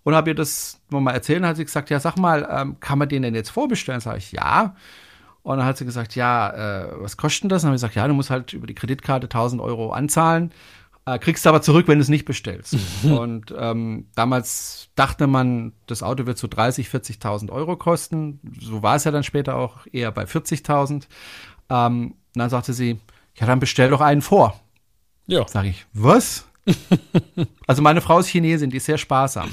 und 0.02 0.14
habe 0.14 0.30
ihr 0.30 0.34
das 0.34 0.80
mal 0.90 1.12
erzählt. 1.12 1.44
Hat 1.44 1.56
sie 1.56 1.64
gesagt, 1.64 1.90
ja, 1.90 2.00
sag 2.00 2.16
mal, 2.16 2.48
ähm, 2.50 2.76
kann 2.80 2.98
man 2.98 3.08
den 3.08 3.22
denn 3.22 3.34
jetzt 3.34 3.50
vorbestellen? 3.50 4.00
Sag 4.00 4.18
ich, 4.18 4.32
ja. 4.32 4.74
Und 5.42 5.58
dann 5.58 5.66
hat 5.66 5.78
sie 5.78 5.84
gesagt, 5.84 6.14
ja, 6.16 6.50
äh, 6.50 6.88
was 7.00 7.16
kostet 7.16 7.44
denn 7.44 7.48
das? 7.48 7.62
Und 7.62 7.68
dann 7.68 7.70
habe 7.70 7.76
ich 7.76 7.82
gesagt, 7.82 7.94
ja, 7.94 8.06
du 8.06 8.14
musst 8.14 8.30
halt 8.30 8.52
über 8.52 8.66
die 8.66 8.74
Kreditkarte 8.74 9.26
1000 9.26 9.62
Euro 9.62 9.92
anzahlen. 9.92 10.52
Äh, 11.06 11.18
kriegst 11.18 11.44
du 11.44 11.48
aber 11.48 11.62
zurück, 11.62 11.88
wenn 11.88 11.98
du 11.98 12.02
es 12.02 12.08
nicht 12.08 12.24
bestellst. 12.24 12.76
Mhm. 13.02 13.12
Und 13.12 13.54
ähm, 13.56 14.08
damals 14.14 14.90
dachte 14.94 15.26
man, 15.26 15.72
das 15.86 16.02
Auto 16.02 16.26
wird 16.26 16.38
so 16.38 16.46
30, 16.46 16.88
40.000 16.88 17.50
Euro 17.50 17.76
kosten. 17.76 18.40
So 18.60 18.82
war 18.82 18.96
es 18.96 19.04
ja 19.04 19.10
dann 19.10 19.24
später 19.24 19.56
auch 19.56 19.86
eher 19.90 20.12
bei 20.12 20.24
40.000. 20.24 21.04
Ähm, 21.70 22.14
dann 22.34 22.50
sagte 22.50 22.72
sie, 22.72 22.98
ja, 23.36 23.46
dann 23.46 23.60
bestell 23.60 23.90
doch 23.90 24.00
einen 24.00 24.22
vor. 24.22 24.60
Ja. 25.26 25.46
Sag 25.48 25.64
ich, 25.64 25.86
was? 25.92 26.46
also 27.66 27.82
meine 27.82 28.00
Frau 28.00 28.18
ist 28.18 28.28
Chinesin, 28.28 28.70
die 28.70 28.76
ist 28.76 28.86
sehr 28.86 28.98
sparsam. 28.98 29.50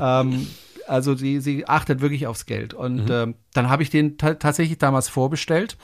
ähm, 0.00 0.46
also 0.86 1.14
sie, 1.14 1.40
sie 1.40 1.66
achtet 1.66 2.00
wirklich 2.00 2.26
aufs 2.26 2.46
Geld. 2.46 2.74
Und 2.74 3.06
mhm. 3.06 3.10
ähm, 3.10 3.34
dann 3.52 3.68
habe 3.68 3.82
ich 3.82 3.90
den 3.90 4.16
tatsächlich 4.18 4.78
damals 4.78 5.08
vorbestellt. 5.08 5.76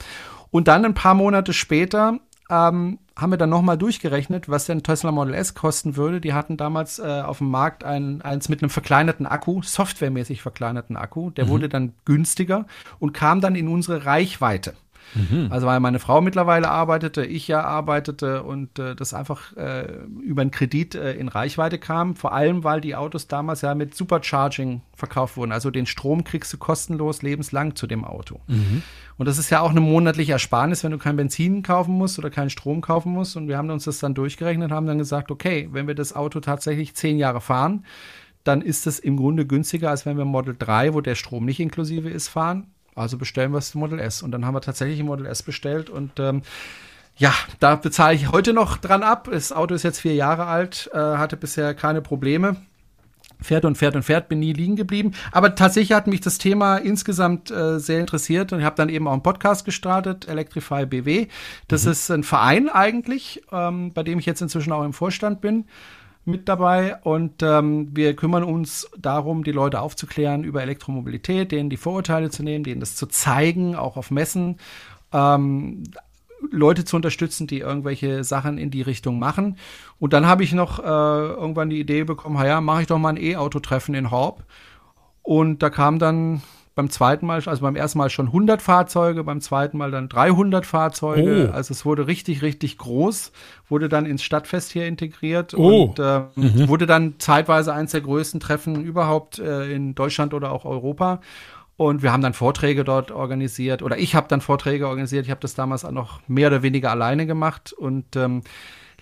Und 0.51 0.67
dann 0.67 0.85
ein 0.85 0.93
paar 0.93 1.15
Monate 1.15 1.53
später 1.53 2.19
ähm, 2.51 2.99
haben 3.15 3.31
wir 3.31 3.37
dann 3.37 3.49
nochmal 3.49 3.77
durchgerechnet, 3.77 4.49
was 4.49 4.65
denn 4.65 4.83
Tesla 4.83 5.11
Model 5.11 5.33
S 5.33 5.53
kosten 5.53 5.95
würde. 5.95 6.19
Die 6.19 6.33
hatten 6.33 6.57
damals 6.57 6.99
äh, 6.99 7.21
auf 7.21 7.37
dem 7.37 7.49
Markt 7.49 7.83
ein, 7.83 8.21
eins 8.21 8.49
mit 8.49 8.61
einem 8.61 8.69
verkleinerten 8.69 9.25
Akku, 9.25 9.61
softwaremäßig 9.63 10.41
verkleinerten 10.41 10.97
Akku. 10.97 11.29
Der 11.29 11.45
mhm. 11.45 11.49
wurde 11.49 11.69
dann 11.69 11.93
günstiger 12.03 12.65
und 12.99 13.13
kam 13.13 13.39
dann 13.39 13.55
in 13.55 13.69
unsere 13.69 14.05
Reichweite. 14.05 14.73
Mhm. 15.13 15.47
Also 15.49 15.67
weil 15.67 15.79
meine 15.79 15.99
Frau 15.99 16.21
mittlerweile 16.21 16.69
arbeitete, 16.69 17.25
ich 17.25 17.47
ja 17.47 17.63
arbeitete 17.63 18.43
und 18.43 18.79
äh, 18.79 18.95
das 18.95 19.13
einfach 19.13 19.55
äh, 19.57 19.87
über 20.21 20.41
einen 20.41 20.51
Kredit 20.51 20.95
äh, 20.95 21.13
in 21.13 21.27
Reichweite 21.27 21.79
kam. 21.79 22.15
Vor 22.15 22.33
allem, 22.33 22.63
weil 22.63 22.81
die 22.81 22.95
Autos 22.95 23.27
damals 23.27 23.61
ja 23.61 23.75
mit 23.75 23.95
Supercharging 23.95 24.81
verkauft 24.95 25.37
wurden. 25.37 25.51
Also 25.51 25.69
den 25.69 25.85
Strom 25.85 26.23
kriegst 26.23 26.51
du 26.53 26.57
kostenlos 26.57 27.21
lebenslang 27.21 27.75
zu 27.75 27.87
dem 27.87 28.05
Auto. 28.05 28.39
Mhm. 28.47 28.83
Und 29.21 29.27
das 29.27 29.37
ist 29.37 29.51
ja 29.51 29.59
auch 29.59 29.69
eine 29.69 29.81
monatliche 29.81 30.31
Ersparnis, 30.31 30.83
wenn 30.83 30.89
du 30.89 30.97
kein 30.97 31.15
Benzin 31.15 31.61
kaufen 31.61 31.93
musst 31.93 32.17
oder 32.17 32.31
keinen 32.31 32.49
Strom 32.49 32.81
kaufen 32.81 33.13
musst. 33.13 33.37
Und 33.37 33.47
wir 33.47 33.55
haben 33.55 33.69
uns 33.69 33.83
das 33.83 33.99
dann 33.99 34.15
durchgerechnet 34.15 34.71
und 34.71 34.75
haben 34.75 34.87
dann 34.87 34.97
gesagt, 34.97 35.29
okay, 35.29 35.69
wenn 35.71 35.85
wir 35.85 35.93
das 35.93 36.15
Auto 36.15 36.39
tatsächlich 36.39 36.95
zehn 36.95 37.19
Jahre 37.19 37.39
fahren, 37.39 37.85
dann 38.43 38.63
ist 38.63 38.87
es 38.87 38.97
im 38.97 39.17
Grunde 39.17 39.45
günstiger, 39.45 39.91
als 39.91 40.07
wenn 40.07 40.17
wir 40.17 40.25
Model 40.25 40.55
3, 40.57 40.95
wo 40.95 41.01
der 41.01 41.13
Strom 41.13 41.45
nicht 41.45 41.59
inklusive 41.59 42.09
ist, 42.09 42.29
fahren. 42.29 42.71
Also 42.95 43.19
bestellen 43.19 43.51
wir 43.51 43.59
das 43.59 43.75
Model 43.75 43.99
S. 43.99 44.23
Und 44.23 44.31
dann 44.31 44.43
haben 44.43 44.55
wir 44.55 44.61
tatsächlich 44.61 44.99
ein 44.99 45.05
Model 45.05 45.27
S 45.27 45.43
bestellt 45.43 45.91
und 45.91 46.19
ähm, 46.19 46.41
ja, 47.15 47.31
da 47.59 47.75
bezahle 47.75 48.15
ich 48.15 48.31
heute 48.31 48.53
noch 48.53 48.77
dran 48.77 49.03
ab. 49.03 49.29
Das 49.31 49.51
Auto 49.51 49.75
ist 49.75 49.83
jetzt 49.83 49.99
vier 49.99 50.15
Jahre 50.15 50.47
alt, 50.47 50.89
äh, 50.95 50.97
hatte 50.97 51.37
bisher 51.37 51.75
keine 51.75 52.01
Probleme. 52.01 52.55
Fährt 53.41 53.65
und 53.65 53.77
fährt 53.77 53.95
und 53.95 54.03
fährt, 54.03 54.29
bin 54.29 54.39
nie 54.39 54.53
liegen 54.53 54.75
geblieben. 54.75 55.13
Aber 55.31 55.55
tatsächlich 55.55 55.93
hat 55.93 56.07
mich 56.07 56.21
das 56.21 56.37
Thema 56.37 56.77
insgesamt 56.77 57.51
äh, 57.51 57.79
sehr 57.79 57.99
interessiert 57.99 58.53
und 58.53 58.59
ich 58.59 58.65
habe 58.65 58.75
dann 58.75 58.89
eben 58.89 59.07
auch 59.07 59.13
einen 59.13 59.23
Podcast 59.23 59.65
gestartet, 59.65 60.27
Electrify 60.27 60.85
BW. 60.85 61.27
Das 61.67 61.85
mhm. 61.85 61.91
ist 61.91 62.11
ein 62.11 62.23
Verein 62.23 62.69
eigentlich, 62.69 63.41
ähm, 63.51 63.91
bei 63.93 64.03
dem 64.03 64.19
ich 64.19 64.25
jetzt 64.25 64.41
inzwischen 64.41 64.71
auch 64.71 64.83
im 64.83 64.93
Vorstand 64.93 65.41
bin 65.41 65.65
mit 66.23 66.47
dabei 66.47 66.97
und 67.01 67.41
ähm, 67.41 67.89
wir 67.93 68.15
kümmern 68.15 68.43
uns 68.43 68.87
darum, 68.97 69.43
die 69.43 69.51
Leute 69.51 69.81
aufzuklären 69.81 70.43
über 70.43 70.61
Elektromobilität, 70.61 71.51
denen 71.51 71.69
die 71.69 71.77
Vorurteile 71.77 72.29
zu 72.29 72.43
nehmen, 72.43 72.63
denen 72.63 72.79
das 72.79 72.95
zu 72.95 73.07
zeigen, 73.07 73.75
auch 73.75 73.97
auf 73.97 74.11
Messen, 74.11 74.57
ähm, 75.13 75.83
Leute 76.49 76.85
zu 76.85 76.95
unterstützen, 76.95 77.47
die 77.47 77.59
irgendwelche 77.59 78.23
Sachen 78.23 78.57
in 78.57 78.71
die 78.71 78.81
Richtung 78.81 79.19
machen. 79.19 79.57
Und 79.99 80.13
dann 80.13 80.25
habe 80.25 80.43
ich 80.43 80.53
noch 80.53 80.79
äh, 80.79 80.83
irgendwann 80.83 81.69
die 81.69 81.79
Idee 81.79 82.03
bekommen, 82.03 82.43
ja, 82.43 82.61
mache 82.61 82.81
ich 82.81 82.87
doch 82.87 82.97
mal 82.97 83.09
ein 83.09 83.21
E-Auto-Treffen 83.21 83.93
in 83.95 84.11
Horb. 84.11 84.43
Und 85.23 85.61
da 85.61 85.69
kam 85.69 85.99
dann 85.99 86.41
beim 86.73 86.89
zweiten 86.89 87.25
Mal, 87.25 87.43
also 87.45 87.61
beim 87.61 87.75
ersten 87.75 87.97
Mal 87.97 88.09
schon 88.09 88.27
100 88.27 88.61
Fahrzeuge, 88.61 89.23
beim 89.23 89.41
zweiten 89.41 89.77
Mal 89.77 89.91
dann 89.91 90.07
300 90.07 90.65
Fahrzeuge. 90.65 91.49
Oh. 91.51 91.53
Also 91.53 91.73
es 91.73 91.85
wurde 91.85 92.07
richtig, 92.07 92.41
richtig 92.41 92.77
groß, 92.77 93.31
wurde 93.67 93.89
dann 93.89 94.05
ins 94.05 94.23
Stadtfest 94.23 94.71
hier 94.71 94.87
integriert 94.87 95.53
oh. 95.53 95.83
und 95.83 95.99
äh, 95.99 96.21
mhm. 96.35 96.69
wurde 96.69 96.85
dann 96.85 97.15
zeitweise 97.19 97.73
eins 97.73 97.91
der 97.91 98.01
größten 98.01 98.39
Treffen 98.39 98.83
überhaupt 98.83 99.39
äh, 99.39 99.71
in 99.71 99.95
Deutschland 99.95 100.33
oder 100.33 100.51
auch 100.51 100.65
Europa. 100.65 101.19
Und 101.81 102.03
wir 102.03 102.13
haben 102.13 102.21
dann 102.21 102.35
Vorträge 102.35 102.83
dort 102.83 103.09
organisiert 103.09 103.81
oder 103.81 103.97
ich 103.97 104.13
habe 104.13 104.27
dann 104.27 104.39
Vorträge 104.39 104.87
organisiert. 104.87 105.25
Ich 105.25 105.31
habe 105.31 105.41
das 105.41 105.55
damals 105.55 105.83
auch 105.83 105.89
noch 105.89 106.21
mehr 106.27 106.49
oder 106.49 106.61
weniger 106.61 106.91
alleine 106.91 107.25
gemacht 107.25 107.73
und 107.73 108.15
ähm, 108.15 108.43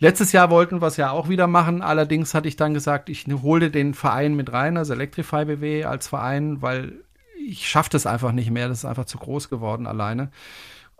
Letztes 0.01 0.31
Jahr 0.31 0.49
wollten 0.49 0.81
wir 0.81 0.87
es 0.87 0.95
ja 0.95 1.11
auch 1.11 1.27
wieder 1.27 1.45
machen. 1.47 1.81
Allerdings 1.81 2.33
hatte 2.33 2.47
ich 2.47 2.55
dann 2.55 2.73
gesagt, 2.73 3.09
ich 3.09 3.25
hole 3.27 3.69
den 3.69 3.93
Verein 3.93 4.33
mit 4.33 4.53
rein, 4.53 4.77
also 4.77 4.93
Electrify 4.93 5.43
BW 5.43 5.83
als 5.83 6.07
Verein, 6.07 6.61
weil 6.61 7.03
ich 7.45 7.67
schaffe 7.67 7.89
das 7.89 8.05
einfach 8.05 8.31
nicht 8.31 8.49
mehr. 8.49 8.69
Das 8.69 8.77
ist 8.77 8.85
einfach 8.85 9.03
zu 9.03 9.17
groß 9.17 9.49
geworden 9.49 9.85
alleine 9.85 10.31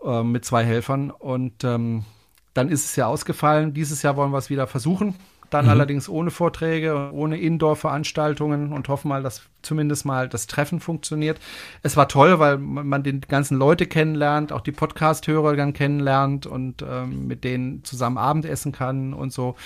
äh, 0.04 0.22
mit 0.22 0.44
zwei 0.44 0.64
Helfern. 0.64 1.10
Und 1.10 1.64
ähm, 1.64 2.04
dann 2.52 2.68
ist 2.68 2.84
es 2.84 2.94
ja 2.94 3.06
ausgefallen. 3.06 3.72
Dieses 3.72 4.02
Jahr 4.02 4.16
wollen 4.16 4.32
wir 4.32 4.38
es 4.38 4.50
wieder 4.50 4.66
versuchen. 4.66 5.14
Dann 5.50 5.66
mhm. 5.66 5.70
allerdings 5.70 6.08
ohne 6.08 6.30
Vorträge, 6.30 7.10
ohne 7.12 7.38
Indoor-Veranstaltungen 7.38 8.72
und 8.72 8.88
hoffen 8.88 9.08
mal, 9.08 9.22
dass 9.22 9.42
zumindest 9.62 10.06
mal 10.06 10.28
das 10.28 10.46
Treffen 10.46 10.80
funktioniert. 10.80 11.38
Es 11.82 11.96
war 11.96 12.08
toll, 12.08 12.38
weil 12.38 12.58
man 12.58 13.02
den 13.02 13.20
ganzen 13.22 13.58
Leute 13.58 13.86
kennenlernt, 13.86 14.52
auch 14.52 14.62
die 14.62 14.72
Podcast-Hörer 14.72 15.56
dann 15.56 15.72
kennenlernt 15.72 16.46
und 16.46 16.82
ähm, 16.88 17.26
mit 17.26 17.44
denen 17.44 17.84
zusammen 17.84 18.16
Abendessen 18.16 18.72
kann 18.72 19.12
und 19.12 19.32
so. 19.32 19.56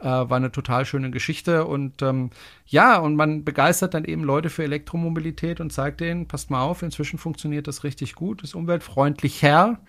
Äh, 0.00 0.04
war 0.04 0.36
eine 0.36 0.52
total 0.52 0.84
schöne 0.84 1.10
Geschichte 1.10 1.66
und 1.66 2.02
ähm, 2.02 2.30
ja, 2.66 2.98
und 2.98 3.16
man 3.16 3.44
begeistert 3.44 3.94
dann 3.94 4.04
eben 4.04 4.22
Leute 4.22 4.48
für 4.48 4.62
Elektromobilität 4.62 5.60
und 5.60 5.72
zeigt 5.72 6.00
denen, 6.00 6.28
passt 6.28 6.50
mal 6.50 6.62
auf, 6.62 6.82
inzwischen 6.82 7.18
funktioniert 7.18 7.66
das 7.66 7.82
richtig 7.82 8.14
gut, 8.14 8.42
ist 8.42 8.54
umweltfreundlicher 8.54 9.80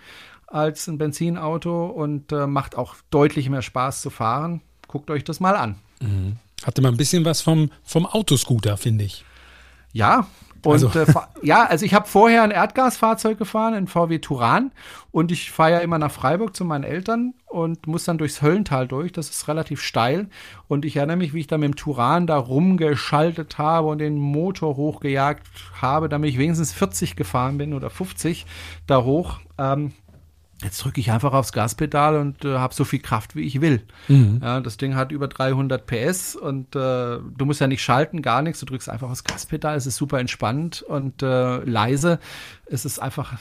als 0.47 0.87
ein 0.87 0.97
Benzinauto 0.97 1.85
und 1.85 2.31
äh, 2.31 2.47
macht 2.47 2.75
auch 2.75 2.95
deutlich 3.11 3.49
mehr 3.49 3.61
Spaß 3.61 4.01
zu 4.01 4.09
fahren. 4.09 4.61
Guckt 4.89 5.09
euch 5.09 5.23
das 5.23 5.39
mal 5.39 5.55
an. 5.55 5.75
Mhm. 6.01 6.35
Hatte 6.63 6.81
mal 6.81 6.89
ein 6.89 6.97
bisschen 6.97 7.23
was 7.23 7.41
vom, 7.41 7.71
vom 7.83 8.05
Autoscooter, 8.05 8.75
finde 8.75 9.05
ich. 9.05 9.23
Ja, 9.93 10.27
und 10.65 10.73
also. 10.73 10.87
Äh, 10.99 11.05
ja, 11.41 11.63
also 11.65 11.85
ich 11.85 11.93
habe 11.93 12.07
vorher 12.07 12.43
ein 12.43 12.51
Erdgasfahrzeug 12.51 13.37
gefahren, 13.37 13.73
ein 13.73 13.87
VW 13.87 14.19
Turan. 14.19 14.71
Und 15.11 15.31
ich 15.31 15.51
fahre 15.51 15.71
ja 15.71 15.77
immer 15.79 15.97
nach 15.97 16.11
Freiburg 16.11 16.55
zu 16.55 16.65
meinen 16.65 16.83
Eltern 16.83 17.33
und 17.45 17.87
muss 17.87 18.03
dann 18.03 18.17
durchs 18.17 18.41
Höllental 18.41 18.87
durch. 18.87 19.11
Das 19.11 19.29
ist 19.29 19.47
relativ 19.47 19.81
steil. 19.81 20.27
Und 20.67 20.85
ich 20.85 20.97
erinnere 20.97 21.17
mich, 21.17 21.33
wie 21.33 21.39
ich 21.39 21.47
da 21.47 21.57
mit 21.57 21.67
dem 21.67 21.75
Turan 21.75 22.27
da 22.27 22.37
rumgeschaltet 22.37 23.57
habe 23.57 23.87
und 23.87 23.99
den 23.99 24.17
Motor 24.17 24.75
hochgejagt 24.75 25.47
habe, 25.81 26.09
damit 26.09 26.31
ich 26.31 26.37
wenigstens 26.37 26.73
40 26.73 27.15
gefahren 27.15 27.57
bin 27.57 27.73
oder 27.73 27.89
50 27.89 28.45
da 28.85 29.03
hoch. 29.03 29.39
Ähm, 29.57 29.93
Jetzt 30.61 30.83
drücke 30.83 30.99
ich 30.99 31.11
einfach 31.11 31.31
aufs 31.31 31.53
Gaspedal 31.53 32.17
und 32.17 32.43
äh, 32.43 32.57
habe 32.57 32.73
so 32.73 32.83
viel 32.83 32.99
Kraft, 32.99 33.35
wie 33.35 33.43
ich 33.43 33.61
will. 33.61 33.81
Mhm. 34.09 34.39
Ja, 34.43 34.59
das 34.59 34.75
Ding 34.75 34.95
hat 34.95 35.11
über 35.11 35.29
300 35.29 35.85
PS 35.85 36.35
und 36.35 36.75
äh, 36.75 36.79
du 36.79 37.45
musst 37.45 37.61
ja 37.61 37.67
nicht 37.67 37.81
schalten, 37.81 38.21
gar 38.21 38.41
nichts. 38.41 38.59
Du 38.59 38.65
drückst 38.65 38.89
einfach 38.89 39.09
aufs 39.09 39.23
Gaspedal. 39.23 39.77
Es 39.77 39.85
ist 39.85 39.95
super 39.95 40.19
entspannt 40.19 40.81
und 40.81 41.23
äh, 41.23 41.63
leise. 41.63 42.19
Es 42.65 42.83
ist 42.83 42.99
einfach, 42.99 43.37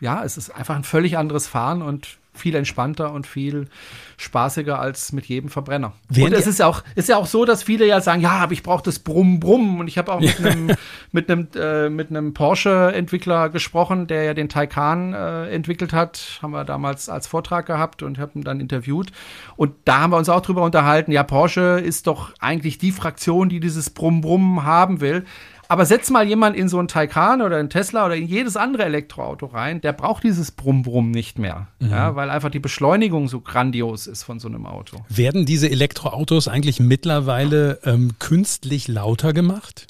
ja, 0.00 0.22
es 0.22 0.36
ist 0.36 0.50
einfach 0.50 0.76
ein 0.76 0.84
völlig 0.84 1.18
anderes 1.18 1.48
Fahren 1.48 1.82
und 1.82 2.17
viel 2.38 2.54
entspannter 2.54 3.12
und 3.12 3.26
viel 3.26 3.68
spaßiger 4.16 4.78
als 4.78 5.12
mit 5.12 5.26
jedem 5.26 5.48
Verbrenner. 5.48 5.92
Während 6.08 6.34
und 6.34 6.40
es 6.40 6.46
ist 6.46 6.58
ja 6.58 6.66
auch 6.66 6.82
ist 6.94 7.08
ja 7.08 7.16
auch 7.16 7.26
so, 7.26 7.44
dass 7.44 7.62
viele 7.62 7.86
ja 7.86 8.00
sagen, 8.00 8.20
ja, 8.20 8.30
aber 8.30 8.52
ich 8.52 8.62
brauche 8.62 8.82
das 8.82 8.98
Brumm 8.98 9.40
Brumm. 9.40 9.80
Und 9.80 9.88
ich 9.88 9.98
habe 9.98 10.12
auch 10.12 10.20
mit 10.20 10.38
einem 10.40 10.70
mit 11.12 11.30
einem 11.30 11.48
äh, 11.54 11.88
mit 11.88 12.10
einem 12.10 12.34
Porsche 12.34 12.92
Entwickler 12.94 13.48
gesprochen, 13.48 14.06
der 14.06 14.24
ja 14.24 14.34
den 14.34 14.48
Taycan 14.48 15.14
äh, 15.14 15.50
entwickelt 15.50 15.92
hat, 15.92 16.40
haben 16.42 16.52
wir 16.52 16.64
damals 16.64 17.08
als 17.08 17.26
Vortrag 17.26 17.66
gehabt 17.66 18.02
und 18.02 18.18
haben 18.18 18.40
ihn 18.40 18.44
dann 18.44 18.60
interviewt. 18.60 19.12
Und 19.56 19.74
da 19.84 20.00
haben 20.00 20.10
wir 20.10 20.16
uns 20.16 20.28
auch 20.28 20.40
drüber 20.40 20.62
unterhalten, 20.62 21.12
ja, 21.12 21.22
Porsche 21.22 21.80
ist 21.80 22.06
doch 22.06 22.32
eigentlich 22.40 22.78
die 22.78 22.92
Fraktion, 22.92 23.48
die 23.48 23.60
dieses 23.60 23.90
Brumm 23.90 24.20
Brumm 24.20 24.64
haben 24.64 25.00
will. 25.00 25.24
Aber 25.70 25.84
setz 25.84 26.08
mal 26.08 26.26
jemand 26.26 26.56
in 26.56 26.70
so 26.70 26.78
einen 26.78 26.88
Taycan 26.88 27.42
oder 27.42 27.58
einen 27.58 27.68
Tesla 27.68 28.06
oder 28.06 28.16
in 28.16 28.26
jedes 28.26 28.56
andere 28.56 28.84
Elektroauto 28.84 29.46
rein, 29.46 29.82
der 29.82 29.92
braucht 29.92 30.24
dieses 30.24 30.50
Brumm-Brumm 30.50 31.10
nicht 31.10 31.38
mehr. 31.38 31.68
Mhm. 31.78 31.90
Ja, 31.90 32.16
weil 32.16 32.30
einfach 32.30 32.50
die 32.50 32.58
Beschleunigung 32.58 33.28
so 33.28 33.40
grandios 33.40 34.06
ist 34.06 34.22
von 34.22 34.40
so 34.40 34.48
einem 34.48 34.64
Auto. 34.64 34.96
Werden 35.10 35.44
diese 35.44 35.70
Elektroautos 35.70 36.48
eigentlich 36.48 36.80
mittlerweile 36.80 37.80
ähm, 37.84 38.12
künstlich 38.18 38.88
lauter 38.88 39.34
gemacht? 39.34 39.86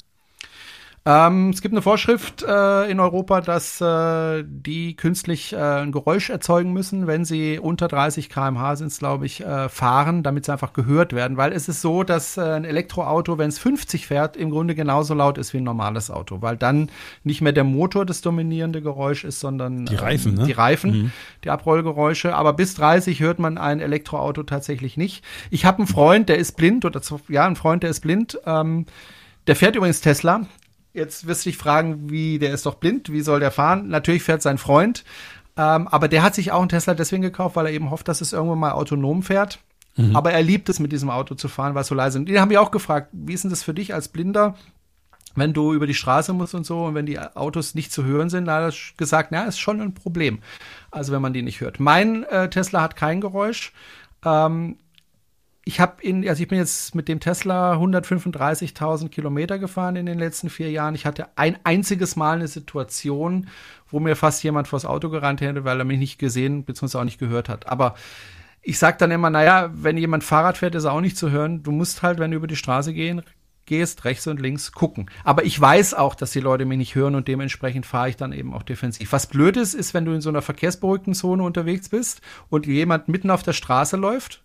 Ähm, 1.05 1.51
es 1.51 1.61
gibt 1.61 1.73
eine 1.73 1.81
Vorschrift 1.81 2.43
äh, 2.43 2.91
in 2.91 2.99
Europa, 2.99 3.39
dass 3.39 3.79
äh, 3.79 4.43
die 4.45 4.95
künstlich 4.95 5.53
äh, 5.53 5.57
ein 5.57 5.93
Geräusch 5.93 6.29
erzeugen 6.29 6.73
müssen, 6.73 7.07
wenn 7.07 7.23
sie 7.23 7.57
unter 7.57 7.87
30 7.87 8.29
km/h 8.29 8.75
sind, 8.75 8.97
glaube 8.97 9.25
ich, 9.25 9.41
äh, 9.41 9.69
fahren, 9.69 10.23
damit 10.23 10.45
sie 10.45 10.51
einfach 10.51 10.73
gehört 10.73 11.13
werden. 11.13 11.37
Weil 11.37 11.53
es 11.53 11.69
ist 11.69 11.81
so, 11.81 12.03
dass 12.03 12.37
äh, 12.37 12.41
ein 12.41 12.65
Elektroauto, 12.65 13.37
wenn 13.37 13.47
es 13.47 13.59
50 13.59 14.07
fährt, 14.07 14.35
im 14.35 14.49
Grunde 14.49 14.75
genauso 14.75 15.13
laut 15.13 15.37
ist 15.37 15.53
wie 15.53 15.57
ein 15.57 15.63
normales 15.63 16.11
Auto, 16.11 16.41
weil 16.41 16.57
dann 16.57 16.89
nicht 17.23 17.41
mehr 17.41 17.53
der 17.53 17.63
Motor 17.63 18.05
das 18.05 18.21
dominierende 18.21 18.81
Geräusch 18.81 19.23
ist, 19.23 19.39
sondern 19.39 19.85
die 19.85 19.95
Reifen, 19.95 20.33
ähm, 20.33 20.37
ne? 20.39 20.45
die 20.47 20.51
Reifen, 20.51 20.91
mhm. 20.91 21.11
die 21.45 21.49
Abrollgeräusche. 21.49 22.35
Aber 22.35 22.51
bis 22.53 22.75
30 22.75 23.21
hört 23.21 23.39
man 23.39 23.57
ein 23.57 23.79
Elektroauto 23.79 24.43
tatsächlich 24.43 24.97
nicht. 24.97 25.23
Ich 25.49 25.63
habe 25.63 25.77
einen 25.77 25.87
Freund, 25.87 26.27
der 26.27 26.37
ist 26.37 26.57
blind 26.57 26.83
oder 26.83 27.01
ja, 27.29 27.47
ein 27.47 27.55
Freund, 27.55 27.83
der 27.83 27.89
ist 27.89 28.01
blind. 28.01 28.37
Ähm, 28.45 28.85
der 29.47 29.55
fährt 29.55 29.75
übrigens 29.75 30.01
Tesla. 30.01 30.45
Jetzt 30.99 31.27
wirst 31.27 31.45
du 31.45 31.49
dich 31.49 31.57
fragen, 31.57 32.09
wie, 32.09 32.39
der 32.39 32.53
ist 32.53 32.65
doch 32.65 32.75
blind, 32.75 33.09
wie 33.09 33.21
soll 33.21 33.39
der 33.39 33.51
fahren? 33.51 33.87
Natürlich 33.87 34.21
fährt 34.21 34.41
sein 34.41 34.57
Freund, 34.57 35.05
ähm, 35.55 35.87
aber 35.87 36.09
der 36.09 36.23
hat 36.23 36.35
sich 36.35 36.51
auch 36.51 36.59
einen 36.59 36.67
Tesla 36.67 36.93
deswegen 36.93 37.21
gekauft, 37.21 37.55
weil 37.55 37.67
er 37.67 37.71
eben 37.71 37.89
hofft, 37.89 38.09
dass 38.09 38.19
es 38.19 38.33
irgendwann 38.33 38.59
mal 38.59 38.73
autonom 38.73 39.23
fährt. 39.23 39.59
Mhm. 39.95 40.13
Aber 40.13 40.33
er 40.33 40.41
liebt 40.43 40.67
es, 40.67 40.79
mit 40.79 40.91
diesem 40.91 41.09
Auto 41.09 41.35
zu 41.35 41.47
fahren, 41.47 41.73
weil 41.73 41.83
es 41.83 41.87
so 41.87 41.95
leise 41.95 42.19
ist. 42.19 42.27
Den 42.27 42.41
haben 42.41 42.49
wir 42.49 42.61
auch 42.61 42.71
gefragt, 42.71 43.09
wie 43.13 43.33
ist 43.33 43.43
denn 43.43 43.49
das 43.49 43.63
für 43.63 43.73
dich 43.73 43.93
als 43.93 44.09
Blinder, 44.09 44.55
wenn 45.35 45.53
du 45.53 45.73
über 45.73 45.87
die 45.87 45.93
Straße 45.93 46.33
musst 46.33 46.53
und 46.53 46.65
so 46.65 46.85
und 46.85 46.95
wenn 46.95 47.05
die 47.05 47.17
Autos 47.17 47.75
nicht 47.75 47.93
zu 47.93 48.03
hören 48.03 48.29
sind, 48.29 48.45
da 48.45 48.61
hat 48.61 48.73
er 48.73 48.77
gesagt, 48.97 49.31
na, 49.31 49.45
ist 49.45 49.59
schon 49.59 49.79
ein 49.79 49.93
Problem. 49.93 50.39
Also 50.91 51.13
wenn 51.13 51.21
man 51.21 51.33
die 51.33 51.43
nicht 51.43 51.61
hört. 51.61 51.79
Mein 51.79 52.23
äh, 52.23 52.49
Tesla 52.49 52.81
hat 52.81 52.95
kein 52.97 53.21
Geräusch. 53.21 53.71
Ähm, 54.25 54.77
ich 55.69 55.79
habe 55.79 56.01
in, 56.01 56.27
also 56.27 56.41
ich 56.41 56.47
bin 56.47 56.57
jetzt 56.57 56.95
mit 56.95 57.07
dem 57.07 57.19
Tesla 57.19 57.75
135.000 57.75 59.09
Kilometer 59.09 59.59
gefahren 59.59 59.97
in 59.97 60.07
den 60.07 60.17
letzten 60.17 60.49
vier 60.49 60.71
Jahren. 60.71 60.95
Ich 60.95 61.05
hatte 61.05 61.27
ein 61.35 61.59
einziges 61.63 62.15
Mal 62.15 62.37
eine 62.37 62.47
Situation, 62.47 63.45
wo 63.87 63.99
mir 63.99 64.15
fast 64.15 64.41
jemand 64.41 64.67
vors 64.67 64.83
Auto 64.83 65.09
gerannt 65.09 65.41
hätte, 65.41 65.65
weil 65.65 65.77
er 65.77 65.85
mich 65.85 65.99
nicht 65.99 66.17
gesehen 66.17 66.63
bzw. 66.63 66.97
auch 66.97 67.03
nicht 67.03 67.19
gehört 67.19 67.49
hat. 67.49 67.69
Aber 67.69 67.93
ich 68.63 68.79
sage 68.79 68.97
dann 68.97 69.11
immer, 69.11 69.29
naja, 69.29 69.69
wenn 69.71 69.95
jemand 69.95 70.23
Fahrrad 70.23 70.57
fährt, 70.57 70.73
ist 70.73 70.85
er 70.85 70.91
auch 70.91 71.01
nicht 71.01 71.17
zu 71.17 71.29
hören. 71.29 71.61
Du 71.61 71.71
musst 71.71 72.01
halt, 72.01 72.17
wenn 72.17 72.31
du 72.31 72.37
über 72.37 72.47
die 72.47 72.55
Straße 72.55 72.91
gehen, 72.91 73.21
gehst, 73.67 74.05
rechts 74.05 74.25
und 74.25 74.41
links 74.41 74.71
gucken. 74.71 75.11
Aber 75.23 75.45
ich 75.45 75.61
weiß 75.61 75.93
auch, 75.93 76.15
dass 76.15 76.31
die 76.31 76.39
Leute 76.39 76.65
mich 76.65 76.79
nicht 76.79 76.95
hören 76.95 77.13
und 77.13 77.27
dementsprechend 77.27 77.85
fahre 77.85 78.09
ich 78.09 78.15
dann 78.15 78.33
eben 78.33 78.55
auch 78.55 78.63
defensiv. 78.63 79.11
Was 79.11 79.27
blöd 79.27 79.55
ist, 79.55 79.75
ist, 79.75 79.93
wenn 79.93 80.05
du 80.05 80.13
in 80.13 80.21
so 80.21 80.29
einer 80.29 80.41
verkehrsberuhigten 80.41 81.13
Zone 81.13 81.43
unterwegs 81.43 81.89
bist 81.89 82.21
und 82.49 82.65
jemand 82.65 83.07
mitten 83.07 83.29
auf 83.29 83.43
der 83.43 83.53
Straße 83.53 83.97
läuft 83.97 84.43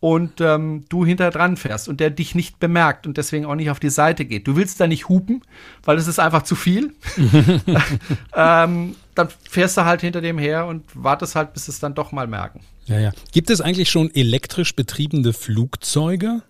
und 0.00 0.40
ähm, 0.40 0.84
du 0.88 1.04
hinter 1.04 1.30
dran 1.30 1.56
fährst 1.56 1.88
und 1.88 1.98
der 1.98 2.10
dich 2.10 2.34
nicht 2.34 2.60
bemerkt 2.60 3.06
und 3.06 3.16
deswegen 3.16 3.46
auch 3.46 3.56
nicht 3.56 3.70
auf 3.70 3.80
die 3.80 3.90
Seite 3.90 4.24
geht. 4.24 4.46
Du 4.46 4.56
willst 4.56 4.80
da 4.80 4.86
nicht 4.86 5.08
hupen, 5.08 5.42
weil 5.82 5.96
es 5.98 6.06
ist 6.06 6.20
einfach 6.20 6.42
zu 6.42 6.54
viel. 6.54 6.94
ähm, 8.34 8.94
dann 9.14 9.28
fährst 9.50 9.76
du 9.76 9.84
halt 9.84 10.00
hinter 10.00 10.20
dem 10.20 10.38
her 10.38 10.66
und 10.66 10.84
wartest 10.94 11.34
halt, 11.34 11.52
bis 11.52 11.66
es 11.66 11.80
dann 11.80 11.94
doch 11.94 12.12
mal 12.12 12.28
merken. 12.28 12.60
Ja, 12.86 12.98
ja. 12.98 13.12
Gibt 13.32 13.50
es 13.50 13.60
eigentlich 13.60 13.90
schon 13.90 14.14
elektrisch 14.14 14.76
betriebene 14.76 15.32
Flugzeuge? 15.32 16.42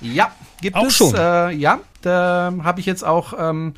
Ja, 0.00 0.34
gibt 0.60 0.76
auch 0.76 0.86
es. 0.86 0.96
Schon. 0.96 1.14
Äh, 1.14 1.52
ja, 1.52 1.78
da 2.02 2.52
habe 2.64 2.80
ich 2.80 2.86
jetzt 2.86 3.04
auch 3.04 3.34
ähm, 3.38 3.74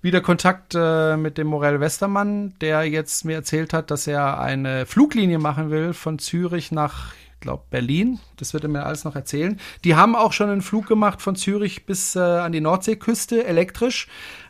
wieder 0.00 0.22
Kontakt 0.22 0.74
äh, 0.74 1.18
mit 1.18 1.36
dem 1.36 1.48
Morell 1.48 1.80
Westermann, 1.80 2.54
der 2.60 2.84
jetzt 2.84 3.26
mir 3.26 3.34
erzählt 3.34 3.74
hat, 3.74 3.90
dass 3.90 4.06
er 4.06 4.40
eine 4.40 4.86
Fluglinie 4.86 5.38
machen 5.38 5.70
will 5.70 5.92
von 5.92 6.18
Zürich 6.18 6.72
nach 6.72 7.12
glaube 7.40 7.64
Berlin. 7.70 8.18
Das 8.36 8.52
wird 8.52 8.64
er 8.64 8.70
mir 8.70 8.84
alles 8.84 9.04
noch 9.04 9.16
erzählen. 9.16 9.58
Die 9.84 9.94
haben 9.94 10.16
auch 10.16 10.32
schon 10.32 10.50
einen 10.50 10.62
Flug 10.62 10.86
gemacht 10.86 11.22
von 11.22 11.36
Zürich 11.36 11.86
bis 11.86 12.16
äh, 12.16 12.20
an 12.20 12.52
die 12.52 12.60
Nordseeküste 12.60 13.44
elektrisch. 13.44 14.08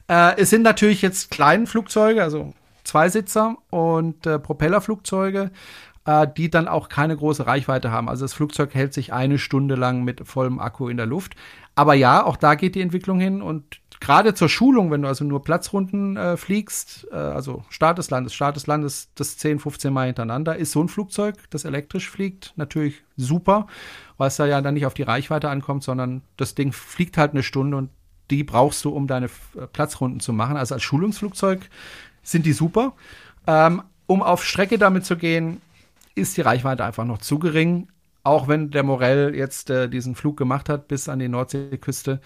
Äh, 0.08 0.36
es 0.38 0.50
sind 0.50 0.62
natürlich 0.62 1.02
jetzt 1.02 1.30
kleine 1.30 1.66
Flugzeuge, 1.66 2.22
also 2.22 2.54
Zweisitzer 2.84 3.56
und 3.70 4.26
äh, 4.26 4.38
Propellerflugzeuge, 4.38 5.50
äh, 6.08 6.26
die 6.34 6.48
dann 6.48 6.68
auch 6.68 6.88
keine 6.88 7.14
große 7.14 7.46
Reichweite 7.46 7.90
haben. 7.90 8.08
Also 8.08 8.24
das 8.24 8.32
Flugzeug 8.32 8.74
hält 8.74 8.94
sich 8.94 9.12
eine 9.12 9.38
Stunde 9.38 9.74
lang 9.74 10.04
mit 10.04 10.26
vollem 10.26 10.58
Akku 10.58 10.88
in 10.88 10.96
der 10.96 11.04
Luft. 11.04 11.34
Aber 11.74 11.92
ja, 11.92 12.24
auch 12.24 12.38
da 12.38 12.54
geht 12.54 12.76
die 12.76 12.80
Entwicklung 12.80 13.20
hin 13.20 13.42
und 13.42 13.80
gerade 14.00 14.32
zur 14.32 14.48
Schulung, 14.48 14.90
wenn 14.90 15.02
du 15.02 15.08
also 15.08 15.26
nur 15.26 15.44
Platzrunden 15.44 16.16
äh, 16.16 16.38
fliegst, 16.38 17.06
äh, 17.12 17.14
also 17.14 17.62
Start 17.68 17.98
des 17.98 18.08
Landes, 18.08 18.32
Start 18.32 18.56
des 18.56 18.66
Landes, 18.66 19.10
das 19.16 19.36
10, 19.36 19.58
15 19.58 19.92
Mal 19.92 20.06
hintereinander, 20.06 20.56
ist 20.56 20.72
so 20.72 20.82
ein 20.82 20.88
Flugzeug, 20.88 21.34
das 21.50 21.66
elektrisch 21.66 22.08
fliegt, 22.08 22.54
natürlich 22.56 23.02
super, 23.18 23.66
weil 24.16 24.28
es 24.28 24.36
da 24.36 24.46
ja 24.46 24.62
dann 24.62 24.74
nicht 24.74 24.86
auf 24.86 24.94
die 24.94 25.02
Reichweite 25.02 25.50
ankommt, 25.50 25.84
sondern 25.84 26.22
das 26.38 26.54
Ding 26.54 26.72
fliegt 26.72 27.18
halt 27.18 27.32
eine 27.32 27.42
Stunde 27.42 27.76
und 27.76 27.90
die 28.30 28.44
brauchst 28.44 28.82
du, 28.86 28.90
um 28.90 29.08
deine 29.08 29.26
äh, 29.26 29.66
Platzrunden 29.70 30.20
zu 30.20 30.32
machen. 30.32 30.56
Also 30.56 30.74
als 30.74 30.84
Schulungsflugzeug 30.84 31.68
sind 32.22 32.46
die 32.46 32.54
super. 32.54 32.94
Ähm, 33.46 33.82
um 34.06 34.22
auf 34.22 34.42
Strecke 34.42 34.78
damit 34.78 35.04
zu 35.04 35.16
gehen, 35.18 35.60
ist 36.18 36.36
die 36.36 36.42
Reichweite 36.42 36.84
einfach 36.84 37.04
noch 37.04 37.18
zu 37.18 37.38
gering. 37.38 37.88
Auch 38.24 38.48
wenn 38.48 38.70
der 38.70 38.82
Morell 38.82 39.34
jetzt 39.34 39.70
äh, 39.70 39.88
diesen 39.88 40.14
Flug 40.14 40.36
gemacht 40.36 40.68
hat 40.68 40.88
bis 40.88 41.08
an 41.08 41.18
die 41.18 41.28
Nordseeküste, 41.28 42.20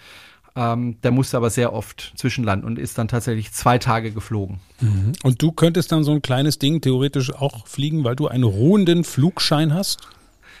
ähm, 0.55 0.99
der 1.01 1.11
musste 1.11 1.37
aber 1.37 1.49
sehr 1.49 1.73
oft 1.73 2.13
zwischenlanden 2.15 2.67
und 2.67 2.77
ist 2.77 2.97
dann 2.97 3.07
tatsächlich 3.07 3.53
zwei 3.53 3.77
Tage 3.77 4.11
geflogen. 4.11 4.59
Mhm. 4.81 5.13
Und 5.23 5.41
du 5.41 5.51
könntest 5.51 5.91
dann 5.91 6.03
so 6.03 6.11
ein 6.11 6.21
kleines 6.21 6.59
Ding 6.59 6.81
theoretisch 6.81 7.33
auch 7.33 7.67
fliegen, 7.67 8.03
weil 8.03 8.15
du 8.15 8.27
einen 8.27 8.43
ruhenden 8.43 9.03
Flugschein 9.03 9.73
hast? 9.73 10.01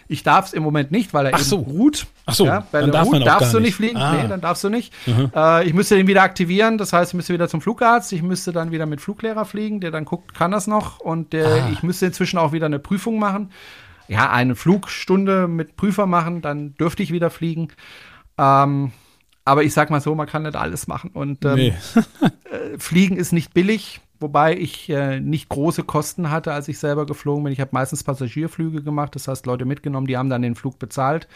Ich 0.07 0.23
darf 0.23 0.47
es 0.47 0.53
im 0.53 0.63
Moment 0.63 0.91
nicht, 0.91 1.13
weil 1.13 1.25
er 1.27 1.33
Ach 1.35 1.39
so. 1.39 1.57
ruht. 1.57 2.07
Ach 2.25 2.33
so, 2.33 2.45
ja, 2.45 2.65
dann 2.71 2.91
darf 2.91 3.09
man 3.09 3.21
auch 3.21 3.25
darfst 3.25 3.51
gar 3.51 3.53
du 3.53 3.59
nicht 3.59 3.75
fliegen. 3.75 3.97
Ah. 3.97 4.13
Nee, 4.21 4.27
dann 4.27 4.41
darfst 4.41 4.63
du 4.63 4.69
nicht. 4.69 4.93
Äh, 5.35 5.65
ich 5.67 5.73
müsste 5.73 5.95
den 5.95 6.07
wieder 6.07 6.21
aktivieren. 6.23 6.77
Das 6.77 6.93
heißt, 6.93 7.11
ich 7.11 7.15
müsste 7.15 7.33
wieder 7.33 7.47
zum 7.49 7.61
Flugarzt. 7.61 8.11
Ich 8.13 8.21
müsste 8.21 8.51
dann 8.51 8.71
wieder 8.71 8.85
mit 8.85 9.01
Fluglehrer 9.01 9.45
fliegen, 9.45 9.79
der 9.81 9.91
dann 9.91 10.05
guckt, 10.05 10.33
kann 10.33 10.51
das 10.51 10.67
noch. 10.67 10.99
Und 10.99 11.33
der, 11.33 11.47
Ah. 11.65 11.69
ich 11.71 11.83
müsste 11.83 12.05
inzwischen 12.05 12.37
auch 12.37 12.51
wieder 12.51 12.65
eine 12.67 12.79
Prüfung 12.79 13.19
machen. 13.19 13.51
Ja, 14.09 14.29
eine 14.31 14.55
Flugstunde 14.55 15.47
mit 15.47 15.77
Prüfer 15.77 16.05
machen, 16.05 16.41
dann 16.41 16.75
dürfte 16.75 17.01
ich 17.03 17.11
wieder 17.13 17.29
fliegen. 17.29 17.69
Ähm, 18.37 18.91
aber 19.45 19.63
ich 19.63 19.73
sag 19.73 19.89
mal 19.89 20.01
so, 20.01 20.13
man 20.15 20.27
kann 20.27 20.43
nicht 20.43 20.55
alles 20.57 20.87
machen. 20.87 21.11
Und 21.13 21.43
ähm, 21.45 21.55
Nee. 21.55 21.73
Fliegen 22.77 23.15
ist 23.17 23.31
nicht 23.33 23.53
billig, 23.53 24.01
wobei 24.23 24.57
ich 24.57 24.89
äh, 24.89 25.19
nicht 25.19 25.49
große 25.49 25.83
Kosten 25.83 26.31
hatte, 26.31 26.51
als 26.51 26.67
ich 26.67 26.79
selber 26.79 27.05
geflogen 27.05 27.43
bin. 27.43 27.53
Ich 27.53 27.59
habe 27.59 27.69
meistens 27.73 28.03
Passagierflüge 28.03 28.81
gemacht, 28.81 29.13
das 29.13 29.27
heißt 29.27 29.45
Leute 29.45 29.65
mitgenommen, 29.65 30.07
die 30.07 30.17
haben 30.17 30.29
dann 30.29 30.41
den 30.41 30.55
Flug 30.55 30.79
bezahlt. 30.79 31.27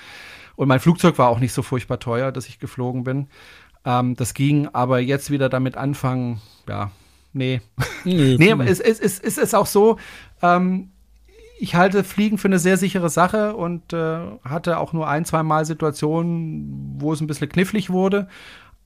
Und 0.56 0.68
mein 0.68 0.80
Flugzeug 0.80 1.20
war 1.20 1.30
auch 1.30 1.40
nicht 1.40 1.54
so 1.54 1.62
furchtbar 1.62 2.00
teuer, 2.00 2.32
dass 2.32 2.48
ich 2.48 2.58
geflogen 2.58 3.04
bin. 3.04 3.28
Ähm, 3.86 4.16
das 4.16 4.34
ging, 4.34 4.70
aber 4.74 5.00
jetzt 5.00 5.30
wieder 5.30 5.50
damit 5.50 5.78
anfangen, 5.78 6.42
ja, 6.68 6.90
nee. 7.34 7.62
Nee, 8.04 8.52
aber 8.52 8.66
es, 8.66 8.80
es, 8.80 9.00
es, 9.00 9.20
es 9.20 9.38
ist 9.38 9.54
auch 9.54 9.68
so, 9.68 9.98
ähm, 10.42 10.90
ich 11.60 11.76
halte 11.76 12.04
Fliegen 12.04 12.38
für 12.38 12.48
eine 12.48 12.60
sehr 12.60 12.78
sichere 12.78 13.10
Sache 13.10 13.56
und 13.56 13.94
äh, 13.94 14.20
hatte 14.44 14.78
auch 14.78 14.94
nur 14.94 15.08
ein, 15.08 15.26
zwei 15.26 15.44
Mal 15.44 15.66
Situationen, 15.66 16.96
wo 17.00 17.14
es 17.14 17.22
ein 17.22 17.28
bisschen 17.28 17.50
knifflig 17.50 17.90
wurde. 17.90 18.28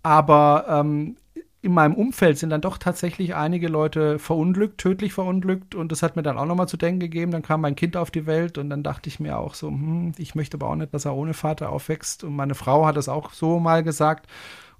Aber 0.03 0.65
ähm, 0.67 1.17
in 1.63 1.73
meinem 1.73 1.93
Umfeld 1.93 2.39
sind 2.39 2.49
dann 2.49 2.61
doch 2.61 2.79
tatsächlich 2.79 3.35
einige 3.35 3.67
Leute 3.67 4.17
verunglückt, 4.17 4.79
tödlich 4.79 5.13
verunglückt. 5.13 5.75
Und 5.75 5.91
das 5.91 6.01
hat 6.01 6.15
mir 6.15 6.23
dann 6.23 6.37
auch 6.37 6.45
nochmal 6.45 6.67
zu 6.67 6.77
denken 6.77 6.99
gegeben. 6.99 7.31
Dann 7.31 7.43
kam 7.43 7.61
mein 7.61 7.75
Kind 7.75 7.95
auf 7.95 8.09
die 8.09 8.25
Welt 8.25 8.57
und 8.57 8.69
dann 8.71 8.81
dachte 8.81 9.09
ich 9.09 9.19
mir 9.19 9.37
auch 9.37 9.53
so, 9.53 9.67
hm, 9.67 10.13
ich 10.17 10.33
möchte 10.33 10.57
aber 10.57 10.69
auch 10.69 10.75
nicht, 10.75 10.93
dass 10.93 11.05
er 11.05 11.15
ohne 11.15 11.35
Vater 11.35 11.69
aufwächst. 11.69 12.23
Und 12.23 12.35
meine 12.35 12.55
Frau 12.55 12.87
hat 12.87 12.97
es 12.97 13.07
auch 13.07 13.31
so 13.33 13.59
mal 13.59 13.83
gesagt. 13.83 14.25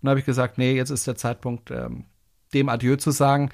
Und 0.02 0.08
da 0.08 0.10
habe 0.12 0.20
ich 0.20 0.26
gesagt, 0.26 0.58
nee, 0.58 0.74
jetzt 0.74 0.90
ist 0.90 1.06
der 1.06 1.16
Zeitpunkt, 1.16 1.70
ähm, 1.70 2.06
dem 2.54 2.68
Adieu 2.68 2.96
zu 2.96 3.12
sagen. 3.12 3.52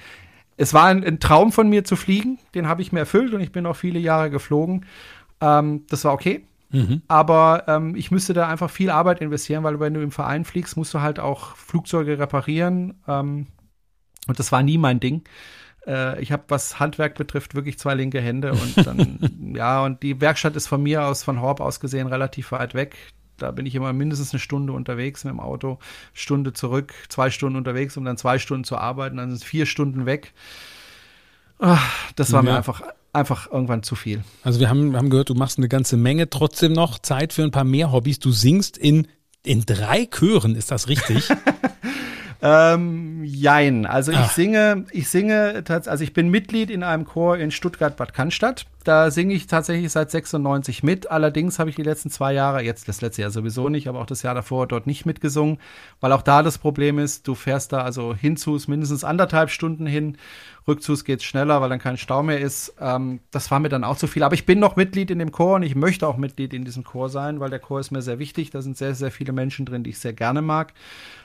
Es 0.55 0.73
war 0.73 0.85
ein, 0.85 1.03
ein 1.03 1.19
Traum 1.19 1.51
von 1.51 1.69
mir 1.69 1.83
zu 1.83 1.97
fliegen, 1.97 2.39
den 2.55 2.67
habe 2.67 2.81
ich 2.81 2.93
mir 2.93 2.99
erfüllt 2.99 3.33
und 3.33 3.41
ich 3.41 3.51
bin 3.51 3.65
auch 3.65 3.75
viele 3.75 3.99
Jahre 3.99 4.29
geflogen. 4.29 4.85
Ähm, 5.41 5.85
das 5.89 6.05
war 6.05 6.13
okay. 6.13 6.45
Mhm. 6.69 7.01
Aber 7.07 7.63
ähm, 7.67 7.95
ich 7.95 8.11
müsste 8.11 8.33
da 8.33 8.47
einfach 8.47 8.69
viel 8.69 8.89
Arbeit 8.89 9.21
investieren, 9.21 9.63
weil 9.63 9.79
wenn 9.79 9.93
du 9.93 10.01
im 10.01 10.11
Verein 10.11 10.43
fliegst, 10.45 10.75
musst 10.77 10.93
du 10.93 11.01
halt 11.01 11.19
auch 11.19 11.55
Flugzeuge 11.55 12.19
reparieren. 12.19 13.01
Ähm, 13.07 13.47
und 14.27 14.39
das 14.39 14.51
war 14.51 14.63
nie 14.63 14.77
mein 14.77 14.99
Ding. 14.99 15.23
Äh, 15.85 16.21
ich 16.21 16.31
habe, 16.33 16.43
was 16.49 16.79
Handwerk 16.79 17.15
betrifft, 17.15 17.55
wirklich 17.55 17.79
zwei 17.79 17.95
linke 17.95 18.19
Hände. 18.19 18.51
Und 18.51 18.85
dann, 18.85 19.53
ja, 19.55 19.83
und 19.83 20.03
die 20.03 20.19
Werkstatt 20.19 20.55
ist 20.57 20.67
von 20.67 20.83
mir 20.83 21.05
aus, 21.05 21.23
von 21.23 21.39
Horb 21.41 21.61
aus 21.61 21.79
gesehen, 21.79 22.07
relativ 22.07 22.51
weit 22.51 22.73
weg. 22.73 22.97
Da 23.37 23.51
bin 23.51 23.65
ich 23.65 23.75
immer 23.75 23.93
mindestens 23.93 24.33
eine 24.33 24.39
Stunde 24.39 24.73
unterwegs 24.73 25.23
mit 25.23 25.31
dem 25.31 25.39
Auto, 25.39 25.77
Stunde 26.13 26.53
zurück, 26.53 26.93
zwei 27.07 27.29
Stunden 27.29 27.55
unterwegs, 27.55 27.95
um 27.95 28.03
dann 28.03 28.17
zwei 28.17 28.39
Stunden 28.39 28.63
zu 28.63 28.77
arbeiten, 28.77 29.17
dann 29.17 29.29
sind 29.29 29.37
es 29.37 29.43
vier 29.43 29.67
Stunden 29.67 30.05
weg. 30.07 30.33
Ah, 31.59 31.79
das 32.15 32.33
war 32.33 32.43
Ja. 32.43 32.51
mir 32.51 32.57
einfach, 32.57 32.81
einfach 33.17 33.51
irgendwann 33.51 33.83
zu 33.83 33.95
viel. 33.95 34.23
Also 34.43 34.59
wir 34.59 34.69
haben, 34.69 34.95
haben 34.95 35.09
gehört, 35.09 35.29
du 35.29 35.33
machst 35.35 35.57
eine 35.57 35.67
ganze 35.67 35.97
Menge, 35.97 36.29
trotzdem 36.29 36.71
noch 36.73 36.99
Zeit 36.99 37.33
für 37.33 37.43
ein 37.43 37.51
paar 37.51 37.63
mehr 37.65 37.91
Hobbys. 37.91 38.19
Du 38.19 38.31
singst 38.31 38.77
in, 38.77 39.07
in 39.43 39.65
drei 39.65 40.05
Chören, 40.05 40.55
ist 40.55 40.71
das 40.71 40.87
richtig? 40.87 41.27
Ähm, 42.39 43.23
jein. 43.23 43.87
Also 43.87 44.11
ich 44.11 44.17
Ah. 44.19 44.27
singe, 44.29 44.85
ich 44.91 45.09
singe, 45.09 45.63
also 45.67 46.03
ich 46.03 46.13
bin 46.13 46.29
Mitglied 46.29 46.69
in 46.69 46.83
einem 46.83 47.05
Chor 47.05 47.37
in 47.37 47.49
Stuttgart-Bad 47.49 48.13
Cannstatt. 48.13 48.67
Da 48.83 49.09
singe 49.09 49.33
ich 49.33 49.47
tatsächlich 49.47 49.91
seit 49.91 50.11
96 50.11 50.83
mit. 50.83 51.09
Allerdings 51.09 51.57
habe 51.57 51.71
ich 51.71 51.75
die 51.75 51.81
letzten 51.83 52.11
zwei 52.11 52.33
Jahre, 52.33 52.61
jetzt 52.61 52.87
das 52.87 53.01
letzte 53.01 53.23
Jahr 53.23 53.31
sowieso 53.31 53.69
nicht, 53.69 53.87
aber 53.87 53.99
auch 53.99 54.05
das 54.05 54.21
Jahr 54.21 54.35
davor 54.35 54.67
dort 54.67 54.85
nicht 54.85 55.05
mitgesungen, 55.05 55.57
weil 55.99 56.11
auch 56.11 56.21
da 56.21 56.43
das 56.43 56.59
Problem 56.59 56.99
ist, 56.99 57.27
du 57.27 57.33
fährst 57.33 57.73
da 57.73 57.81
also 57.81 58.13
hinzu 58.13 58.55
ist 58.55 58.67
mindestens 58.67 59.03
anderthalb 59.03 59.49
Stunden 59.49 59.87
hin, 59.87 60.17
rückzus 60.67 61.03
geht's 61.05 61.23
schneller, 61.23 61.61
weil 61.61 61.69
dann 61.69 61.79
kein 61.79 61.97
Stau 61.97 62.23
mehr 62.23 62.39
ist. 62.39 62.75
Ähm, 62.79 63.19
das 63.31 63.49
war 63.51 63.59
mir 63.59 63.69
dann 63.69 63.83
auch 63.83 63.97
zu 63.97 64.07
viel. 64.07 64.23
Aber 64.23 64.35
ich 64.35 64.45
bin 64.45 64.59
noch 64.59 64.75
Mitglied 64.75 65.11
in 65.11 65.19
dem 65.19 65.31
Chor 65.31 65.55
und 65.55 65.63
ich 65.63 65.75
möchte 65.75 66.07
auch 66.07 66.17
Mitglied 66.17 66.53
in 66.53 66.65
diesem 66.65 66.83
Chor 66.83 67.09
sein, 67.09 67.39
weil 67.39 67.49
der 67.49 67.59
Chor 67.59 67.79
ist 67.79 67.91
mir 67.91 68.01
sehr 68.01 68.19
wichtig. 68.19 68.49
Da 68.49 68.61
sind 68.61 68.77
sehr, 68.77 68.95
sehr 68.95 69.11
viele 69.11 69.31
Menschen 69.31 69.65
drin, 69.65 69.83
die 69.83 69.91
ich 69.91 69.99
sehr 69.99 70.13
gerne 70.13 70.41
mag. 70.41 70.73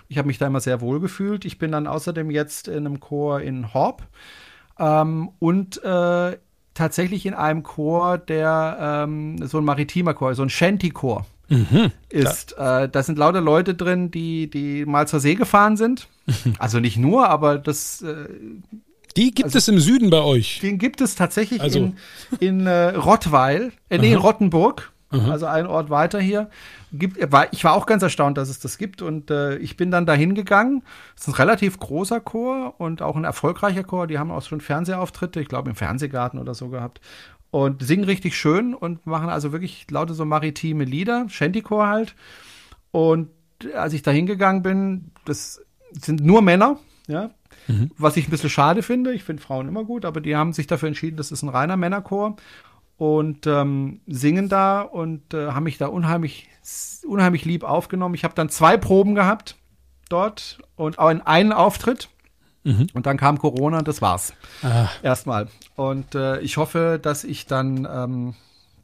Ich 0.09 0.19
habe 0.19 0.29
mich 0.29 0.39
da 0.39 0.47
immer 0.47 0.61
sehr 0.61 0.81
wohl 0.81 1.01
gefühlt. 1.01 1.45
Ich 1.45 1.59
bin 1.59 1.73
dann 1.73 1.87
außerdem 1.87 2.31
jetzt 2.31 2.69
in 2.69 2.87
einem 2.87 3.01
Chor 3.01 3.41
in 3.41 3.75
Horb 3.75 4.07
ähm, 4.79 5.31
und 5.39 5.83
äh, 5.83 6.37
tatsächlich 6.75 7.27
in 7.27 7.35
einem 7.35 7.63
Chor, 7.63 8.19
der 8.19 9.05
ähm, 9.07 9.47
so 9.47 9.59
ein 9.59 9.65
maritimer 9.65 10.15
Chor, 10.15 10.35
so 10.35 10.43
ein 10.43 10.51
Shanty-Chor 10.51 11.27
ist. 12.09 12.57
Äh, 12.59 12.89
da 12.89 13.03
sind 13.03 13.19
lauter 13.19 13.41
Leute 13.41 13.75
drin, 13.75 14.11
die, 14.11 14.49
die 14.49 14.87
mal 14.87 15.07
zur 15.07 15.21
See 15.21 15.35
gefahren 15.35 15.77
sind. 15.77 16.09
Also 16.59 16.79
nicht 16.79 16.97
nur, 16.97 17.29
aber 17.29 17.59
das 17.59 18.01
äh, 18.03 18.29
Die 19.17 19.31
gibt 19.33 19.55
es 19.55 19.69
im 19.69 19.79
Süden 19.79 20.11
bei 20.11 20.23
euch. 20.23 20.61
den 20.61 20.79
gibt 20.79 21.01
es 21.01 21.15
tatsächlich 21.15 21.61
Also- 21.61 21.79
in, 21.79 21.97
in 22.41 22.67
äh, 22.67 22.91
Rottweil, 22.97 23.73
äh, 23.89 23.99
nee, 23.99 24.13
in 24.13 24.19
Rottenburg, 24.19 24.93
also 25.11 25.45
ein 25.45 25.67
Ort 25.67 25.91
weiter 25.91 26.21
hier. 26.21 26.49
Gibt, 26.91 27.31
war, 27.31 27.53
ich 27.53 27.65
war 27.65 27.75
auch 27.75 27.85
ganz 27.85 28.03
erstaunt, 28.03 28.39
dass 28.39 28.49
es 28.49 28.61
das 28.61 28.79
gibt 28.79 29.03
und 29.03 29.31
äh, 29.31 29.57
ich 29.59 29.77
bin 29.77 29.91
dann 29.91 30.07
dahin 30.07 30.35
gegangen. 30.35 30.83
Es 31.15 31.23
ist 31.23 31.29
ein 31.29 31.35
relativ 31.35 31.79
großer 31.79 32.21
Chor 32.21 32.75
und 32.79 33.03
auch 33.03 33.15
ein 33.17 33.25
erfolgreicher 33.25 33.83
Chor. 33.85 34.07
Die 34.07 34.19
haben 34.19 34.31
auch 34.31 34.41
schon 34.43 34.63
Fernsehauftritte, 34.63 35.39
ich 35.41 35.49
glaube 35.49 35.69
im 35.69 35.77
Fernsehgarten 35.77 36.39
oder 36.41 36.55
so 36.55 36.69
gehabt. 36.71 37.03
Und 37.51 37.83
singen 37.85 38.05
richtig 38.05 38.35
schön 38.39 38.73
und 38.75 39.07
machen 39.07 39.29
also 39.29 39.53
wirklich 39.53 39.87
lauter 39.91 40.15
so 40.15 40.25
maritime 40.25 40.85
Lieder, 40.85 41.27
Shantychor 41.29 41.89
halt. 41.89 42.15
Und 42.91 43.29
als 43.75 43.93
ich 43.93 44.01
da 44.01 44.11
hingegangen 44.11 44.63
bin, 44.63 45.11
das 45.27 45.61
sind 45.93 46.25
nur 46.25 46.41
Männer, 46.41 46.79
ja, 47.07 47.31
was 47.97 48.17
ich 48.17 48.27
ein 48.27 48.31
bisschen 48.31 48.51
schade 48.51 48.83
finde. 48.83 49.13
Ich 49.13 49.25
finde 49.25 49.43
Frauen 49.43 49.69
immer 49.69 49.85
gut, 49.85 50.05
aber 50.05 50.21
die 50.21 50.37
haben 50.37 50.53
sich 50.53 50.67
dafür 50.67 50.89
entschieden, 50.89 51.17
das 51.17 51.31
ist 51.33 51.43
ein 51.43 51.49
reiner 51.49 51.77
Männerchor 51.77 52.37
und 52.97 53.47
ähm, 53.47 54.01
singen 54.07 54.49
da 54.49 54.83
und 54.83 55.35
äh, 55.35 55.49
haben 55.53 55.65
mich 55.65 55.79
da 55.79 55.87
unheimlich, 55.87 56.49
unheimlich 57.07 57.45
lieb 57.45 57.65
aufgenommen. 57.65 58.15
Ich 58.15 58.25
habe 58.25 58.35
dann 58.35 58.49
zwei 58.49 58.77
Proben 58.77 59.15
gehabt 59.15 59.57
dort 60.09 60.59
und 60.77 60.99
auch 60.99 61.11
in 61.11 61.21
einen 61.21 61.53
Auftritt. 61.53 62.09
Und 62.95 63.07
dann 63.07 63.17
kam 63.17 63.39
Corona 63.39 63.79
und 63.79 63.89
das 63.89 64.01
war's. 64.03 64.35
Ah, 64.63 64.89
Erstmal. 65.03 65.49
Und 65.75 66.15
äh, 66.15 66.39
ich 66.41 66.59
hoffe, 66.59 67.01
dass 67.03 67.25
ich 67.25 67.47
dann, 67.47 67.89
ähm, 67.93 68.35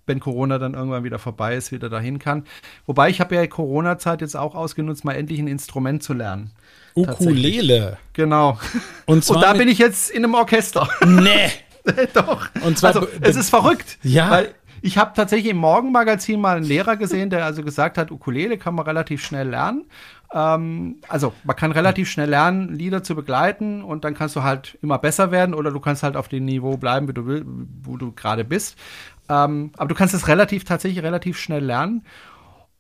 wenn 0.09 0.21
Corona 0.21 0.59
dann 0.59 0.75
irgendwann 0.75 1.05
wieder 1.05 1.19
vorbei 1.19 1.55
ist, 1.55 1.73
wieder 1.73 1.89
dahin 1.89 2.19
kann. 2.19 2.45
Wobei 2.87 3.11
ich 3.11 3.21
habe 3.21 3.35
ja 3.35 3.47
Corona-Zeit 3.47 4.21
jetzt 4.21 4.37
auch 4.37 4.55
ausgenutzt, 4.55 5.05
mal 5.05 5.15
endlich 5.15 5.39
ein 5.39 5.49
Instrument 5.49 6.03
zu 6.03 6.15
lernen. 6.15 6.51
Ukulele. 6.95 7.99
Genau. 8.13 8.59
Und 9.07 9.25
zwar 9.25 9.37
Und 9.37 9.43
da 9.43 9.53
bin 9.53 9.69
ich 9.69 9.79
jetzt 9.79 10.11
in 10.11 10.25
einem 10.25 10.35
Orchester. 10.35 10.89
Nee. 11.07 11.51
Doch. 12.15 12.49
Und 12.65 12.79
zwar 12.79 12.95
also, 12.95 13.07
es 13.21 13.37
ist 13.37 13.51
verrückt. 13.51 13.99
Ja. 14.03 14.31
Weil 14.31 14.55
ich 14.81 14.99
habe 14.99 15.13
tatsächlich 15.15 15.51
im 15.51 15.57
Morgenmagazin 15.59 16.41
mal 16.41 16.57
einen 16.57 16.67
Lehrer 16.67 16.97
gesehen, 16.97 17.31
der 17.31 17.45
also 17.45 17.63
gesagt 17.63 17.99
hat, 17.99 18.11
Ukulele 18.11 18.59
kann 18.59 18.75
man 18.75 18.87
relativ 18.87 19.25
schnell 19.25 19.49
lernen. 19.49 19.87
Ähm, 20.33 20.97
also 21.09 21.33
man 21.45 21.57
kann 21.57 21.73
relativ 21.73 22.09
schnell 22.11 22.29
lernen, 22.29 22.75
Lieder 22.75 23.03
zu 23.03 23.15
begleiten 23.15 23.83
und 23.83 24.05
dann 24.05 24.15
kannst 24.15 24.37
du 24.37 24.43
halt 24.43 24.79
immer 24.83 24.99
besser 24.99 25.31
werden 25.31 25.55
oder 25.55 25.71
du 25.71 25.81
kannst 25.81 26.03
halt 26.03 26.17
auf 26.17 26.29
dem 26.29 26.45
Niveau 26.45 26.77
bleiben, 26.77 27.09
wie 27.09 27.15
du 27.15 27.27
will, 27.27 27.45
wo 27.83 27.97
du 27.97 28.13
gerade 28.13 28.45
bist. 28.45 28.77
Ähm, 29.29 29.73
aber 29.77 29.89
du 29.89 29.95
kannst 29.95 30.15
es 30.15 30.29
relativ, 30.29 30.65
tatsächlich 30.65 31.03
relativ 31.03 31.39
schnell 31.39 31.65
lernen. 31.65 32.05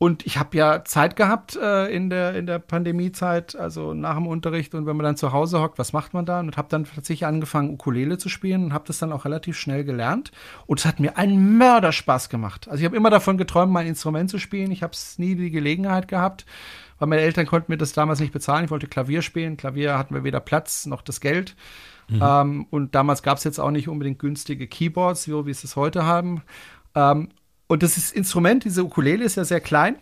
Und 0.00 0.24
ich 0.26 0.38
habe 0.38 0.56
ja 0.56 0.84
Zeit 0.84 1.16
gehabt 1.16 1.56
äh, 1.56 1.88
in 1.88 2.08
der 2.08 2.36
in 2.36 2.46
der 2.46 2.60
Pandemiezeit, 2.60 3.56
also 3.56 3.94
nach 3.94 4.14
dem 4.14 4.28
Unterricht 4.28 4.72
und 4.76 4.86
wenn 4.86 4.96
man 4.96 5.02
dann 5.02 5.16
zu 5.16 5.32
Hause 5.32 5.60
hockt, 5.60 5.76
was 5.76 5.92
macht 5.92 6.14
man 6.14 6.24
da? 6.24 6.38
Und 6.38 6.56
habe 6.56 6.68
dann 6.70 6.84
tatsächlich 6.84 7.26
angefangen 7.26 7.70
Ukulele 7.70 8.16
zu 8.16 8.28
spielen 8.28 8.66
und 8.66 8.72
habe 8.72 8.84
das 8.86 9.00
dann 9.00 9.12
auch 9.12 9.24
relativ 9.24 9.58
schnell 9.58 9.82
gelernt 9.82 10.30
und 10.66 10.78
es 10.78 10.86
hat 10.86 11.00
mir 11.00 11.16
einen 11.16 11.58
Mörderspaß 11.58 12.28
gemacht. 12.28 12.68
Also 12.68 12.78
ich 12.78 12.84
habe 12.84 12.96
immer 12.96 13.10
davon 13.10 13.38
geträumt, 13.38 13.72
mein 13.72 13.88
Instrument 13.88 14.30
zu 14.30 14.38
spielen. 14.38 14.70
Ich 14.70 14.84
habe 14.84 14.92
es 14.92 15.18
nie 15.18 15.34
die 15.34 15.50
Gelegenheit 15.50 16.06
gehabt, 16.06 16.46
weil 17.00 17.08
meine 17.08 17.22
Eltern 17.22 17.46
konnten 17.46 17.72
mir 17.72 17.78
das 17.78 17.92
damals 17.92 18.20
nicht 18.20 18.32
bezahlen. 18.32 18.66
Ich 18.66 18.70
wollte 18.70 18.86
Klavier 18.86 19.22
spielen. 19.22 19.56
Klavier 19.56 19.98
hatten 19.98 20.14
wir 20.14 20.22
weder 20.22 20.38
Platz 20.38 20.86
noch 20.86 21.02
das 21.02 21.20
Geld. 21.20 21.56
Ähm, 22.10 22.66
und 22.70 22.94
damals 22.94 23.22
gab 23.22 23.38
es 23.38 23.44
jetzt 23.44 23.58
auch 23.58 23.70
nicht 23.70 23.88
unbedingt 23.88 24.18
günstige 24.18 24.66
Keyboards, 24.66 25.24
so 25.24 25.46
wie 25.46 25.50
es 25.50 25.64
es 25.64 25.76
heute 25.76 26.04
haben. 26.04 26.42
Ähm, 26.94 27.28
und 27.66 27.82
das 27.82 27.96
ist 27.96 28.14
Instrument, 28.14 28.64
diese 28.64 28.82
Ukulele 28.82 29.24
ist 29.24 29.36
ja 29.36 29.44
sehr 29.44 29.60
klein 29.60 29.96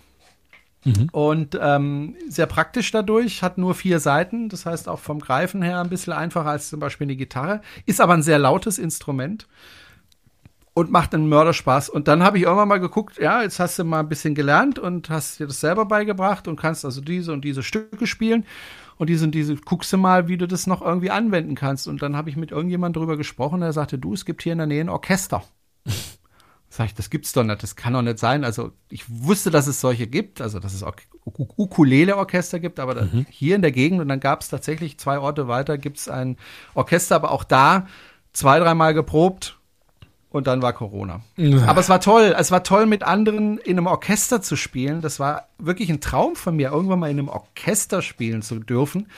und 1.11 1.59
ähm, 1.61 2.15
sehr 2.29 2.47
praktisch 2.47 2.93
dadurch, 2.93 3.43
hat 3.43 3.59
nur 3.59 3.75
vier 3.75 3.99
Seiten, 3.99 4.49
das 4.49 4.67
heißt 4.67 4.89
auch 4.89 5.01
vom 5.01 5.19
Greifen 5.19 5.61
her 5.63 5.81
ein 5.81 5.89
bisschen 5.89 6.13
einfacher 6.13 6.49
als 6.49 6.69
zum 6.69 6.79
Beispiel 6.79 7.07
eine 7.07 7.17
Gitarre, 7.17 7.61
ist 7.87 8.01
aber 8.01 8.15
ein 8.15 8.23
sehr 8.23 8.39
lautes 8.39 8.79
Instrument 8.79 9.49
und 10.75 10.93
macht 10.93 11.13
einen 11.15 11.29
Mörderspaß. 11.29 11.89
Und 11.89 12.07
dann 12.07 12.23
habe 12.23 12.39
ich 12.39 12.45
irgendwann 12.45 12.69
mal 12.69 12.79
geguckt, 12.79 13.19
ja, 13.19 13.43
jetzt 13.43 13.59
hast 13.59 13.79
du 13.79 13.85
mal 13.85 14.01
ein 14.01 14.09
bisschen 14.09 14.37
gelernt 14.37 14.79
und 14.79 15.11
hast 15.11 15.41
dir 15.41 15.49
das 15.49 15.61
selber 15.61 15.87
beigebracht 15.87 16.47
und 16.47 16.55
kannst 16.55 16.85
also 16.85 17.01
diese 17.01 17.33
und 17.33 17.45
diese 17.45 17.65
Stücke 17.65 18.07
spielen. 18.07 18.45
Und 18.99 19.11
diese 19.11 19.25
und 19.25 19.33
diese, 19.33 19.57
guckst 19.57 19.93
du 19.93 19.99
mal, 19.99 20.29
wie 20.29 20.39
du 20.39 20.49
das 20.49 20.67
noch 20.67 20.83
irgendwie 20.83 21.11
anwenden 21.11 21.55
kannst. 21.55 21.87
Und 21.89 22.03
dann 22.03 22.17
habe 22.17 22.31
ich 22.31 22.37
mit 22.37 22.51
irgendjemand 22.51 22.97
drüber 22.97 23.17
gesprochen, 23.17 23.61
der 23.61 23.73
sagte, 23.73 23.99
du, 23.99 24.15
es 24.15 24.25
gibt 24.25 24.43
hier 24.43 24.53
in 24.53 24.59
der 24.59 24.67
Nähe 24.67 24.81
ein 24.81 24.89
Orchester. 24.89 25.45
Sag 26.69 26.87
ich, 26.87 26.95
das 26.95 27.11
gibt's 27.11 27.33
doch 27.33 27.45
nicht, 27.45 27.63
das 27.63 27.77
kann 27.77 27.93
doch 27.93 28.03
nicht 28.03 28.19
sein. 28.19 28.45
Also 28.45 28.73
ich 28.89 29.05
wusste, 29.09 29.51
dass 29.51 29.67
es 29.67 29.81
solche 29.81 30.07
gibt, 30.07 30.41
also 30.41 30.59
dass 30.59 30.75
es 30.75 30.83
auch 30.83 30.97
Ukulele-Orchester 31.25 32.59
gibt, 32.59 32.81
aber 32.81 33.05
mhm. 33.05 33.27
hier 33.31 33.57
in 33.57 33.63
der 33.63 33.73
Gegend 33.73 34.01
und 34.01 34.09
dann 34.09 34.21
gab 34.21 34.41
es 34.41 34.49
tatsächlich 34.49 34.99
zwei 34.99 35.19
Orte 35.19 35.49
weiter, 35.49 35.79
gibt's 35.79 36.09
ein 36.09 36.37
Orchester, 36.75 37.15
aber 37.17 37.31
auch 37.31 37.45
da 37.45 37.87
zwei, 38.33 38.59
dreimal 38.59 38.95
geprobt 38.95 39.56
und 40.31 40.47
dann 40.47 40.63
war 40.63 40.73
Corona. 40.73 41.21
Ja. 41.37 41.67
Aber 41.67 41.81
es 41.81 41.89
war 41.89 42.01
toll, 42.01 42.35
es 42.39 42.51
war 42.51 42.63
toll 42.63 42.87
mit 42.87 43.03
anderen 43.03 43.59
in 43.59 43.79
einem 43.79 43.87
Orchester 43.87 44.43
zu 44.43 44.57
spielen. 44.57 45.01
Das 45.01 45.19
war 45.21 45.49
wirklich 45.59 45.89
ein 45.91 46.01
Traum 46.01 46.37
von 46.37 46.57
mir, 46.57 46.71
irgendwann 46.71 46.99
mal 46.99 47.11
in 47.11 47.19
einem 47.19 47.29
Orchester 47.29 48.03
spielen 48.03 48.43
zu 48.43 48.59
dürfen. 48.59 49.09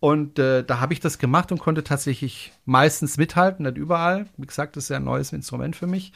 Und 0.00 0.38
äh, 0.38 0.64
da 0.64 0.80
habe 0.80 0.92
ich 0.92 1.00
das 1.00 1.18
gemacht 1.18 1.50
und 1.50 1.58
konnte 1.58 1.82
tatsächlich 1.84 2.52
meistens 2.64 3.16
mithalten, 3.16 3.64
nicht 3.64 3.76
überall. 3.76 4.26
Wie 4.36 4.46
gesagt, 4.46 4.76
das 4.76 4.84
ist 4.84 4.90
ja 4.90 4.96
ein 4.96 5.04
neues 5.04 5.32
Instrument 5.32 5.76
für 5.76 5.86
mich. 5.86 6.12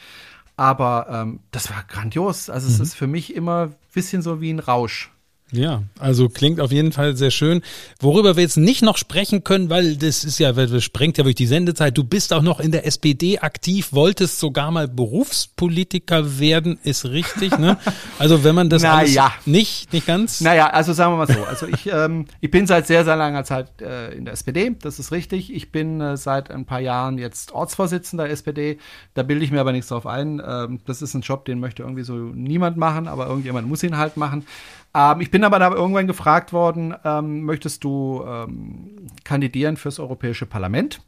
Aber 0.55 1.07
ähm, 1.09 1.39
das 1.51 1.69
war 1.69 1.83
grandios. 1.87 2.49
Also 2.49 2.67
mhm. 2.67 2.73
es 2.73 2.79
ist 2.79 2.93
für 2.95 3.07
mich 3.07 3.35
immer 3.35 3.67
ein 3.67 3.75
bisschen 3.93 4.21
so 4.21 4.39
wie 4.39 4.51
ein 4.51 4.59
Rausch. 4.59 5.12
Ja, 5.53 5.83
also 5.99 6.29
klingt 6.29 6.59
auf 6.59 6.71
jeden 6.71 6.91
Fall 6.91 7.15
sehr 7.15 7.29
schön. 7.29 7.61
Worüber 7.99 8.35
wir 8.35 8.41
jetzt 8.41 8.57
nicht 8.57 8.81
noch 8.81 8.97
sprechen 8.97 9.43
können, 9.43 9.69
weil 9.69 9.95
das 9.95 10.23
ist 10.23 10.39
ja, 10.39 10.51
das 10.51 10.83
sprengt 10.83 11.19
ja 11.19 11.23
wirklich 11.23 11.35
die 11.35 11.45
Sendezeit. 11.45 11.95
Du 11.95 12.03
bist 12.03 12.33
auch 12.33 12.41
noch 12.41 12.59
in 12.59 12.71
der 12.71 12.87
SPD 12.87 13.37
aktiv, 13.37 13.89
wolltest 13.91 14.39
sogar 14.39 14.71
mal 14.71 14.87
Berufspolitiker 14.87 16.39
werden, 16.39 16.79
ist 16.83 17.05
richtig, 17.05 17.57
ne? 17.57 17.77
Also 18.19 18.43
wenn 18.43 18.55
man 18.55 18.69
das 18.69 18.83
naja. 18.83 19.33
nicht, 19.45 19.91
nicht 19.91 20.07
ganz. 20.07 20.41
Naja, 20.41 20.69
also 20.69 20.93
sagen 20.93 21.13
wir 21.13 21.17
mal 21.17 21.27
so. 21.27 21.43
Also 21.43 21.67
ich, 21.67 21.87
ähm, 21.87 22.25
ich 22.41 22.49
bin 22.49 22.67
seit 22.67 22.87
sehr, 22.87 23.03
sehr 23.05 23.15
langer 23.15 23.43
Zeit 23.43 23.81
äh, 23.81 24.13
in 24.13 24.25
der 24.25 24.33
SPD, 24.33 24.75
das 24.81 24.99
ist 24.99 25.11
richtig. 25.11 25.53
Ich 25.53 25.71
bin 25.71 25.99
äh, 26.01 26.17
seit 26.17 26.49
ein 26.49 26.65
paar 26.65 26.79
Jahren 26.79 27.17
jetzt 27.17 27.51
Ortsvorsitzender 27.51 28.23
der 28.23 28.33
SPD. 28.33 28.77
Da 29.13 29.23
bilde 29.23 29.43
ich 29.43 29.51
mir 29.51 29.59
aber 29.59 29.71
nichts 29.71 29.89
drauf 29.89 30.07
ein. 30.07 30.41
Ähm, 30.45 30.79
das 30.85 31.01
ist 31.01 31.13
ein 31.13 31.21
Job, 31.21 31.45
den 31.45 31.59
möchte 31.59 31.83
irgendwie 31.83 32.03
so 32.03 32.13
niemand 32.13 32.77
machen, 32.77 33.07
aber 33.07 33.27
irgendjemand 33.27 33.67
muss 33.67 33.83
ihn 33.83 33.97
halt 33.97 34.17
machen. 34.17 34.45
Ähm, 34.95 35.21
ich 35.21 35.31
bin 35.31 35.43
aber 35.43 35.59
da 35.59 35.71
irgendwann 35.71 36.07
gefragt 36.07 36.53
worden, 36.53 36.93
ähm, 37.03 37.41
möchtest 37.41 37.83
du 37.83 38.23
ähm, 38.25 39.07
kandidieren 39.23 39.77
fürs 39.77 39.99
Europäische 39.99 40.45
Parlament? 40.45 41.01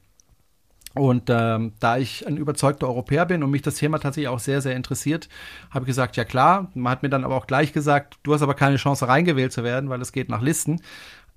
Und 0.96 1.30
ähm, 1.30 1.74
da 1.82 1.98
ich 1.98 2.26
ein 2.26 2.38
überzeugter 2.38 2.88
Europäer 2.88 3.26
bin 3.26 3.44
und 3.44 3.52
mich 3.52 3.62
das 3.62 3.76
Thema 3.76 4.00
tatsächlich 4.00 4.30
auch 4.30 4.40
sehr, 4.40 4.62
sehr 4.62 4.78
interessiert, 4.78 5.28
habe 5.70 5.84
ich 5.84 5.88
gesagt, 5.88 6.16
ja 6.16 6.24
klar. 6.24 6.72
Man 6.74 6.90
hat 6.90 7.04
mir 7.04 7.10
dann 7.10 7.26
aber 7.26 7.36
auch 7.36 7.48
gleich 7.48 7.74
gesagt, 7.74 8.18
du 8.24 8.34
hast 8.34 8.42
aber 8.42 8.54
keine 8.54 8.78
Chance 8.78 9.08
reingewählt 9.08 9.52
zu 9.52 9.64
werden, 9.66 9.90
weil 9.90 10.02
es 10.02 10.14
geht 10.14 10.30
nach 10.30 10.42
Listen. 10.42 10.82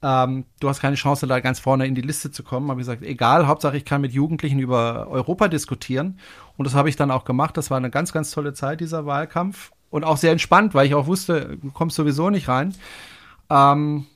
Ähm, 0.00 0.44
du 0.60 0.68
hast 0.68 0.80
keine 0.80 0.94
Chance, 0.94 1.26
da 1.26 1.40
ganz 1.40 1.58
vorne 1.58 1.88
in 1.88 1.96
die 1.96 2.02
Liste 2.02 2.30
zu 2.30 2.44
kommen. 2.44 2.70
Habe 2.70 2.80
ich 2.80 2.86
gesagt, 2.86 3.02
egal, 3.02 3.48
Hauptsache 3.48 3.76
ich 3.76 3.84
kann 3.84 4.00
mit 4.00 4.12
Jugendlichen 4.12 4.60
über 4.60 5.08
Europa 5.08 5.48
diskutieren. 5.48 6.20
Und 6.56 6.64
das 6.66 6.74
habe 6.74 6.88
ich 6.88 6.94
dann 6.94 7.10
auch 7.10 7.24
gemacht. 7.24 7.56
Das 7.56 7.68
war 7.68 7.78
eine 7.78 7.90
ganz, 7.90 8.12
ganz 8.12 8.30
tolle 8.30 8.52
Zeit, 8.52 8.80
dieser 8.80 9.06
Wahlkampf 9.06 9.72
und 9.90 10.04
auch 10.04 10.16
sehr 10.16 10.32
entspannt, 10.32 10.74
weil 10.74 10.86
ich 10.86 10.94
auch 10.94 11.06
wusste, 11.06 11.58
du 11.60 11.70
kommst 11.70 11.96
sowieso 11.96 12.30
nicht 12.30 12.48
rein. 12.48 12.74
Ähm, 13.50 14.06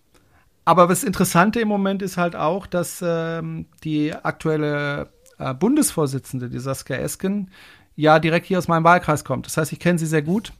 aber 0.64 0.86
das 0.86 1.02
Interessante 1.02 1.60
im 1.60 1.68
Moment 1.68 2.02
ist 2.02 2.16
halt 2.16 2.36
auch, 2.36 2.66
dass 2.66 3.02
ähm, 3.04 3.66
die 3.82 4.14
aktuelle 4.14 5.08
äh, 5.38 5.54
Bundesvorsitzende, 5.54 6.48
die 6.48 6.60
Saskia 6.60 6.96
Esken, 6.96 7.50
ja 7.96 8.18
direkt 8.18 8.46
hier 8.46 8.58
aus 8.58 8.68
meinem 8.68 8.84
Wahlkreis 8.84 9.24
kommt. 9.24 9.46
Das 9.46 9.56
heißt, 9.56 9.72
ich 9.72 9.80
kenne 9.80 9.98
sie 9.98 10.06
sehr 10.06 10.22
gut. 10.22 10.52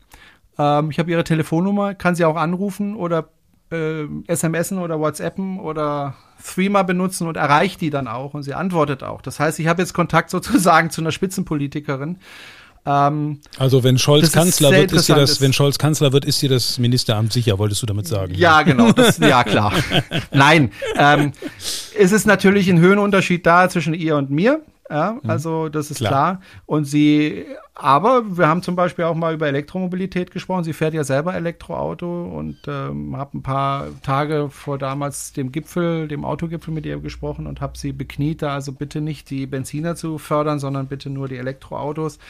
Ähm, 0.59 0.90
ich 0.90 0.98
habe 0.98 1.10
ihre 1.10 1.24
Telefonnummer, 1.24 1.94
kann 1.94 2.14
sie 2.14 2.24
auch 2.24 2.36
anrufen 2.36 2.97
oder 2.97 3.28
äh, 3.70 4.06
SMSen 4.28 4.78
oder 4.78 5.01
WhatsAppen 5.01 5.59
oder 5.59 6.14
Threema 6.44 6.82
benutzen 6.82 7.26
und 7.26 7.36
erreicht 7.36 7.80
die 7.80 7.90
dann 7.90 8.09
auch 8.09 8.34
und 8.34 8.43
sie 8.43 8.55
antwortet 8.55 9.02
auch. 9.02 9.22
Das 9.22 9.40
heißt, 9.40 9.59
ich 9.60 9.66
habe 9.66 9.82
jetzt 9.82 9.94
Kontakt 9.94 10.30
sozusagen 10.30 10.90
zu 10.90 11.01
einer 11.01 11.12
Spitzenpolitikerin. 11.12 12.18
Ähm, 12.84 13.40
also 13.59 13.84
wenn 13.84 13.98
Scholz 13.98 14.32
Kanzler 14.32 14.72
wird, 14.72 14.92
ist 14.92 15.09
dir 15.09 15.14
das, 15.14 15.40
wenn 15.40 15.52
Scholz 15.52 15.78
Kanzler 15.78 16.12
wird, 16.12 16.24
ist 16.24 16.42
dir 16.42 16.48
das 16.48 16.78
Ministeramt 16.78 17.32
sicher, 17.32 17.59
wolltest 17.59 17.82
du 17.82 17.86
damit 17.86 18.06
sagen? 18.06 18.34
Ja, 18.34 18.62
genau, 18.62 18.92
das, 18.92 19.18
ja 19.18 19.44
klar. 19.44 19.72
Nein, 20.32 20.72
ähm, 20.96 21.32
es 21.96 22.12
ist 22.12 22.26
natürlich 22.26 22.68
ein 22.68 22.80
Höhenunterschied 22.80 23.46
da 23.46 23.68
zwischen 23.68 23.94
ihr 23.94 24.16
und 24.16 24.30
mir. 24.30 24.62
Ja, 24.90 25.18
mhm. 25.22 25.30
also 25.30 25.68
das 25.68 25.90
ist 25.90 25.98
klar. 25.98 26.10
klar. 26.10 26.40
Und 26.66 26.84
sie, 26.84 27.46
aber 27.82 28.36
wir 28.36 28.46
haben 28.46 28.62
zum 28.62 28.76
Beispiel 28.76 29.06
auch 29.06 29.16
mal 29.16 29.34
über 29.34 29.48
Elektromobilität 29.48 30.30
gesprochen. 30.30 30.62
Sie 30.62 30.72
fährt 30.72 30.94
ja 30.94 31.02
selber 31.02 31.34
Elektroauto 31.34 32.26
und 32.26 32.59
ähm, 32.68 33.16
habe 33.16 33.38
ein 33.38 33.42
paar 33.42 33.88
Tage 34.02 34.50
vor 34.50 34.78
damals 34.78 35.32
dem 35.32 35.50
Gipfel, 35.50 36.06
dem 36.06 36.24
Autogipfel 36.24 36.72
mit 36.72 36.86
ihr 36.86 37.00
gesprochen 37.00 37.48
und 37.48 37.60
habe 37.60 37.76
sie 37.76 37.92
bekniet, 37.92 38.42
da 38.42 38.54
also 38.54 38.70
bitte 38.70 39.00
nicht 39.00 39.30
die 39.30 39.46
Benziner 39.46 39.96
zu 39.96 40.18
fördern, 40.18 40.60
sondern 40.60 40.86
bitte 40.86 41.10
nur 41.10 41.26
die 41.26 41.36
Elektroautos. 41.38 42.20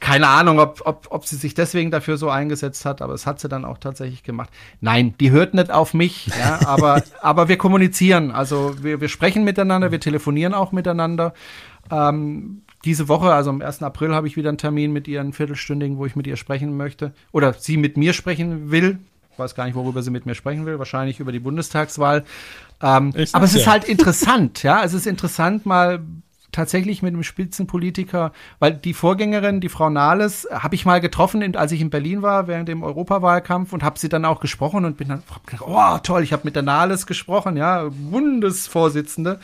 Keine 0.00 0.28
Ahnung, 0.28 0.58
ob, 0.58 0.80
ob, 0.86 1.08
ob 1.10 1.26
sie 1.26 1.36
sich 1.36 1.52
deswegen 1.52 1.90
dafür 1.90 2.16
so 2.16 2.30
eingesetzt 2.30 2.86
hat, 2.86 3.02
aber 3.02 3.12
es 3.12 3.26
hat 3.26 3.38
sie 3.38 3.50
dann 3.50 3.66
auch 3.66 3.76
tatsächlich 3.76 4.22
gemacht. 4.22 4.48
Nein, 4.80 5.14
die 5.20 5.30
hört 5.30 5.52
nicht 5.52 5.70
auf 5.70 5.92
mich, 5.92 6.28
ja, 6.28 6.66
aber, 6.66 7.02
aber 7.20 7.48
wir 7.48 7.58
kommunizieren. 7.58 8.30
Also 8.30 8.82
wir, 8.82 9.02
wir 9.02 9.08
sprechen 9.08 9.44
miteinander, 9.44 9.92
wir 9.92 10.00
telefonieren 10.00 10.54
auch 10.54 10.72
miteinander. 10.72 11.34
Ähm, 11.90 12.62
diese 12.84 13.08
Woche, 13.08 13.32
also 13.32 13.50
am 13.50 13.62
1. 13.62 13.82
April, 13.82 14.14
habe 14.14 14.26
ich 14.26 14.36
wieder 14.36 14.48
einen 14.48 14.58
Termin 14.58 14.92
mit 14.92 15.08
ihr, 15.08 15.20
einen 15.20 15.32
viertelstündigen, 15.32 15.98
wo 15.98 16.06
ich 16.06 16.16
mit 16.16 16.26
ihr 16.26 16.36
sprechen 16.36 16.76
möchte. 16.76 17.12
Oder 17.30 17.54
sie 17.54 17.76
mit 17.76 17.96
mir 17.96 18.12
sprechen 18.12 18.70
will. 18.70 18.98
Ich 19.32 19.38
weiß 19.38 19.54
gar 19.54 19.64
nicht, 19.64 19.74
worüber 19.74 20.02
sie 20.02 20.10
mit 20.10 20.26
mir 20.26 20.34
sprechen 20.34 20.66
will. 20.66 20.78
Wahrscheinlich 20.78 21.20
über 21.20 21.32
die 21.32 21.38
Bundestagswahl. 21.38 22.24
Ähm, 22.82 23.12
aber 23.32 23.44
es 23.44 23.54
ist 23.54 23.66
halt 23.66 23.84
interessant, 23.84 24.62
ja. 24.62 24.84
Es 24.84 24.92
ist 24.92 25.06
interessant, 25.06 25.64
mal 25.64 26.00
tatsächlich 26.52 27.02
mit 27.02 27.14
einem 27.14 27.22
Spitzenpolitiker, 27.22 28.32
weil 28.58 28.74
die 28.74 28.94
Vorgängerin, 28.94 29.60
die 29.60 29.70
Frau 29.70 29.90
Nahles, 29.90 30.46
habe 30.52 30.74
ich 30.74 30.84
mal 30.84 31.00
getroffen, 31.00 31.56
als 31.56 31.72
ich 31.72 31.80
in 31.80 31.90
Berlin 31.90 32.22
war 32.22 32.46
während 32.46 32.68
dem 32.68 32.82
Europawahlkampf 32.82 33.72
und 33.72 33.82
habe 33.82 33.98
sie 33.98 34.08
dann 34.08 34.24
auch 34.24 34.38
gesprochen 34.38 34.84
und 34.84 34.98
bin 34.98 35.08
dann, 35.08 35.22
oh 35.60 35.98
toll, 36.02 36.22
ich 36.22 36.32
habe 36.32 36.42
mit 36.44 36.54
der 36.54 36.62
Nahles 36.62 37.06
gesprochen, 37.06 37.56
ja, 37.56 37.88
Bundesvorsitzende. 37.88 39.40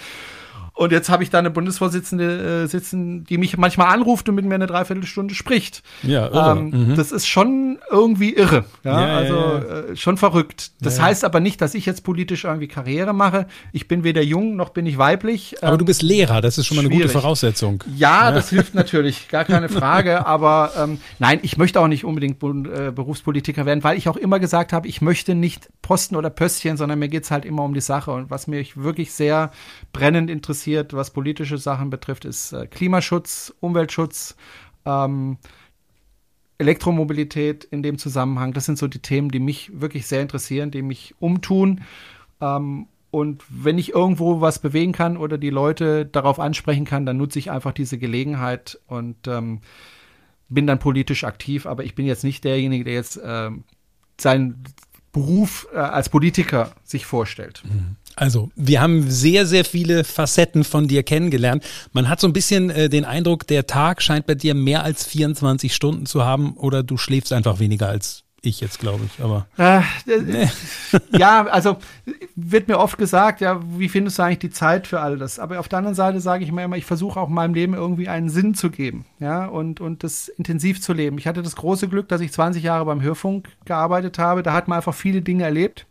Und 0.79 0.93
jetzt 0.93 1.09
habe 1.09 1.25
ich 1.25 1.31
da 1.31 1.41
eine 1.41 1.51
Bundesvorsitzende 1.51 2.63
äh, 2.63 2.67
sitzen, 2.69 3.25
die 3.25 3.37
mich 3.37 3.59
manchmal 3.59 3.89
anruft 3.89 4.29
und 4.29 4.37
mit 4.37 4.45
mir 4.45 4.55
eine 4.55 4.69
Dreiviertelstunde 4.69 5.35
spricht. 5.35 5.83
Ja, 6.05 6.29
irre. 6.29 6.57
Ähm, 6.57 6.71
mhm. 6.71 6.95
Das 6.95 7.11
ist 7.11 7.27
schon 7.27 7.81
irgendwie 7.91 8.33
irre. 8.33 8.65
Ja, 8.85 9.01
ja 9.01 9.17
also 9.17 9.35
ja, 9.35 9.59
ja. 9.59 9.81
Äh, 9.91 9.97
schon 9.97 10.17
verrückt. 10.19 10.71
Das 10.81 11.01
heißt 11.01 11.25
aber 11.25 11.41
nicht, 11.41 11.61
dass 11.61 11.75
ich 11.75 11.85
jetzt 11.85 12.05
politisch 12.05 12.45
irgendwie 12.45 12.69
Karriere 12.69 13.13
mache. 13.13 13.49
Ich 13.73 13.89
bin 13.89 14.05
weder 14.05 14.23
jung 14.23 14.55
noch 14.55 14.69
bin 14.69 14.87
ich 14.87 14.99
weiblich. 14.99 15.57
Aber 15.65 15.73
ähm, 15.73 15.79
du 15.79 15.85
bist 15.85 16.01
Lehrer, 16.03 16.41
das 16.41 16.59
ist 16.59 16.67
schon 16.67 16.77
mal 16.77 16.83
eine 16.83 16.91
schwierig. 16.91 17.09
gute 17.09 17.21
Voraussetzung. 17.21 17.83
Ja, 17.97 18.31
das 18.31 18.51
hilft 18.51 18.77
natürlich, 18.77 19.27
gar 19.27 19.45
keine 19.45 19.69
Frage. 19.69 20.27
aber 20.27 20.71
ähm, 20.79 21.01
nein, 21.19 21.41
ich 21.43 21.57
möchte 21.57 21.81
auch 21.81 21.89
nicht 21.89 22.05
unbedingt 22.05 22.41
äh, 22.41 22.93
Berufspolitiker 22.93 23.67
werden, 23.67 23.83
weil 23.83 23.99
ich 23.99 24.09
auch 24.09 24.17
immer 24.17 24.39
gesagt 24.39 24.73
habe, 24.73 24.87
ich 24.87 25.01
möchte 25.01 25.35
nicht 25.35 25.71
Posten 25.83 26.15
oder 26.15 26.31
Pöstchen, 26.31 26.77
sondern 26.77 27.01
mir 27.01 27.09
geht's 27.09 27.33
halt 27.33 27.45
immer 27.45 27.65
um 27.65 27.75
die 27.75 27.81
Sache. 27.81 28.13
Und 28.13 28.31
was 28.31 28.47
mich 28.47 28.77
wirklich 28.77 29.11
sehr 29.11 29.51
brennend 29.93 30.31
interessiert, 30.31 30.68
interessiert, 30.69 30.93
was 30.93 31.11
politische 31.11 31.59
Sachen 31.59 31.91
betrifft, 31.91 32.25
ist 32.25 32.53
äh, 32.53 32.67
Klimaschutz, 32.67 33.55
Umweltschutz, 33.61 34.37
ähm, 34.85 35.39
Elektromobilität 36.59 37.65
in 37.65 37.83
dem 37.83 37.99
Zusammenhang. 37.99 38.53
Das 38.53 38.67
sind 38.67 38.79
so 38.79 38.89
die 38.89 39.01
Themen, 39.01 39.31
die 39.31 39.39
mich 39.39 39.71
wirklich 39.81 40.07
sehr 40.07 40.23
interessieren, 40.23 40.71
die 40.71 40.83
mich 40.83 41.15
umtun. 41.21 41.83
Ähm, 42.41 42.89
und 43.11 43.43
wenn 43.49 43.79
ich 43.79 43.95
irgendwo 43.95 44.41
was 44.41 44.59
bewegen 44.59 44.93
kann 44.93 45.17
oder 45.17 45.39
die 45.39 45.51
Leute 45.51 46.05
darauf 46.05 46.39
ansprechen 46.39 46.85
kann, 46.85 47.07
dann 47.07 47.17
nutze 47.17 47.39
ich 47.39 47.51
einfach 47.51 47.73
diese 47.73 47.97
Gelegenheit 47.97 48.79
und 48.87 49.27
ähm, 49.27 49.61
bin 50.51 50.67
dann 50.67 50.79
politisch 50.79 51.25
aktiv. 51.25 51.65
Aber 51.65 51.85
ich 51.85 51.95
bin 51.95 52.07
jetzt 52.07 52.25
nicht 52.25 52.45
derjenige, 52.45 52.85
der 52.85 52.95
jetzt 52.95 53.17
äh, 53.17 53.51
seinen 54.21 54.63
Beruf 55.13 55.67
äh, 55.73 55.79
als 55.79 56.11
Politiker 56.11 56.73
sich 56.85 57.07
vorstellt. 57.07 57.63
Mhm. 57.65 57.97
Also, 58.19 58.51
wir 58.57 58.81
haben 58.81 59.09
sehr, 59.09 59.47
sehr 59.47 59.65
viele 59.65 60.03
Facetten 60.03 60.65
von 60.65 60.89
dir 60.89 61.05
kennengelernt. 61.05 61.63
Man 61.93 62.09
hat 62.09 62.19
so 62.19 62.27
ein 62.27 62.33
bisschen 62.33 62.69
äh, 62.69 62.89
den 62.89 63.05
Eindruck, 63.05 63.47
der 63.47 63.69
Tag 63.69 64.03
scheint 64.03 64.27
bei 64.27 64.35
dir 64.35 64.55
mehr 64.55 64.83
als 64.83 65.07
24 65.07 65.73
Stunden 65.73 66.05
zu 66.05 66.25
haben 66.25 66.55
oder 66.55 66.83
du 66.83 66.97
schläfst 66.97 67.33
einfach 67.33 67.61
weniger 67.61 67.89
als 67.89 68.25
ich 68.41 68.61
jetzt, 68.61 68.81
glaube 68.81 69.05
ich, 69.05 69.23
aber. 69.23 69.47
Äh, 69.57 69.83
nee. 70.21 70.49
Ja, 71.17 71.47
also 71.47 71.77
wird 72.35 72.67
mir 72.67 72.79
oft 72.79 72.99
gesagt, 72.99 73.41
ja, 73.41 73.61
wie 73.77 73.89
findest 73.89 74.19
du 74.19 74.23
eigentlich 74.23 74.39
die 74.39 74.51
Zeit 74.51 74.87
für 74.87 75.01
all 75.01 75.19
das? 75.19 75.39
Aber 75.39 75.59
auf 75.61 75.69
der 75.69 75.79
anderen 75.79 75.95
Seite 75.95 76.21
sage 76.21 76.45
ich 76.45 76.51
mir 76.51 76.65
immer, 76.65 76.77
ich 76.77 76.87
versuche 76.87 77.21
auch 77.21 77.29
meinem 77.29 77.55
Leben 77.55 77.75
irgendwie 77.75 78.09
einen 78.09 78.31
Sinn 78.31 78.55
zu 78.55 78.71
geben, 78.71 79.07
ja, 79.21 79.47
und, 79.47 79.81
und 79.81 80.03
das 80.03 80.29
intensiv 80.29 80.81
zu 80.81 80.93
leben. 80.93 81.19
Ich 81.19 81.27
hatte 81.27 81.43
das 81.43 81.57
große 81.57 81.89
Glück, 81.89 82.09
dass 82.09 82.21
ich 82.21 82.33
20 82.33 82.63
Jahre 82.63 82.85
beim 82.85 83.03
Hörfunk 83.03 83.49
gearbeitet 83.65 84.19
habe. 84.19 84.43
Da 84.43 84.53
hat 84.53 84.67
man 84.67 84.77
einfach 84.79 84.95
viele 84.95 85.23
Dinge 85.23 85.45
erlebt 85.45 85.87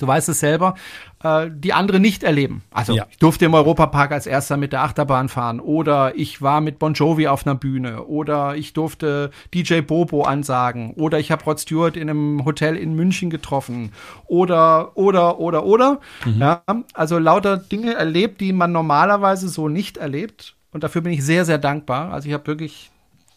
du 0.00 0.06
weißt 0.06 0.28
es 0.28 0.40
selber, 0.40 0.74
äh, 1.22 1.48
die 1.52 1.72
andere 1.72 2.00
nicht 2.00 2.22
erleben. 2.22 2.62
Also 2.70 2.94
ja. 2.94 3.06
ich 3.10 3.18
durfte 3.18 3.44
im 3.44 3.54
Europapark 3.54 4.12
als 4.12 4.26
erster 4.26 4.56
mit 4.56 4.72
der 4.72 4.82
Achterbahn 4.82 5.28
fahren 5.28 5.60
oder 5.60 6.16
ich 6.16 6.42
war 6.42 6.60
mit 6.60 6.78
Bon 6.78 6.94
Jovi 6.94 7.28
auf 7.28 7.46
einer 7.46 7.54
Bühne 7.54 8.04
oder 8.04 8.56
ich 8.56 8.72
durfte 8.72 9.30
DJ 9.54 9.80
Bobo 9.80 10.22
ansagen 10.22 10.92
oder 10.94 11.18
ich 11.18 11.30
habe 11.30 11.44
Rod 11.44 11.60
Stewart 11.60 11.96
in 11.96 12.08
einem 12.08 12.44
Hotel 12.44 12.76
in 12.76 12.94
München 12.94 13.30
getroffen 13.30 13.92
oder 14.26 14.96
oder 14.96 15.38
oder 15.38 15.64
oder. 15.64 16.00
Mhm. 16.24 16.40
Ja, 16.40 16.62
also 16.94 17.18
lauter 17.18 17.58
Dinge 17.58 17.94
erlebt, 17.94 18.40
die 18.40 18.52
man 18.52 18.72
normalerweise 18.72 19.48
so 19.48 19.68
nicht 19.68 19.98
erlebt 19.98 20.56
und 20.72 20.82
dafür 20.82 21.02
bin 21.02 21.12
ich 21.12 21.24
sehr 21.24 21.44
sehr 21.44 21.58
dankbar. 21.58 22.12
Also 22.12 22.28
ich 22.28 22.34
habe 22.34 22.46
wirklich 22.46 22.90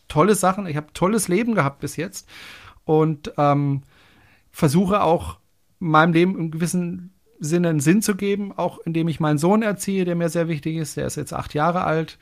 tolle 0.08 0.36
Sachen, 0.36 0.68
ich 0.68 0.78
habe 0.78 0.88
tolles 0.94 1.28
Leben 1.28 1.56
gehabt 1.56 1.80
bis 1.80 1.98
jetzt 1.98 2.30
und 2.86 3.34
ähm, 3.38 3.82
versuche 4.52 5.02
auch 5.02 5.38
meinem 5.90 6.14
Leben 6.14 6.38
im 6.38 6.52
gewissen 6.52 7.14
Sinne 7.40 7.70
einen 7.70 7.80
Sinn 7.80 8.02
zu 8.02 8.16
geben, 8.16 8.54
auch 8.56 8.80
indem 8.86 9.08
ich 9.08 9.20
meinen 9.20 9.38
Sohn 9.38 9.62
erziehe, 9.62 10.06
der 10.06 10.16
mir 10.16 10.30
sehr 10.30 10.48
wichtig 10.48 10.78
ist. 10.78 10.98
Der 10.98 11.06
ist 11.06 11.18
jetzt 11.18 11.34
acht 11.34 11.54
Jahre 11.54 11.84
alt 11.84 12.18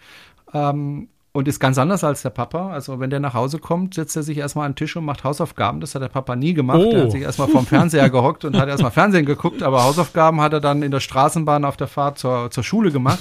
ähm, 0.54 1.10
und 1.32 1.48
ist 1.48 1.60
ganz 1.60 1.78
anders 1.78 2.04
als 2.04 2.24
der 2.24 2.32
Papa. 2.32 2.72
Also 2.72 3.00
wenn 3.00 3.10
der 3.10 3.20
nach 3.20 3.34
Hause 3.34 3.60
kommt, 3.60 3.94
setzt 3.94 4.16
er 4.16 4.24
sich 4.24 4.38
erstmal 4.38 4.66
an 4.66 4.72
den 4.72 4.78
Tisch 4.78 4.96
und 4.96 5.06
macht 5.06 5.24
Hausaufgaben. 5.24 5.80
Das 5.80 5.94
hat 5.94 6.02
der 6.02 6.10
Papa 6.10 6.36
nie 6.36 6.54
gemacht. 6.54 6.80
Oh. 6.80 6.92
Er 6.92 7.04
hat 7.04 7.12
sich 7.12 7.22
erstmal 7.22 7.50
vom 7.50 7.66
Fernseher 7.66 8.10
gehockt 8.10 8.46
und 8.46 8.58
hat 8.58 8.68
erstmal 8.68 8.92
Fernsehen 8.92 9.26
geguckt, 9.26 9.62
aber 9.62 9.84
Hausaufgaben 9.84 10.42
hat 10.42 10.54
er 10.54 10.60
dann 10.60 10.82
in 10.82 10.92
der 10.92 11.00
Straßenbahn 11.00 11.66
auf 11.66 11.78
der 11.78 11.88
Fahrt 11.88 12.18
zur, 12.18 12.50
zur 12.50 12.64
Schule 12.64 12.92
gemacht. 12.92 13.20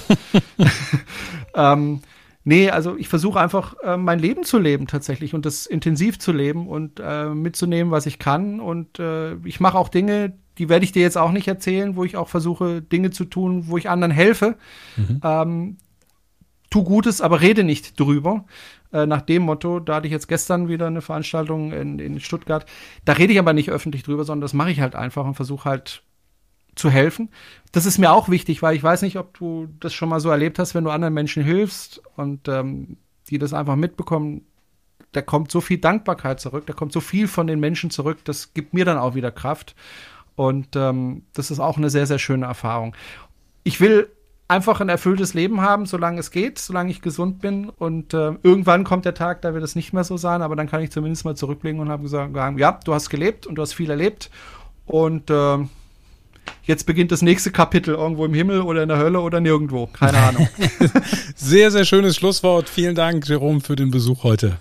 ähm, 1.55 2.01
nee, 2.43 2.69
also 2.69 2.97
ich 2.97 3.07
versuche 3.07 3.39
einfach 3.39 3.75
äh, 3.83 3.97
mein 3.97 4.19
Leben 4.19 4.43
zu 4.43 4.59
leben 4.59 4.87
tatsächlich 4.87 5.33
und 5.33 5.45
das 5.45 5.65
intensiv 5.65 6.19
zu 6.19 6.31
leben 6.31 6.67
und 6.67 6.99
äh, 7.03 7.29
mitzunehmen, 7.29 7.91
was 7.91 8.05
ich 8.05 8.19
kann. 8.19 8.59
Und 8.59 8.99
äh, 8.99 9.35
ich 9.45 9.59
mache 9.59 9.77
auch 9.77 9.89
Dinge, 9.89 10.33
die 10.57 10.69
werde 10.69 10.85
ich 10.85 10.91
dir 10.91 11.01
jetzt 11.01 11.17
auch 11.17 11.31
nicht 11.31 11.47
erzählen, 11.47 11.95
wo 11.95 12.03
ich 12.03 12.17
auch 12.17 12.29
versuche, 12.29 12.81
Dinge 12.81 13.11
zu 13.11 13.25
tun, 13.25 13.67
wo 13.67 13.77
ich 13.77 13.89
anderen 13.89 14.11
helfe. 14.11 14.57
Mhm. 14.97 15.21
Ähm, 15.23 15.77
tu 16.69 16.83
Gutes, 16.83 17.21
aber 17.21 17.41
rede 17.41 17.63
nicht 17.63 17.99
drüber. 17.99 18.45
Äh, 18.91 19.05
nach 19.05 19.21
dem 19.21 19.43
Motto, 19.43 19.79
da 19.79 19.95
hatte 19.95 20.07
ich 20.07 20.13
jetzt 20.13 20.27
gestern 20.27 20.67
wieder 20.67 20.87
eine 20.87 21.01
Veranstaltung 21.01 21.71
in, 21.71 21.99
in 21.99 22.19
Stuttgart. 22.19 22.65
Da 23.05 23.13
rede 23.13 23.33
ich 23.33 23.39
aber 23.39 23.53
nicht 23.53 23.69
öffentlich 23.69 24.03
drüber, 24.03 24.23
sondern 24.23 24.41
das 24.41 24.53
mache 24.53 24.71
ich 24.71 24.81
halt 24.81 24.95
einfach 24.95 25.25
und 25.25 25.35
versuche 25.35 25.69
halt 25.69 26.03
zu 26.75 26.89
helfen. 26.89 27.29
Das 27.71 27.85
ist 27.85 27.97
mir 27.97 28.11
auch 28.11 28.29
wichtig, 28.29 28.61
weil 28.61 28.75
ich 28.75 28.83
weiß 28.83 29.01
nicht, 29.01 29.17
ob 29.17 29.37
du 29.37 29.67
das 29.79 29.93
schon 29.93 30.09
mal 30.09 30.19
so 30.19 30.29
erlebt 30.29 30.59
hast, 30.59 30.75
wenn 30.75 30.83
du 30.83 30.89
anderen 30.89 31.13
Menschen 31.13 31.43
hilfst 31.43 32.01
und 32.15 32.47
ähm, 32.47 32.97
die 33.29 33.37
das 33.37 33.53
einfach 33.53 33.75
mitbekommen. 33.75 34.45
Da 35.11 35.21
kommt 35.21 35.51
so 35.51 35.59
viel 35.59 35.77
Dankbarkeit 35.77 36.39
zurück, 36.39 36.65
da 36.67 36.73
kommt 36.73 36.93
so 36.93 37.01
viel 37.01 37.27
von 37.27 37.47
den 37.47 37.59
Menschen 37.59 37.89
zurück, 37.89 38.19
das 38.23 38.53
gibt 38.53 38.73
mir 38.73 38.85
dann 38.85 38.97
auch 38.97 39.15
wieder 39.15 39.31
Kraft. 39.31 39.75
Und 40.35 40.75
ähm, 40.75 41.23
das 41.33 41.51
ist 41.51 41.59
auch 41.59 41.77
eine 41.77 41.89
sehr, 41.89 42.07
sehr 42.07 42.19
schöne 42.19 42.45
Erfahrung. 42.45 42.95
Ich 43.63 43.81
will 43.81 44.09
einfach 44.47 44.81
ein 44.81 44.89
erfülltes 44.89 45.33
Leben 45.33 45.61
haben, 45.61 45.85
solange 45.85 46.19
es 46.19 46.29
geht, 46.29 46.59
solange 46.59 46.91
ich 46.91 47.01
gesund 47.01 47.39
bin. 47.39 47.69
Und 47.69 48.13
äh, 48.13 48.33
irgendwann 48.43 48.83
kommt 48.83 49.05
der 49.05 49.13
Tag, 49.13 49.41
da 49.41 49.53
wird 49.53 49.63
es 49.63 49.75
nicht 49.75 49.93
mehr 49.93 50.03
so 50.03 50.17
sein, 50.17 50.41
aber 50.41 50.55
dann 50.55 50.69
kann 50.69 50.81
ich 50.81 50.91
zumindest 50.91 51.23
mal 51.25 51.35
zurückblicken 51.35 51.79
und 51.79 51.89
habe 51.89 52.03
gesagt, 52.03 52.35
ja, 52.57 52.71
du 52.83 52.93
hast 52.93 53.09
gelebt 53.09 53.47
und 53.47 53.55
du 53.55 53.61
hast 53.61 53.73
viel 53.73 53.89
erlebt. 53.89 54.29
Und 54.85 55.29
äh, 55.29 55.57
jetzt 56.63 56.85
beginnt 56.85 57.11
das 57.11 57.21
nächste 57.21 57.51
Kapitel 57.51 57.95
irgendwo 57.95 58.25
im 58.25 58.33
Himmel 58.33 58.61
oder 58.61 58.83
in 58.83 58.89
der 58.89 58.97
Hölle 58.97 59.19
oder 59.21 59.39
nirgendwo. 59.39 59.87
Keine 59.87 60.17
Ahnung. 60.17 60.47
sehr, 61.35 61.71
sehr 61.71 61.85
schönes 61.85 62.15
Schlusswort. 62.15 62.69
Vielen 62.69 62.95
Dank, 62.95 63.27
Jerome, 63.27 63.61
für 63.61 63.75
den 63.75 63.91
Besuch 63.91 64.23
heute. 64.23 64.57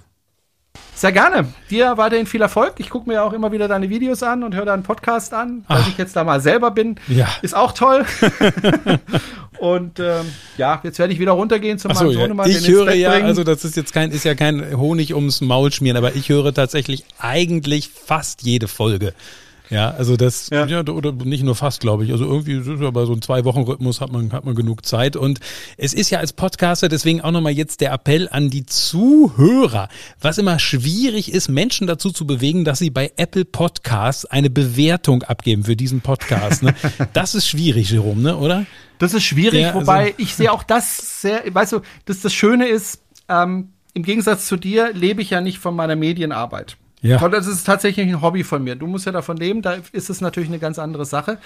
Sehr 0.95 1.13
gerne. 1.13 1.47
Dir 1.71 1.97
weiterhin 1.97 2.27
viel 2.27 2.43
Erfolg. 2.43 2.75
Ich 2.77 2.91
gucke 2.91 3.09
mir 3.09 3.23
auch 3.23 3.33
immer 3.33 3.53
wieder 3.53 3.69
deine 3.69 3.89
Videos 3.89 4.23
an 4.23 4.43
und 4.43 4.55
höre 4.55 4.67
deinen 4.67 4.83
Podcast 4.83 5.33
an. 5.33 5.65
Dass 5.67 5.81
Ach. 5.81 5.89
ich 5.89 5.97
jetzt 5.97 6.15
da 6.15 6.25
mal 6.25 6.43
selber 6.43 6.73
bin, 6.73 6.97
ja. 7.09 7.27
ist 7.41 7.57
auch 7.57 7.73
toll. 7.73 8.05
und 9.59 9.99
ähm, 9.99 10.27
ja, 10.59 10.79
jetzt 10.83 10.99
werde 10.99 11.15
ich 11.15 11.19
wieder 11.19 11.33
runtergehen 11.33 11.79
zu 11.79 11.89
meinem 11.89 11.97
so, 11.97 12.13
Sohnemann. 12.13 12.51
Ja. 12.51 12.59
Ich 12.59 12.69
höre 12.69 12.93
ja, 12.93 13.13
bringen. 13.13 13.25
also 13.25 13.45
das 13.45 13.65
ist 13.65 13.79
jetzt 13.79 13.95
kein, 13.95 14.11
ist 14.11 14.25
ja 14.25 14.35
kein 14.35 14.77
Honig 14.77 15.15
ums 15.15 15.41
Maul 15.41 15.73
schmieren, 15.73 15.97
aber 15.97 16.15
ich 16.17 16.29
höre 16.29 16.53
tatsächlich 16.53 17.05
eigentlich 17.19 17.89
fast 17.89 18.43
jede 18.43 18.69
Folge. 18.69 19.15
Ja, 19.71 19.91
also 19.91 20.17
das, 20.17 20.51
ja. 20.51 20.67
ja. 20.67 20.81
oder 20.81 21.13
nicht 21.13 21.45
nur 21.45 21.55
fast, 21.55 21.81
glaube 21.81 22.05
ich. 22.05 22.11
Also 22.11 22.25
irgendwie 22.25 22.59
bei 22.91 23.05
so 23.05 23.13
einem 23.13 23.23
Zwei-Wochen-Rhythmus 23.23 24.01
hat 24.01 24.11
man, 24.11 24.33
hat 24.33 24.45
man 24.45 24.57
genug 24.57 24.85
Zeit. 24.85 25.15
Und 25.17 25.39
es 25.77 25.95
ist 25.95 26.11
ja 26.11 26.19
als 26.19 26.33
Podcaster 26.33 26.89
deswegen 26.89 27.21
auch 27.21 27.31
nochmal 27.31 27.53
jetzt 27.53 27.81
der 27.81 27.93
Appell 27.93 28.29
an 28.31 28.51
die 28.51 28.67
Zuhörer, 28.67 29.89
was 30.21 30.39
immer 30.39 30.59
schwierig 30.59 31.33
ist, 31.33 31.49
Menschen 31.49 31.87
dazu 31.87 32.11
zu 32.11 32.27
bewegen, 32.27 32.65
dass 32.65 32.81
sie 32.81 32.91
bei 32.91 33.13
Apple 33.17 33.45
Podcasts 33.45 34.27
eine 34.27 34.51
Bewertung 34.51 35.23
abgeben 35.23 35.65
für 35.65 35.77
diesen 35.77 36.01
Podcast. 36.01 36.63
Ne? 36.63 36.75
Das 37.13 37.35
ist 37.35 37.49
schwierig, 37.49 37.91
Jerome, 37.91 38.21
ne, 38.21 38.37
oder? 38.37 38.67
Das 38.99 39.15
ist 39.15 39.25
schwierig, 39.25 39.63
ja, 39.63 39.69
also 39.69 39.81
wobei 39.81 40.15
ich 40.17 40.35
sehe 40.35 40.53
auch 40.53 40.63
das 40.63 41.23
sehr, 41.23 41.43
weißt 41.49 41.73
du, 41.73 41.81
dass 42.05 42.21
das 42.21 42.33
Schöne 42.33 42.69
ist, 42.69 43.01
ähm, 43.29 43.71
im 43.95 44.03
Gegensatz 44.03 44.47
zu 44.47 44.57
dir 44.57 44.93
lebe 44.93 45.23
ich 45.23 45.31
ja 45.31 45.41
nicht 45.41 45.59
von 45.59 45.75
meiner 45.75 45.97
Medienarbeit. 45.97 46.77
Ja. 47.03 47.29
Das 47.29 47.47
ist 47.47 47.65
tatsächlich 47.65 48.07
ein 48.07 48.21
Hobby 48.21 48.45
von 48.45 48.63
mir. 48.63 48.77
Du 48.77 48.87
musst 48.87 49.07
ja 49.07 49.13
davon 49.13 49.37
leben, 49.37 49.63
da 49.63 49.77
ist 49.93 50.11
es 50.11 50.21
natürlich 50.21 50.51
eine 50.51 50.59
ganz 50.59 50.79
andere 50.79 51.07
Sache. 51.07 51.39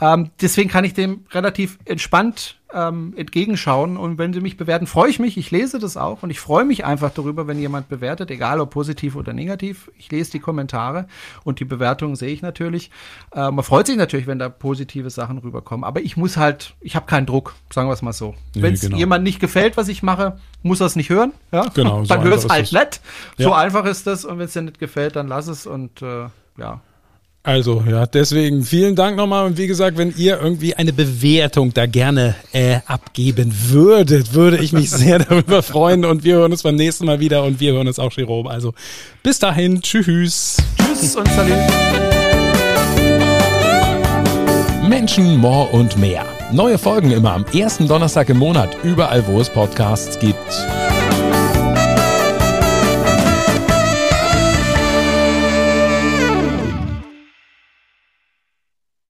Ähm, 0.00 0.30
deswegen 0.40 0.68
kann 0.68 0.84
ich 0.84 0.94
dem 0.94 1.24
relativ 1.32 1.78
entspannt 1.84 2.57
ähm, 2.72 3.14
entgegenschauen. 3.16 3.96
Und 3.96 4.18
wenn 4.18 4.32
sie 4.32 4.40
mich 4.40 4.56
bewerten, 4.56 4.86
freue 4.86 5.10
ich 5.10 5.18
mich. 5.18 5.36
Ich 5.36 5.50
lese 5.50 5.78
das 5.78 5.96
auch 5.96 6.22
und 6.22 6.30
ich 6.30 6.40
freue 6.40 6.64
mich 6.64 6.84
einfach 6.84 7.10
darüber, 7.10 7.46
wenn 7.46 7.58
jemand 7.58 7.88
bewertet, 7.88 8.30
egal 8.30 8.60
ob 8.60 8.70
positiv 8.70 9.16
oder 9.16 9.32
negativ. 9.32 9.90
Ich 9.96 10.10
lese 10.10 10.32
die 10.32 10.38
Kommentare 10.40 11.06
und 11.44 11.60
die 11.60 11.64
Bewertungen 11.64 12.16
sehe 12.16 12.30
ich 12.30 12.42
natürlich. 12.42 12.90
Äh, 13.32 13.50
man 13.50 13.64
freut 13.64 13.86
sich 13.86 13.96
natürlich, 13.96 14.26
wenn 14.26 14.38
da 14.38 14.48
positive 14.48 15.10
Sachen 15.10 15.38
rüberkommen. 15.38 15.84
Aber 15.84 16.00
ich 16.00 16.16
muss 16.16 16.36
halt, 16.36 16.74
ich 16.80 16.96
habe 16.96 17.06
keinen 17.06 17.26
Druck, 17.26 17.54
sagen 17.72 17.88
wir 17.88 17.94
es 17.94 18.02
mal 18.02 18.12
so. 18.12 18.34
Nee, 18.54 18.62
wenn 18.62 18.74
es 18.74 18.82
genau. 18.82 18.96
jemand 18.96 19.24
nicht 19.24 19.40
gefällt, 19.40 19.76
was 19.76 19.88
ich 19.88 20.02
mache, 20.02 20.38
muss 20.62 20.80
er 20.80 20.86
es 20.86 20.96
nicht 20.96 21.10
hören. 21.10 21.32
Ja? 21.52 21.66
Genau, 21.74 22.00
so 22.04 22.14
dann 22.14 22.22
hör 22.22 22.36
es 22.36 22.48
halt 22.48 22.72
nicht. 22.72 23.00
So 23.38 23.50
ja. 23.50 23.56
einfach 23.56 23.84
ist 23.86 24.06
das. 24.06 24.24
Und 24.24 24.38
wenn 24.38 24.46
es 24.46 24.52
dir 24.52 24.62
nicht 24.62 24.78
gefällt, 24.78 25.16
dann 25.16 25.28
lass 25.28 25.48
es 25.48 25.66
und 25.66 26.02
äh, 26.02 26.26
ja. 26.58 26.80
Also, 27.42 27.82
ja, 27.88 28.04
deswegen 28.04 28.62
vielen 28.62 28.94
Dank 28.94 29.16
nochmal. 29.16 29.46
Und 29.46 29.56
wie 29.56 29.66
gesagt, 29.66 29.96
wenn 29.96 30.12
ihr 30.16 30.38
irgendwie 30.40 30.74
eine 30.74 30.92
Bewertung 30.92 31.72
da 31.72 31.86
gerne 31.86 32.34
äh, 32.52 32.80
abgeben 32.86 33.54
würdet, 33.68 34.34
würde 34.34 34.58
ich 34.58 34.72
mich 34.72 34.90
sehr 34.90 35.18
darüber 35.28 35.62
freuen. 35.62 36.04
Und 36.04 36.24
wir 36.24 36.34
hören 36.34 36.52
uns 36.52 36.62
beim 36.62 36.76
nächsten 36.76 37.06
Mal 37.06 37.20
wieder 37.20 37.44
und 37.44 37.58
wir 37.60 37.72
hören 37.72 37.88
uns 37.88 37.98
auch, 37.98 38.12
Jerome. 38.12 38.50
Also, 38.50 38.74
bis 39.22 39.38
dahin. 39.38 39.80
Tschüss. 39.80 40.58
Tschüss 40.76 41.16
und 41.16 41.28
salut. 41.28 41.56
Menschen, 44.88 45.36
More 45.36 45.68
und 45.70 45.96
mehr. 45.96 46.26
Neue 46.52 46.76
Folgen 46.76 47.12
immer 47.12 47.32
am 47.32 47.44
ersten 47.54 47.88
Donnerstag 47.88 48.28
im 48.30 48.38
Monat, 48.38 48.76
überall, 48.82 49.26
wo 49.26 49.40
es 49.40 49.48
Podcasts 49.48 50.18
gibt. 50.18 50.36